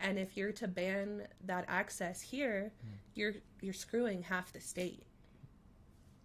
And 0.00 0.18
if 0.18 0.36
you're 0.36 0.52
to 0.52 0.66
ban 0.66 1.22
that 1.46 1.64
access 1.68 2.20
here, 2.20 2.72
hmm. 2.82 2.94
you're 3.14 3.34
you're 3.60 3.72
screwing 3.72 4.22
half 4.22 4.52
the 4.52 4.60
state. 4.60 5.04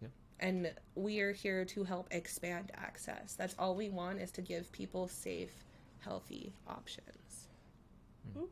Yep. 0.01 0.11
And 0.39 0.73
we 0.95 1.19
are 1.21 1.31
here 1.31 1.65
to 1.65 1.83
help 1.83 2.07
expand 2.09 2.71
access. 2.75 3.35
That's 3.35 3.55
all 3.59 3.75
we 3.75 3.89
want 3.89 4.19
is 4.19 4.31
to 4.31 4.41
give 4.41 4.71
people 4.71 5.07
safe, 5.07 5.53
healthy 5.99 6.51
options. 6.67 7.47
Hmm. 8.33 8.45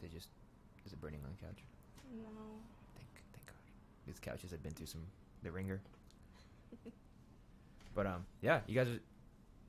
They 0.00 0.08
just 0.08 0.28
is 0.86 0.92
it 0.92 1.00
burning 1.00 1.20
on 1.24 1.30
the 1.36 1.44
couch? 1.44 1.64
No. 2.16 2.28
Thank 2.94 3.08
thank 3.32 3.46
God. 3.46 3.56
These 4.06 4.20
couches 4.20 4.52
have 4.52 4.62
been 4.62 4.72
through 4.72 4.86
some 4.86 5.02
the 5.42 5.50
ringer. 5.50 5.80
but 7.94 8.06
um 8.06 8.24
yeah, 8.40 8.60
you 8.66 8.74
guys 8.74 8.88
are 8.88 9.00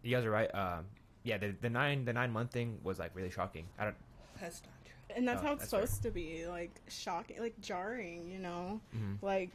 you 0.04 0.16
guys 0.16 0.26
are 0.26 0.32
right. 0.32 0.54
Um 0.54 0.86
yeah, 1.24 1.38
the 1.38 1.54
the 1.62 1.70
nine 1.70 2.06
the 2.06 2.14
nine 2.14 2.32
month 2.32 2.52
thing 2.52 2.80
was 2.84 3.00
like 3.00 3.12
really 3.16 3.30
shocking. 3.32 3.66
I 3.80 3.86
don't 3.86 3.96
That's 4.40 4.62
not 4.62 4.74
true. 4.86 5.16
And 5.16 5.28
that's 5.28 5.42
Oh, 5.42 5.46
how 5.46 5.52
it's 5.54 5.62
that's 5.62 5.72
fair. 5.72 5.82
supposed 5.86 6.04
to 6.04 6.12
be 6.12 6.48
like 6.48 6.72
shocking, 6.90 7.40
like 7.40 7.60
jarring, 7.62 8.28
you 8.30 8.40
know? 8.40 8.82
Mhm. 8.96 9.22
Like 9.22 9.52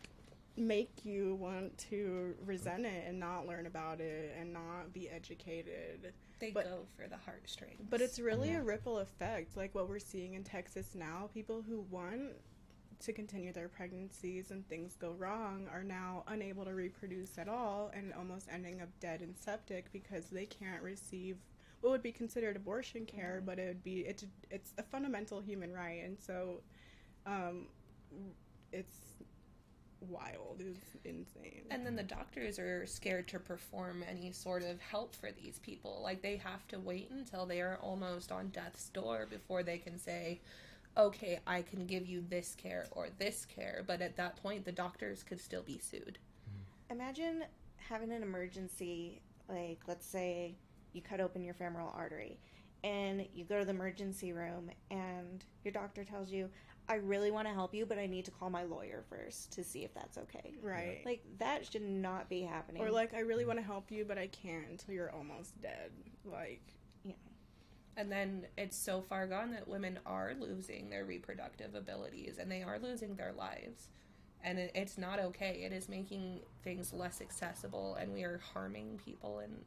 make 0.56 1.04
you 1.04 1.36
want 1.36 1.76
to 1.78 2.34
resent 2.44 2.84
it 2.84 3.04
and 3.06 3.20
not 3.20 3.46
learn 3.46 3.66
about 3.66 4.00
it 4.00 4.34
and 4.38 4.52
not 4.52 4.92
be 4.92 5.08
educated. 5.08 6.12
They 6.40 6.50
But- 6.50 6.64
go 6.64 6.86
for 6.96 7.06
the 7.06 7.16
heartstrings. 7.16 7.80
But 7.88 8.00
it's 8.00 8.18
really 8.18 8.50
Yeah. 8.50 8.58
a 8.58 8.62
ripple 8.64 8.98
effect, 8.98 9.56
like 9.56 9.74
what 9.74 9.88
we're 9.88 9.98
seeing 10.00 10.34
in 10.34 10.42
Texas 10.44 10.94
now. 10.94 11.28
People 11.32 11.62
who 11.62 11.80
want 11.82 12.32
to 13.00 13.12
continue 13.12 13.52
their 13.52 13.68
pregnancies 13.68 14.50
and 14.50 14.68
things 14.68 14.96
go 15.00 15.12
wrong 15.12 15.66
are 15.72 15.84
now 15.84 16.24
unable 16.28 16.64
to 16.64 16.74
reproduce 16.74 17.38
at 17.38 17.48
all 17.48 17.90
and 17.94 18.12
almost 18.14 18.48
ending 18.52 18.80
up 18.80 18.88
dead 19.00 19.20
and 19.20 19.36
septic 19.36 19.92
because 19.92 20.26
they 20.26 20.46
can't 20.46 20.82
receive 20.82 21.36
what 21.80 21.90
would 21.90 22.02
be 22.02 22.12
considered 22.12 22.56
abortion 22.56 23.06
care, 23.06 23.42
but 23.44 23.58
it 23.58 23.68
would 23.68 23.84
be 23.84 24.00
it's 24.00 24.24
it's 24.50 24.72
a 24.78 24.82
fundamental 24.82 25.40
human 25.40 25.72
right, 25.72 26.02
and 26.04 26.18
so 26.18 26.60
um, 27.26 27.66
it's 28.72 28.96
wild. 30.00 30.60
It's 30.60 30.96
insane. 31.04 31.62
And 31.70 31.84
then 31.84 31.96
the 31.96 32.02
doctors 32.02 32.58
are 32.58 32.86
scared 32.86 33.28
to 33.28 33.38
perform 33.38 34.04
any 34.08 34.32
sort 34.32 34.62
of 34.62 34.80
help 34.80 35.14
for 35.14 35.30
these 35.32 35.58
people. 35.60 36.00
Like 36.02 36.22
they 36.22 36.36
have 36.36 36.66
to 36.68 36.78
wait 36.78 37.10
until 37.10 37.46
they 37.46 37.60
are 37.60 37.78
almost 37.82 38.32
on 38.32 38.48
death's 38.48 38.88
door 38.88 39.26
before 39.30 39.62
they 39.62 39.78
can 39.78 39.98
say, 39.98 40.40
okay, 40.96 41.40
I 41.46 41.62
can 41.62 41.86
give 41.86 42.06
you 42.06 42.24
this 42.28 42.54
care 42.56 42.86
or 42.92 43.08
this 43.18 43.44
care. 43.44 43.84
But 43.86 44.00
at 44.00 44.16
that 44.16 44.36
point, 44.36 44.64
the 44.64 44.72
doctors 44.72 45.22
could 45.22 45.40
still 45.40 45.62
be 45.62 45.78
sued. 45.78 46.18
Hmm. 46.44 46.92
Imagine 46.94 47.44
having 47.76 48.12
an 48.12 48.22
emergency, 48.22 49.20
like 49.48 49.80
let's 49.86 50.06
say 50.06 50.56
you 50.92 51.02
cut 51.02 51.20
open 51.20 51.42
your 51.44 51.54
femoral 51.54 51.92
artery 51.96 52.38
and 52.84 53.26
you 53.34 53.44
go 53.44 53.58
to 53.58 53.64
the 53.64 53.70
emergency 53.70 54.32
room 54.32 54.70
and 54.90 55.44
your 55.64 55.72
doctor 55.72 56.04
tells 56.04 56.30
you, 56.30 56.48
I 56.88 56.94
really 56.94 57.30
want 57.30 57.46
to 57.46 57.52
help 57.52 57.74
you, 57.74 57.84
but 57.84 57.98
I 57.98 58.06
need 58.06 58.24
to 58.24 58.30
call 58.30 58.48
my 58.48 58.62
lawyer 58.62 59.04
first 59.10 59.52
to 59.52 59.64
see 59.64 59.84
if 59.84 59.92
that's 59.92 60.16
okay. 60.16 60.54
right. 60.62 61.00
Like 61.04 61.22
that 61.38 61.70
should 61.70 61.82
not 61.82 62.30
be 62.30 62.42
happening. 62.42 62.82
or 62.82 62.90
like 62.90 63.14
I 63.14 63.20
really 63.20 63.44
want 63.44 63.58
to 63.58 63.64
help 63.64 63.90
you, 63.90 64.04
but 64.06 64.16
I 64.16 64.28
can't 64.28 64.68
until 64.70 64.94
you're 64.94 65.12
almost 65.12 65.60
dead. 65.60 65.90
Like 66.24 66.62
And 67.98 68.12
then 68.12 68.46
it's 68.56 68.76
so 68.76 69.02
far 69.02 69.26
gone 69.26 69.50
that 69.50 69.66
women 69.66 69.98
are 70.06 70.32
losing 70.38 70.88
their 70.88 71.04
reproductive 71.04 71.74
abilities 71.74 72.38
and 72.38 72.48
they 72.50 72.62
are 72.62 72.78
losing 72.78 73.16
their 73.16 73.32
lives. 73.36 73.88
And 74.44 74.56
it, 74.60 74.70
it's 74.72 74.96
not 74.96 75.18
okay. 75.18 75.62
It 75.64 75.72
is 75.72 75.88
making 75.88 76.42
things 76.62 76.92
less 76.92 77.20
accessible 77.20 77.96
and 77.96 78.14
we 78.14 78.22
are 78.22 78.40
harming 78.54 79.00
people. 79.04 79.40
And 79.40 79.64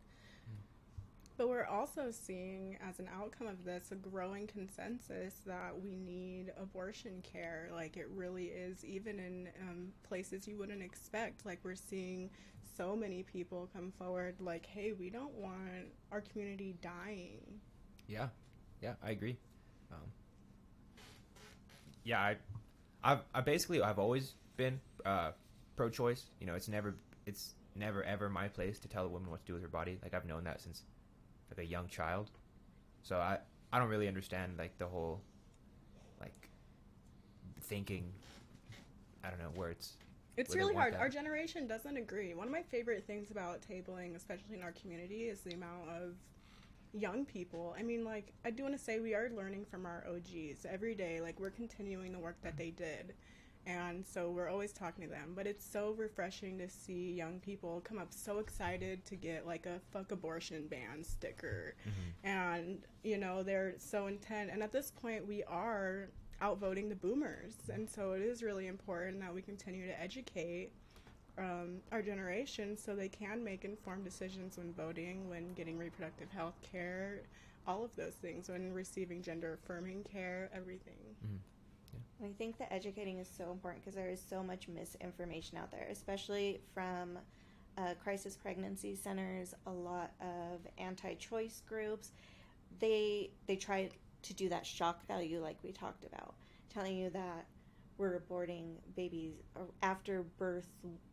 But 1.38 1.50
we're 1.50 1.66
also 1.66 2.12
seeing, 2.12 2.78
as 2.88 3.00
an 3.00 3.10
outcome 3.14 3.48
of 3.48 3.66
this, 3.66 3.92
a 3.92 3.96
growing 3.96 4.48
consensus 4.48 5.42
that 5.46 5.74
we 5.82 5.96
need 5.96 6.54
abortion 6.58 7.22
care. 7.24 7.70
Like, 7.74 7.98
it 7.98 8.08
really 8.16 8.46
is, 8.46 8.86
even 8.86 9.20
in 9.20 9.50
um, 9.62 9.88
places 10.08 10.48
you 10.48 10.58
wouldn't 10.58 10.84
expect. 10.84 11.46
Like, 11.46 11.60
we're 11.64 11.76
seeing 11.76 12.30
so 12.78 12.96
many 12.96 13.24
people 13.24 13.70
come 13.74 13.92
forward, 13.98 14.36
like, 14.40 14.66
hey, 14.66 14.94
we 14.94 15.10
don't 15.10 15.34
want 15.34 15.92
our 16.12 16.22
community 16.22 16.76
dying. 16.82 17.60
Yeah, 18.12 18.28
yeah, 18.82 18.94
I 19.02 19.12
agree. 19.12 19.38
Um, 19.92 20.00
yeah, 22.04 22.20
I, 22.20 22.36
I've, 23.04 23.20
I 23.34 23.40
basically 23.42 23.82
I've 23.82 24.00
always 24.00 24.34
been 24.58 24.80
uh, 25.06 25.32
pro-choice. 25.78 26.26
You 26.42 26.48
know, 26.48 26.56
it's 26.56 26.68
never 26.68 26.96
it's 27.26 27.54
never 27.76 28.04
ever 28.04 28.30
my 28.30 28.50
place 28.50 28.80
to 28.80 28.90
tell 28.90 29.06
a 29.06 29.08
woman 29.08 29.32
what 29.32 29.40
to 29.42 29.48
do 29.48 29.54
with 29.54 29.62
her 29.62 29.70
body. 29.70 29.98
Like 30.04 30.14
I've 30.14 30.26
known 30.26 30.44
that 30.44 30.62
since 30.62 30.84
like 31.50 31.66
a 31.66 31.70
young 31.70 31.88
child. 31.88 32.32
So 33.04 33.16
I 33.16 33.38
I 33.72 33.80
don't 33.80 33.88
really 33.90 34.10
understand 34.10 34.56
like 34.58 34.78
the 34.78 34.88
whole 34.88 35.22
like 36.20 36.50
thinking. 37.62 38.12
I 39.24 39.30
don't 39.30 39.40
know 39.40 39.52
where 39.56 39.70
it's 39.70 39.94
It's 40.36 40.56
really 40.56 40.74
hard. 40.74 40.94
that. 40.96 41.00
Our 41.00 41.10
generation 41.10 41.68
doesn't 41.68 41.96
agree. 41.96 42.34
One 42.34 42.48
of 42.48 42.52
my 42.52 42.64
favorite 42.64 43.06
things 43.06 43.32
about 43.32 43.62
tabling, 43.62 44.16
especially 44.16 44.56
in 44.58 44.64
our 44.64 44.74
community, 44.74 45.30
is 45.30 45.42
the 45.42 45.54
amount 45.54 45.90
of 45.90 46.16
young 46.94 47.26
people. 47.26 47.76
I 47.78 47.84
mean, 47.84 48.04
like, 48.04 48.34
I 48.46 48.52
do 48.52 48.64
want 48.64 48.78
to 48.78 48.84
say 48.84 49.00
we 49.00 49.14
are 49.14 49.30
learning 49.36 49.66
from 49.66 49.86
our 49.86 50.06
OGs 50.10 50.66
every 50.70 50.96
day. 50.96 51.22
Like, 51.22 51.40
we're 51.40 51.50
continuing 51.50 52.12
the 52.12 52.20
work 52.20 52.38
that 52.44 52.58
they 52.58 52.72
did. 52.72 53.14
And 53.68 54.04
so 54.06 54.32
we're 54.32 54.50
always 54.50 54.74
talking 54.74 55.04
to 55.04 55.10
them. 55.10 55.34
But 55.36 55.46
it's 55.46 55.64
so 55.64 55.92
refreshing 55.98 56.58
to 56.58 56.68
see 56.68 57.14
young 57.14 57.40
people 57.40 57.82
come 57.84 58.00
up 58.00 58.12
so 58.12 58.40
excited 58.40 59.06
to 59.06 59.16
get, 59.16 59.46
like, 59.46 59.66
a 59.66 59.80
fuck 59.92 60.12
abortion 60.12 60.68
ban 60.68 61.04
sticker. 61.04 61.76
Mm-hmm. 61.82 62.28
And, 62.28 62.80
you 63.04 63.18
know, 63.18 63.44
they're 63.44 63.76
so 63.78 64.08
intent. 64.08 64.50
And 64.52 64.64
at 64.64 64.72
this 64.72 64.92
point, 64.92 65.28
we 65.28 65.44
are 65.44 66.10
outvoting 66.42 66.90
the 66.90 66.96
boomers. 66.96 67.54
And 67.72 67.90
so 67.90 68.14
it 68.14 68.22
is 68.22 68.42
really 68.42 68.68
important 68.68 69.20
that 69.20 69.34
we 69.34 69.42
continue 69.42 69.86
to 69.86 70.02
educate 70.02 70.72
um, 71.38 71.78
our 71.92 72.02
generation 72.02 72.78
so 72.78 72.96
they 72.96 73.10
can 73.10 73.44
make 73.44 73.66
informed 73.66 74.04
decisions 74.04 74.58
when 74.58 74.74
voting, 74.74 75.30
when 75.30 75.54
getting 75.54 75.78
reproductive 75.78 76.30
health 76.32 76.56
care, 76.72 77.22
all 77.68 77.84
of 77.84 77.96
those 77.96 78.14
things, 78.14 78.50
when 78.50 78.74
receiving 78.74 79.22
gender 79.22 79.54
affirming 79.62 80.04
care, 80.04 80.50
everything. 80.54 81.16
I 82.24 82.30
think 82.38 82.58
that 82.60 82.72
educating 82.72 83.18
is 83.18 83.28
so 83.36 83.52
important 83.52 83.84
because 83.84 83.96
there 83.96 84.10
is 84.10 84.22
so 84.22 84.44
much 84.44 84.68
misinformation 84.68 85.58
out 85.58 85.72
there, 85.72 85.88
especially 85.90 86.62
from 86.74 87.18
uh, 87.78 87.94
crisis 88.04 88.36
pregnancy 88.36 88.96
centers, 88.96 89.56
a 89.66 89.72
lot 89.72 90.12
of 90.22 90.60
anti-choice 90.78 91.64
groups. 91.68 92.12
They 92.80 93.32
they 93.48 93.56
try 93.56 93.90
to 94.22 94.34
do 94.34 94.50
that 94.50 94.66
shock 94.66 95.06
value, 95.08 95.42
like 95.42 95.58
we 95.64 95.72
talked 95.72 96.06
about, 96.06 96.36
telling 96.70 96.96
you 96.96 97.10
that 97.10 97.46
we're 98.02 98.20
aborting 98.20 98.74
babies 98.96 99.36
after 99.84 100.24
birth, 100.40 100.68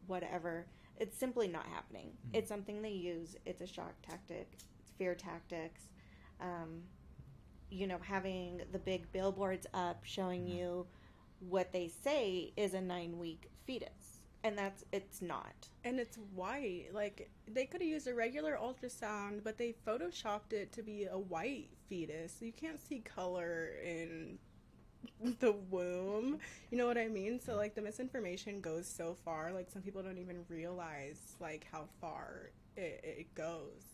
whatever. 0.07 0.67
It's 0.97 1.19
simply 1.19 1.47
not 1.47 1.67
happening. 1.67 2.13
It's 2.33 2.49
something 2.49 2.81
they 2.81 2.93
use. 2.93 3.37
It's 3.45 3.61
a 3.61 3.67
shock 3.67 3.93
tactic. 4.03 4.49
It's 4.81 4.91
fear 4.97 5.15
tactics. 5.15 5.83
Um, 6.41 6.81
you 7.71 7.87
know, 7.87 7.99
having 8.01 8.63
the 8.73 8.79
big 8.79 9.13
billboards 9.13 9.67
up 9.75 10.01
showing 10.03 10.49
you 10.49 10.87
what 11.41 11.73
they 11.73 11.89
say 12.03 12.55
is 12.57 12.73
a 12.73 12.81
nine 12.81 13.19
week 13.19 13.51
fetus. 13.67 14.23
And 14.43 14.57
that's, 14.57 14.83
it's 14.91 15.21
not. 15.21 15.69
And 15.85 16.01
it's 16.01 16.17
white. 16.35 16.87
Like, 16.95 17.31
they 17.47 17.67
could 17.67 17.83
have 17.83 17.91
used 17.91 18.07
a 18.07 18.15
regular 18.15 18.57
ultrasound, 18.57 19.45
but 19.45 19.59
they 19.59 19.75
photoshopped 19.87 20.53
it 20.53 20.73
to 20.73 20.83
be 20.83 21.05
a 21.05 21.19
white 21.19 21.69
fetus. 21.87 22.37
You 22.41 22.53
can't 22.53 22.81
see 22.81 23.01
color 23.01 23.73
in 23.85 24.39
the 25.41 25.53
womb. 25.53 26.39
You 26.71 26.79
know 26.79 26.87
what 26.87 26.99
I 26.99 27.09
mean? 27.09 27.41
So, 27.41 27.57
like, 27.57 27.75
the 27.75 27.83
misinformation 27.83 28.61
goes 28.61 28.87
so 28.87 29.17
far. 29.25 29.53
Like, 29.53 29.71
some 29.71 29.83
people 29.83 30.03
don't 30.03 30.19
even 30.19 30.45
realize, 30.49 31.37
like, 31.41 31.67
how 31.71 31.85
far 32.01 32.51
it, 32.77 33.01
it 33.03 33.35
goes. 33.35 33.85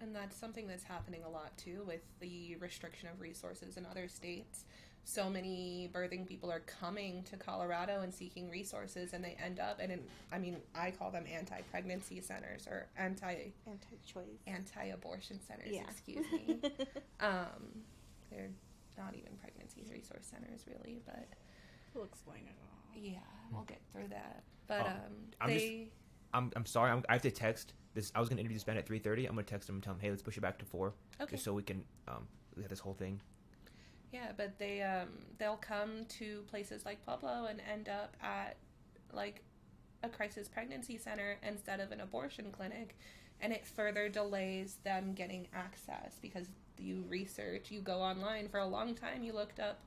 And 0.00 0.14
that's 0.14 0.36
something 0.36 0.66
that's 0.66 0.84
happening 0.84 1.22
a 1.24 1.28
lot 1.28 1.56
too 1.58 1.84
with 1.86 2.00
the 2.20 2.56
restriction 2.56 3.08
of 3.12 3.20
resources 3.20 3.76
in 3.76 3.84
other 3.84 4.08
states. 4.08 4.64
So 5.04 5.28
many 5.28 5.90
birthing 5.92 6.26
people 6.26 6.50
are 6.50 6.60
coming 6.60 7.22
to 7.24 7.36
Colorado 7.36 8.02
and 8.02 8.12
seeking 8.12 8.48
resources, 8.50 9.12
and 9.12 9.24
they 9.24 9.36
end 9.42 9.58
up, 9.58 9.78
and 9.80 9.90
in, 9.90 10.00
I 10.30 10.38
mean, 10.38 10.58
I 10.74 10.90
call 10.90 11.10
them 11.10 11.24
anti-pregnancy 11.30 12.20
centers 12.20 12.66
or 12.66 12.86
anti 12.96 13.52
Anti 13.66 13.96
choice. 14.06 14.24
anti-abortion 14.46 15.40
centers. 15.46 15.70
Yeah. 15.72 15.82
Excuse 15.90 16.26
me. 16.32 16.60
um, 17.20 17.82
they're 18.30 18.50
not 19.00 19.14
even 19.14 19.32
pregnancy 19.40 19.86
resource 19.90 20.26
centers, 20.30 20.64
really, 20.66 21.00
but 21.06 21.26
We'll 21.94 22.04
explain 22.04 22.42
it 22.46 22.54
all. 22.62 23.00
yeah, 23.02 23.18
we'll 23.52 23.64
get 23.64 23.80
through 23.92 24.08
that. 24.08 24.44
But 24.68 24.82
Oh, 24.82 24.86
um, 24.90 24.96
I'm 25.40 25.48
just- 25.50 25.64
they. 25.66 25.88
I'm 26.32 26.52
I'm 26.54 26.64
sorry. 26.66 26.92
I'm, 26.92 27.02
I 27.08 27.14
have 27.14 27.22
to 27.22 27.30
text 27.32 27.72
this. 27.94 28.12
I 28.14 28.20
was 28.20 28.28
gonna 28.28 28.40
interview 28.40 28.56
this 28.56 28.62
band 28.64 28.78
at 28.78 28.86
3:30. 28.86 29.26
I'm 29.26 29.34
gonna 29.34 29.42
text 29.42 29.68
him 29.68 29.76
and 29.76 29.82
tell 29.82 29.94
him, 29.94 30.00
hey, 30.00 30.10
let's 30.10 30.22
push 30.22 30.36
it 30.36 30.40
back 30.42 30.58
to 30.60 30.64
four, 30.64 30.92
Okay. 31.20 31.32
just 31.32 31.42
so 31.44 31.52
we 31.52 31.62
can 31.64 31.84
um 32.06 32.28
we 32.54 32.62
have 32.62 32.70
this 32.70 32.78
whole 32.78 32.94
thing. 32.94 33.20
Yeah, 34.12 34.30
but 34.36 34.56
they 34.58 34.82
um 34.82 35.08
they'll 35.38 35.56
come 35.56 36.04
to 36.20 36.42
places 36.42 36.84
like 36.84 37.04
Pueblo 37.04 37.46
and 37.46 37.60
end 37.60 37.88
up 37.88 38.16
at 38.22 38.56
like 39.12 39.42
a 40.04 40.08
crisis 40.08 40.48
pregnancy 40.48 40.96
center 40.98 41.36
instead 41.42 41.80
of 41.80 41.90
an 41.90 42.00
abortion 42.00 42.52
clinic 42.52 42.96
and 43.40 43.52
it 43.52 43.66
further 43.66 44.08
delays 44.08 44.76
them 44.84 45.12
getting 45.14 45.48
access 45.52 46.18
because 46.22 46.46
you 46.80 47.04
research, 47.08 47.70
you 47.70 47.80
go 47.80 48.00
online 48.00 48.48
for 48.48 48.58
a 48.58 48.66
long 48.66 48.94
time 48.94 49.22
you 49.22 49.32
looked 49.32 49.60
up 49.60 49.80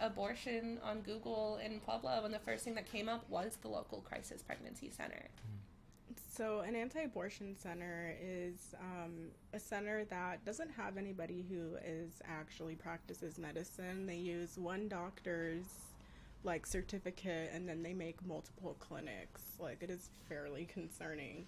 abortion 0.00 0.78
on 0.82 1.00
Google 1.00 1.60
in 1.64 1.80
Pueblo 1.80 2.22
and 2.24 2.32
the 2.32 2.38
first 2.38 2.64
thing 2.64 2.74
that 2.74 2.90
came 2.90 3.08
up 3.08 3.28
was 3.28 3.58
the 3.60 3.68
local 3.68 4.00
crisis 4.00 4.42
pregnancy 4.42 4.90
center. 4.90 5.28
So, 6.32 6.60
an 6.60 6.74
anti 6.74 7.00
abortion 7.00 7.56
center 7.56 8.14
is 8.22 8.74
um, 8.80 9.28
a 9.52 9.58
center 9.58 10.04
that 10.06 10.44
doesn't 10.44 10.70
have 10.70 10.96
anybody 10.96 11.44
who 11.50 11.76
is 11.84 12.22
actually 12.24 12.76
practices 12.76 13.38
medicine. 13.38 14.06
They 14.06 14.16
use 14.16 14.56
one 14.56 14.88
doctor's 14.88 15.64
like 16.42 16.66
certificate 16.66 17.50
and 17.52 17.68
then 17.68 17.82
they 17.82 17.92
make 17.92 18.24
multiple 18.26 18.76
clinics. 18.78 19.42
Like, 19.58 19.82
it 19.82 19.90
is 19.90 20.08
fairly 20.28 20.66
concerning. 20.66 21.46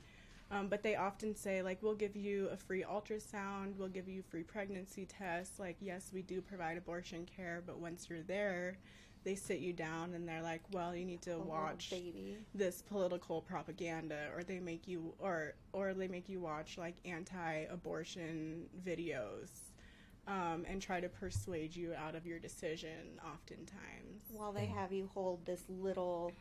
Um, 0.52 0.68
but 0.68 0.82
they 0.82 0.96
often 0.96 1.34
say, 1.34 1.62
like, 1.62 1.82
we'll 1.82 1.94
give 1.94 2.14
you 2.14 2.48
a 2.52 2.56
free 2.56 2.84
ultrasound, 2.84 3.76
we'll 3.78 3.88
give 3.88 4.06
you 4.06 4.22
free 4.22 4.42
pregnancy 4.42 5.06
tests. 5.06 5.58
Like, 5.58 5.76
yes, 5.80 6.10
we 6.12 6.20
do 6.20 6.42
provide 6.42 6.76
abortion 6.76 7.26
care, 7.36 7.62
but 7.66 7.78
once 7.78 8.06
you're 8.10 8.20
there, 8.20 8.76
they 9.24 9.34
sit 9.34 9.60
you 9.60 9.72
down 9.72 10.14
and 10.14 10.28
they're 10.28 10.42
like, 10.42 10.60
well, 10.72 10.94
you 10.94 11.04
need 11.04 11.22
to 11.22 11.30
little 11.30 11.46
watch 11.46 11.92
this 12.54 12.82
political 12.82 13.40
propaganda 13.40 14.28
or 14.36 14.42
they 14.42 14.58
make 14.58 14.86
you 14.86 15.14
or 15.18 15.54
or 15.72 15.94
they 15.94 16.08
make 16.08 16.28
you 16.28 16.40
watch 16.40 16.76
like 16.76 16.96
anti-abortion 17.04 18.64
videos 18.84 19.48
um, 20.26 20.64
and 20.68 20.82
try 20.82 21.00
to 21.00 21.08
persuade 21.08 21.74
you 21.74 21.94
out 21.94 22.14
of 22.14 22.26
your 22.26 22.38
decision 22.38 23.20
oftentimes. 23.32 24.22
While 24.32 24.52
they 24.52 24.66
have 24.66 24.92
you 24.92 25.08
hold 25.14 25.46
this 25.46 25.62
little 25.68 26.32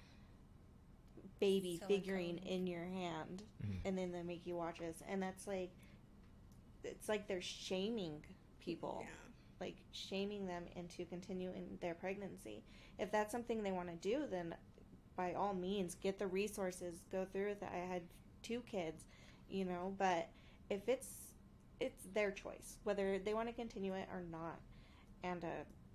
baby 1.41 1.77
Silicone. 1.77 1.87
figurine 1.97 2.37
in 2.37 2.65
your 2.67 2.85
hand, 2.85 3.43
Mhm. 3.65 3.81
and 3.83 3.97
then 3.97 4.11
they 4.13 4.23
make 4.23 4.45
you 4.45 4.55
watch 4.55 4.79
this, 4.79 5.01
and 5.07 5.21
that's 5.21 5.45
like, 5.47 5.71
it's 6.85 7.09
like 7.09 7.27
they're 7.27 7.41
shaming 7.41 8.23
people. 8.59 8.99
Yeah. 9.03 9.09
like 9.59 9.75
shaming 9.91 10.47
them 10.47 10.65
into 10.75 11.05
continuing 11.05 11.77
their 11.81 11.93
pregnancy. 11.93 12.63
If 12.97 13.11
that's 13.11 13.31
something 13.31 13.61
they 13.61 13.71
want 13.71 13.89
to 13.89 13.95
do, 13.95 14.25
then 14.25 14.55
by 15.15 15.35
all 15.35 15.53
means, 15.53 15.93
get 15.93 16.17
the 16.17 16.25
resources, 16.25 17.03
go 17.11 17.25
through 17.25 17.49
with 17.49 17.61
it. 17.61 17.69
I 17.71 17.77
had 17.85 18.01
two 18.41 18.61
kids, 18.61 19.05
you 19.47 19.65
know, 19.65 19.93
but 19.99 20.29
if 20.71 20.89
it's 20.89 21.33
it's 21.79 22.05
their 22.15 22.31
choice 22.31 22.77
whether 22.85 23.19
they 23.19 23.35
want 23.35 23.49
to 23.49 23.53
continue 23.53 23.93
it 23.93 24.07
or 24.11 24.21
not, 24.31 24.59
and 25.23 25.43
uh, 25.45 25.47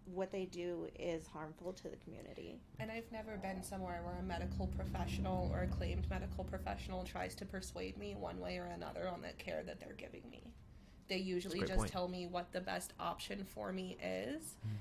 what 0.07 0.31
they 0.31 0.45
do 0.45 0.89
is 0.99 1.27
harmful 1.27 1.73
to 1.73 1.89
the 1.89 1.97
community. 1.97 2.61
And 2.79 2.91
I've 2.91 3.11
never 3.11 3.37
been 3.37 3.63
somewhere 3.63 4.01
where 4.05 4.19
a 4.19 4.23
medical 4.23 4.69
professional 4.69 5.51
or 5.53 5.63
a 5.63 5.67
claimed 5.67 6.09
medical 6.09 6.45
professional 6.45 7.05
tries 7.05 7.35
to 7.37 7.45
persuade 7.45 7.97
me 7.97 8.15
one 8.15 8.41
way 8.41 8.59
or 8.59 8.67
another 8.67 9.09
on 9.09 9.23
the 9.23 9.33
care 9.43 9.63
that 9.65 9.81
they're 9.81 9.95
giving 9.95 10.23
me. 10.31 10.53
They 11.09 11.19
usually 11.19 11.61
just 11.61 11.77
point. 11.77 11.91
tell 11.91 12.09
me 12.09 12.27
what 12.27 12.53
the 12.53 12.61
best 12.61 12.93
option 12.99 13.45
for 13.45 13.73
me 13.73 13.97
is. 14.03 14.57
Mhm. 14.67 14.77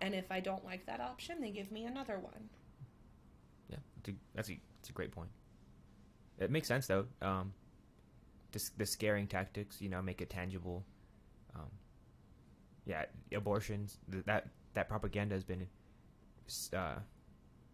And 0.00 0.14
if 0.14 0.30
I 0.30 0.40
don't 0.40 0.64
like 0.64 0.86
that 0.86 1.00
option, 1.00 1.40
they 1.40 1.50
give 1.50 1.72
me 1.72 1.84
another 1.84 2.18
one. 2.18 2.48
Yeah, 3.68 3.78
it's 3.98 4.08
a, 4.10 4.12
that's 4.34 4.50
a, 4.50 4.60
a 4.88 4.92
great 4.92 5.10
point. 5.10 5.30
It 6.38 6.50
makes 6.50 6.68
sense 6.68 6.86
though. 6.86 7.06
Um, 7.20 7.52
the, 8.52 8.70
the 8.78 8.86
scaring 8.86 9.26
tactics, 9.26 9.80
you 9.80 9.88
know, 9.88 10.00
make 10.00 10.20
it 10.22 10.30
tangible. 10.30 10.84
Um, 11.54 11.70
yeah, 12.88 13.04
abortions. 13.32 13.98
That 14.26 14.48
that 14.74 14.88
propaganda 14.88 15.34
has 15.36 15.44
been 15.44 15.68
uh, 16.74 16.96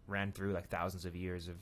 ran 0.07 0.31
through 0.31 0.51
like 0.53 0.69
thousands 0.69 1.05
of 1.05 1.15
years 1.15 1.47
of 1.47 1.55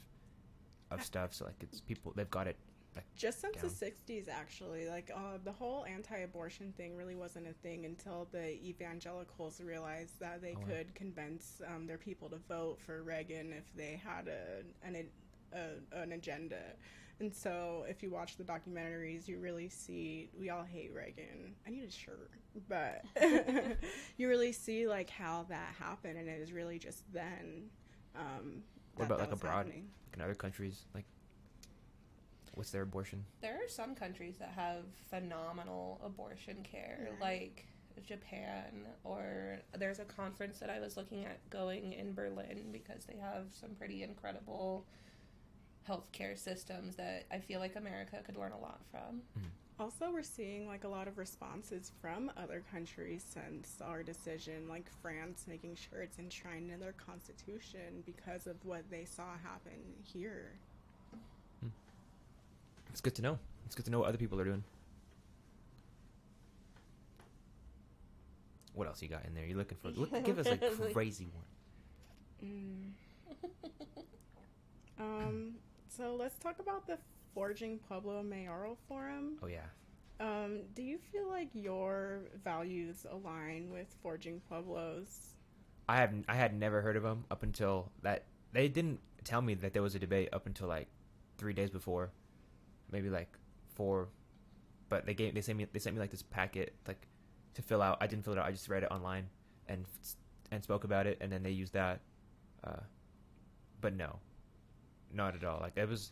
of 0.91 1.03
stuff. 1.03 1.33
So 1.33 1.45
like 1.45 1.55
it's 1.61 1.79
people 1.79 2.11
they've 2.15 2.29
got 2.29 2.47
it. 2.47 2.57
Like 2.95 3.05
Just 3.15 3.41
since 3.41 3.55
down. 3.55 3.71
the 3.79 4.13
60s, 4.13 4.29
actually, 4.29 4.87
like 4.87 5.09
uh, 5.15 5.39
the 5.43 5.51
whole 5.51 5.83
anti 5.85 6.17
abortion 6.17 6.71
thing 6.77 6.95
really 6.95 7.15
wasn't 7.15 7.47
a 7.47 7.53
thing 7.53 7.85
until 7.85 8.27
the 8.31 8.63
evangelicals 8.63 9.59
realized 9.59 10.19
that 10.19 10.43
they 10.43 10.53
Oh, 10.55 10.59
wow. 10.59 10.67
could 10.67 10.93
convince 10.93 11.59
um, 11.73 11.87
their 11.87 11.97
people 11.97 12.29
to 12.29 12.37
vote 12.47 12.79
for 12.79 13.01
Reagan 13.01 13.51
if 13.51 13.63
they 13.75 13.99
had 14.05 14.27
a, 14.27 14.87
an, 14.87 15.07
a, 15.53 15.97
an 15.99 16.11
agenda. 16.11 16.61
And 17.19 17.33
so, 17.33 17.85
if 17.87 18.01
you 18.03 18.09
watch 18.09 18.35
the 18.37 18.43
documentaries, 18.43 19.27
you 19.27 19.39
really 19.39 19.69
see 19.69 20.29
we 20.37 20.49
all 20.49 20.63
hate 20.63 20.91
Reagan. 20.93 21.53
I 21.65 21.69
need 21.69 21.83
a 21.83 21.91
shirt, 21.91 22.31
but 22.67 23.03
you 24.17 24.27
really 24.27 24.51
see 24.51 24.87
like 24.87 25.09
how 25.09 25.45
that 25.49 25.73
happened, 25.79 26.17
and 26.17 26.27
it 26.27 26.39
was 26.39 26.51
really 26.51 26.79
just 26.79 27.03
then. 27.13 27.69
Um, 28.15 28.63
What 28.95 29.07
that 29.09 29.13
about, 29.15 29.17
that 29.19 29.29
like, 29.29 29.37
abroad? 29.37 29.55
happening. 29.67 29.89
in 30.13 30.21
other 30.21 30.35
countries, 30.35 30.85
like 30.93 31.05
what's 32.55 32.69
their 32.71 32.83
abortion? 32.83 33.23
There 33.41 33.55
are 33.55 33.67
some 33.67 33.95
countries 33.95 34.35
that 34.39 34.49
have 34.49 34.83
phenomenal 35.09 35.99
abortion 36.03 36.57
care, 36.63 37.09
Right. 37.19 37.21
like 37.21 37.65
Japan, 38.05 38.85
or 39.03 39.59
there's 39.77 39.99
a 39.99 40.05
conference 40.05 40.59
that 40.59 40.69
I 40.69 40.79
was 40.79 40.97
looking 40.97 41.25
at 41.25 41.47
going 41.49 41.93
in 41.93 42.13
Berlin 42.13 42.69
because 42.71 43.05
they 43.05 43.15
have 43.17 43.45
some 43.51 43.71
pretty 43.75 44.03
incredible 44.03 44.85
healthcare 45.87 46.37
systems 46.37 46.95
that 46.95 47.25
I 47.31 47.39
feel 47.39 47.59
like 47.59 47.75
America 47.75 48.17
could 48.25 48.37
learn 48.37 48.51
a 48.51 48.59
lot 48.59 48.81
from. 48.91 49.21
Also, 49.79 50.11
we're 50.11 50.21
seeing 50.21 50.67
like 50.67 50.83
a 50.83 50.87
lot 50.87 51.07
of 51.07 51.17
responses 51.17 51.91
from 51.99 52.31
other 52.37 52.63
countries 52.71 53.25
since 53.27 53.81
our 53.83 54.03
decision, 54.03 54.67
like 54.69 54.85
France 55.01 55.45
making 55.47 55.75
sure 55.75 56.01
it's 56.01 56.19
enshrined 56.19 56.71
in 56.71 56.79
their 56.79 56.93
constitution 56.93 58.03
because 58.05 58.45
of 58.45 58.55
what 58.63 58.83
they 58.91 59.03
saw 59.03 59.23
happen 59.43 59.73
here. 60.03 60.51
It's 62.91 63.01
good 63.01 63.15
to 63.15 63.23
know. 63.23 63.39
It's 63.65 63.73
good 63.73 63.85
to 63.85 63.91
know 63.91 63.99
what 63.99 64.09
other 64.09 64.19
people 64.19 64.39
are 64.39 64.45
doing. 64.45 64.63
What 68.75 68.87
else 68.87 69.01
you 69.01 69.07
got 69.07 69.25
in 69.25 69.33
there? 69.33 69.45
You're 69.45 69.57
looking 69.57 69.77
for? 69.81 69.89
Look, 69.89 70.23
give 70.23 70.37
us 70.37 70.45
a 70.47 70.57
crazy 70.93 71.27
one. 71.33 71.43
Mm. 72.45 72.93
Um, 74.99 75.55
so 75.95 76.15
let's 76.15 76.37
talk 76.39 76.59
about 76.59 76.87
the 76.87 76.97
Forging 77.33 77.79
Pueblo 77.79 78.23
Mayoral 78.23 78.77
Forum. 78.87 79.37
Oh 79.41 79.47
yeah. 79.47 79.65
Um, 80.19 80.61
do 80.75 80.83
you 80.83 80.97
feel 81.11 81.27
like 81.27 81.49
your 81.53 82.21
values 82.43 83.05
align 83.09 83.69
with 83.71 83.87
Forging 84.01 84.41
Pueblo's? 84.47 85.35
I 85.89 85.97
have 85.97 86.13
I 86.29 86.35
had 86.35 86.57
never 86.57 86.81
heard 86.81 86.95
of 86.95 87.03
them 87.03 87.25
up 87.29 87.43
until 87.43 87.91
that. 88.03 88.25
They 88.53 88.67
didn't 88.67 88.99
tell 89.23 89.41
me 89.41 89.55
that 89.55 89.73
there 89.73 89.81
was 89.81 89.95
a 89.95 89.99
debate 89.99 90.29
up 90.31 90.45
until 90.45 90.67
like 90.67 90.87
three 91.37 91.53
days 91.53 91.69
before, 91.69 92.11
maybe 92.91 93.09
like 93.09 93.37
four. 93.75 94.09
But 94.89 95.05
they 95.05 95.13
gave 95.13 95.33
they 95.33 95.41
sent 95.41 95.57
me 95.57 95.67
they 95.71 95.79
sent 95.79 95.95
me 95.95 95.99
like 95.99 96.11
this 96.11 96.21
packet 96.21 96.73
like 96.87 97.07
to 97.55 97.61
fill 97.61 97.81
out. 97.81 97.97
I 98.01 98.07
didn't 98.07 98.23
fill 98.23 98.33
it 98.33 98.39
out. 98.39 98.45
I 98.45 98.51
just 98.51 98.69
read 98.69 98.83
it 98.83 98.91
online 98.91 99.27
and 99.67 99.85
and 100.51 100.63
spoke 100.63 100.83
about 100.83 101.07
it, 101.07 101.17
and 101.21 101.31
then 101.31 101.43
they 101.43 101.51
used 101.51 101.73
that. 101.73 101.99
Uh, 102.63 102.81
but 103.81 103.95
no, 103.95 104.19
not 105.13 105.35
at 105.35 105.43
all. 105.43 105.59
Like 105.59 105.73
it 105.77 105.87
was, 105.87 106.11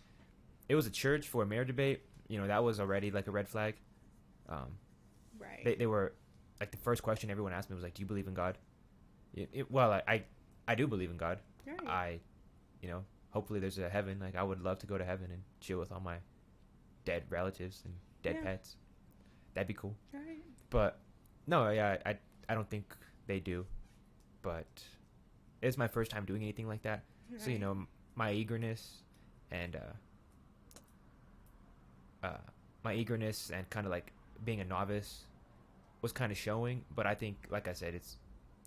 it 0.70 0.76
was 0.76 0.86
a 0.88 0.91
church 0.91 1.28
for 1.28 1.43
a 1.43 1.45
mayor 1.45 1.66
debate. 1.66 2.02
You 2.28 2.39
know 2.39 2.47
that 2.47 2.64
was 2.64 2.80
already 2.80 3.12
like 3.12 3.28
a 3.28 3.32
red 3.32 3.47
flag. 3.47 3.76
Um, 4.49 4.68
Right. 5.39 5.64
they, 5.66 5.76
they 5.76 5.88
were 5.88 6.14
like 6.60 6.72
the 6.72 6.78
first 6.78 7.02
question 7.02 7.30
everyone 7.32 7.52
asked 7.54 7.70
me 7.70 7.74
was 7.76 7.84
like, 7.84 7.93
"Do 7.95 8.02
you 8.02 8.06
believe 8.08 8.28
in 8.28 8.34
God?" 8.34 8.58
It, 9.34 9.49
it, 9.54 9.72
well, 9.72 9.91
I, 9.91 10.02
I 10.08 10.24
I 10.68 10.76
do 10.76 10.88
believe 10.88 11.10
in 11.10 11.18
God. 11.18 11.39
right. 11.66 11.88
I, 11.88 12.20
you 12.82 12.89
know, 12.89 13.04
hopefully 13.32 13.60
there's 13.60 13.80
a 13.80 13.89
heaven. 13.89 14.20
Like 14.20 14.36
I 14.36 14.43
would 14.43 14.62
love 14.62 14.78
to 14.80 14.88
go 14.88 14.97
to 14.97 15.04
heaven 15.06 15.32
and 15.32 15.41
chill 15.62 15.80
with 15.80 15.91
all 15.91 15.99
my 15.99 16.18
dead 17.06 17.24
relatives 17.30 17.82
and 17.86 17.93
dead 18.24 18.36
Yeah. 18.39 18.43
pets. 18.52 18.76
That'd 19.56 19.68
be 19.68 19.74
cool. 19.74 19.95
right. 20.14 20.43
But 20.70 20.99
no, 21.47 21.70
yeah, 21.72 21.97
I 22.06 22.18
I 22.47 22.54
don't 22.54 22.70
think 22.70 22.95
they 23.26 23.39
do. 23.39 23.66
But 24.43 24.68
it's 25.62 25.78
my 25.78 25.88
first 25.88 26.12
time 26.12 26.26
doing 26.26 26.43
anything 26.43 26.68
like 26.68 26.84
that. 26.84 27.04
Right. 27.32 27.41
So 27.41 27.49
you 27.49 27.60
know, 27.60 27.88
my 28.22 28.32
eagerness 28.34 29.02
and 29.50 29.76
uh, 29.76 29.94
uh, 32.28 32.46
my 32.84 32.94
eagerness 32.94 33.52
and 33.52 33.68
kind 33.72 33.88
of 33.88 33.92
like 33.92 34.14
being 34.46 34.62
a 34.62 34.64
novice 34.64 35.26
was 36.04 36.12
kind 36.12 36.32
of 36.32 36.38
showing. 36.38 36.84
But 36.96 37.08
I 37.08 37.16
think, 37.16 37.36
like 37.50 37.68
I 37.68 37.74
said, 37.74 37.96
it's 37.96 38.18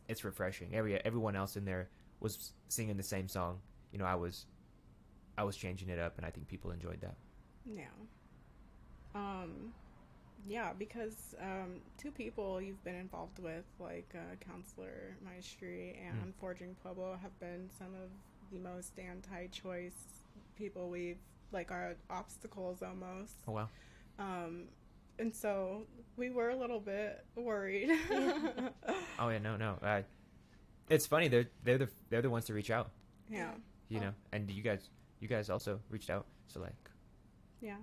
it's 0.08 0.24
refreshing. 0.24 0.70
Every 0.74 0.92
everyone 1.04 1.36
else 1.36 1.54
in 1.56 1.64
there 1.64 1.88
was 2.18 2.50
singing 2.68 2.96
the 2.96 3.08
same 3.14 3.28
song. 3.28 3.60
You 3.92 4.00
know, 4.00 4.06
I 4.06 4.16
was 4.16 4.46
I 5.38 5.44
was 5.44 5.56
changing 5.56 5.88
it 5.88 6.00
up, 6.00 6.14
and 6.16 6.26
I 6.26 6.30
think 6.30 6.48
people 6.48 6.72
enjoyed 6.72 7.00
that. 7.02 7.14
Yeah. 7.64 7.94
Um, 9.14 9.72
yeah, 10.48 10.72
because 10.76 11.36
um, 11.40 11.80
two 11.96 12.10
people 12.10 12.60
you've 12.60 12.82
been 12.82 12.96
involved 12.96 13.38
with, 13.38 13.66
like 13.78 14.12
uh, 14.16 14.34
Councilor 14.50 15.16
Maestri 15.24 15.94
and 16.04 16.34
Forging 16.40 16.74
Pueblo, 16.82 17.16
have 17.22 17.38
been 17.38 17.70
some 17.78 17.94
of 18.04 18.10
the 18.52 18.58
most 18.58 18.92
anti-choice 18.98 19.92
people 20.56 20.88
we've 20.88 21.18
like 21.52 21.70
our 21.70 21.94
obstacles 22.10 22.82
almost. 22.82 23.34
Oh 23.46 23.52
wow! 23.52 23.68
Um, 24.18 24.64
and 25.18 25.34
so 25.34 25.82
we 26.16 26.30
were 26.30 26.50
a 26.50 26.56
little 26.56 26.80
bit 26.80 27.24
worried. 27.36 27.90
Oh 29.18 29.28
yeah, 29.28 29.38
no, 29.38 29.56
no. 29.56 29.76
I, 29.82 30.04
it's 30.90 31.06
funny. 31.06 31.28
They're 31.28 31.46
they're 31.62 31.78
the 31.78 31.88
they're 32.10 32.22
the 32.22 32.30
ones 32.30 32.46
to 32.46 32.54
reach 32.54 32.70
out. 32.70 32.90
yeah, 33.30 33.52
You 33.88 34.00
know, 34.00 34.10
and 34.32 34.50
you 34.50 34.62
guys 34.62 34.88
you 35.20 35.28
guys 35.28 35.48
also 35.50 35.80
reached 35.88 36.10
out. 36.10 36.26
So 36.48 36.60
like, 36.60 36.72
yeah. 37.60 37.76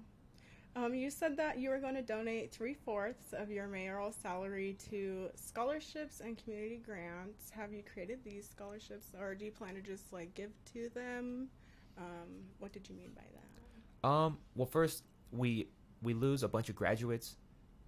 Um, 0.75 0.93
you 0.93 1.09
said 1.09 1.35
that 1.37 1.59
you 1.59 1.69
were 1.69 1.79
going 1.79 1.95
to 1.95 2.01
donate 2.01 2.53
three 2.53 2.73
fourths 2.73 3.33
of 3.33 3.51
your 3.51 3.67
mayoral 3.67 4.13
salary 4.13 4.77
to 4.89 5.29
scholarships 5.35 6.21
and 6.21 6.41
community 6.41 6.81
grants. 6.83 7.49
Have 7.49 7.73
you 7.73 7.83
created 7.83 8.23
these 8.23 8.47
scholarships, 8.49 9.07
or 9.19 9.35
do 9.35 9.43
you 9.43 9.51
plan 9.51 9.75
to 9.75 9.81
just 9.81 10.13
like 10.13 10.33
give 10.33 10.51
to 10.73 10.89
them? 10.95 11.49
Um, 11.97 12.45
what 12.59 12.71
did 12.71 12.87
you 12.87 12.95
mean 12.95 13.11
by 13.13 13.23
that? 13.33 14.07
Um. 14.07 14.37
Well, 14.55 14.65
first 14.65 15.03
we 15.31 15.67
we 16.01 16.13
lose 16.13 16.43
a 16.43 16.47
bunch 16.47 16.69
of 16.69 16.75
graduates 16.75 17.35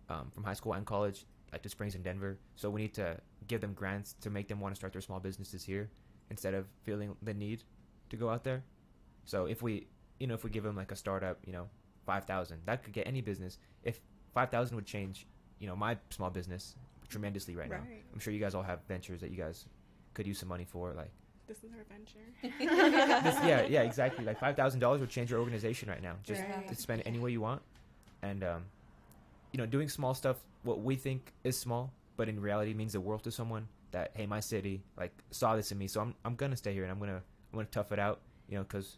um, 0.09 0.29
from 0.33 0.43
high 0.43 0.53
school 0.53 0.73
and 0.73 0.85
college, 0.85 1.25
like 1.51 1.63
to 1.63 1.69
Springs 1.69 1.95
and 1.95 2.03
Denver. 2.03 2.37
So 2.55 2.69
we 2.69 2.81
need 2.81 2.93
to 2.95 3.17
give 3.47 3.61
them 3.61 3.73
grants 3.73 4.13
to 4.21 4.29
make 4.29 4.47
them 4.47 4.59
want 4.59 4.75
to 4.75 4.77
start 4.77 4.93
their 4.93 5.01
small 5.01 5.19
businesses 5.19 5.63
here 5.63 5.89
instead 6.29 6.53
of 6.53 6.67
feeling 6.83 7.15
the 7.21 7.33
need 7.33 7.63
to 8.09 8.17
go 8.17 8.29
out 8.29 8.43
there. 8.43 8.63
So 9.25 9.45
if 9.45 9.61
we, 9.61 9.87
you 10.19 10.27
know, 10.27 10.33
if 10.33 10.43
we 10.43 10.49
give 10.49 10.63
them 10.63 10.75
like 10.75 10.91
a 10.91 10.95
startup, 10.95 11.39
you 11.45 11.53
know, 11.53 11.69
five 12.05 12.25
thousand, 12.25 12.61
that 12.65 12.83
could 12.83 12.93
get 12.93 13.07
any 13.07 13.21
business. 13.21 13.57
If 13.83 13.99
five 14.33 14.49
thousand 14.49 14.75
would 14.75 14.85
change, 14.85 15.25
you 15.59 15.67
know, 15.67 15.75
my 15.75 15.97
small 16.09 16.29
business 16.29 16.75
tremendously 17.09 17.55
right, 17.55 17.69
now. 17.69 17.81
I'm 18.13 18.19
sure 18.19 18.33
you 18.33 18.39
guys 18.39 18.55
all 18.55 18.63
have 18.63 18.79
ventures 18.87 19.21
that 19.21 19.31
you 19.31 19.37
guys 19.37 19.65
could 20.13 20.25
use 20.27 20.39
some 20.39 20.49
money 20.49 20.65
for, 20.65 20.93
like. 20.93 21.11
This 21.47 21.57
is 21.63 21.71
our 21.73 21.83
venture. 21.89 22.19
This, 23.23 23.35
yeah, 23.45 23.63
yeah, 23.63 23.81
exactly. 23.81 24.23
Like 24.25 24.39
five 24.39 24.55
thousand 24.55 24.79
dollars 24.79 25.01
would 25.01 25.09
change 25.09 25.29
your 25.29 25.39
organization 25.39 25.89
right 25.89 26.01
now. 26.01 26.15
Just 26.23 26.41
Right. 26.41 26.67
to 26.67 26.75
spend 26.75 27.01
it 27.01 27.07
any 27.07 27.19
way 27.19 27.31
you 27.31 27.41
want, 27.41 27.61
and 28.21 28.43
um, 28.43 28.63
you 29.51 29.57
know, 29.57 29.65
doing 29.65 29.89
small 29.89 30.13
stuff, 30.13 30.37
what 30.63 30.81
we 30.81 30.95
think 30.95 31.33
is 31.43 31.59
small, 31.59 31.91
but 32.17 32.29
in 32.29 32.39
reality 32.39 32.73
means 32.73 32.93
the 32.93 33.01
world 33.01 33.23
to 33.23 33.31
someone 33.31 33.67
that 33.91 34.09
hey 34.15 34.25
my 34.25 34.39
city 34.39 34.81
like 34.97 35.11
saw 35.29 35.55
this 35.55 35.71
in 35.71 35.77
me 35.77 35.87
so 35.87 36.01
i'm, 36.01 36.15
I'm 36.25 36.33
gonna 36.33 36.55
stay 36.55 36.73
here 36.73 36.81
and 36.81 36.91
i'm 36.91 36.97
gonna 36.97 37.17
i'm 37.51 37.53
gonna 37.59 37.67
tough 37.71 37.91
it 37.91 37.99
out 37.99 38.21
you 38.49 38.57
know 38.57 38.63
because 38.63 38.97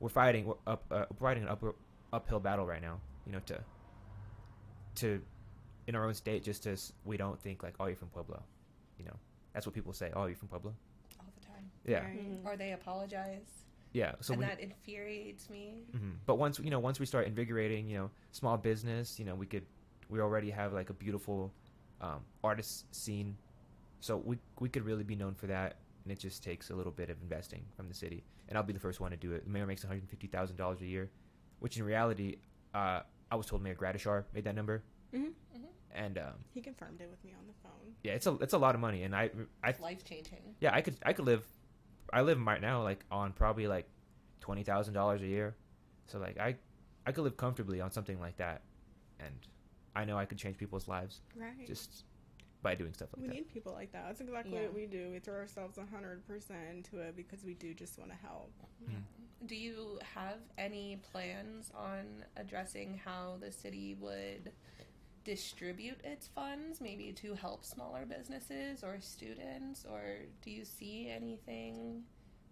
we're 0.00 0.08
fighting 0.08 0.46
we're 0.46 0.54
up 0.66 0.84
uh, 0.90 1.04
we're 1.10 1.28
fighting 1.28 1.42
an 1.42 1.50
up, 1.50 1.62
uphill 2.12 2.40
battle 2.40 2.66
right 2.66 2.82
now 2.82 2.98
you 3.26 3.32
know 3.32 3.40
to 3.46 3.58
to 4.96 5.20
in 5.86 5.94
our 5.94 6.06
own 6.06 6.14
state 6.14 6.42
just 6.44 6.66
as 6.66 6.92
we 7.04 7.16
don't 7.16 7.40
think 7.40 7.62
like 7.62 7.74
oh 7.80 7.86
you're 7.86 7.96
from 7.96 8.08
pueblo 8.08 8.40
you 8.98 9.04
know 9.04 9.14
that's 9.52 9.66
what 9.66 9.74
people 9.74 9.92
say 9.92 10.10
oh 10.14 10.26
you're 10.26 10.36
from 10.36 10.48
pueblo 10.48 10.72
all 11.18 11.26
the 11.38 11.46
time. 11.46 11.70
yeah 11.86 12.04
Right. 12.04 12.18
Mhm. 12.18 12.44
Or 12.46 12.56
they 12.56 12.72
apologize. 12.72 13.64
yeah 13.92 14.12
so 14.20 14.32
and 14.34 14.40
we, 14.40 14.46
that 14.46 14.60
infuriates 14.60 15.48
me. 15.50 15.74
hmm 15.92 16.12
But 16.26 16.36
once 16.36 16.58
you 16.58 16.70
know, 16.70 16.78
once 16.80 16.98
we 17.00 17.06
start 17.06 17.26
invigorating, 17.26 17.88
you 17.88 17.96
know, 17.98 18.10
small 18.32 18.56
business, 18.56 19.18
you 19.18 19.24
know, 19.24 19.34
we 19.34 19.46
could, 19.46 19.64
we 20.08 20.20
already 20.20 20.50
have 20.50 20.72
like 20.72 20.90
a 20.90 20.94
beautiful 20.94 21.52
um, 22.00 22.20
artist 22.42 22.86
scene, 22.94 23.36
so 24.00 24.16
we 24.16 24.38
we 24.60 24.68
could 24.68 24.84
really 24.84 25.04
be 25.04 25.14
known 25.16 25.34
for 25.34 25.46
that. 25.48 25.76
And 26.04 26.12
it 26.12 26.18
just 26.18 26.42
takes 26.42 26.70
a 26.70 26.74
little 26.74 26.90
bit 26.92 27.10
of 27.10 27.16
investing 27.22 27.62
from 27.76 27.88
the 27.88 27.94
city, 27.94 28.24
and 28.48 28.56
I'll 28.58 28.64
be 28.64 28.72
the 28.72 28.80
first 28.80 28.98
one 29.00 29.10
to 29.12 29.16
do 29.16 29.32
it. 29.32 29.44
The 29.44 29.50
mayor 29.50 29.66
makes 29.66 29.84
one 29.84 29.90
hundred 29.92 30.08
fifty 30.08 30.26
thousand 30.26 30.56
dollars 30.56 30.80
a 30.80 30.86
year, 30.86 31.10
which 31.62 31.76
in 31.78 31.84
reality, 31.84 32.36
uh, 32.74 33.00
I 33.30 33.36
was 33.36 33.46
told 33.46 33.62
Mayor 33.62 33.74
Gradishar 33.74 34.24
made 34.34 34.44
that 34.44 34.54
number, 34.54 34.82
hmm 35.14 35.28
and 35.94 36.16
um, 36.16 36.32
He 36.54 36.62
confirmed 36.62 37.02
it 37.02 37.10
with 37.10 37.22
me 37.22 37.32
on 37.38 37.46
the 37.46 37.52
phone. 37.62 37.94
yeah, 38.02 38.12
it's 38.12 38.26
a 38.26 38.32
it's 38.36 38.54
a 38.54 38.58
lot 38.58 38.74
of 38.74 38.80
money, 38.80 39.02
and 39.02 39.14
I 39.14 39.30
I 39.62 39.74
Life 39.80 40.04
changing. 40.04 40.54
yeah, 40.60 40.72
I 40.74 40.80
could 40.80 40.96
I 41.04 41.12
could 41.12 41.26
live 41.26 41.44
I 42.12 42.22
live 42.22 42.40
right 42.46 42.60
now 42.62 42.82
like 42.82 43.04
on 43.10 43.32
probably 43.32 43.66
like 43.68 43.86
twenty 44.40 44.62
thousand 44.64 44.94
dollars 44.94 45.20
a 45.22 45.26
year. 45.26 45.54
So 46.06 46.18
like 46.18 46.38
I 46.38 46.56
I 47.06 47.12
could 47.12 47.24
live 47.24 47.36
comfortably 47.36 47.80
on 47.82 47.90
something 47.90 48.18
like 48.20 48.36
that. 48.38 48.62
And 49.20 49.34
I 49.94 50.04
know 50.06 50.16
I 50.18 50.24
could 50.24 50.38
change 50.38 50.56
people's 50.56 50.88
lives 50.88 51.20
Right. 51.36 51.66
just 51.66 52.04
by 52.62 52.74
doing 52.74 52.94
stuff 52.94 53.10
like 53.12 53.20
we 53.22 53.28
that. 53.28 53.34
We 53.34 53.40
need 53.40 53.48
people 53.52 53.72
like 53.74 53.92
that. 53.92 54.04
That's 54.06 54.20
exactly 54.22 54.54
Yeah. 54.54 54.62
what 54.62 54.74
we 54.74 54.86
do. 54.86 55.10
We 55.10 55.18
throw 55.18 55.34
ourselves 55.36 55.78
hundred 55.92 56.26
percent 56.26 56.60
into 56.70 57.00
it 57.00 57.16
because 57.16 57.44
we 57.44 57.52
do 57.54 57.74
just 57.74 57.98
want 57.98 58.10
to 58.12 58.16
help. 58.16 58.50
Mm. 58.88 59.02
Do 59.46 59.56
you 59.56 59.98
have 60.14 60.38
any 60.56 61.00
plans 61.10 61.72
on 61.74 62.24
addressing 62.36 63.00
how 63.04 63.38
the 63.40 63.50
city 63.50 63.96
would 64.00 64.52
distribute 65.24 66.00
its 66.04 66.28
funds, 66.28 66.80
maybe 66.80 67.12
to 67.12 67.34
help 67.34 67.64
smaller 67.64 68.04
businesses 68.06 68.82
or 68.82 68.98
students, 69.00 69.84
or 69.88 70.00
do 70.42 70.50
you 70.50 70.64
see 70.64 71.10
anything 71.10 72.02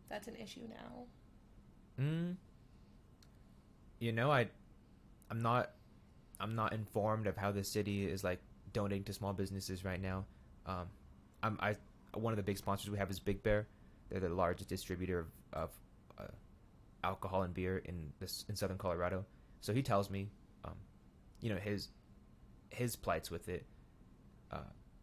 that's 0.09 0.29
an 0.29 0.37
issue 0.37 0.69
now? 0.69 2.05
Mm. 2.05 2.37
You 3.99 4.13
know, 4.13 4.31
I 4.31 4.49
I'm 5.31 5.43
not 5.43 5.71
I'm 6.41 6.55
not 6.55 6.73
informed 6.73 7.27
of 7.27 7.37
how 7.37 7.53
the 7.53 7.63
city 7.65 8.07
is 8.07 8.25
like 8.25 8.41
donating 8.73 9.05
to 9.05 9.13
small 9.13 9.33
businesses 9.33 9.85
right 9.85 10.01
now. 10.01 10.25
Um, 10.67 10.87
I'm 11.43 11.59
I 11.61 11.77
one 12.15 12.33
of 12.33 12.37
the 12.37 12.43
big 12.43 12.59
sponsors 12.59 12.91
we 12.91 12.99
have 12.99 13.11
is 13.11 13.21
Big 13.21 13.43
Bear. 13.43 13.67
They're 14.09 14.21
the 14.21 14.29
largest 14.29 14.69
distributor 14.69 15.21
of, 15.21 15.27
of 15.53 15.71
uh, 16.19 16.29
alcohol 17.05 17.43
and 17.43 17.55
beer 17.55 17.79
in 17.79 18.13
this 18.21 18.45
in 18.49 18.57
southern 18.57 18.79
Colorado. 18.79 19.25
So 19.61 19.73
he 19.73 19.83
tells 19.83 20.11
me, 20.11 20.29
um, 20.65 20.75
you 21.41 21.51
know, 21.53 21.59
his 21.59 21.89
his 22.71 22.97
plights 22.97 23.31
with 23.31 23.49
it. 23.49 23.65
Uh, 24.51 24.59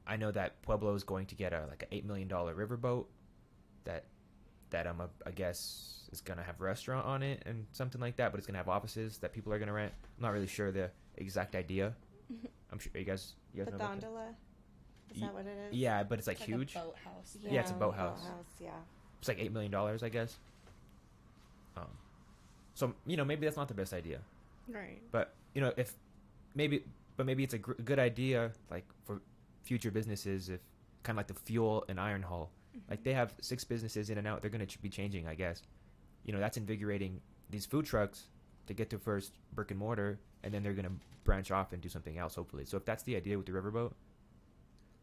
I 0.05 0.17
know 0.17 0.31
that 0.31 0.61
Pueblo 0.61 0.93
is 0.95 1.03
going 1.03 1.25
to 1.27 1.35
get 1.35 1.53
a 1.53 1.65
like 1.69 1.83
an 1.83 1.89
eight 1.91 2.05
million 2.05 2.27
dollar 2.27 2.53
riverboat 2.55 3.05
that 3.83 4.05
that 4.69 4.85
I'm 4.87 4.99
a, 5.01 5.09
I 5.25 5.31
guess 5.31 6.09
is 6.11 6.21
gonna 6.21 6.43
have 6.43 6.59
restaurant 6.61 7.05
on 7.05 7.23
it 7.23 7.43
and 7.45 7.65
something 7.71 7.99
like 8.01 8.17
that, 8.17 8.31
but 8.31 8.37
it's 8.37 8.47
gonna 8.47 8.57
have 8.57 8.69
offices 8.69 9.17
that 9.19 9.33
people 9.33 9.53
are 9.53 9.59
gonna 9.59 9.73
rent. 9.73 9.93
I'm 10.17 10.23
not 10.23 10.33
really 10.33 10.47
sure 10.47 10.71
the 10.71 10.89
exact 11.17 11.55
idea. 11.55 11.93
I'm 12.71 12.79
sure 12.79 12.91
you 12.95 13.03
guys 13.05 13.33
you 13.53 13.63
guys 13.63 13.71
The 13.71 13.77
know 13.77 13.85
about 13.85 13.99
gondola. 14.01 14.35
Is 15.11 15.17
Ye- 15.17 15.23
that 15.25 15.33
what 15.33 15.45
it 15.45 15.57
is? 15.71 15.73
Yeah, 15.77 16.03
but 16.03 16.19
it's 16.19 16.27
like, 16.27 16.37
It's 16.37 16.45
huge. 16.45 16.75
a 16.75 16.79
boathouse. 16.79 17.37
Yeah, 17.41 17.61
it's 17.61 17.71
a 17.71 17.75
boathouse. 17.75 18.25
Yeah. 18.59 18.71
It's 19.19 19.27
like 19.29 19.39
eight 19.39 19.53
million 19.53 19.71
dollars, 19.71 20.03
I 20.03 20.09
guess. 20.09 20.35
Um, 21.77 21.87
so 22.73 22.93
you 23.05 23.17
know 23.17 23.25
maybe 23.25 23.45
that's 23.45 23.57
not 23.57 23.67
the 23.67 23.73
best 23.73 23.93
idea, 23.93 24.19
Right. 24.67 25.01
but 25.11 25.33
you 25.53 25.61
know 25.61 25.73
if 25.77 25.93
maybe 26.55 26.83
but 27.15 27.25
maybe 27.25 27.43
it's 27.43 27.53
a 27.53 27.57
gr- 27.59 27.73
good 27.83 27.99
idea 27.99 28.51
like 28.71 28.85
for 29.05 29.21
future 29.63 29.91
businesses 29.91 30.49
if 30.49 30.59
kind 31.03 31.15
of 31.15 31.17
like 31.17 31.27
the 31.27 31.33
fuel 31.45 31.83
and 31.89 31.99
iron 31.99 32.21
hall 32.21 32.49
like 32.89 33.03
they 33.03 33.13
have 33.13 33.33
six 33.41 33.63
businesses 33.63 34.09
in 34.09 34.17
and 34.17 34.27
out 34.27 34.41
they're 34.41 34.51
going 34.51 34.65
to 34.65 34.67
ch- 34.67 34.81
be 34.81 34.89
changing 34.89 35.27
i 35.27 35.35
guess. 35.35 35.61
You 36.25 36.33
know 36.33 36.39
that's 36.39 36.57
invigorating 36.57 37.21
these 37.49 37.65
food 37.65 37.85
trucks 37.85 38.25
to 38.67 38.73
get 38.73 38.89
to 38.91 38.97
first 38.99 39.31
brick 39.53 39.71
and 39.71 39.79
mortar 39.79 40.19
and 40.43 40.53
then 40.53 40.61
they're 40.63 40.73
going 40.73 40.85
to 40.85 40.91
branch 41.23 41.51
off 41.51 41.73
and 41.73 41.81
do 41.81 41.89
something 41.89 42.17
else 42.17 42.35
hopefully. 42.35 42.65
So 42.65 42.77
if 42.77 42.85
that's 42.85 43.03
the 43.03 43.15
idea 43.15 43.37
with 43.37 43.45
the 43.45 43.53
riverboat 43.53 43.93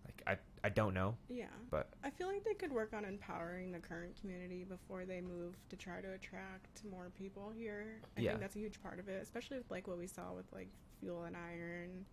like 0.05 0.23
i 0.27 0.37
i 0.67 0.69
don't 0.69 0.95
know. 0.95 1.17
Yeah. 1.29 1.47
but 1.71 1.84
I 2.05 2.11
feel 2.11 2.27
like 2.29 2.45
they 2.45 2.53
could 2.55 2.71
work 2.73 2.93
on 2.93 3.05
empowering 3.07 3.73
the 3.73 3.79
current 3.79 4.15
community 4.21 4.63
before 4.65 5.07
they 5.07 5.21
move 5.23 5.57
to 5.71 5.77
try 5.77 6.03
to 6.03 6.13
attract 6.13 6.85
more 6.91 7.11
people 7.19 7.51
here. 7.57 8.01
I 8.17 8.21
Yeah. 8.21 8.31
think 8.33 8.41
that's 8.43 8.57
a 8.57 8.59
huge 8.59 8.81
part 8.83 8.99
of 8.99 9.09
it, 9.09 9.23
especially 9.23 9.57
with 9.57 9.71
like 9.71 9.89
what 9.89 9.97
we 9.99 10.07
saw 10.07 10.35
with 10.35 10.53
like 10.53 10.69
fuel 11.01 11.25
and 11.25 11.35
iron. 11.37 12.05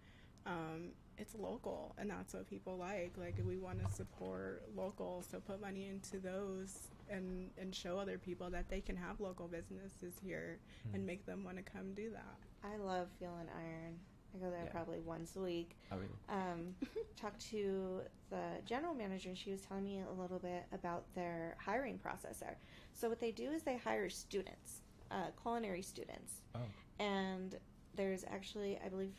Um, 0.45 0.93
it's 1.17 1.35
local, 1.35 1.93
and 1.99 2.09
that's 2.09 2.33
what 2.33 2.47
people 2.47 2.77
like. 2.77 3.15
Like 3.17 3.35
we 3.45 3.57
want 3.57 3.85
to 3.85 3.91
support 3.93 4.63
local, 4.75 5.21
so 5.29 5.39
put 5.39 5.59
money 5.61 5.87
into 5.87 6.19
those 6.19 6.87
and 7.09 7.51
and 7.57 7.75
show 7.75 7.99
other 7.99 8.17
people 8.17 8.49
that 8.49 8.69
they 8.69 8.79
can 8.81 8.95
have 8.95 9.19
local 9.19 9.47
businesses 9.49 10.17
here 10.23 10.57
Hmm. 10.87 10.95
and 10.95 11.05
make 11.05 11.25
them 11.25 11.43
want 11.43 11.57
to 11.57 11.63
come 11.63 11.93
do 11.93 12.09
that. 12.11 12.37
I 12.63 12.77
love 12.77 13.09
Fuel 13.19 13.35
and 13.35 13.49
Iron. 13.49 13.99
I 14.33 14.37
go 14.37 14.49
there 14.49 14.63
Yeah. 14.65 14.71
probably 14.71 14.99
once 14.99 15.35
a 15.35 15.41
week. 15.41 15.77
I 15.91 15.95
really 15.95 16.09
Um, 16.29 16.75
talked 17.15 17.41
to 17.51 18.01
the 18.29 18.61
general 18.65 18.93
manager, 18.93 19.29
and 19.29 19.37
she 19.37 19.51
was 19.51 19.61
telling 19.61 19.83
me 19.83 19.99
a 20.01 20.11
little 20.11 20.39
bit 20.39 20.65
about 20.71 21.11
their 21.13 21.57
hiring 21.59 21.97
process 21.97 22.39
there. 22.39 22.57
So 22.93 23.09
what 23.09 23.19
they 23.19 23.31
do 23.31 23.51
is 23.51 23.63
they 23.63 23.77
hire 23.77 24.09
students, 24.09 24.81
uh, 25.09 25.27
culinary 25.41 25.81
students, 25.81 26.41
oh 26.55 26.59
and 26.99 27.57
there's 27.95 28.23
actually, 28.25 28.79
I 28.85 28.89
believe, 28.89 29.13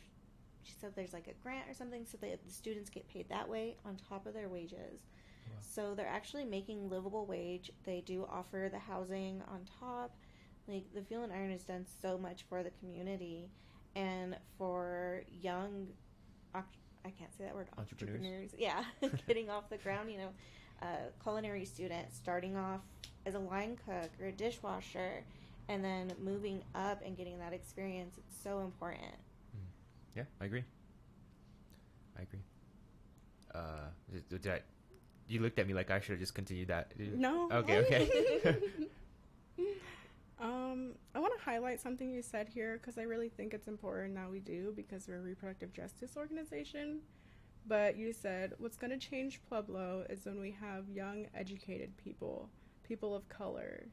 she 0.63 0.73
said 0.79 0.95
there's 0.95 1.13
like 1.13 1.27
a 1.27 1.33
grant 1.43 1.69
or 1.69 1.73
something, 1.73 2.05
so 2.05 2.17
that 2.21 2.43
the 2.43 2.51
students 2.51 2.89
get 2.89 3.07
paid 3.07 3.29
that 3.29 3.47
way 3.47 3.77
on 3.85 3.97
top 3.97 4.25
of 4.25 4.33
their 4.33 4.49
wages. 4.49 5.01
Wow. 5.47 5.57
So 5.61 5.93
they're 5.93 6.07
actually 6.07 6.45
making 6.45 6.89
livable 6.89 7.25
wage. 7.25 7.71
They 7.83 8.01
do 8.01 8.25
offer 8.29 8.69
the 8.71 8.79
housing 8.79 9.41
on 9.47 9.65
top. 9.79 10.15
Like 10.67 10.85
the 10.93 11.01
Fuel 11.01 11.23
and 11.23 11.33
Iron 11.33 11.51
has 11.51 11.63
done 11.65 11.85
so 12.01 12.17
much 12.17 12.43
for 12.43 12.63
the 12.63 12.71
community 12.71 13.49
and 13.95 14.35
for 14.57 15.23
young, 15.41 15.87
I 17.05 17.09
can't 17.09 17.35
say 17.37 17.43
that 17.43 17.53
word, 17.53 17.67
Entrepreneurs. 17.77 18.51
Yeah, 18.57 18.83
getting 19.27 19.49
off 19.49 19.69
the 19.69 19.77
ground. 19.77 20.09
You 20.11 20.19
know, 20.19 20.29
uh, 20.81 20.85
culinary 21.21 21.65
student 21.65 22.13
starting 22.13 22.55
off 22.55 22.79
as 23.25 23.35
a 23.35 23.39
line 23.39 23.77
cook 23.85 24.09
or 24.21 24.27
a 24.27 24.31
dishwasher, 24.31 25.23
and 25.67 25.83
then 25.83 26.13
moving 26.23 26.61
up 26.75 27.01
and 27.05 27.17
getting 27.17 27.39
that 27.39 27.51
experience. 27.53 28.15
It's 28.17 28.41
so 28.41 28.59
important. 28.61 29.15
yeah 30.15 30.23
i 30.39 30.45
agree 30.45 30.63
i 32.17 32.21
agree 32.21 32.39
uh 33.55 33.89
did, 34.29 34.41
did 34.41 34.51
i 34.53 34.59
you 35.27 35.39
looked 35.41 35.57
at 35.59 35.65
me 35.67 35.73
like 35.73 35.89
i 35.91 35.99
should 35.99 36.11
have 36.11 36.19
just 36.19 36.35
continued 36.35 36.67
that 36.67 36.91
No. 36.97 37.49
okay 37.51 37.77
okay 37.79 38.57
Um, 40.43 40.95
I 41.15 41.19
want 41.19 41.33
to 41.39 41.45
highlight 41.45 41.79
something 41.79 42.11
you 42.11 42.21
said 42.21 42.49
here 42.49 42.77
because 42.77 42.97
I 42.97 43.03
really 43.03 43.29
think 43.29 43.53
it's 43.53 43.69
important 43.69 44.15
that 44.15 44.29
we 44.29 44.41
do 44.41 44.73
because 44.75 45.07
we're 45.07 45.19
a 45.19 45.21
reproductive 45.21 45.71
justice 45.71 46.17
organization. 46.17 46.99
But 47.65 47.95
you 47.95 48.11
said 48.11 48.51
what's 48.57 48.75
going 48.75 48.91
to 48.91 48.97
change 48.97 49.39
Pueblo 49.47 50.05
is 50.09 50.25
when 50.25 50.41
we 50.41 50.51
have 50.59 50.89
young, 50.89 51.27
educated 51.33 51.95
people, 51.95 52.49
people 52.83 53.15
of 53.15 53.29
color, 53.29 53.85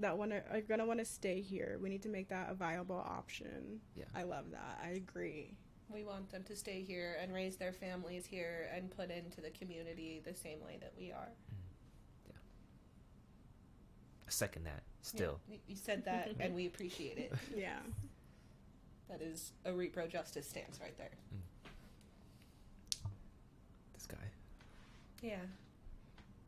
that 0.00 0.18
want 0.18 0.32
to 0.32 0.42
are 0.50 0.62
going 0.62 0.80
to 0.80 0.86
want 0.86 0.98
to 0.98 1.04
stay 1.04 1.40
here. 1.40 1.78
We 1.80 1.90
need 1.90 2.02
to 2.02 2.08
make 2.08 2.28
that 2.28 2.50
a 2.50 2.54
viable 2.54 2.98
option. 3.08 3.78
Yeah. 3.94 4.06
I 4.16 4.24
love 4.24 4.50
that. 4.50 4.80
I 4.82 4.88
agree. 4.88 5.54
We 5.88 6.02
want 6.02 6.28
them 6.32 6.42
to 6.44 6.56
stay 6.56 6.82
here 6.82 7.18
and 7.22 7.32
raise 7.32 7.56
their 7.56 7.72
families 7.72 8.26
here 8.26 8.68
and 8.74 8.90
put 8.90 9.12
into 9.12 9.40
the 9.40 9.50
community 9.50 10.20
the 10.24 10.34
same 10.34 10.60
way 10.60 10.78
that 10.80 10.92
we 10.98 11.12
are. 11.12 11.30
Yeah. 12.26 12.34
I 14.26 14.30
second 14.30 14.64
that 14.64 14.82
still 15.04 15.40
Yeah, 15.48 15.54
you- 15.54 15.60
you 15.68 15.76
said 15.76 16.04
that, 16.04 16.30
and 16.40 16.54
we 16.54 16.66
appreciate 16.66 17.18
it. 17.18 17.32
Yeah. 17.56 17.78
That 19.08 19.20
is 19.20 19.52
a 19.64 19.70
repro 19.70 20.08
justice 20.10 20.48
stance 20.48 20.80
right 20.80 20.96
there. 20.96 21.10
Mm. 21.32 21.40
this 23.92 24.06
guy 24.06 24.16
Yeah. 25.22 25.36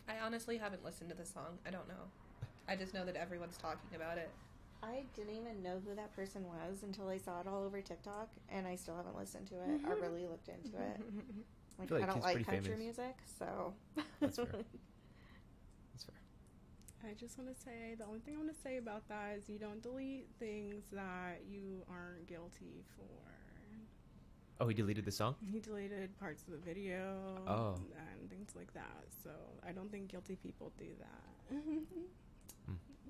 I 0.09 0.19
honestly 0.24 0.57
haven't 0.57 0.85
listened 0.85 1.11
to 1.11 1.16
the 1.16 1.24
song. 1.27 1.59
I 1.66 1.70
don't 1.70 1.87
know. 1.89 2.11
I 2.69 2.77
just 2.77 2.95
know 2.95 3.05
that 3.05 3.16
everyone's 3.16 3.57
talking 3.57 3.95
about 3.95 4.19
it. 4.19 4.31
I 4.83 5.03
didn't 5.15 5.35
even 5.35 5.62
know 5.62 5.81
who 5.87 5.95
that 5.95 6.15
person 6.15 6.45
was 6.45 6.83
until 6.83 7.09
I 7.09 7.19
saw 7.19 7.41
it 7.41 7.47
all 7.47 7.65
over 7.65 7.81
TikTok, 7.81 8.28
and 8.51 8.66
I 8.66 8.77
still 8.77 8.97
haven't 8.97 9.16
listened 9.16 9.47
to 9.49 9.55
it 9.55 9.81
or 9.87 9.95
mm-hmm. 9.95 10.03
really 10.03 10.27
looked 10.27 10.49
into 10.49 10.77
it. 10.77 11.01
Like, 11.78 11.93
I 11.93 11.95
like 11.97 12.07
don't 12.07 12.23
like 12.23 12.47
country 12.47 12.62
famous. 12.62 12.78
music, 12.78 13.16
so 13.39 13.74
That's 14.19 14.39
fair. 14.39 14.65
That's 17.07 17.07
fair 17.07 17.11
I 17.11 17.15
just 17.15 17.39
want 17.39 17.55
to 17.55 17.61
say 17.61 17.95
the 17.99 18.05
only 18.05 18.20
thing 18.20 18.35
I 18.35 18.39
want 18.39 18.53
to 18.55 18.61
say 18.61 18.77
about 18.78 19.09
that 19.09 19.37
is 19.39 19.49
you 19.49 19.59
don't 19.59 19.83
delete 19.83 20.28
things 20.39 20.85
that 20.93 21.43
you 21.49 21.83
aren't 21.89 22.27
guilty 22.27 22.85
for. 22.97 23.05
Oh, 24.59 24.66
he 24.69 24.74
deleted 24.74 25.05
the 25.05 25.12
song. 25.12 25.35
He 25.53 25.61
deleted 25.61 26.19
parts 26.19 26.43
of 26.45 26.53
the 26.53 26.57
video 26.59 27.39
Oh. 27.47 27.74
and 27.99 28.31
things 28.31 28.53
like 28.57 28.73
that. 28.73 29.05
So 29.23 29.31
I 29.66 29.73
don't 29.73 29.91
think 29.91 30.09
guilty 30.09 30.37
people 30.37 30.73
do 30.78 30.87
that. 30.99 31.23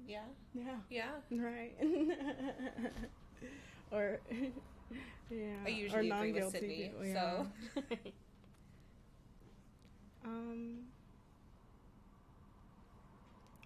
Yeah. 0.08 0.22
yeah. 0.54 0.76
Yeah. 0.90 1.10
Right. 1.30 1.74
or 3.92 4.18
yeah. 5.30 5.54
I 5.64 5.68
or 5.68 5.70
usually 5.70 6.10
agree 6.10 6.32
with 6.32 6.42
non-guilty 6.42 6.58
Sydney. 6.58 6.82
people, 6.88 7.06
yeah. 7.06 7.44
So 7.74 7.82
Um 10.24 10.78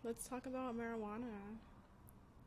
Let's 0.02 0.27
talk 0.27 0.47
about 0.47 0.77
marijuana. 0.77 1.31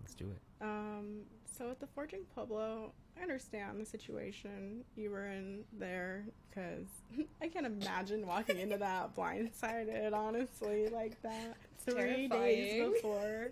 Let's 0.01 0.15
do 0.15 0.25
it. 0.25 0.41
Um, 0.61 1.21
so 1.45 1.69
at 1.69 1.79
the 1.79 1.87
Forging 1.87 2.21
Pueblo, 2.33 2.91
I 3.17 3.21
understand 3.21 3.79
the 3.79 3.85
situation 3.85 4.83
you 4.95 5.11
were 5.11 5.27
in 5.27 5.63
there 5.77 6.25
because 6.49 6.87
I 7.41 7.47
can't 7.47 7.65
imagine 7.65 8.25
walking 8.25 8.59
into 8.59 8.77
that 8.77 9.15
blindsided, 9.17 10.13
honestly, 10.13 10.89
like 10.89 11.21
that 11.21 11.55
three 11.79 12.27
days 12.27 12.91
before. 12.93 13.51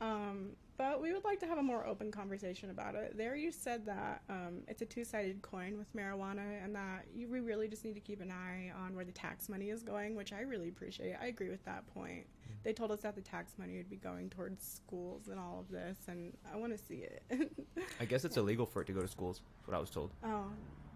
Um, 0.00 0.50
but 0.82 1.00
we 1.00 1.12
would 1.12 1.22
like 1.22 1.38
to 1.38 1.46
have 1.46 1.58
a 1.58 1.62
more 1.62 1.86
open 1.86 2.10
conversation 2.10 2.70
about 2.70 2.96
it. 2.96 3.16
There, 3.16 3.36
you 3.36 3.52
said 3.52 3.86
that 3.86 4.22
um, 4.28 4.62
it's 4.66 4.82
a 4.82 4.84
two-sided 4.84 5.40
coin 5.40 5.78
with 5.78 5.94
marijuana, 5.94 6.64
and 6.64 6.74
that 6.74 7.04
you 7.14 7.28
we 7.28 7.38
really 7.38 7.68
just 7.68 7.84
need 7.84 7.94
to 7.94 8.00
keep 8.00 8.20
an 8.20 8.32
eye 8.32 8.72
on 8.76 8.96
where 8.96 9.04
the 9.04 9.12
tax 9.12 9.48
money 9.48 9.70
is 9.70 9.84
going, 9.84 10.16
which 10.16 10.32
I 10.32 10.40
really 10.40 10.68
appreciate. 10.68 11.14
I 11.22 11.26
agree 11.26 11.50
with 11.50 11.64
that 11.66 11.86
point. 11.94 12.26
They 12.64 12.72
told 12.72 12.90
us 12.90 13.00
that 13.02 13.14
the 13.14 13.20
tax 13.20 13.54
money 13.58 13.76
would 13.76 13.88
be 13.90 13.96
going 13.96 14.28
towards 14.28 14.64
schools 14.66 15.28
and 15.28 15.38
all 15.38 15.60
of 15.60 15.70
this, 15.70 15.98
and 16.08 16.32
I 16.52 16.56
want 16.56 16.76
to 16.76 16.84
see 16.84 17.04
it. 17.06 17.22
I 18.00 18.04
guess 18.04 18.24
it's 18.24 18.36
illegal 18.36 18.66
for 18.66 18.82
it 18.82 18.86
to 18.86 18.92
go 18.92 19.02
to 19.02 19.08
schools. 19.08 19.40
What 19.66 19.76
I 19.76 19.80
was 19.80 19.90
told. 19.90 20.10
oh, 20.24 20.46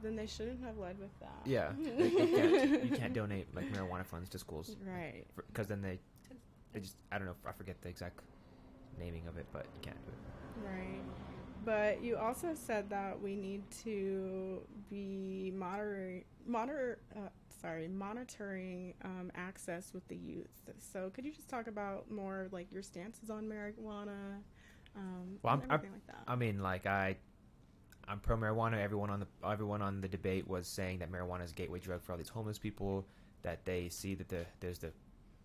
then 0.02 0.16
they 0.16 0.26
shouldn't 0.26 0.64
have 0.64 0.78
led 0.78 0.98
with 0.98 1.16
that. 1.20 1.42
Yeah, 1.44 1.70
like, 1.96 2.12
you, 2.12 2.26
can't, 2.26 2.84
you 2.84 2.90
can't 2.96 3.12
donate 3.14 3.54
like 3.54 3.72
marijuana 3.72 4.04
funds 4.04 4.28
to 4.30 4.38
schools 4.40 4.74
Right. 4.84 5.24
because 5.46 5.68
then 5.68 5.80
they 5.80 6.00
they 6.72 6.80
just 6.80 6.96
I 7.12 7.18
don't 7.18 7.28
know 7.28 7.36
I 7.46 7.52
forget 7.52 7.80
the 7.82 7.88
exact 7.88 8.18
naming 8.98 9.26
of 9.26 9.36
it, 9.38 9.46
but 9.52 9.66
you 9.74 9.80
can't 9.80 9.96
do 10.04 10.12
it. 10.12 10.66
Right. 10.68 11.02
But 11.64 12.02
you 12.02 12.16
also 12.16 12.54
said 12.54 12.88
that 12.90 13.20
we 13.20 13.34
need 13.34 13.62
to 13.84 14.60
be 14.88 15.52
monitor, 15.54 16.22
monitor, 16.46 16.98
uh, 17.16 17.28
sorry, 17.60 17.88
monitoring 17.88 18.94
um, 19.04 19.32
access 19.34 19.92
with 19.92 20.06
the 20.08 20.16
youth. 20.16 20.46
So 20.78 21.10
could 21.10 21.24
you 21.24 21.32
just 21.32 21.48
talk 21.48 21.66
about 21.66 22.08
more 22.10 22.46
like 22.52 22.70
your 22.70 22.82
stances 22.82 23.30
on 23.30 23.44
marijuana, 23.46 24.36
um, 24.94 25.38
Well, 25.42 25.54
I'm- 25.58 25.70
I'm- 25.70 25.82
like 25.92 26.06
that? 26.06 26.22
I 26.28 26.36
mean, 26.36 26.62
like 26.62 26.86
I, 26.86 27.16
I'm 28.06 28.20
pro 28.20 28.36
marijuana. 28.36 28.78
Everyone 28.78 29.10
on 29.10 29.18
the 29.20 29.26
everyone 29.44 29.82
on 29.82 30.00
the 30.00 30.06
debate 30.08 30.46
was 30.46 30.68
saying 30.68 31.00
that 31.00 31.10
marijuana 31.10 31.42
is 31.42 31.50
a 31.50 31.54
gateway 31.54 31.80
drug 31.80 32.02
for 32.02 32.12
all 32.12 32.18
these 32.18 32.28
homeless 32.28 32.58
people. 32.58 33.08
That 33.42 33.64
they 33.64 33.88
see 33.88 34.14
that 34.14 34.28
the 34.28 34.46
there's 34.60 34.78
the, 34.78 34.92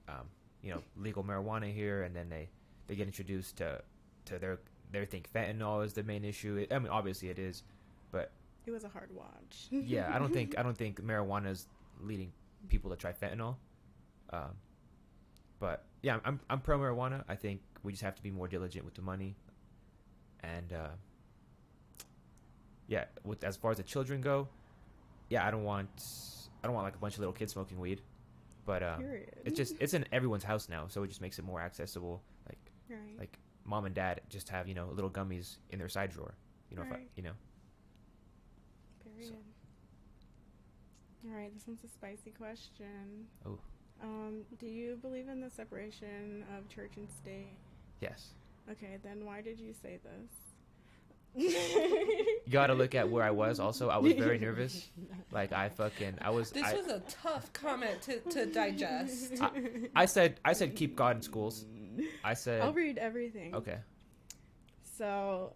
um, 0.07 0.29
you 0.61 0.71
know, 0.71 0.83
legal 0.95 1.23
marijuana 1.23 1.73
here, 1.73 2.03
and 2.03 2.15
then 2.15 2.29
they 2.29 2.49
they 2.91 2.97
get 2.97 3.07
introduced 3.07 3.55
to 3.55 3.81
to 4.25 4.37
their 4.37 4.59
they 4.91 5.05
think 5.05 5.31
fentanyl 5.31 5.85
is 5.85 5.93
the 5.93 6.03
main 6.03 6.25
issue. 6.25 6.57
It, 6.57 6.73
I 6.73 6.79
mean, 6.79 6.89
obviously 6.89 7.29
it 7.29 7.39
is, 7.39 7.63
but 8.11 8.31
it 8.65 8.71
was 8.71 8.83
a 8.83 8.89
hard 8.89 9.09
watch. 9.15 9.67
yeah, 9.69 10.11
I 10.13 10.19
don't 10.19 10.33
think 10.33 10.55
I 10.59 10.63
don't 10.63 10.77
think 10.77 11.01
marijuana 11.01 11.51
is 11.51 11.67
leading 12.01 12.33
people 12.67 12.91
to 12.91 12.97
try 12.97 13.13
fentanyl. 13.13 13.55
Um, 14.31 14.51
but 15.61 15.85
yeah, 16.01 16.19
I'm 16.25 16.41
I'm 16.49 16.59
pro 16.59 16.77
marijuana. 16.77 17.23
I 17.29 17.35
think 17.35 17.61
we 17.81 17.93
just 17.93 18.03
have 18.03 18.15
to 18.15 18.21
be 18.21 18.29
more 18.29 18.49
diligent 18.49 18.83
with 18.83 18.95
the 18.95 19.01
money, 19.01 19.35
and 20.41 20.73
uh, 20.73 20.89
yeah, 22.89 23.05
with 23.23 23.41
as 23.45 23.55
far 23.55 23.71
as 23.71 23.77
the 23.77 23.83
children 23.83 24.19
go, 24.19 24.49
yeah, 25.29 25.47
I 25.47 25.51
don't 25.51 25.63
want 25.63 25.87
I 26.61 26.67
don't 26.67 26.75
want 26.75 26.83
like 26.83 26.95
a 26.95 26.99
bunch 26.99 27.13
of 27.13 27.19
little 27.19 27.33
kids 27.33 27.53
smoking 27.53 27.79
weed, 27.79 28.01
but 28.65 28.83
um, 28.83 29.05
it's 29.45 29.55
just 29.55 29.75
it's 29.79 29.93
in 29.93 30.03
everyone's 30.11 30.43
house 30.43 30.67
now, 30.67 30.87
so 30.89 31.03
it 31.03 31.07
just 31.07 31.21
makes 31.21 31.39
it 31.39 31.45
more 31.45 31.61
accessible. 31.61 32.21
Like 32.91 32.99
right. 32.99 33.19
like 33.19 33.39
mom 33.65 33.85
and 33.85 33.95
dad 33.95 34.21
just 34.29 34.49
have 34.49 34.67
you 34.67 34.73
know 34.73 34.89
little 34.93 35.09
gummies 35.09 35.57
in 35.69 35.79
their 35.79 35.89
side 35.89 36.11
drawer, 36.11 36.33
you 36.69 36.77
know, 36.77 36.83
if 36.83 36.91
I, 36.91 36.99
you 37.15 37.23
know. 37.23 37.31
Period. 39.03 39.35
All 41.25 41.35
right, 41.37 41.53
this 41.53 41.67
one's 41.67 41.83
a 41.83 41.87
spicy 41.87 42.31
question. 42.31 43.27
Oh. 43.45 43.59
Um, 44.03 44.41
do 44.59 44.65
you 44.65 44.97
believe 45.01 45.27
in 45.27 45.39
the 45.39 45.49
separation 45.49 46.43
of 46.57 46.67
church 46.67 46.93
and 46.97 47.07
state? 47.09 47.57
Yes. 47.99 48.29
Okay, 48.71 48.97
then 49.03 49.25
why 49.25 49.41
did 49.41 49.59
you 49.59 49.73
say 49.73 49.99
this? 50.03 50.31
You 51.33 52.51
gotta 52.51 52.73
look 52.73 52.95
at 52.95 53.09
where 53.09 53.23
I 53.23 53.31
was. 53.31 53.59
Also, 53.59 53.89
I 53.89 53.97
was 53.97 54.13
very 54.13 54.37
nervous. 54.37 54.89
Like 55.31 55.53
I 55.53 55.69
fucking, 55.69 56.17
I 56.21 56.29
was. 56.29 56.51
this 56.51 56.65
I, 56.65 56.73
was 56.73 56.87
a 56.87 57.01
tough 57.07 57.53
comment 57.53 58.01
to, 58.01 58.19
to 58.31 58.45
digest. 58.47 59.41
I 59.95 60.05
said, 60.05 60.41
I 60.43 60.51
said, 60.51 60.75
keep 60.75 60.97
God 60.97 61.15
in 61.15 61.21
schools. 61.21 61.65
I 62.23 62.33
said, 62.33 62.61
I'll 62.61 62.73
read 62.73 62.97
everything. 62.97 63.55
okay. 63.55 63.79
So, 64.83 65.53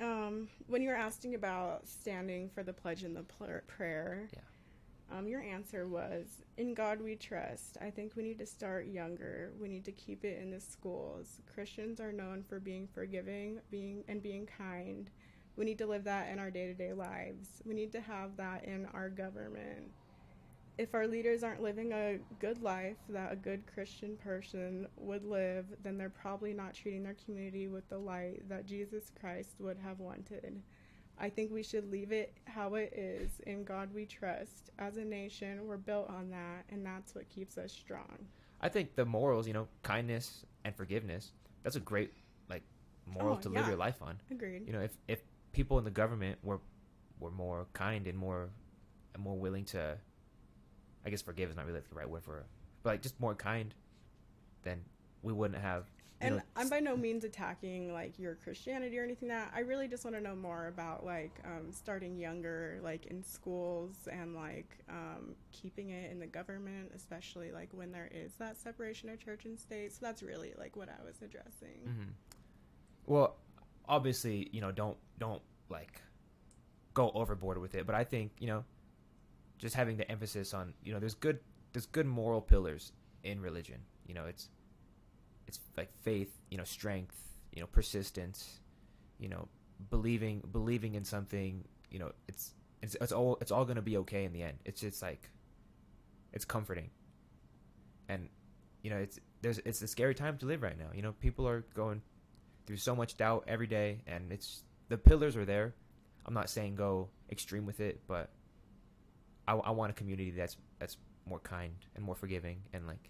um, 0.00 0.48
when 0.66 0.82
you 0.82 0.88
were 0.90 0.94
asking 0.96 1.34
about 1.34 1.86
standing 1.88 2.48
for 2.50 2.62
the 2.62 2.72
pledge 2.72 3.02
and 3.02 3.16
the 3.16 3.22
pl- 3.22 3.60
prayer, 3.66 4.28
Yeah. 4.32 5.16
um, 5.18 5.26
your 5.26 5.40
answer 5.40 5.86
was, 5.88 6.42
"In 6.56 6.74
God 6.74 7.00
we 7.00 7.16
trust." 7.16 7.78
I 7.80 7.90
think 7.90 8.14
we 8.16 8.22
need 8.22 8.38
to 8.38 8.46
start 8.46 8.86
younger. 8.86 9.52
We 9.58 9.68
need 9.68 9.84
to 9.86 9.92
keep 9.92 10.24
it 10.24 10.40
in 10.40 10.50
the 10.50 10.60
schools. 10.60 11.40
Christians 11.52 12.00
are 12.00 12.12
known 12.12 12.42
for 12.42 12.60
being 12.60 12.86
forgiving, 12.86 13.60
being 13.70 14.04
and 14.08 14.22
being 14.22 14.46
kind. 14.46 15.10
We 15.56 15.64
need 15.64 15.78
to 15.78 15.86
live 15.86 16.04
that 16.04 16.28
in 16.30 16.38
our 16.38 16.50
day-to-day 16.52 16.92
lives. 16.92 17.60
We 17.64 17.74
need 17.74 17.90
to 17.92 18.00
have 18.00 18.36
that 18.36 18.64
in 18.64 18.86
our 18.86 19.08
government. 19.08 19.90
If 20.78 20.94
our 20.94 21.08
leaders 21.08 21.42
aren't 21.42 21.60
living 21.60 21.92
a 21.92 22.18
good 22.38 22.62
life 22.62 22.96
that 23.08 23.32
a 23.32 23.36
good 23.36 23.64
Christian 23.66 24.16
person 24.16 24.86
would 24.96 25.24
live, 25.24 25.66
then 25.82 25.98
they're 25.98 26.08
probably 26.08 26.52
not 26.52 26.72
treating 26.72 27.02
their 27.02 27.16
community 27.24 27.66
with 27.66 27.88
the 27.88 27.98
light 27.98 28.48
that 28.48 28.64
Jesus 28.64 29.10
Christ 29.20 29.56
would 29.58 29.76
have 29.78 29.98
wanted. 29.98 30.62
I 31.18 31.28
think 31.28 31.50
we 31.50 31.64
should 31.64 31.90
leave 31.90 32.12
it 32.12 32.32
how 32.44 32.76
it 32.76 32.92
is. 32.96 33.40
In 33.46 33.64
God 33.64 33.92
we 33.92 34.06
trust. 34.06 34.70
As 34.78 34.98
a 34.98 35.04
nation, 35.04 35.66
we're 35.66 35.76
built 35.76 36.08
on 36.08 36.30
that, 36.30 36.64
and 36.70 36.86
that's 36.86 37.14
what 37.14 37.28
keeps 37.28 37.58
us 37.58 37.72
strong. 37.72 38.16
I 38.60 38.68
think 38.68 38.94
the 38.94 39.04
morals, 39.04 39.48
you 39.48 39.52
know, 39.52 39.66
kindness 39.82 40.44
and 40.64 40.74
forgiveness. 40.76 41.32
That's 41.64 41.76
a 41.76 41.80
great 41.80 42.12
like 42.48 42.62
moral 43.04 43.36
Oh, 43.36 43.40
to 43.40 43.48
live 43.48 43.66
your 43.66 43.76
life 43.76 44.00
on. 44.00 44.20
Agreed. 44.30 44.62
You 44.66 44.72
know, 44.72 44.80
if 44.80 44.92
if 45.08 45.20
people 45.52 45.78
in 45.78 45.84
the 45.84 45.90
government 45.90 46.38
were 46.44 46.60
were 47.18 47.32
more 47.32 47.66
kind 47.72 48.06
and 48.06 48.16
more 48.16 48.48
and 49.14 49.22
more 49.22 49.36
willing 49.36 49.64
to, 49.66 49.98
I 51.06 51.10
guess 51.10 51.22
forgive 51.22 51.50
is 51.50 51.56
not 51.56 51.66
really 51.66 51.80
the 51.80 51.94
right 51.94 52.08
word 52.08 52.22
for 52.22 52.38
it, 52.38 52.46
but 52.82 52.90
like 52.90 53.02
just 53.02 53.18
more 53.20 53.34
kind, 53.34 53.74
then 54.62 54.80
we 55.22 55.32
wouldn't 55.32 55.60
have. 55.60 55.86
And 56.20 56.36
know, 56.36 56.42
I'm 56.56 56.68
by 56.68 56.80
no 56.80 56.96
means 56.96 57.22
attacking 57.22 57.92
like 57.92 58.18
your 58.18 58.34
Christianity 58.34 58.98
or 58.98 59.04
anything 59.04 59.28
that 59.28 59.52
I 59.54 59.60
really 59.60 59.86
just 59.86 60.04
want 60.04 60.16
to 60.16 60.20
know 60.20 60.34
more 60.34 60.66
about 60.66 61.06
like 61.06 61.30
um, 61.44 61.70
starting 61.70 62.18
younger 62.18 62.80
like 62.82 63.06
in 63.06 63.22
schools 63.22 63.94
and 64.10 64.34
like 64.34 64.78
um, 64.90 65.36
keeping 65.52 65.90
it 65.90 66.10
in 66.10 66.18
the 66.18 66.26
government 66.26 66.90
especially 66.94 67.52
like 67.52 67.68
when 67.72 67.92
there 67.92 68.10
is 68.12 68.32
that 68.40 68.58
separation 68.58 69.08
of 69.10 69.20
church 69.24 69.44
and 69.44 69.58
state. 69.58 69.92
So 69.92 69.98
that's 70.02 70.22
really 70.22 70.54
like 70.58 70.74
what 70.76 70.88
I 70.88 71.04
was 71.04 71.16
addressing. 71.22 71.82
Hmm 71.84 72.10
Well, 73.06 73.36
obviously, 73.88 74.48
you 74.52 74.60
know, 74.60 74.72
don't 74.72 74.96
don't 75.18 75.42
like 75.70 76.02
go 76.94 77.10
overboard 77.14 77.58
with 77.58 77.74
it, 77.76 77.86
but 77.86 77.94
I 77.94 78.02
think 78.04 78.32
you 78.40 78.48
know, 78.48 78.64
just 79.58 79.74
having 79.74 79.96
the 79.96 80.10
emphasis 80.10 80.54
on 80.54 80.72
you 80.82 80.92
know, 80.92 81.00
there's 81.00 81.14
good 81.14 81.40
there's 81.72 81.86
good 81.86 82.06
moral 82.06 82.40
pillars 82.40 82.92
in 83.22 83.40
religion. 83.40 83.80
You 84.06 84.14
know, 84.14 84.24
it's 84.24 84.48
it's 85.46 85.60
like 85.76 85.90
faith, 86.02 86.32
you 86.50 86.58
know, 86.58 86.64
strength, 86.64 87.16
you 87.52 87.60
know, 87.60 87.66
persistence, 87.66 88.60
you 89.18 89.28
know, 89.28 89.48
believing 89.90 90.42
believing 90.52 90.94
in 90.94 91.04
something. 91.04 91.64
You 91.90 91.98
know, 91.98 92.12
it's 92.28 92.54
it's 92.82 92.96
it's 93.00 93.12
all 93.12 93.38
it's 93.40 93.50
all 93.50 93.64
gonna 93.64 93.82
be 93.82 93.96
okay 93.98 94.24
in 94.24 94.32
the 94.32 94.42
end. 94.42 94.58
It's 94.64 94.80
just 94.80 95.02
like 95.02 95.30
it's 96.32 96.44
comforting, 96.44 96.90
and 98.08 98.28
you 98.82 98.90
know, 98.90 98.98
it's 98.98 99.18
there's 99.42 99.58
it's 99.58 99.82
a 99.82 99.88
scary 99.88 100.14
time 100.14 100.38
to 100.38 100.46
live 100.46 100.62
right 100.62 100.78
now. 100.78 100.88
You 100.94 101.02
know, 101.02 101.12
people 101.12 101.48
are 101.48 101.64
going 101.74 102.02
through 102.68 102.76
so 102.76 102.94
much 102.94 103.16
doubt 103.16 103.42
every 103.48 103.66
day 103.66 104.02
and 104.06 104.30
it's 104.30 104.62
the 104.90 104.98
pillars 104.98 105.38
are 105.38 105.46
there 105.46 105.74
i'm 106.26 106.34
not 106.34 106.50
saying 106.50 106.74
go 106.74 107.08
extreme 107.32 107.64
with 107.64 107.80
it 107.80 108.02
but 108.06 108.28
i, 109.48 109.52
I 109.54 109.70
want 109.70 109.90
a 109.90 109.94
community 109.94 110.30
that's 110.30 110.56
that's 110.78 110.96
more 111.26 111.40
kind 111.40 111.74
and 111.96 112.04
more 112.04 112.14
forgiving 112.14 112.58
and 112.72 112.86
like 112.86 113.04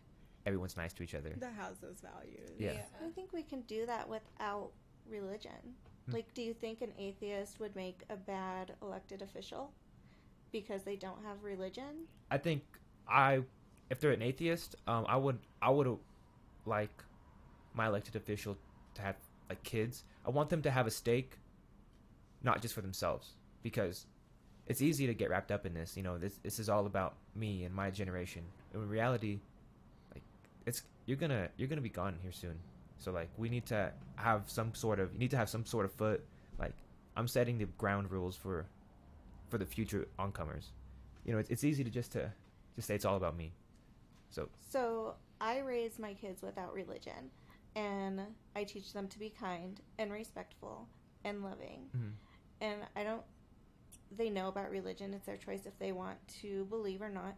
everyone's 0.47 0.77
nice 0.77 0.93
to 0.95 1.03
each 1.03 1.15
other 1.15 1.33
that 1.39 1.53
has 1.53 1.79
those 1.79 2.01
values 2.01 2.51
Yeah. 2.59 2.73
I 3.05 3.11
think 3.11 3.33
we 3.33 3.43
can 3.43 3.61
do 3.63 3.85
that 3.87 4.09
without 4.09 4.71
religion. 5.09 5.61
Hmm. 6.07 6.13
Like, 6.17 6.33
do 6.35 6.43
you 6.43 6.55
think 6.55 6.81
an 6.81 6.93
atheist 6.99 7.61
would 7.61 7.75
make 7.77 8.03
a 8.09 8.17
bad 8.17 8.75
elected 8.83 9.21
official 9.23 9.73
because 10.51 10.83
they 10.83 10.97
don't 10.97 11.23
have 11.25 11.43
religion? 11.43 11.93
i 12.31 12.39
think 12.39 12.63
i 13.07 13.43
if 13.91 14.01
they're 14.01 14.13
an 14.13 14.23
atheist 14.23 14.77
um 14.87 15.05
i 15.09 15.17
would 15.17 15.39
i 15.63 15.71
would 15.71 15.89
like 16.67 16.97
my 17.75 17.87
elected 17.87 18.17
official 18.17 18.57
to 18.95 19.01
have 19.03 19.17
like 19.49 19.63
kids 19.63 20.05
i 20.27 20.31
want 20.31 20.49
them 20.51 20.63
to 20.63 20.71
have 20.71 20.87
a 20.87 20.91
stake 20.91 21.33
not 22.43 22.61
just 22.63 22.75
for 22.75 22.83
themselves 22.83 23.27
because 23.63 24.07
it's 24.69 24.83
easy 24.83 25.07
to 25.07 25.15
get 25.15 25.31
wrapped 25.31 25.51
up 25.51 25.67
in 25.67 25.75
this. 25.75 25.97
You 25.97 26.03
know, 26.03 26.19
this 26.19 26.39
this 26.43 26.59
is 26.59 26.69
all 26.69 26.87
about 26.87 27.17
me 27.35 27.65
and 27.65 27.75
my 27.75 27.91
generation. 27.91 28.43
In 28.75 28.89
reality, 28.89 29.41
like 30.15 30.23
it's 30.67 30.83
you're 31.07 31.17
gonna 31.17 31.49
you're 31.57 31.69
gonna 31.69 31.81
be 31.81 31.89
gone 31.89 32.17
here 32.23 32.33
soon. 32.33 32.59
So 32.99 33.13
like 33.13 33.31
we 33.37 33.49
need 33.49 33.67
to 33.67 33.93
have 34.17 34.43
some 34.47 34.75
sort 34.75 35.01
of 35.01 35.13
you 35.13 35.19
need 35.19 35.31
to 35.31 35.37
have 35.37 35.49
some 35.49 35.65
sort 35.65 35.85
of 35.85 35.93
foot. 35.93 36.25
Like 36.59 36.75
I'm 37.17 37.29
setting 37.29 37.59
the 37.59 37.67
ground 37.79 38.11
rules 38.11 38.37
for 38.37 38.67
for 39.49 39.59
the 39.59 39.67
future 39.67 40.07
oncomers. 40.19 40.67
You 41.25 41.33
know, 41.33 41.39
it's, 41.39 41.51
it's 41.51 41.65
easy 41.65 41.85
to 41.85 41.91
just 41.91 42.13
to 42.13 42.33
just 42.77 42.89
say 42.89 42.95
it's 42.95 43.05
all 43.05 43.17
about 43.17 43.37
me. 43.37 43.53
So 44.31 44.49
So 44.69 45.15
I 45.41 45.61
raise 45.61 45.99
my 45.99 46.15
kids 46.15 46.43
without 46.43 46.75
religion, 46.75 47.31
and 47.75 48.21
I 48.55 48.65
teach 48.65 48.93
them 48.93 49.09
to 49.09 49.19
be 49.19 49.31
kind 49.31 49.81
and 49.99 50.13
respectful 50.13 50.89
and 51.25 51.43
loving. 51.43 51.89
mhm. 51.97 52.13
And 52.61 52.81
I 52.97 53.05
don't. 53.05 53.23
They 54.17 54.31
know 54.31 54.49
about 54.49 54.71
religion; 54.71 55.13
it's 55.15 55.27
their 55.27 55.37
choice 55.37 55.67
if 55.67 55.79
they 55.79 55.93
want 55.93 56.19
to 56.43 56.65
believe 56.67 57.03
or 57.03 57.11
not. 57.11 57.35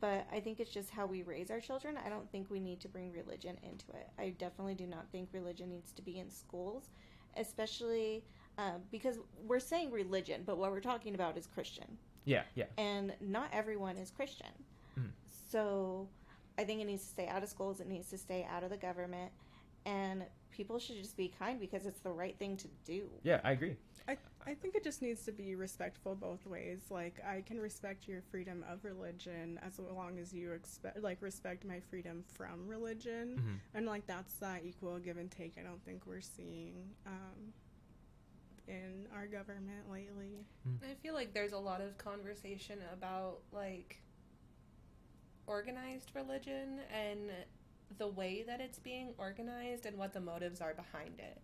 But 0.00 0.26
I 0.32 0.38
think 0.40 0.60
it's 0.60 0.70
just 0.70 0.90
how 0.90 1.06
we 1.06 1.22
raise 1.22 1.50
our 1.50 1.60
children. 1.60 1.98
I 2.04 2.08
don't 2.08 2.30
think 2.30 2.50
we 2.50 2.60
need 2.60 2.80
to 2.80 2.88
bring 2.88 3.10
religion 3.12 3.56
into 3.64 3.86
it. 3.90 4.08
I 4.18 4.30
definitely 4.38 4.74
do 4.76 4.86
not 4.86 5.06
think 5.10 5.28
religion 5.32 5.68
needs 5.70 5.90
to 5.92 6.02
be 6.02 6.18
in 6.20 6.30
schools, 6.30 6.90
especially 7.36 8.24
uh, 8.58 8.72
because 8.90 9.18
we're 9.46 9.58
saying 9.60 9.90
religion, 9.90 10.42
but 10.46 10.58
what 10.58 10.70
we're 10.70 10.80
talking 10.80 11.14
about 11.14 11.36
is 11.36 11.46
Christian. 11.46 11.98
yeah, 12.24 12.42
yeah, 12.54 12.66
and 12.76 13.14
not 13.20 13.48
everyone 13.52 13.96
is 13.96 14.10
Christian. 14.10 14.52
Mhm. 14.98 15.10
So 15.50 16.08
I 16.58 16.64
think 16.64 16.80
it 16.80 16.84
needs 16.86 17.02
to 17.02 17.08
stay 17.08 17.26
out 17.28 17.42
of 17.42 17.48
schools, 17.48 17.80
it 17.80 17.88
needs 17.88 18.08
to 18.10 18.18
stay 18.18 18.46
out 18.50 18.62
of 18.64 18.70
the 18.70 18.76
government, 18.76 19.32
and 19.86 20.24
people 20.50 20.78
should 20.78 20.96
just 20.96 21.16
be 21.16 21.28
kind 21.38 21.58
because 21.60 21.86
it's 21.86 22.00
the 22.00 22.10
right 22.12 22.36
thing 22.38 22.56
to 22.58 22.68
do. 22.84 23.08
yeah. 23.22 23.40
I 23.44 23.52
agree. 23.52 23.76
I, 24.08 24.16
I 24.48 24.54
think 24.54 24.74
it 24.74 24.82
just 24.82 25.02
needs 25.02 25.24
to 25.26 25.32
be 25.32 25.54
respectful 25.54 26.14
both 26.14 26.46
ways. 26.46 26.80
Like 26.90 27.20
I 27.26 27.42
can 27.42 27.60
respect 27.60 28.08
your 28.08 28.22
freedom 28.22 28.64
of 28.70 28.82
religion 28.84 29.60
as 29.62 29.78
long 29.78 30.18
as 30.18 30.32
you 30.32 30.52
expect 30.52 31.02
like 31.02 31.20
respect 31.20 31.64
my 31.66 31.80
freedom 31.80 32.24
from 32.34 32.66
religion, 32.66 33.36
Mhm. 33.38 33.60
and 33.76 33.86
like 33.86 34.06
that's 34.06 34.34
that 34.38 34.64
equal 34.64 34.98
give 34.98 35.18
and 35.18 35.30
take. 35.30 35.58
I 35.58 35.62
don't 35.62 35.84
think 35.84 36.06
we're 36.06 36.22
seeing 36.22 36.94
um, 37.04 37.52
in 38.66 39.06
our 39.14 39.26
government 39.26 39.90
lately. 39.90 40.46
I 40.82 40.94
feel 41.02 41.12
like 41.14 41.34
there's 41.34 41.52
a 41.52 41.58
lot 41.58 41.80
of 41.82 41.98
conversation 41.98 42.78
about 42.92 43.40
like 43.52 44.00
organized 45.46 46.12
religion 46.14 46.80
and 46.92 47.30
the 47.98 48.08
way 48.08 48.42
that 48.44 48.60
it's 48.60 48.78
being 48.78 49.14
organized 49.18 49.86
and 49.86 49.96
what 49.96 50.12
the 50.12 50.20
motives 50.20 50.60
are 50.60 50.74
behind 50.74 51.18
it. 51.20 51.40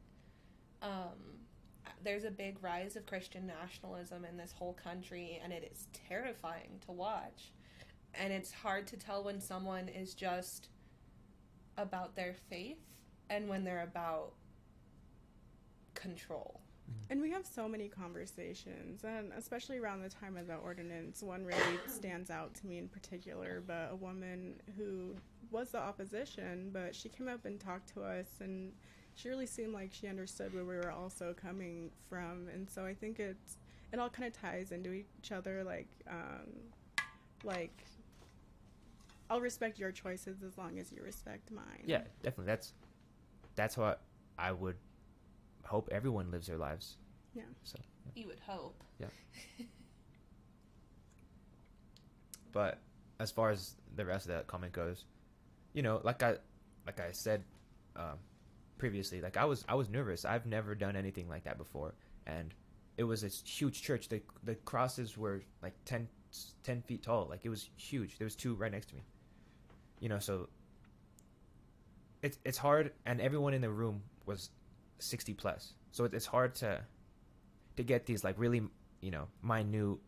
Um, 0.82 1.43
there's 2.02 2.24
a 2.24 2.30
big 2.30 2.62
rise 2.62 2.96
of 2.96 3.06
Christian 3.06 3.46
nationalism 3.46 4.24
in 4.24 4.36
this 4.36 4.52
whole 4.52 4.74
country, 4.74 5.40
and 5.42 5.52
it 5.52 5.70
is 5.70 5.88
terrifying 6.08 6.80
to 6.86 6.92
watch. 6.92 7.52
And 8.14 8.32
it's 8.32 8.52
hard 8.52 8.86
to 8.88 8.96
tell 8.96 9.24
when 9.24 9.40
someone 9.40 9.88
is 9.88 10.14
just 10.14 10.68
about 11.76 12.14
their 12.14 12.34
faith 12.48 12.78
and 13.30 13.48
when 13.48 13.64
they're 13.64 13.82
about 13.82 14.34
control. 15.94 16.60
Mm-hmm. 16.90 17.12
And 17.12 17.22
we 17.22 17.30
have 17.30 17.46
so 17.46 17.66
many 17.66 17.88
conversations, 17.88 19.04
and 19.04 19.32
especially 19.36 19.78
around 19.78 20.02
the 20.02 20.08
time 20.08 20.36
of 20.36 20.46
the 20.46 20.56
ordinance, 20.56 21.22
one 21.22 21.44
really 21.44 21.78
stands 21.86 22.30
out 22.30 22.54
to 22.56 22.66
me 22.66 22.78
in 22.78 22.88
particular. 22.88 23.62
But 23.66 23.88
a 23.90 23.96
woman 23.96 24.60
who 24.76 25.16
was 25.50 25.70
the 25.70 25.78
opposition, 25.78 26.70
but 26.72 26.94
she 26.94 27.08
came 27.08 27.28
up 27.28 27.44
and 27.46 27.58
talked 27.58 27.92
to 27.94 28.02
us, 28.02 28.26
and 28.40 28.72
she 29.14 29.28
really 29.28 29.46
seemed 29.46 29.72
like 29.72 29.90
she 29.92 30.08
understood 30.08 30.54
where 30.54 30.64
we 30.64 30.76
were 30.76 30.90
also 30.90 31.34
coming 31.40 31.90
from. 32.08 32.48
And 32.52 32.68
so 32.68 32.84
I 32.84 32.94
think 32.94 33.20
it's 33.20 33.56
it 33.92 33.98
all 33.98 34.08
kind 34.08 34.26
of 34.26 34.38
ties 34.38 34.72
into 34.72 34.92
each 34.92 35.32
other. 35.32 35.62
Like, 35.62 35.88
um, 36.08 36.50
like 37.44 37.84
I'll 39.30 39.40
respect 39.40 39.78
your 39.78 39.92
choices 39.92 40.42
as 40.42 40.58
long 40.58 40.78
as 40.78 40.92
you 40.92 41.02
respect 41.02 41.50
mine. 41.50 41.84
Yeah, 41.86 42.02
definitely. 42.22 42.46
That's 42.46 42.72
that's 43.54 43.76
what 43.76 44.00
I 44.38 44.52
would 44.52 44.76
hope 45.64 45.88
everyone 45.92 46.30
lives 46.30 46.48
their 46.48 46.58
lives. 46.58 46.96
Yeah. 47.34 47.42
So, 47.62 47.78
You 48.14 48.26
would 48.28 48.40
hope. 48.40 48.82
Yeah. 48.98 49.06
but 52.52 52.78
as 53.20 53.30
far 53.30 53.50
as 53.50 53.74
the 53.96 54.04
rest 54.04 54.26
of 54.26 54.32
that 54.32 54.46
comment 54.46 54.72
goes, 54.72 55.04
you 55.72 55.82
know, 55.82 56.00
like 56.02 56.22
I 56.22 56.36
like 56.86 57.00
I 57.00 57.12
said 57.12 57.42
um, 57.96 58.18
previously, 58.78 59.20
like 59.20 59.36
I 59.36 59.44
was 59.44 59.64
I 59.68 59.74
was 59.74 59.88
nervous. 59.88 60.24
I've 60.24 60.46
never 60.46 60.74
done 60.74 60.96
anything 60.96 61.28
like 61.28 61.44
that 61.44 61.58
before, 61.58 61.94
and 62.26 62.54
it 62.96 63.04
was 63.04 63.24
a 63.24 63.28
huge 63.28 63.82
church. 63.82 64.08
The 64.08 64.22
the 64.42 64.54
crosses 64.54 65.16
were 65.16 65.42
like 65.62 65.74
10, 65.84 66.08
10 66.62 66.82
feet 66.82 67.02
tall. 67.02 67.26
Like 67.28 67.44
it 67.44 67.48
was 67.48 67.68
huge. 67.76 68.18
There 68.18 68.26
was 68.26 68.36
two 68.36 68.54
right 68.54 68.70
next 68.72 68.88
to 68.90 68.94
me. 68.94 69.02
You 70.00 70.08
know, 70.08 70.18
so 70.18 70.48
it's 72.22 72.38
it's 72.44 72.58
hard, 72.58 72.92
and 73.06 73.20
everyone 73.20 73.54
in 73.54 73.60
the 73.60 73.70
room 73.70 74.02
was 74.26 74.50
sixty 74.98 75.34
plus. 75.34 75.74
So 75.92 76.04
it, 76.04 76.14
it's 76.14 76.26
hard 76.26 76.54
to 76.56 76.80
to 77.76 77.82
get 77.82 78.06
these 78.06 78.24
like 78.24 78.36
really 78.38 78.62
you 79.00 79.10
know 79.10 79.28
minute 79.42 79.98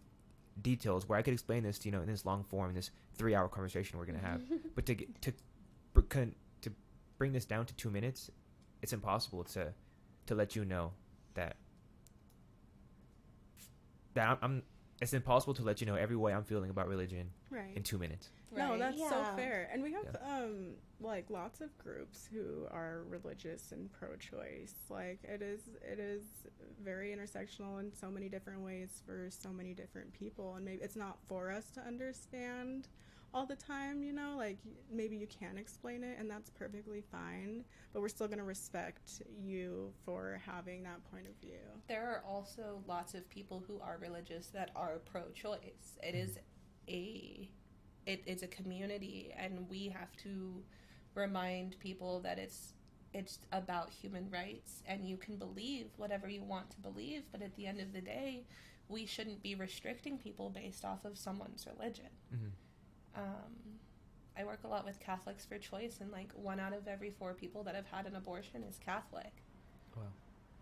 details 0.62 1.09
where 1.09 1.18
I 1.18 1.22
could 1.22 1.34
explain 1.34 1.62
this, 1.62 1.84
you 1.84 1.93
know, 1.93 2.01
in 2.01 2.06
this 2.06 2.24
long 2.24 2.44
form, 2.44 2.72
this 2.74 2.90
three-hour 3.16 3.48
conversation 3.48 3.98
we're 3.98 4.06
gonna 4.06 4.18
have. 4.18 4.40
but 4.74 4.86
to 4.86 4.94
get 4.94 5.22
to 5.22 5.32
to 6.62 6.72
bring 7.18 7.32
this 7.32 7.44
down 7.44 7.66
to 7.66 7.74
two 7.74 7.90
minutes, 7.90 8.30
it's 8.86 8.92
impossible 8.92 9.42
to 9.42 9.72
to 10.26 10.34
let 10.36 10.54
you 10.54 10.64
know 10.64 10.92
that 11.34 11.56
that 14.14 14.28
I'm, 14.28 14.38
I'm. 14.42 14.62
It's 15.02 15.12
impossible 15.12 15.54
to 15.54 15.62
let 15.64 15.80
you 15.80 15.86
know 15.88 15.96
every 15.96 16.14
way 16.16 16.32
I'm 16.32 16.44
feeling 16.44 16.70
about 16.70 16.86
religion 16.88 17.30
Right. 17.50 17.76
in 17.76 17.82
two 17.82 17.98
minutes. 17.98 18.30
No, 18.56 18.70
Right. 18.70 18.78
that's 18.78 18.98
so 18.98 19.24
fair. 19.34 19.68
And 19.72 19.82
we 19.82 19.92
have 19.92 20.16
um 20.24 20.74
like 21.00 21.28
lots 21.30 21.60
of 21.60 21.76
groups 21.78 22.28
who 22.32 22.66
are 22.70 23.02
religious 23.08 23.72
and 23.72 23.92
pro-choice. 23.92 24.72
Like 24.88 25.18
it 25.24 25.42
is 25.42 25.62
it 25.82 25.98
is 25.98 26.22
very 26.80 27.08
intersectional 27.14 27.80
in 27.80 27.92
so 27.92 28.08
many 28.08 28.28
different 28.28 28.60
ways 28.62 29.02
for 29.04 29.28
so 29.30 29.50
many 29.50 29.74
different 29.74 30.12
people 30.12 30.54
and 30.54 30.64
maybe 30.64 30.80
it's 30.82 30.96
not 30.96 31.18
for 31.28 31.50
us 31.50 31.70
to 31.72 31.80
understand 31.80 32.86
all 33.34 33.46
the 33.46 33.56
time, 33.56 34.02
you 34.02 34.12
know? 34.12 34.34
Like 34.36 34.58
maybe 34.90 35.16
you 35.16 35.26
can 35.26 35.58
explain 35.58 36.02
it 36.04 36.16
and 36.18 36.30
that's 36.30 36.50
perfectly 36.50 37.02
fine, 37.10 37.64
but 37.92 38.00
we're 38.00 38.08
still 38.08 38.26
going 38.28 38.38
to 38.38 38.44
respect 38.44 39.22
you 39.38 39.92
for 40.04 40.40
having 40.44 40.82
that 40.84 41.04
point 41.10 41.26
of 41.26 41.34
view. 41.40 41.60
There 41.88 42.06
are 42.08 42.22
also 42.28 42.82
lots 42.86 43.14
of 43.14 43.28
people 43.28 43.62
who 43.66 43.80
are 43.80 43.98
religious 44.00 44.48
that 44.48 44.70
are 44.74 44.98
pro-choice. 45.04 45.98
It 46.02 46.14
is 46.14 46.38
a 46.88 47.50
it 48.06 48.22
is 48.24 48.42
a 48.44 48.46
community 48.46 49.32
and 49.36 49.68
we 49.68 49.88
have 49.88 50.14
to 50.18 50.62
remind 51.14 51.76
people 51.80 52.20
that 52.20 52.38
it's 52.38 52.74
it's 53.12 53.38
about 53.52 53.90
human 53.90 54.30
rights 54.30 54.82
and 54.86 55.04
you 55.08 55.16
can 55.16 55.36
believe 55.36 55.86
whatever 55.96 56.28
you 56.28 56.42
want 56.42 56.70
to 56.70 56.78
believe, 56.80 57.22
but 57.32 57.40
at 57.42 57.54
the 57.56 57.66
end 57.66 57.80
of 57.80 57.92
the 57.92 58.00
day, 58.00 58.44
we 58.88 59.06
shouldn't 59.06 59.42
be 59.42 59.54
restricting 59.54 60.18
people 60.18 60.50
based 60.50 60.84
off 60.84 61.04
of 61.04 61.16
someone's 61.16 61.66
religion. 61.66 62.10
Mhm. 62.32 62.50
Um, 63.16 63.78
I 64.38 64.44
work 64.44 64.60
a 64.64 64.68
lot 64.68 64.84
with 64.84 65.01
Catholics 65.01 65.44
for 65.47 65.56
Choice, 65.59 65.98
and 66.01 66.10
like 66.12 66.30
one 66.34 66.60
out 66.60 66.72
of 66.74 66.86
every 66.86 67.10
four 67.10 67.32
people 67.34 67.62
that 67.64 67.74
have 67.74 67.86
had 67.86 68.06
an 68.06 68.16
abortion 68.16 68.62
is 68.68 68.78
Catholic 68.84 69.32
Wow. 69.97 70.02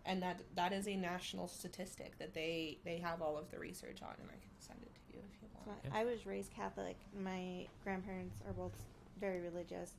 and 0.05 0.23
that 0.23 0.41
that 0.55 0.71
is 0.71 0.87
a 0.87 0.95
national 0.95 1.47
statistic 1.49 2.17
that 2.19 2.33
they 2.33 2.77
they 2.85 2.97
have 2.99 3.21
all 3.21 3.37
of 3.37 3.51
the 3.51 3.59
research 3.59 4.01
on 4.01 4.13
and 4.21 4.29
i 4.29 4.33
can 4.39 4.49
send 4.59 4.79
it 4.81 4.93
to 4.95 5.01
you 5.17 5.19
if 5.29 5.41
you 5.41 5.47
want 5.67 5.77
Yeah. 5.83 5.91
I 5.93 6.05
was 6.05 6.25
raised 6.25 6.51
Catholic. 6.53 6.95
My 7.21 7.67
grandparents 7.83 8.37
are 8.47 8.53
both 8.53 8.71
very 9.19 9.41
religious, 9.41 9.91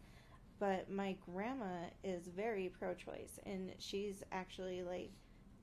but 0.58 0.90
my 0.90 1.16
grandma 1.30 1.84
is 2.02 2.28
very 2.28 2.70
pro-choice, 2.78 3.38
and 3.44 3.72
she's 3.78 4.22
actually 4.32 4.82
like, 4.82 5.10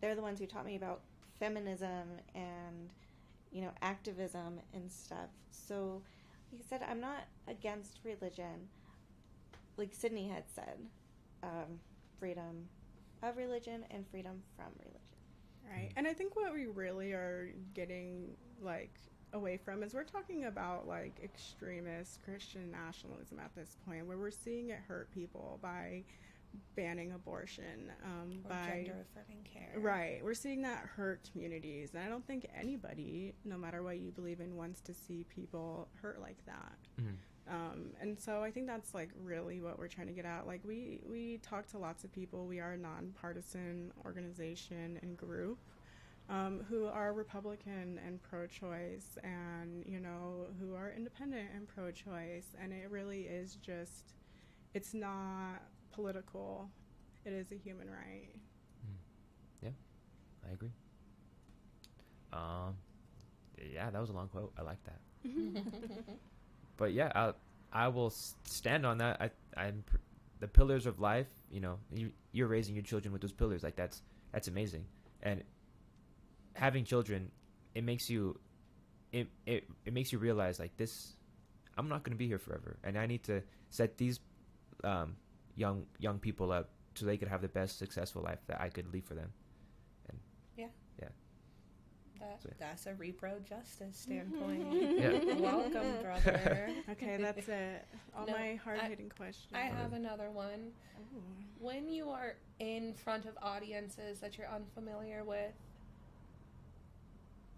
they're 0.01 0.13
the 0.15 0.21
ones 0.21 0.39
who 0.39 0.45
taught 0.45 0.65
me 0.67 0.75
about 0.75 1.01
feminism 1.39 2.09
and, 2.35 2.89
you 3.51 3.61
know, 3.61 3.71
activism 3.81 4.59
and 4.73 4.91
stuff. 4.91 5.29
So, 5.51 6.01
I 6.59 6.69
said, 6.69 6.81
I'm 6.87 6.99
not 6.99 7.25
against 7.47 7.99
religion. 8.03 8.69
Like 9.77 9.93
Sydney 9.93 10.27
had 10.27 10.43
said, 10.53 10.77
um, 11.41 11.79
freedom 12.19 12.67
of 13.21 13.37
religion 13.37 13.85
and 13.91 14.05
freedom 14.07 14.41
from 14.55 14.67
religion. 14.79 14.99
Right. 15.69 15.91
And 15.95 16.07
I 16.07 16.13
think 16.13 16.35
what 16.35 16.53
we 16.53 16.65
really 16.65 17.13
are 17.13 17.49
getting 17.73 18.35
like 18.61 18.91
away 19.33 19.57
from 19.57 19.81
is 19.81 19.93
we're 19.93 20.03
talking 20.03 20.45
about 20.45 20.87
like 20.87 21.19
extremist 21.23 22.23
Christian 22.23 22.71
nationalism 22.71 23.39
at 23.39 23.55
this 23.55 23.77
point 23.85 24.05
where 24.05 24.17
we're 24.17 24.31
seeing 24.31 24.69
it 24.69 24.79
hurt 24.87 25.11
people 25.11 25.59
by 25.61 26.03
banning 26.75 27.11
abortion 27.11 27.91
um, 28.03 28.39
or 28.45 28.49
by 28.49 28.65
gender 28.85 29.05
affirming 29.11 29.43
care 29.43 29.73
right 29.79 30.19
we're 30.23 30.33
seeing 30.33 30.61
that 30.61 30.79
hurt 30.95 31.27
communities 31.31 31.91
and 31.93 32.03
i 32.03 32.07
don't 32.07 32.25
think 32.25 32.47
anybody 32.59 33.33
no 33.45 33.57
matter 33.57 33.83
what 33.83 33.99
you 33.99 34.11
believe 34.11 34.39
in 34.39 34.55
wants 34.55 34.81
to 34.81 34.93
see 34.93 35.25
people 35.29 35.87
hurt 36.01 36.19
like 36.21 36.43
that 36.45 36.77
Mhm. 36.99 37.15
um, 37.47 37.89
and 38.01 38.19
so 38.19 38.41
I 38.43 38.51
think 38.51 38.67
that's 38.67 38.93
like 38.93 39.09
really 39.21 39.59
what 39.61 39.77
we're 39.77 39.87
trying 39.89 40.07
to 40.07 40.13
get 40.13 40.25
at. 40.25 40.47
Like 40.47 40.61
we 40.63 41.01
we 41.05 41.39
talk 41.39 41.67
to 41.71 41.77
lots 41.77 42.03
of 42.05 42.11
people. 42.13 42.45
We 42.47 42.59
are 42.61 42.73
a 42.73 42.77
nonpartisan 42.77 43.91
organization 44.05 44.97
and 45.01 45.17
group, 45.17 45.57
um, 46.29 46.63
who 46.69 46.85
are 46.85 47.11
Republican 47.13 47.99
and 48.05 48.21
pro-choice, 48.21 49.17
and 49.23 49.83
you 49.85 49.99
know 49.99 50.47
who 50.59 50.73
are 50.75 50.91
independent 50.95 51.49
and 51.55 51.67
pro-choice, 51.67 52.55
and 52.61 52.71
it 52.71 52.89
really 52.89 53.21
is 53.23 53.55
just, 53.55 54.13
it's 54.73 54.93
not 54.93 55.63
political. 55.93 56.69
It 57.25 57.33
is 57.33 57.51
a 57.51 57.55
human 57.55 57.89
right. 57.89 58.29
Yeah. 59.61 59.69
I 60.47 60.53
agree. 60.53 60.71
Um, 62.33 62.75
yeah, 63.73 63.89
that 63.89 63.99
was 64.01 64.09
a 64.09 64.13
long 64.13 64.27
quote. 64.27 64.51
I 64.57 64.61
like 64.63 64.79
that. 64.83 64.99
But 66.77 66.93
yeah, 66.93 67.11
I 67.15 67.33
I 67.71 67.87
will 67.87 68.09
stand 68.09 68.85
on 68.85 68.97
that. 68.97 69.21
I 69.21 69.29
I'm 69.55 69.83
pr- 69.85 69.97
the 70.39 70.47
pillars 70.47 70.85
of 70.85 70.99
life. 70.99 71.27
You 71.51 71.61
know, 71.61 71.77
you 71.93 72.11
you're 72.31 72.47
raising 72.47 72.75
your 72.75 72.83
children 72.83 73.11
with 73.13 73.21
those 73.21 73.31
pillars. 73.31 73.63
Like 73.63 73.75
that's 73.75 74.01
that's 74.31 74.47
amazing. 74.47 74.85
And 75.21 75.43
having 76.55 76.83
children, 76.83 77.31
it 77.75 77.83
makes 77.83 78.09
you, 78.09 78.39
it 79.11 79.27
it 79.45 79.69
it 79.85 79.93
makes 79.93 80.11
you 80.11 80.17
realize 80.19 80.59
like 80.59 80.75
this. 80.77 81.13
I'm 81.77 81.87
not 81.89 82.03
going 82.03 82.11
to 82.13 82.17
be 82.17 82.27
here 82.27 82.39
forever, 82.39 82.77
and 82.83 82.97
I 82.97 83.05
need 83.05 83.23
to 83.23 83.41
set 83.69 83.97
these 83.97 84.19
um, 84.83 85.15
young 85.55 85.85
young 85.99 86.19
people 86.19 86.51
up 86.51 86.69
so 86.95 87.05
they 87.05 87.17
could 87.17 87.27
have 87.27 87.41
the 87.41 87.47
best 87.47 87.77
successful 87.79 88.21
life 88.21 88.39
that 88.47 88.61
I 88.61 88.69
could 88.69 88.91
leave 88.93 89.05
for 89.05 89.15
them. 89.15 89.31
That, 92.23 92.41
So- 92.41 92.49
yeah. 92.49 92.55
that's 92.59 92.85
a 92.85 92.93
repro 92.93 93.43
justice 93.43 94.05
mm-hmm. 94.09 94.31
standpoint. 94.31 94.99
Yeah. 94.99 95.35
Welcome, 95.39 96.01
brother. 96.01 96.69
Okay, 96.91 97.17
that's 97.19 97.47
it. 97.47 97.85
All 98.15 98.25
No, 98.25 98.33
my 98.33 98.55
hard-hitting 98.63 99.09
questions. 99.09 99.51
I 99.53 99.61
have 99.61 99.93
another 99.93 100.29
one. 100.29 100.71
Ooh. 101.15 101.21
When 101.59 101.89
you 101.89 102.09
are 102.09 102.35
in 102.59 102.93
front 102.93 103.25
of 103.25 103.37
audiences 103.41 104.19
that 104.19 104.37
you're 104.37 104.49
unfamiliar 104.49 105.23
with, 105.23 105.53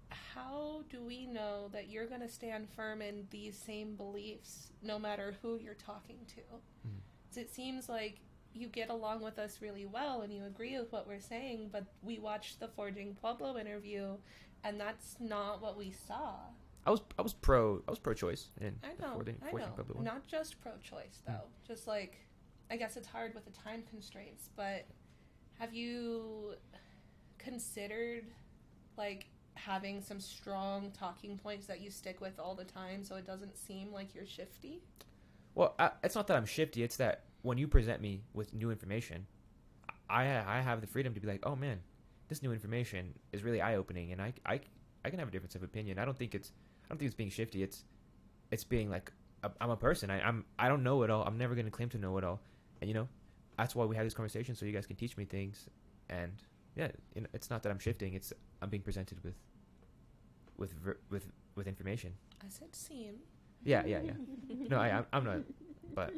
how 0.10 0.84
do 0.90 1.04
we 1.04 1.26
know 1.26 1.70
that 1.72 1.90
you're 1.90 2.08
going 2.08 2.22
to 2.22 2.30
stand 2.30 2.68
firm 2.76 3.02
in 3.02 3.28
these 3.32 3.58
same 3.58 3.96
beliefs 3.96 4.72
no 4.82 5.00
matter 5.00 5.36
who 5.42 5.58
you're 5.58 5.74
talking 5.74 6.18
to? 6.36 6.42
It 7.38 7.54
seems 7.54 7.90
like 7.90 8.20
you 8.54 8.68
get 8.68 8.90
along 8.90 9.22
with 9.22 9.38
us 9.38 9.60
really 9.62 9.86
well 9.86 10.22
and 10.22 10.32
you 10.34 10.46
agree 10.46 10.78
with 10.80 10.92
what 10.92 11.08
we're 11.08 11.20
saying, 11.20 11.70
but 11.72 11.86
we 12.02 12.20
watched 12.20 12.60
the 12.60 12.68
Forging 12.70 13.16
Pueblo 13.16 13.58
interview 13.58 14.16
and 14.64 14.80
that's 14.80 15.18
not 15.20 15.62
what 15.62 15.78
we 15.78 15.92
saw. 15.92 16.36
I 16.86 16.92
was 16.92 17.02
I 17.18 17.22
was 17.24 17.34
pro 17.34 17.82
I 17.88 17.92
was 17.92 18.00
pro 18.00 18.14
choice 18.14 18.50
and 18.62 18.78
I 18.84 18.90
know, 19.02 19.18
I 19.42 19.52
know. 19.52 19.74
Not 20.04 20.28
just 20.28 20.62
pro-choice 20.62 21.22
though. 21.26 21.48
Just 21.68 21.88
like, 21.88 22.16
I 22.70 22.78
guess 22.78 22.96
it's 22.96 23.08
hard 23.08 23.34
with 23.34 23.46
the 23.46 23.52
time 23.52 23.84
constraints. 23.90 24.50
But 24.56 24.86
have 25.60 25.74
you 25.74 26.54
considered 27.40 28.26
like 28.98 29.28
having 29.56 30.02
some 30.02 30.20
strong 30.20 30.92
talking 30.92 31.38
points 31.38 31.66
that 31.68 31.82
you 31.82 31.90
stick 31.90 32.22
with 32.22 32.40
all 32.40 32.56
the 32.56 32.66
time, 32.66 33.04
so 33.04 33.16
it 33.16 33.26
doesn't 33.26 33.58
seem 33.58 33.92
like 33.92 34.14
you're 34.14 34.26
shifty? 34.26 34.82
Well, 35.56 35.74
I, 35.80 35.92
it's 36.04 36.16
not 36.16 36.28
that 36.28 36.38
I'm 36.38 36.46
shifty. 36.46 36.84
It's 36.84 36.98
that 36.98 37.24
when 37.42 37.58
you 37.58 37.68
present 37.68 38.02
me 38.02 38.22
with 38.34 38.54
new 38.54 38.72
information, 38.72 39.26
I 40.10 40.24
I 40.26 40.62
have 40.62 40.82
the 40.82 40.88
freedom 40.88 41.14
to 41.14 41.20
be 41.20 41.28
like, 41.28 41.46
oh 41.46 41.56
man, 41.56 41.80
this 42.28 42.44
new 42.44 42.52
information 42.52 43.14
is 43.32 43.44
really 43.44 43.62
eye 43.62 43.76
opening, 43.76 44.12
and 44.12 44.22
I, 44.22 44.34
I 44.46 44.60
I 45.04 45.10
can 45.10 45.20
have 45.20 45.28
a 45.28 45.32
difference 45.32 45.56
of 45.56 45.64
opinion. 45.64 45.98
I 45.98 46.06
don't 46.06 46.18
think 46.18 46.36
it's 46.36 46.52
I 46.84 46.90
don't 46.90 46.98
think 46.98 47.08
it's 47.08 47.16
being 47.16 47.30
shifty. 47.30 47.64
It's 47.64 47.84
it's 48.52 48.64
being 48.64 48.90
like 48.90 49.12
i 49.44 49.50
I'm 49.62 49.70
a 49.70 49.78
person. 49.78 50.10
I, 50.10 50.22
I'm 50.22 50.46
I 50.60 50.68
don't 50.68 50.84
know 50.84 51.04
it 51.04 51.10
all. 51.10 51.24
I'm 51.24 51.38
never 51.38 51.56
going 51.56 51.66
to 51.66 51.72
claim 51.72 51.90
to 51.90 51.98
know 51.98 52.18
it 52.18 52.24
all, 52.24 52.42
and 52.82 52.90
you 52.90 52.94
know 52.94 53.08
that's 53.58 53.76
why 53.76 53.86
we 53.86 53.96
have 53.96 54.06
this 54.06 54.14
conversation 54.14 54.56
so 54.56 54.66
you 54.66 54.74
guys 54.74 54.86
can 54.86 54.96
teach 54.96 55.16
me 55.18 55.26
things. 55.26 55.68
And 56.10 56.34
yeah, 56.76 56.90
it's 57.34 57.50
not 57.50 57.64
that 57.64 57.70
I'm 57.70 57.80
shifting. 57.80 58.14
It's 58.14 58.34
I'm 58.62 58.70
being 58.70 58.84
presented 58.84 59.24
with 59.24 59.36
with 60.58 60.74
with 61.10 61.32
with 61.56 61.68
information. 61.68 62.14
As 62.46 62.60
it 62.62 62.76
seems. 62.76 63.35
Yeah, 63.66 63.86
yeah, 63.86 64.00
yeah. 64.02 64.14
No, 64.70 64.78
I 64.78 64.90
I'm- 64.90 65.06
I'm 65.12 65.24
not. 65.26 65.40
But 65.94 66.14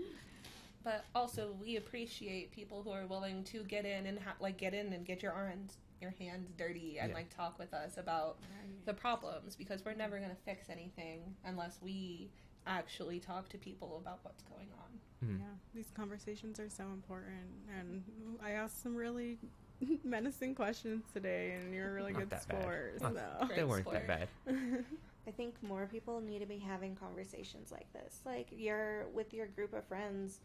But 0.83 1.03
also, 1.15 1.53
we 1.61 1.75
appreciate 1.77 2.51
people 2.51 2.81
who 2.83 2.91
are 2.91 3.05
willing 3.07 3.43
to 3.45 3.63
get 3.63 3.85
in 3.85 4.05
and 4.05 4.19
ha- 4.19 4.35
like 4.39 4.57
get 4.57 4.73
in 4.73 4.93
and 4.93 5.05
get 5.05 5.21
your 5.23 5.31
arms, 5.33 5.77
your 6.01 6.11
hands 6.11 6.49
dirty 6.57 6.99
and 6.99 7.09
Yeah. 7.09 7.15
like 7.15 7.29
talk 7.35 7.57
with 7.59 7.73
us 7.73 7.97
about 7.97 8.37
Right. 8.41 8.85
the 8.85 8.93
problems 8.93 9.55
because 9.55 9.83
we're 9.83 9.95
never 9.95 10.17
going 10.19 10.29
to 10.29 10.35
fix 10.43 10.69
anything 10.69 11.35
unless 11.43 11.81
we 11.81 12.29
actually 12.65 13.19
talk 13.19 13.49
to 13.49 13.57
people 13.57 13.97
about 13.97 14.19
what's 14.23 14.43
going 14.43 14.69
on. 14.77 14.99
mm. 15.27 15.39
Yeah, 15.39 15.45
these 15.73 15.89
conversations 15.95 16.59
are 16.59 16.69
so 16.69 16.83
important, 16.91 17.49
and 17.75 18.03
I 18.41 18.51
asked 18.51 18.81
some 18.81 18.95
really 18.95 19.39
menacing 20.03 20.53
questions 20.55 21.03
today, 21.13 21.51
and 21.53 21.73
you're 21.73 21.89
a 21.89 21.93
really 21.93 22.13
Not 22.13 22.19
good 22.21 22.29
that 22.29 22.47
bad. 22.47 22.61
sport. 22.61 23.01
Not 23.01 23.13
So. 23.15 23.45
Great 23.47 23.55
they 23.57 23.63
weren't 23.63 23.83
sport. 23.87 24.07
that 24.07 24.29
bad. 24.45 24.85
I 25.27 25.31
think 25.31 25.61
more 25.61 25.87
people 25.91 26.21
need 26.21 26.39
to 26.39 26.45
be 26.45 26.57
having 26.57 26.95
conversations 26.95 27.71
like 27.71 27.91
this. 27.91 28.21
Like 28.25 28.47
you're 28.51 29.07
with 29.13 29.33
your 29.33 29.47
group 29.47 29.73
of 29.73 29.85
friends, 29.85 30.39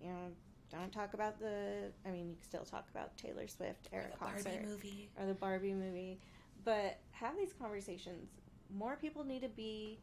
you 0.00 0.08
know, 0.08 0.32
don't 0.70 0.92
talk 0.92 1.14
about 1.14 1.38
the. 1.38 1.92
I 2.04 2.10
mean, 2.10 2.30
you 2.30 2.34
can 2.34 2.44
still 2.44 2.64
talk 2.64 2.86
about 2.90 3.16
Taylor 3.16 3.46
Swift 3.46 3.88
era 3.92 4.06
concert 4.18 4.64
movie. 4.66 5.08
or 5.18 5.26
the 5.26 5.34
Barbie 5.34 5.74
movie, 5.74 6.18
but 6.64 6.98
have 7.12 7.36
these 7.36 7.52
conversations. 7.52 8.30
More 8.76 8.96
people 8.96 9.24
need 9.24 9.42
to 9.42 9.48
be. 9.48 10.00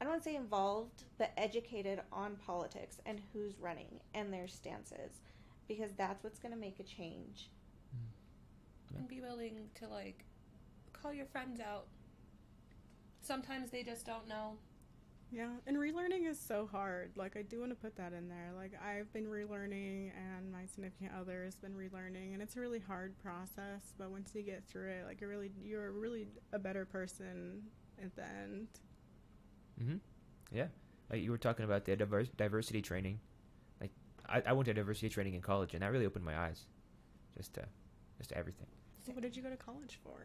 I 0.00 0.04
don't 0.04 0.12
want 0.12 0.24
to 0.24 0.30
say 0.30 0.36
involved, 0.36 1.04
but 1.18 1.32
educated 1.36 2.00
on 2.10 2.36
politics 2.36 2.96
and 3.04 3.20
who's 3.34 3.58
running 3.60 4.00
and 4.14 4.32
their 4.32 4.48
stances, 4.48 5.20
because 5.68 5.90
that's 5.98 6.24
what's 6.24 6.38
going 6.38 6.54
to 6.54 6.58
make 6.58 6.80
a 6.80 6.84
change. 6.84 7.50
Hmm. 8.90 9.00
And 9.00 9.08
be 9.08 9.20
willing 9.20 9.68
to 9.80 9.88
like 9.88 10.24
call 10.94 11.12
your 11.12 11.26
friends 11.26 11.60
out. 11.60 11.84
Sometimes 13.22 13.70
they 13.70 13.82
just 13.82 14.06
don't 14.06 14.28
know. 14.28 14.56
Yeah, 15.32 15.50
and 15.66 15.76
relearning 15.76 16.28
is 16.28 16.40
so 16.40 16.68
hard. 16.70 17.12
Like, 17.14 17.36
I 17.36 17.42
do 17.42 17.60
want 17.60 17.70
to 17.70 17.76
put 17.76 17.94
that 17.96 18.12
in 18.12 18.28
there. 18.28 18.50
Like, 18.56 18.72
I've 18.84 19.12
been 19.12 19.26
relearning, 19.26 20.10
and 20.16 20.50
my 20.50 20.66
significant 20.66 21.12
other 21.18 21.44
has 21.44 21.54
been 21.54 21.72
relearning, 21.74 22.32
and 22.32 22.42
it's 22.42 22.56
a 22.56 22.60
really 22.60 22.80
hard 22.80 23.16
process. 23.22 23.94
But 23.96 24.10
once 24.10 24.32
you 24.34 24.42
get 24.42 24.64
through 24.66 24.88
it, 24.88 25.04
like, 25.06 25.20
you're 25.20 25.30
really, 25.30 25.52
you're 25.62 25.92
really 25.92 26.26
a 26.52 26.58
better 26.58 26.84
person 26.84 27.62
at 28.02 28.14
the 28.16 28.24
end. 28.24 28.66
hmm 29.80 29.96
Yeah, 30.50 30.66
like 31.10 31.22
you 31.22 31.30
were 31.30 31.38
talking 31.38 31.64
about 31.64 31.84
the 31.84 31.94
diverse, 31.94 32.28
diversity 32.36 32.82
training. 32.82 33.20
Like 33.80 33.92
I, 34.28 34.42
I 34.46 34.52
went 34.52 34.66
to 34.66 34.74
diversity 34.74 35.10
training 35.10 35.34
in 35.34 35.42
college, 35.42 35.74
and 35.74 35.82
that 35.82 35.92
really 35.92 36.06
opened 36.06 36.24
my 36.24 36.36
eyes, 36.36 36.64
just 37.36 37.54
to, 37.54 37.64
just 38.18 38.30
to 38.30 38.36
everything. 38.36 38.66
So, 39.06 39.12
what 39.12 39.22
did 39.22 39.36
you 39.36 39.42
go 39.42 39.50
to 39.50 39.56
college 39.56 40.00
for? 40.02 40.18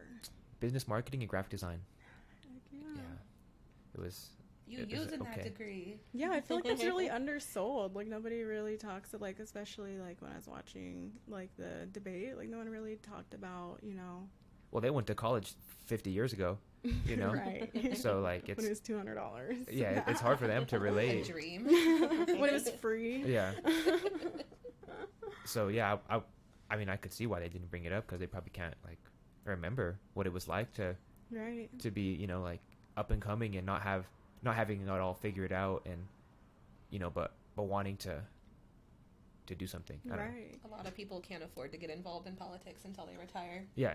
Business 0.58 0.88
marketing 0.88 1.20
and 1.22 1.28
graphic 1.28 1.50
design. 1.50 1.80
Heck 2.94 2.96
yeah. 2.96 3.02
Yeah, 3.02 3.94
it 3.94 4.00
was. 4.00 4.28
You 4.68 4.78
It 4.80 4.90
was 4.90 5.00
using 5.00 5.20
that 5.20 5.42
degree. 5.44 6.00
Yeah, 6.12 6.30
I 6.32 6.40
feel 6.40 6.56
like 6.56 6.66
it's 6.66 6.82
really 6.82 7.08
undersold. 7.10 7.94
Like 7.94 8.08
nobody 8.08 8.42
really 8.42 8.76
talks 8.76 9.14
it 9.14 9.20
like 9.20 9.38
especially 9.38 9.96
like 9.98 10.20
when 10.20 10.32
I 10.32 10.36
was 10.36 10.48
watching 10.48 11.12
like 11.28 11.50
the 11.56 11.86
debate, 11.92 12.36
like 12.36 12.48
no 12.48 12.58
one 12.58 12.68
really 12.68 12.96
talked 12.96 13.32
about, 13.34 13.78
you 13.82 13.94
know. 13.94 14.28
Well, 14.72 14.80
they 14.80 14.90
went 14.90 15.06
to 15.06 15.14
college 15.14 15.54
50 15.86 16.10
years 16.10 16.32
ago, 16.32 16.58
you 17.06 17.16
know. 17.16 17.32
right. 17.32 17.96
So 17.96 18.20
like 18.20 18.48
when 18.48 18.56
it's 18.56 18.64
it 18.66 18.68
was 18.70 18.80
two 18.80 18.96
hundred 18.96 19.14
dollars. 19.14 19.54
yeah, 19.70 20.02
it's 20.08 20.20
hard 20.20 20.40
for 20.40 20.48
them 20.48 20.66
to 20.66 20.76
A 20.78 20.80
relate. 20.80 21.26
dream. 21.26 21.64
when 21.66 22.28
it 22.28 22.52
was 22.52 22.68
free. 22.80 23.22
Yeah. 23.24 23.52
So 25.44 25.68
yeah, 25.68 25.96
I, 26.10 26.16
I, 26.16 26.20
I 26.70 26.76
mean, 26.76 26.88
I 26.88 26.96
could 26.96 27.12
see 27.12 27.26
why 27.26 27.38
they 27.40 27.48
didn't 27.48 27.70
bring 27.70 27.84
it 27.84 27.92
up 27.92 28.06
because 28.06 28.18
they 28.18 28.26
probably 28.26 28.50
can't 28.52 28.74
like 28.84 28.98
remember 29.44 29.98
what 30.14 30.26
it 30.26 30.32
was 30.32 30.48
like 30.48 30.72
to 30.74 30.96
Right. 31.30 31.68
to 31.80 31.90
be 31.90 32.14
you 32.14 32.26
know 32.26 32.40
like 32.42 32.60
up 32.96 33.10
and 33.10 33.20
coming 33.20 33.56
and 33.56 33.66
not 33.66 33.82
have 33.82 34.06
not 34.42 34.54
having 34.54 34.82
it 34.82 34.88
all 34.88 35.14
figured 35.14 35.52
out 35.52 35.82
and 35.86 35.98
you 36.90 36.98
know 36.98 37.10
but 37.10 37.32
but 37.54 37.64
wanting 37.64 37.96
to 37.96 38.22
to 39.46 39.54
do 39.54 39.66
something. 39.66 39.98
I 40.06 40.16
don't. 40.16 40.18
Right. 40.18 40.58
A 40.64 40.68
lot 40.68 40.86
of 40.86 40.94
people 40.94 41.20
can't 41.20 41.42
afford 41.42 41.72
to 41.72 41.78
get 41.78 41.90
involved 41.90 42.26
in 42.26 42.34
politics 42.34 42.84
until 42.84 43.06
they 43.06 43.16
retire. 43.16 43.64
yeah. 43.74 43.94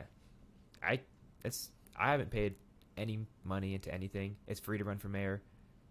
I 0.84 1.00
it's 1.44 1.70
i 1.96 2.12
haven't 2.12 2.32
paid 2.32 2.56
any 2.98 3.20
money 3.44 3.76
into 3.76 3.94
anything. 3.94 4.36
It's 4.48 4.60
free 4.60 4.78
to 4.78 4.84
run 4.84 4.98
for 4.98 5.10
mayor. 5.10 5.42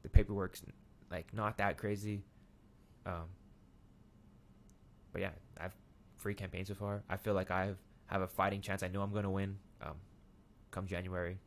The 0.02 0.08
paperwork's 0.08 0.62
like 1.10 1.32
not 1.32 1.58
that 1.58 1.76
crazy. 1.78 2.22
Um 3.06 3.28
but 5.12 5.20
yeah 5.22 5.30
i've 5.60 5.74
free 6.16 6.34
campaign 6.34 6.64
so 6.64 6.74
far. 6.74 7.02
I 7.08 7.16
feel 7.16 7.34
like 7.34 7.50
i 7.50 7.66
have, 7.66 7.76
have 8.06 8.22
a 8.22 8.26
fighting 8.28 8.60
chance. 8.60 8.82
I 8.82 8.88
know 8.88 9.02
i'm 9.02 9.12
going 9.12 9.24
to 9.24 9.30
win 9.30 9.56
um 9.82 9.94
come 10.70 10.86
january. 10.86 11.34
be 11.34 11.38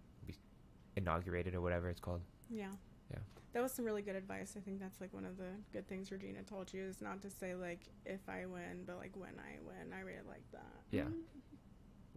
inaugurated 0.96 1.56
or 1.56 1.62
whatever 1.62 1.90
it's 1.90 2.00
called 2.00 2.22
Yeah. 2.50 2.68
Yeah. 3.12 3.20
That 3.54 3.62
was 3.62 3.72
some 3.72 3.86
really 3.86 4.02
good 4.02 4.16
advice. 4.16 4.56
I 4.58 4.62
think 4.62 4.80
that's 4.80 5.00
like 5.02 5.14
one 5.14 5.26
of 5.26 5.38
the 5.38 5.50
good 5.72 5.88
things 5.88 6.12
Regina 6.12 6.42
told 6.44 6.74
you 6.74 6.84
is 6.84 7.02
not 7.02 7.22
to 7.22 7.30
say 7.30 7.54
like 7.56 7.82
if 8.06 8.22
I 8.28 8.46
win, 8.46 8.84
but 8.86 8.98
like 8.98 9.12
when 9.16 9.34
I 9.40 9.60
win. 9.66 9.94
I 9.94 10.02
really 10.02 10.28
like 10.28 10.44
that. 10.52 10.74
Yeah. 10.92 11.04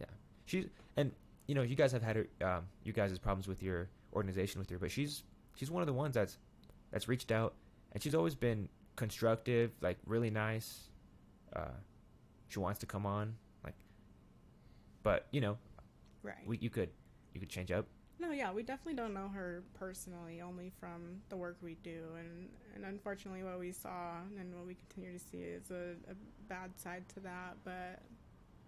Yeah. 0.01 0.07
She's 0.47 0.66
and 0.97 1.12
you 1.47 1.55
know, 1.55 1.62
you 1.62 1.77
guys 1.77 1.93
have 1.93 2.03
had 2.03 2.16
her 2.16 2.27
um 2.43 2.65
you 2.85 2.93
guys' 2.93 3.19
problems 3.19 3.48
with 3.48 3.62
your 3.62 3.89
organization 4.15 4.59
with 4.59 4.70
her, 4.70 4.78
but 4.78 4.90
she's 4.90 5.23
she's 5.57 5.70
one 5.70 5.82
of 5.82 5.86
the 5.86 5.93
ones 5.93 6.15
that's 6.15 6.39
that's 6.90 7.09
reached 7.09 7.31
out 7.32 7.55
and 7.93 8.03
she's 8.03 8.15
always 8.15 8.35
been 8.35 8.69
constructive, 8.97 9.73
like 9.81 9.98
really 10.07 10.31
nice. 10.31 10.89
Uh 11.55 11.69
she 12.48 12.59
wants 12.61 12.78
to 12.81 12.86
come 12.86 13.05
on, 13.07 13.35
like 13.65 13.74
but 15.03 15.27
you 15.32 15.40
know, 15.40 15.59
Right. 16.23 16.47
we, 16.47 16.59
you 16.59 16.70
could 16.70 16.90
you 17.35 17.40
could 17.40 17.48
change 17.51 17.70
up. 17.70 17.86
No, 18.18 18.30
yeah, 18.32 18.51
we 18.52 18.62
definitely 18.62 18.94
don't 18.94 19.12
know 19.12 19.28
her 19.28 19.62
personally, 19.78 20.40
only 20.40 20.72
from 20.80 21.20
the 21.28 21.36
work 21.36 21.59
we 21.62 21.76
do, 21.82 22.02
and 22.18 22.48
and 22.74 22.84
unfortunately, 22.84 23.43
what 23.43 23.59
we 23.59 23.72
saw 23.72 24.16
and 24.38 24.55
what 24.55 24.66
we 24.66 24.74
continue 24.74 25.18
to 25.18 25.24
see 25.24 25.38
is 25.38 25.70
a, 25.70 25.93
a 26.10 26.14
bad 26.48 26.70
side 26.78 27.06
to 27.10 27.20
that. 27.20 27.56
But 27.64 28.01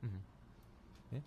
hmm 0.02 0.16
Yeah. 1.12 1.18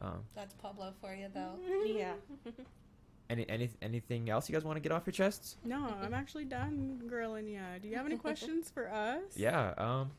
Um, 0.00 0.20
That's 0.34 0.54
Pueblo 0.54 0.92
for 1.00 1.12
you, 1.14 1.26
though. 1.34 1.58
yeah. 1.86 2.14
any 3.30 3.48
any 3.48 3.68
anything 3.82 4.30
else 4.30 4.48
you 4.48 4.52
guys 4.52 4.64
want 4.64 4.76
to 4.76 4.80
get 4.80 4.92
off 4.92 5.02
your 5.06 5.12
chests? 5.12 5.56
no, 5.64 5.92
I'm 6.02 6.14
actually 6.14 6.44
done 6.44 7.00
grilling 7.08 7.48
you. 7.48 7.60
Do 7.82 7.88
you 7.88 7.96
have 7.96 8.06
any 8.06 8.16
questions 8.28 8.70
for 8.70 8.88
us? 8.92 9.22
Yeah. 9.36 9.74
Um, 9.76 10.10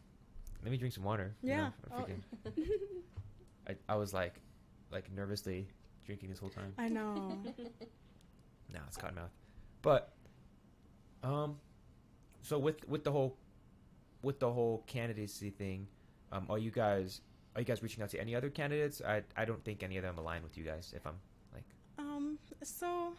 let 0.64 0.72
me 0.72 0.78
drink 0.78 0.94
some 0.94 1.04
water. 1.06 1.34
you 1.42 1.50
Yeah. 1.52 1.70
know, 1.92 1.96
I, 1.96 2.02
Oh. 2.02 2.08
I 3.70 3.76
I 3.94 3.96
was 3.96 4.14
like 4.14 4.34
like 4.92 5.10
nervously 5.14 5.68
drinking 6.06 6.30
this 6.30 6.40
whole 6.40 6.50
time. 6.50 6.74
I 6.78 6.88
know. 6.90 7.38
No, 8.74 8.80
it's 8.88 8.98
cotton 8.98 9.16
mouth. 9.16 9.30
But 9.84 10.12
um 11.24 11.58
so 12.42 12.58
with 12.58 12.88
with 12.90 13.04
the 13.04 13.12
whole 13.12 13.38
with 14.24 14.40
the 14.40 14.52
whole 14.52 14.84
candidacy 14.88 15.52
thing, 15.52 15.88
um 16.32 16.48
are 16.50 16.58
you 16.58 16.72
guys 16.72 17.22
are 17.56 17.62
you 17.62 17.66
guys 17.66 17.84
reaching 17.84 18.04
out 18.04 18.10
to 18.10 18.20
any 18.20 18.36
other 18.36 18.50
candidates? 18.50 19.02
I 19.06 19.22
I 19.38 19.46
don't 19.46 19.64
think 19.64 19.84
any 19.84 19.98
of 19.98 20.04
them 20.04 20.18
align 20.18 20.42
with 20.44 20.58
you 20.58 20.64
guys 20.64 20.94
if 20.96 21.06
I'm 21.06 21.20
like 21.54 21.64
Um, 22.00 22.40
so 22.64 23.14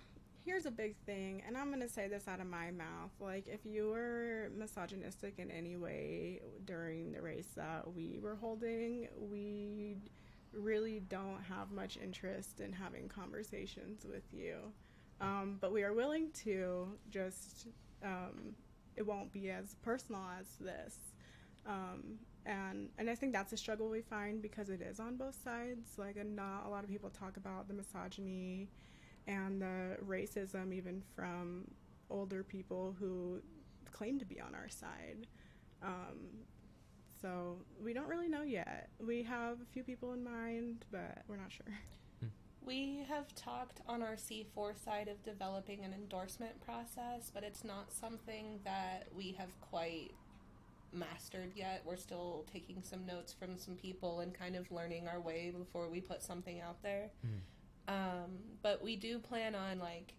here's 0.44 0.66
a 0.66 0.70
big 0.70 0.96
thing, 1.06 1.42
and 1.46 1.56
I'm 1.56 1.70
gonna 1.70 1.88
say 1.88 2.08
this 2.08 2.26
out 2.28 2.40
of 2.40 2.46
my 2.48 2.70
mouth. 2.72 3.12
Like, 3.20 3.46
if 3.48 3.60
you 3.64 3.88
were 3.88 4.50
misogynistic 4.56 5.38
in 5.38 5.50
any 5.50 5.76
way 5.76 6.40
during 6.64 7.12
the 7.12 7.22
race 7.22 7.48
that 7.56 7.94
we 7.94 8.18
were 8.20 8.34
holding, 8.34 9.08
we 9.30 9.96
really 10.56 11.00
don't 11.08 11.42
have 11.48 11.70
much 11.70 11.96
interest 11.96 12.60
in 12.60 12.72
having 12.72 13.08
conversations 13.08 14.04
with 14.04 14.24
you. 14.32 14.56
Um, 15.20 15.58
but 15.60 15.72
we 15.72 15.82
are 15.82 15.92
willing 15.92 16.30
to 16.44 16.88
just, 17.10 17.68
um, 18.04 18.54
it 18.96 19.06
won't 19.06 19.32
be 19.32 19.50
as 19.50 19.76
personal 19.82 20.22
as 20.38 20.46
this. 20.60 20.96
Um, 21.66 22.18
and 22.44 22.90
and 22.98 23.10
I 23.10 23.14
think 23.14 23.32
that's 23.32 23.52
a 23.52 23.56
struggle 23.56 23.88
we 23.88 24.02
find 24.02 24.40
because 24.40 24.68
it 24.70 24.80
is 24.80 25.00
on 25.00 25.16
both 25.16 25.36
sides. 25.42 25.98
Like, 25.98 26.16
and 26.16 26.36
not 26.36 26.64
a 26.66 26.68
lot 26.68 26.84
of 26.84 26.90
people 26.90 27.10
talk 27.10 27.36
about 27.36 27.66
the 27.66 27.74
misogyny 27.74 28.68
and 29.26 29.60
the 29.60 29.96
racism, 30.06 30.72
even 30.72 31.02
from 31.14 31.64
older 32.08 32.44
people 32.44 32.94
who 33.00 33.40
claim 33.90 34.18
to 34.18 34.24
be 34.24 34.40
on 34.40 34.54
our 34.54 34.68
side. 34.68 35.26
So 37.26 37.56
we 37.82 37.92
don't 37.92 38.06
really 38.06 38.28
know 38.28 38.42
yet. 38.42 38.88
We 39.04 39.24
have 39.24 39.60
a 39.60 39.64
few 39.72 39.82
people 39.82 40.12
in 40.12 40.22
mind, 40.22 40.84
but 40.92 41.24
we're 41.26 41.36
not 41.36 41.50
sure. 41.50 41.66
We 42.64 43.04
have 43.08 43.32
talked 43.36 43.80
on 43.88 44.02
our 44.02 44.14
C4 44.16 44.76
side 44.84 45.06
of 45.06 45.22
developing 45.22 45.84
an 45.84 45.92
endorsement 45.92 46.60
process, 46.60 47.30
but 47.32 47.44
it's 47.44 47.62
not 47.62 47.92
something 47.92 48.58
that 48.64 49.06
we 49.14 49.30
have 49.38 49.50
quite 49.60 50.10
mastered 50.92 51.52
yet. 51.54 51.82
We're 51.84 51.96
still 51.96 52.44
taking 52.52 52.82
some 52.82 53.06
notes 53.06 53.32
from 53.32 53.56
some 53.56 53.76
people 53.76 54.18
and 54.18 54.34
kind 54.34 54.56
of 54.56 54.70
learning 54.72 55.06
our 55.06 55.20
way 55.20 55.52
before 55.56 55.88
we 55.88 56.00
put 56.00 56.24
something 56.24 56.60
out 56.60 56.82
there. 56.82 57.10
Mhm. 57.24 57.92
Um, 57.92 58.38
but 58.62 58.82
we 58.82 58.96
do 58.96 59.20
plan 59.20 59.54
on 59.54 59.78
like 59.78 60.14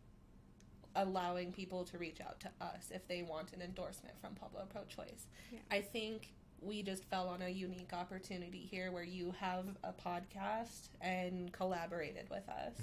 allowing 0.96 1.52
people 1.52 1.84
to 1.86 1.98
reach 1.98 2.22
out 2.22 2.40
to 2.40 2.52
us 2.62 2.92
if 2.92 3.06
they 3.08 3.24
want 3.24 3.52
an 3.54 3.62
endorsement 3.62 4.18
from 4.20 4.36
Pueblo 4.36 4.66
Pro 4.70 4.86
Choice. 4.86 5.28
Yeah. 5.52 5.60
I 5.70 5.82
think 5.82 6.34
we 6.62 6.84
just 6.84 7.06
fell 7.06 7.28
on 7.28 7.42
a 7.42 7.50
unique 7.50 7.94
opportunity 7.94 8.68
here 8.70 8.92
where 8.92 9.04
you 9.04 9.34
have 9.40 9.66
a 9.84 9.94
podcast 9.94 10.90
and 11.02 11.52
collaborated 11.54 12.30
with 12.30 12.48
us. 12.50 12.76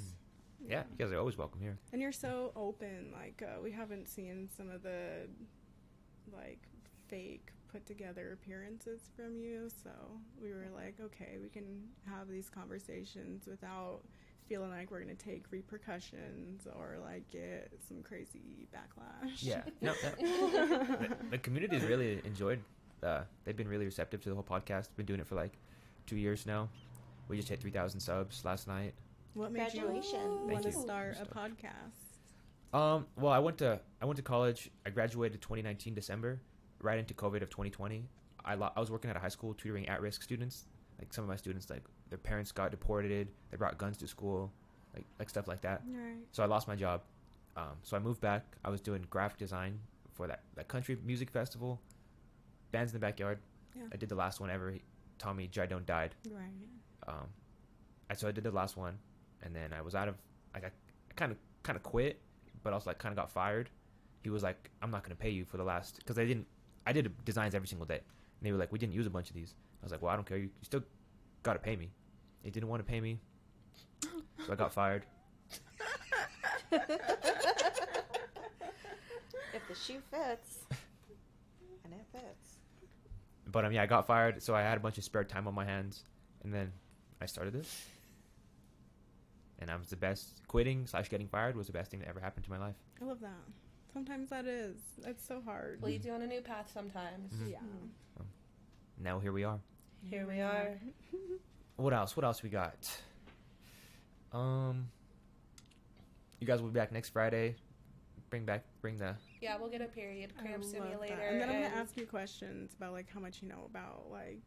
yeah, 0.68 0.82
you 0.98 1.04
guys 1.04 1.12
are 1.12 1.18
always 1.18 1.36
welcome 1.36 1.60
here. 1.60 1.76
And 1.92 2.00
you're 2.00 2.12
so 2.12 2.52
open. 2.56 3.12
Like 3.12 3.42
uh, 3.46 3.60
we 3.62 3.70
haven't 3.70 4.08
seen 4.08 4.48
some 4.56 4.70
of 4.70 4.82
the 4.82 5.28
like 6.32 6.60
fake 7.08 7.50
put 7.70 7.84
together 7.86 8.32
appearances 8.32 9.10
from 9.16 9.36
you, 9.36 9.68
so 9.82 9.90
we 10.40 10.50
were 10.52 10.68
like, 10.74 10.96
okay, 11.00 11.38
we 11.42 11.48
can 11.48 11.82
have 12.08 12.28
these 12.28 12.48
conversations 12.48 13.46
without 13.46 14.00
feeling 14.48 14.70
like 14.70 14.90
we're 14.90 15.00
gonna 15.00 15.14
take 15.14 15.44
repercussions 15.50 16.66
or 16.76 16.98
like 17.02 17.28
get 17.30 17.72
some 17.88 18.02
crazy 18.02 18.68
backlash. 18.74 19.42
Yeah. 19.42 19.62
No, 19.80 19.92
that, 20.02 20.18
the, 20.20 21.16
the 21.32 21.38
community's 21.38 21.82
really 21.84 22.20
enjoyed 22.24 22.60
uh 23.04 23.24
they've 23.44 23.56
been 23.56 23.68
really 23.68 23.84
receptive 23.84 24.20
to 24.22 24.28
the 24.28 24.34
whole 24.34 24.44
podcast. 24.44 24.88
Been 24.96 25.06
doing 25.06 25.20
it 25.20 25.26
for 25.26 25.34
like 25.34 25.58
2 26.06 26.16
years 26.16 26.46
now. 26.46 26.68
We 27.28 27.36
just 27.36 27.48
hit 27.48 27.60
3000 27.60 28.00
subs 28.00 28.44
last 28.44 28.66
night. 28.68 28.94
What 29.34 29.50
made 29.52 29.72
you 29.72 29.80
Congratulations. 29.80 30.14
want 30.50 30.62
to 30.62 30.62
Thank 30.62 30.76
you. 30.76 30.80
start 30.82 31.16
a 31.20 31.26
podcast? 31.26 32.78
Um, 32.78 33.06
well, 33.16 33.32
I 33.32 33.38
went 33.38 33.58
to 33.58 33.80
I 34.02 34.04
went 34.04 34.16
to 34.16 34.22
college. 34.22 34.70
I 34.86 34.90
graduated 34.90 35.40
2019 35.40 35.94
December, 35.94 36.40
right 36.82 36.98
into 36.98 37.14
COVID 37.14 37.42
of 37.42 37.50
2020. 37.50 38.04
I 38.44 38.54
lo- 38.56 38.72
I 38.76 38.80
was 38.80 38.90
working 38.90 39.10
at 39.10 39.16
a 39.16 39.20
high 39.20 39.28
school 39.28 39.54
tutoring 39.54 39.88
at-risk 39.88 40.22
students. 40.22 40.66
Like 40.98 41.12
some 41.12 41.24
of 41.24 41.28
my 41.28 41.36
students, 41.36 41.70
like 41.70 41.82
their 42.10 42.18
parents 42.18 42.52
got 42.52 42.70
deported, 42.70 43.28
they 43.50 43.56
brought 43.56 43.78
guns 43.78 43.96
to 43.98 44.06
school, 44.08 44.52
like 44.94 45.04
like 45.18 45.30
stuff 45.30 45.48
like 45.48 45.62
that. 45.62 45.82
Right. 45.88 46.16
So 46.32 46.42
I 46.42 46.46
lost 46.46 46.68
my 46.68 46.76
job. 46.76 47.02
Um, 47.56 47.76
so 47.82 47.96
I 47.96 48.00
moved 48.00 48.20
back. 48.20 48.44
I 48.64 48.70
was 48.70 48.80
doing 48.80 49.04
graphic 49.08 49.38
design 49.38 49.78
for 50.12 50.26
that 50.26 50.42
that 50.56 50.68
country 50.68 50.96
music 51.04 51.30
festival, 51.30 51.80
bands 52.74 52.92
in 52.92 52.96
the 53.00 53.06
backyard. 53.06 53.38
Yeah. 53.74 53.84
I 53.92 53.96
did 53.96 54.08
the 54.08 54.14
last 54.14 54.40
one 54.40 54.50
ever. 54.50 54.74
Tommy 55.18 55.48
Giodone 55.48 55.86
died. 55.86 56.14
Right. 56.30 56.50
Um, 57.06 57.28
I 58.10 58.14
so 58.14 58.28
I 58.28 58.32
did 58.32 58.44
the 58.44 58.50
last 58.50 58.76
one, 58.76 58.98
and 59.42 59.54
then 59.54 59.72
I 59.72 59.80
was 59.80 59.94
out 59.94 60.08
of 60.08 60.16
like 60.52 60.64
I 60.64 60.70
kind 61.14 61.30
of 61.32 61.38
kind 61.62 61.76
of 61.76 61.82
quit, 61.82 62.20
but 62.62 62.72
also 62.72 62.90
like 62.90 62.98
kind 62.98 63.12
of 63.12 63.16
got 63.16 63.30
fired. 63.30 63.70
He 64.22 64.30
was 64.30 64.42
like, 64.42 64.70
"I'm 64.82 64.90
not 64.90 65.04
gonna 65.04 65.14
pay 65.14 65.30
you 65.30 65.44
for 65.44 65.56
the 65.56 65.64
last," 65.64 65.98
because 65.98 66.18
I 66.18 66.24
didn't. 66.24 66.46
I 66.86 66.92
did 66.92 67.12
designs 67.24 67.54
every 67.54 67.68
single 67.68 67.86
day, 67.86 68.00
and 68.38 68.42
they 68.42 68.52
were 68.52 68.58
like, 68.58 68.72
"We 68.72 68.78
didn't 68.78 68.94
use 68.94 69.06
a 69.06 69.10
bunch 69.10 69.28
of 69.28 69.36
these." 69.36 69.54
I 69.82 69.84
was 69.84 69.92
like, 69.92 70.02
"Well, 70.02 70.12
I 70.12 70.16
don't 70.16 70.26
care. 70.26 70.38
You, 70.38 70.44
you 70.44 70.64
still 70.64 70.82
gotta 71.42 71.60
pay 71.60 71.76
me." 71.76 71.90
They 72.42 72.50
didn't 72.50 72.68
want 72.68 72.84
to 72.84 72.90
pay 72.90 73.00
me, 73.00 73.20
so 74.02 74.52
I 74.52 74.56
got 74.56 74.72
fired. 74.72 75.06
if 76.72 76.82
the 79.68 79.74
shoe 79.74 80.00
fits, 80.10 80.66
and 81.84 81.94
it 81.94 82.04
fits. 82.12 82.53
But 83.54 83.64
um, 83.64 83.72
yeah, 83.72 83.82
I 83.84 83.86
got 83.86 84.04
fired, 84.08 84.42
so 84.42 84.52
I 84.52 84.62
had 84.62 84.76
a 84.76 84.80
bunch 84.80 84.98
of 84.98 85.04
spare 85.04 85.22
time 85.22 85.46
on 85.46 85.54
my 85.54 85.64
hands, 85.64 86.02
and 86.42 86.52
then 86.52 86.72
I 87.22 87.26
started 87.26 87.54
this. 87.54 87.86
And 89.60 89.70
I 89.70 89.76
was 89.76 89.86
the 89.88 89.96
best. 89.96 90.42
Quitting 90.48 90.88
slash 90.88 91.08
getting 91.08 91.28
fired 91.28 91.56
was 91.56 91.68
the 91.68 91.72
best 91.72 91.92
thing 91.92 92.00
that 92.00 92.08
ever 92.08 92.18
happened 92.18 92.44
to 92.46 92.50
my 92.50 92.58
life. 92.58 92.74
I 93.00 93.04
love 93.04 93.20
that. 93.20 93.30
Sometimes 93.92 94.28
that 94.30 94.44
is. 94.46 94.76
It's 95.06 95.24
so 95.24 95.40
hard. 95.40 95.80
Leads 95.84 96.04
you 96.04 96.12
on 96.12 96.22
a 96.22 96.26
new 96.26 96.40
path 96.40 96.68
sometimes. 96.74 97.32
Mhm. 97.32 97.52
Yeah. 97.52 97.58
Now 99.00 99.20
here 99.20 99.30
we 99.32 99.44
are. 99.44 99.60
Here 100.02 100.26
we 100.26 100.40
are. 100.40 100.76
What 101.76 101.92
else? 101.92 102.16
What 102.16 102.24
else 102.24 102.42
we 102.42 102.50
got? 102.50 102.88
Um, 104.32 104.88
you 106.40 106.46
guys 106.46 106.60
will 106.60 106.68
be 106.68 106.78
back 106.78 106.92
next 106.92 107.08
Friday. 107.10 107.56
Bring 108.30 108.44
back, 108.44 108.64
bring 108.80 108.96
the. 108.98 109.14
Yeah, 109.44 109.56
we'll 109.60 109.68
get 109.70 109.80
a 109.82 109.86
period 109.86 110.32
I 110.38 110.42
cramp 110.42 110.62
love 110.62 110.72
that. 110.72 110.82
simulator. 110.82 111.14
And 111.20 111.40
then 111.40 111.48
I'm 111.50 111.62
gonna 111.62 111.74
ask 111.76 111.96
you 111.96 112.06
questions 112.06 112.72
about 112.76 112.92
like 112.92 113.06
how 113.12 113.20
much 113.20 113.42
you 113.42 113.48
know 113.48 113.64
about 113.66 114.06
like 114.10 114.40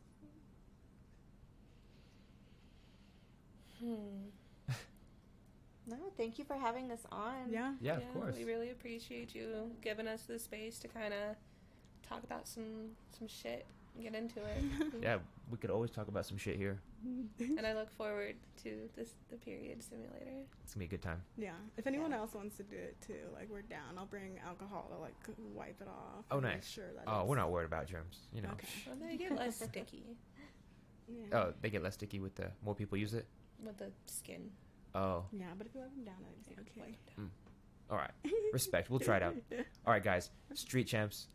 Hmm. 3.80 4.28
No, 5.90 5.96
thank 6.18 6.38
you 6.38 6.44
for 6.44 6.52
having 6.54 6.90
us 6.90 7.00
on. 7.10 7.50
Yeah. 7.50 7.72
Yeah, 7.80 7.96
of 7.96 8.12
course. 8.12 8.36
We 8.36 8.44
really 8.44 8.68
appreciate 8.72 9.34
you 9.34 9.70
giving 9.80 10.06
us 10.06 10.24
the 10.24 10.38
space 10.38 10.78
to 10.80 10.88
kind 10.88 11.14
of 11.14 11.34
talk 12.06 12.22
about 12.24 12.46
some 12.46 12.90
some 13.18 13.26
shit 13.26 13.64
and 13.64 13.77
get 14.02 14.14
into 14.14 14.40
it. 14.40 14.92
Yeah, 15.02 15.18
we 15.50 15.58
could 15.58 15.70
always 15.70 15.90
talk 15.90 16.08
about 16.08 16.26
some 16.26 16.36
shit 16.38 16.56
here. 16.56 16.80
and 17.38 17.66
I 17.66 17.74
look 17.74 17.90
forward 17.96 18.34
to 18.64 18.88
this 18.96 19.14
the 19.30 19.36
period 19.36 19.82
simulator. 19.82 20.44
It's 20.64 20.74
gonna 20.74 20.80
be 20.80 20.84
a 20.86 20.88
good 20.88 21.02
time. 21.02 21.22
Yeah. 21.36 21.52
If 21.76 21.86
anyone 21.86 22.10
Yeah. 22.10 22.18
else 22.18 22.34
wants 22.34 22.56
to 22.56 22.62
do 22.64 22.76
it 22.76 22.96
too, 23.06 23.14
like 23.34 23.48
we're 23.50 23.62
down. 23.62 23.96
I'll 23.96 24.06
bring 24.06 24.38
alcohol 24.46 24.88
to 24.92 24.98
like 24.98 25.14
wipe 25.54 25.80
it 25.80 25.88
off. 25.88 26.24
Oh, 26.30 26.36
and 26.38 26.44
make 26.46 26.54
nice. 26.56 26.68
Sure 26.68 26.92
that 26.94 27.04
Oh, 27.06 27.12
it's- 27.12 27.28
we're 27.28 27.36
not 27.36 27.50
worried 27.50 27.66
about 27.66 27.86
germs. 27.86 28.26
You 28.32 28.42
know. 28.42 28.50
Okay. 28.50 28.68
Well, 28.86 28.96
they 29.00 29.16
get 29.16 29.34
less 29.36 29.56
sticky 29.56 30.16
Yeah. 31.08 31.38
Oh, 31.38 31.54
they 31.62 31.70
get 31.70 31.82
less 31.82 31.94
sticky 31.94 32.20
with 32.20 32.34
the 32.34 32.50
more 32.64 32.74
people 32.74 32.98
use 32.98 33.14
it. 33.14 33.26
with 33.64 33.78
the 33.78 33.90
skin. 34.06 34.50
Oh, 34.94 35.24
Yeah, 35.32 35.46
but 35.56 35.66
if 35.66 35.74
you 35.74 35.80
wipe 35.80 35.94
them 35.94 36.04
down, 36.04 36.16
it's 36.38 36.48
Yeah, 36.48 36.60
okay. 36.60 36.80
wipe 36.80 37.06
them 37.06 37.14
hmm. 37.30 37.92
all 37.92 37.98
right. 37.98 38.10
Respect. 38.52 38.90
We'll 38.90 39.00
try 39.00 39.16
it 39.18 39.22
out. 39.22 39.34
All 39.86 39.92
right, 39.92 40.02
guys. 40.02 40.30
Street 40.54 40.86
champs. 40.86 41.28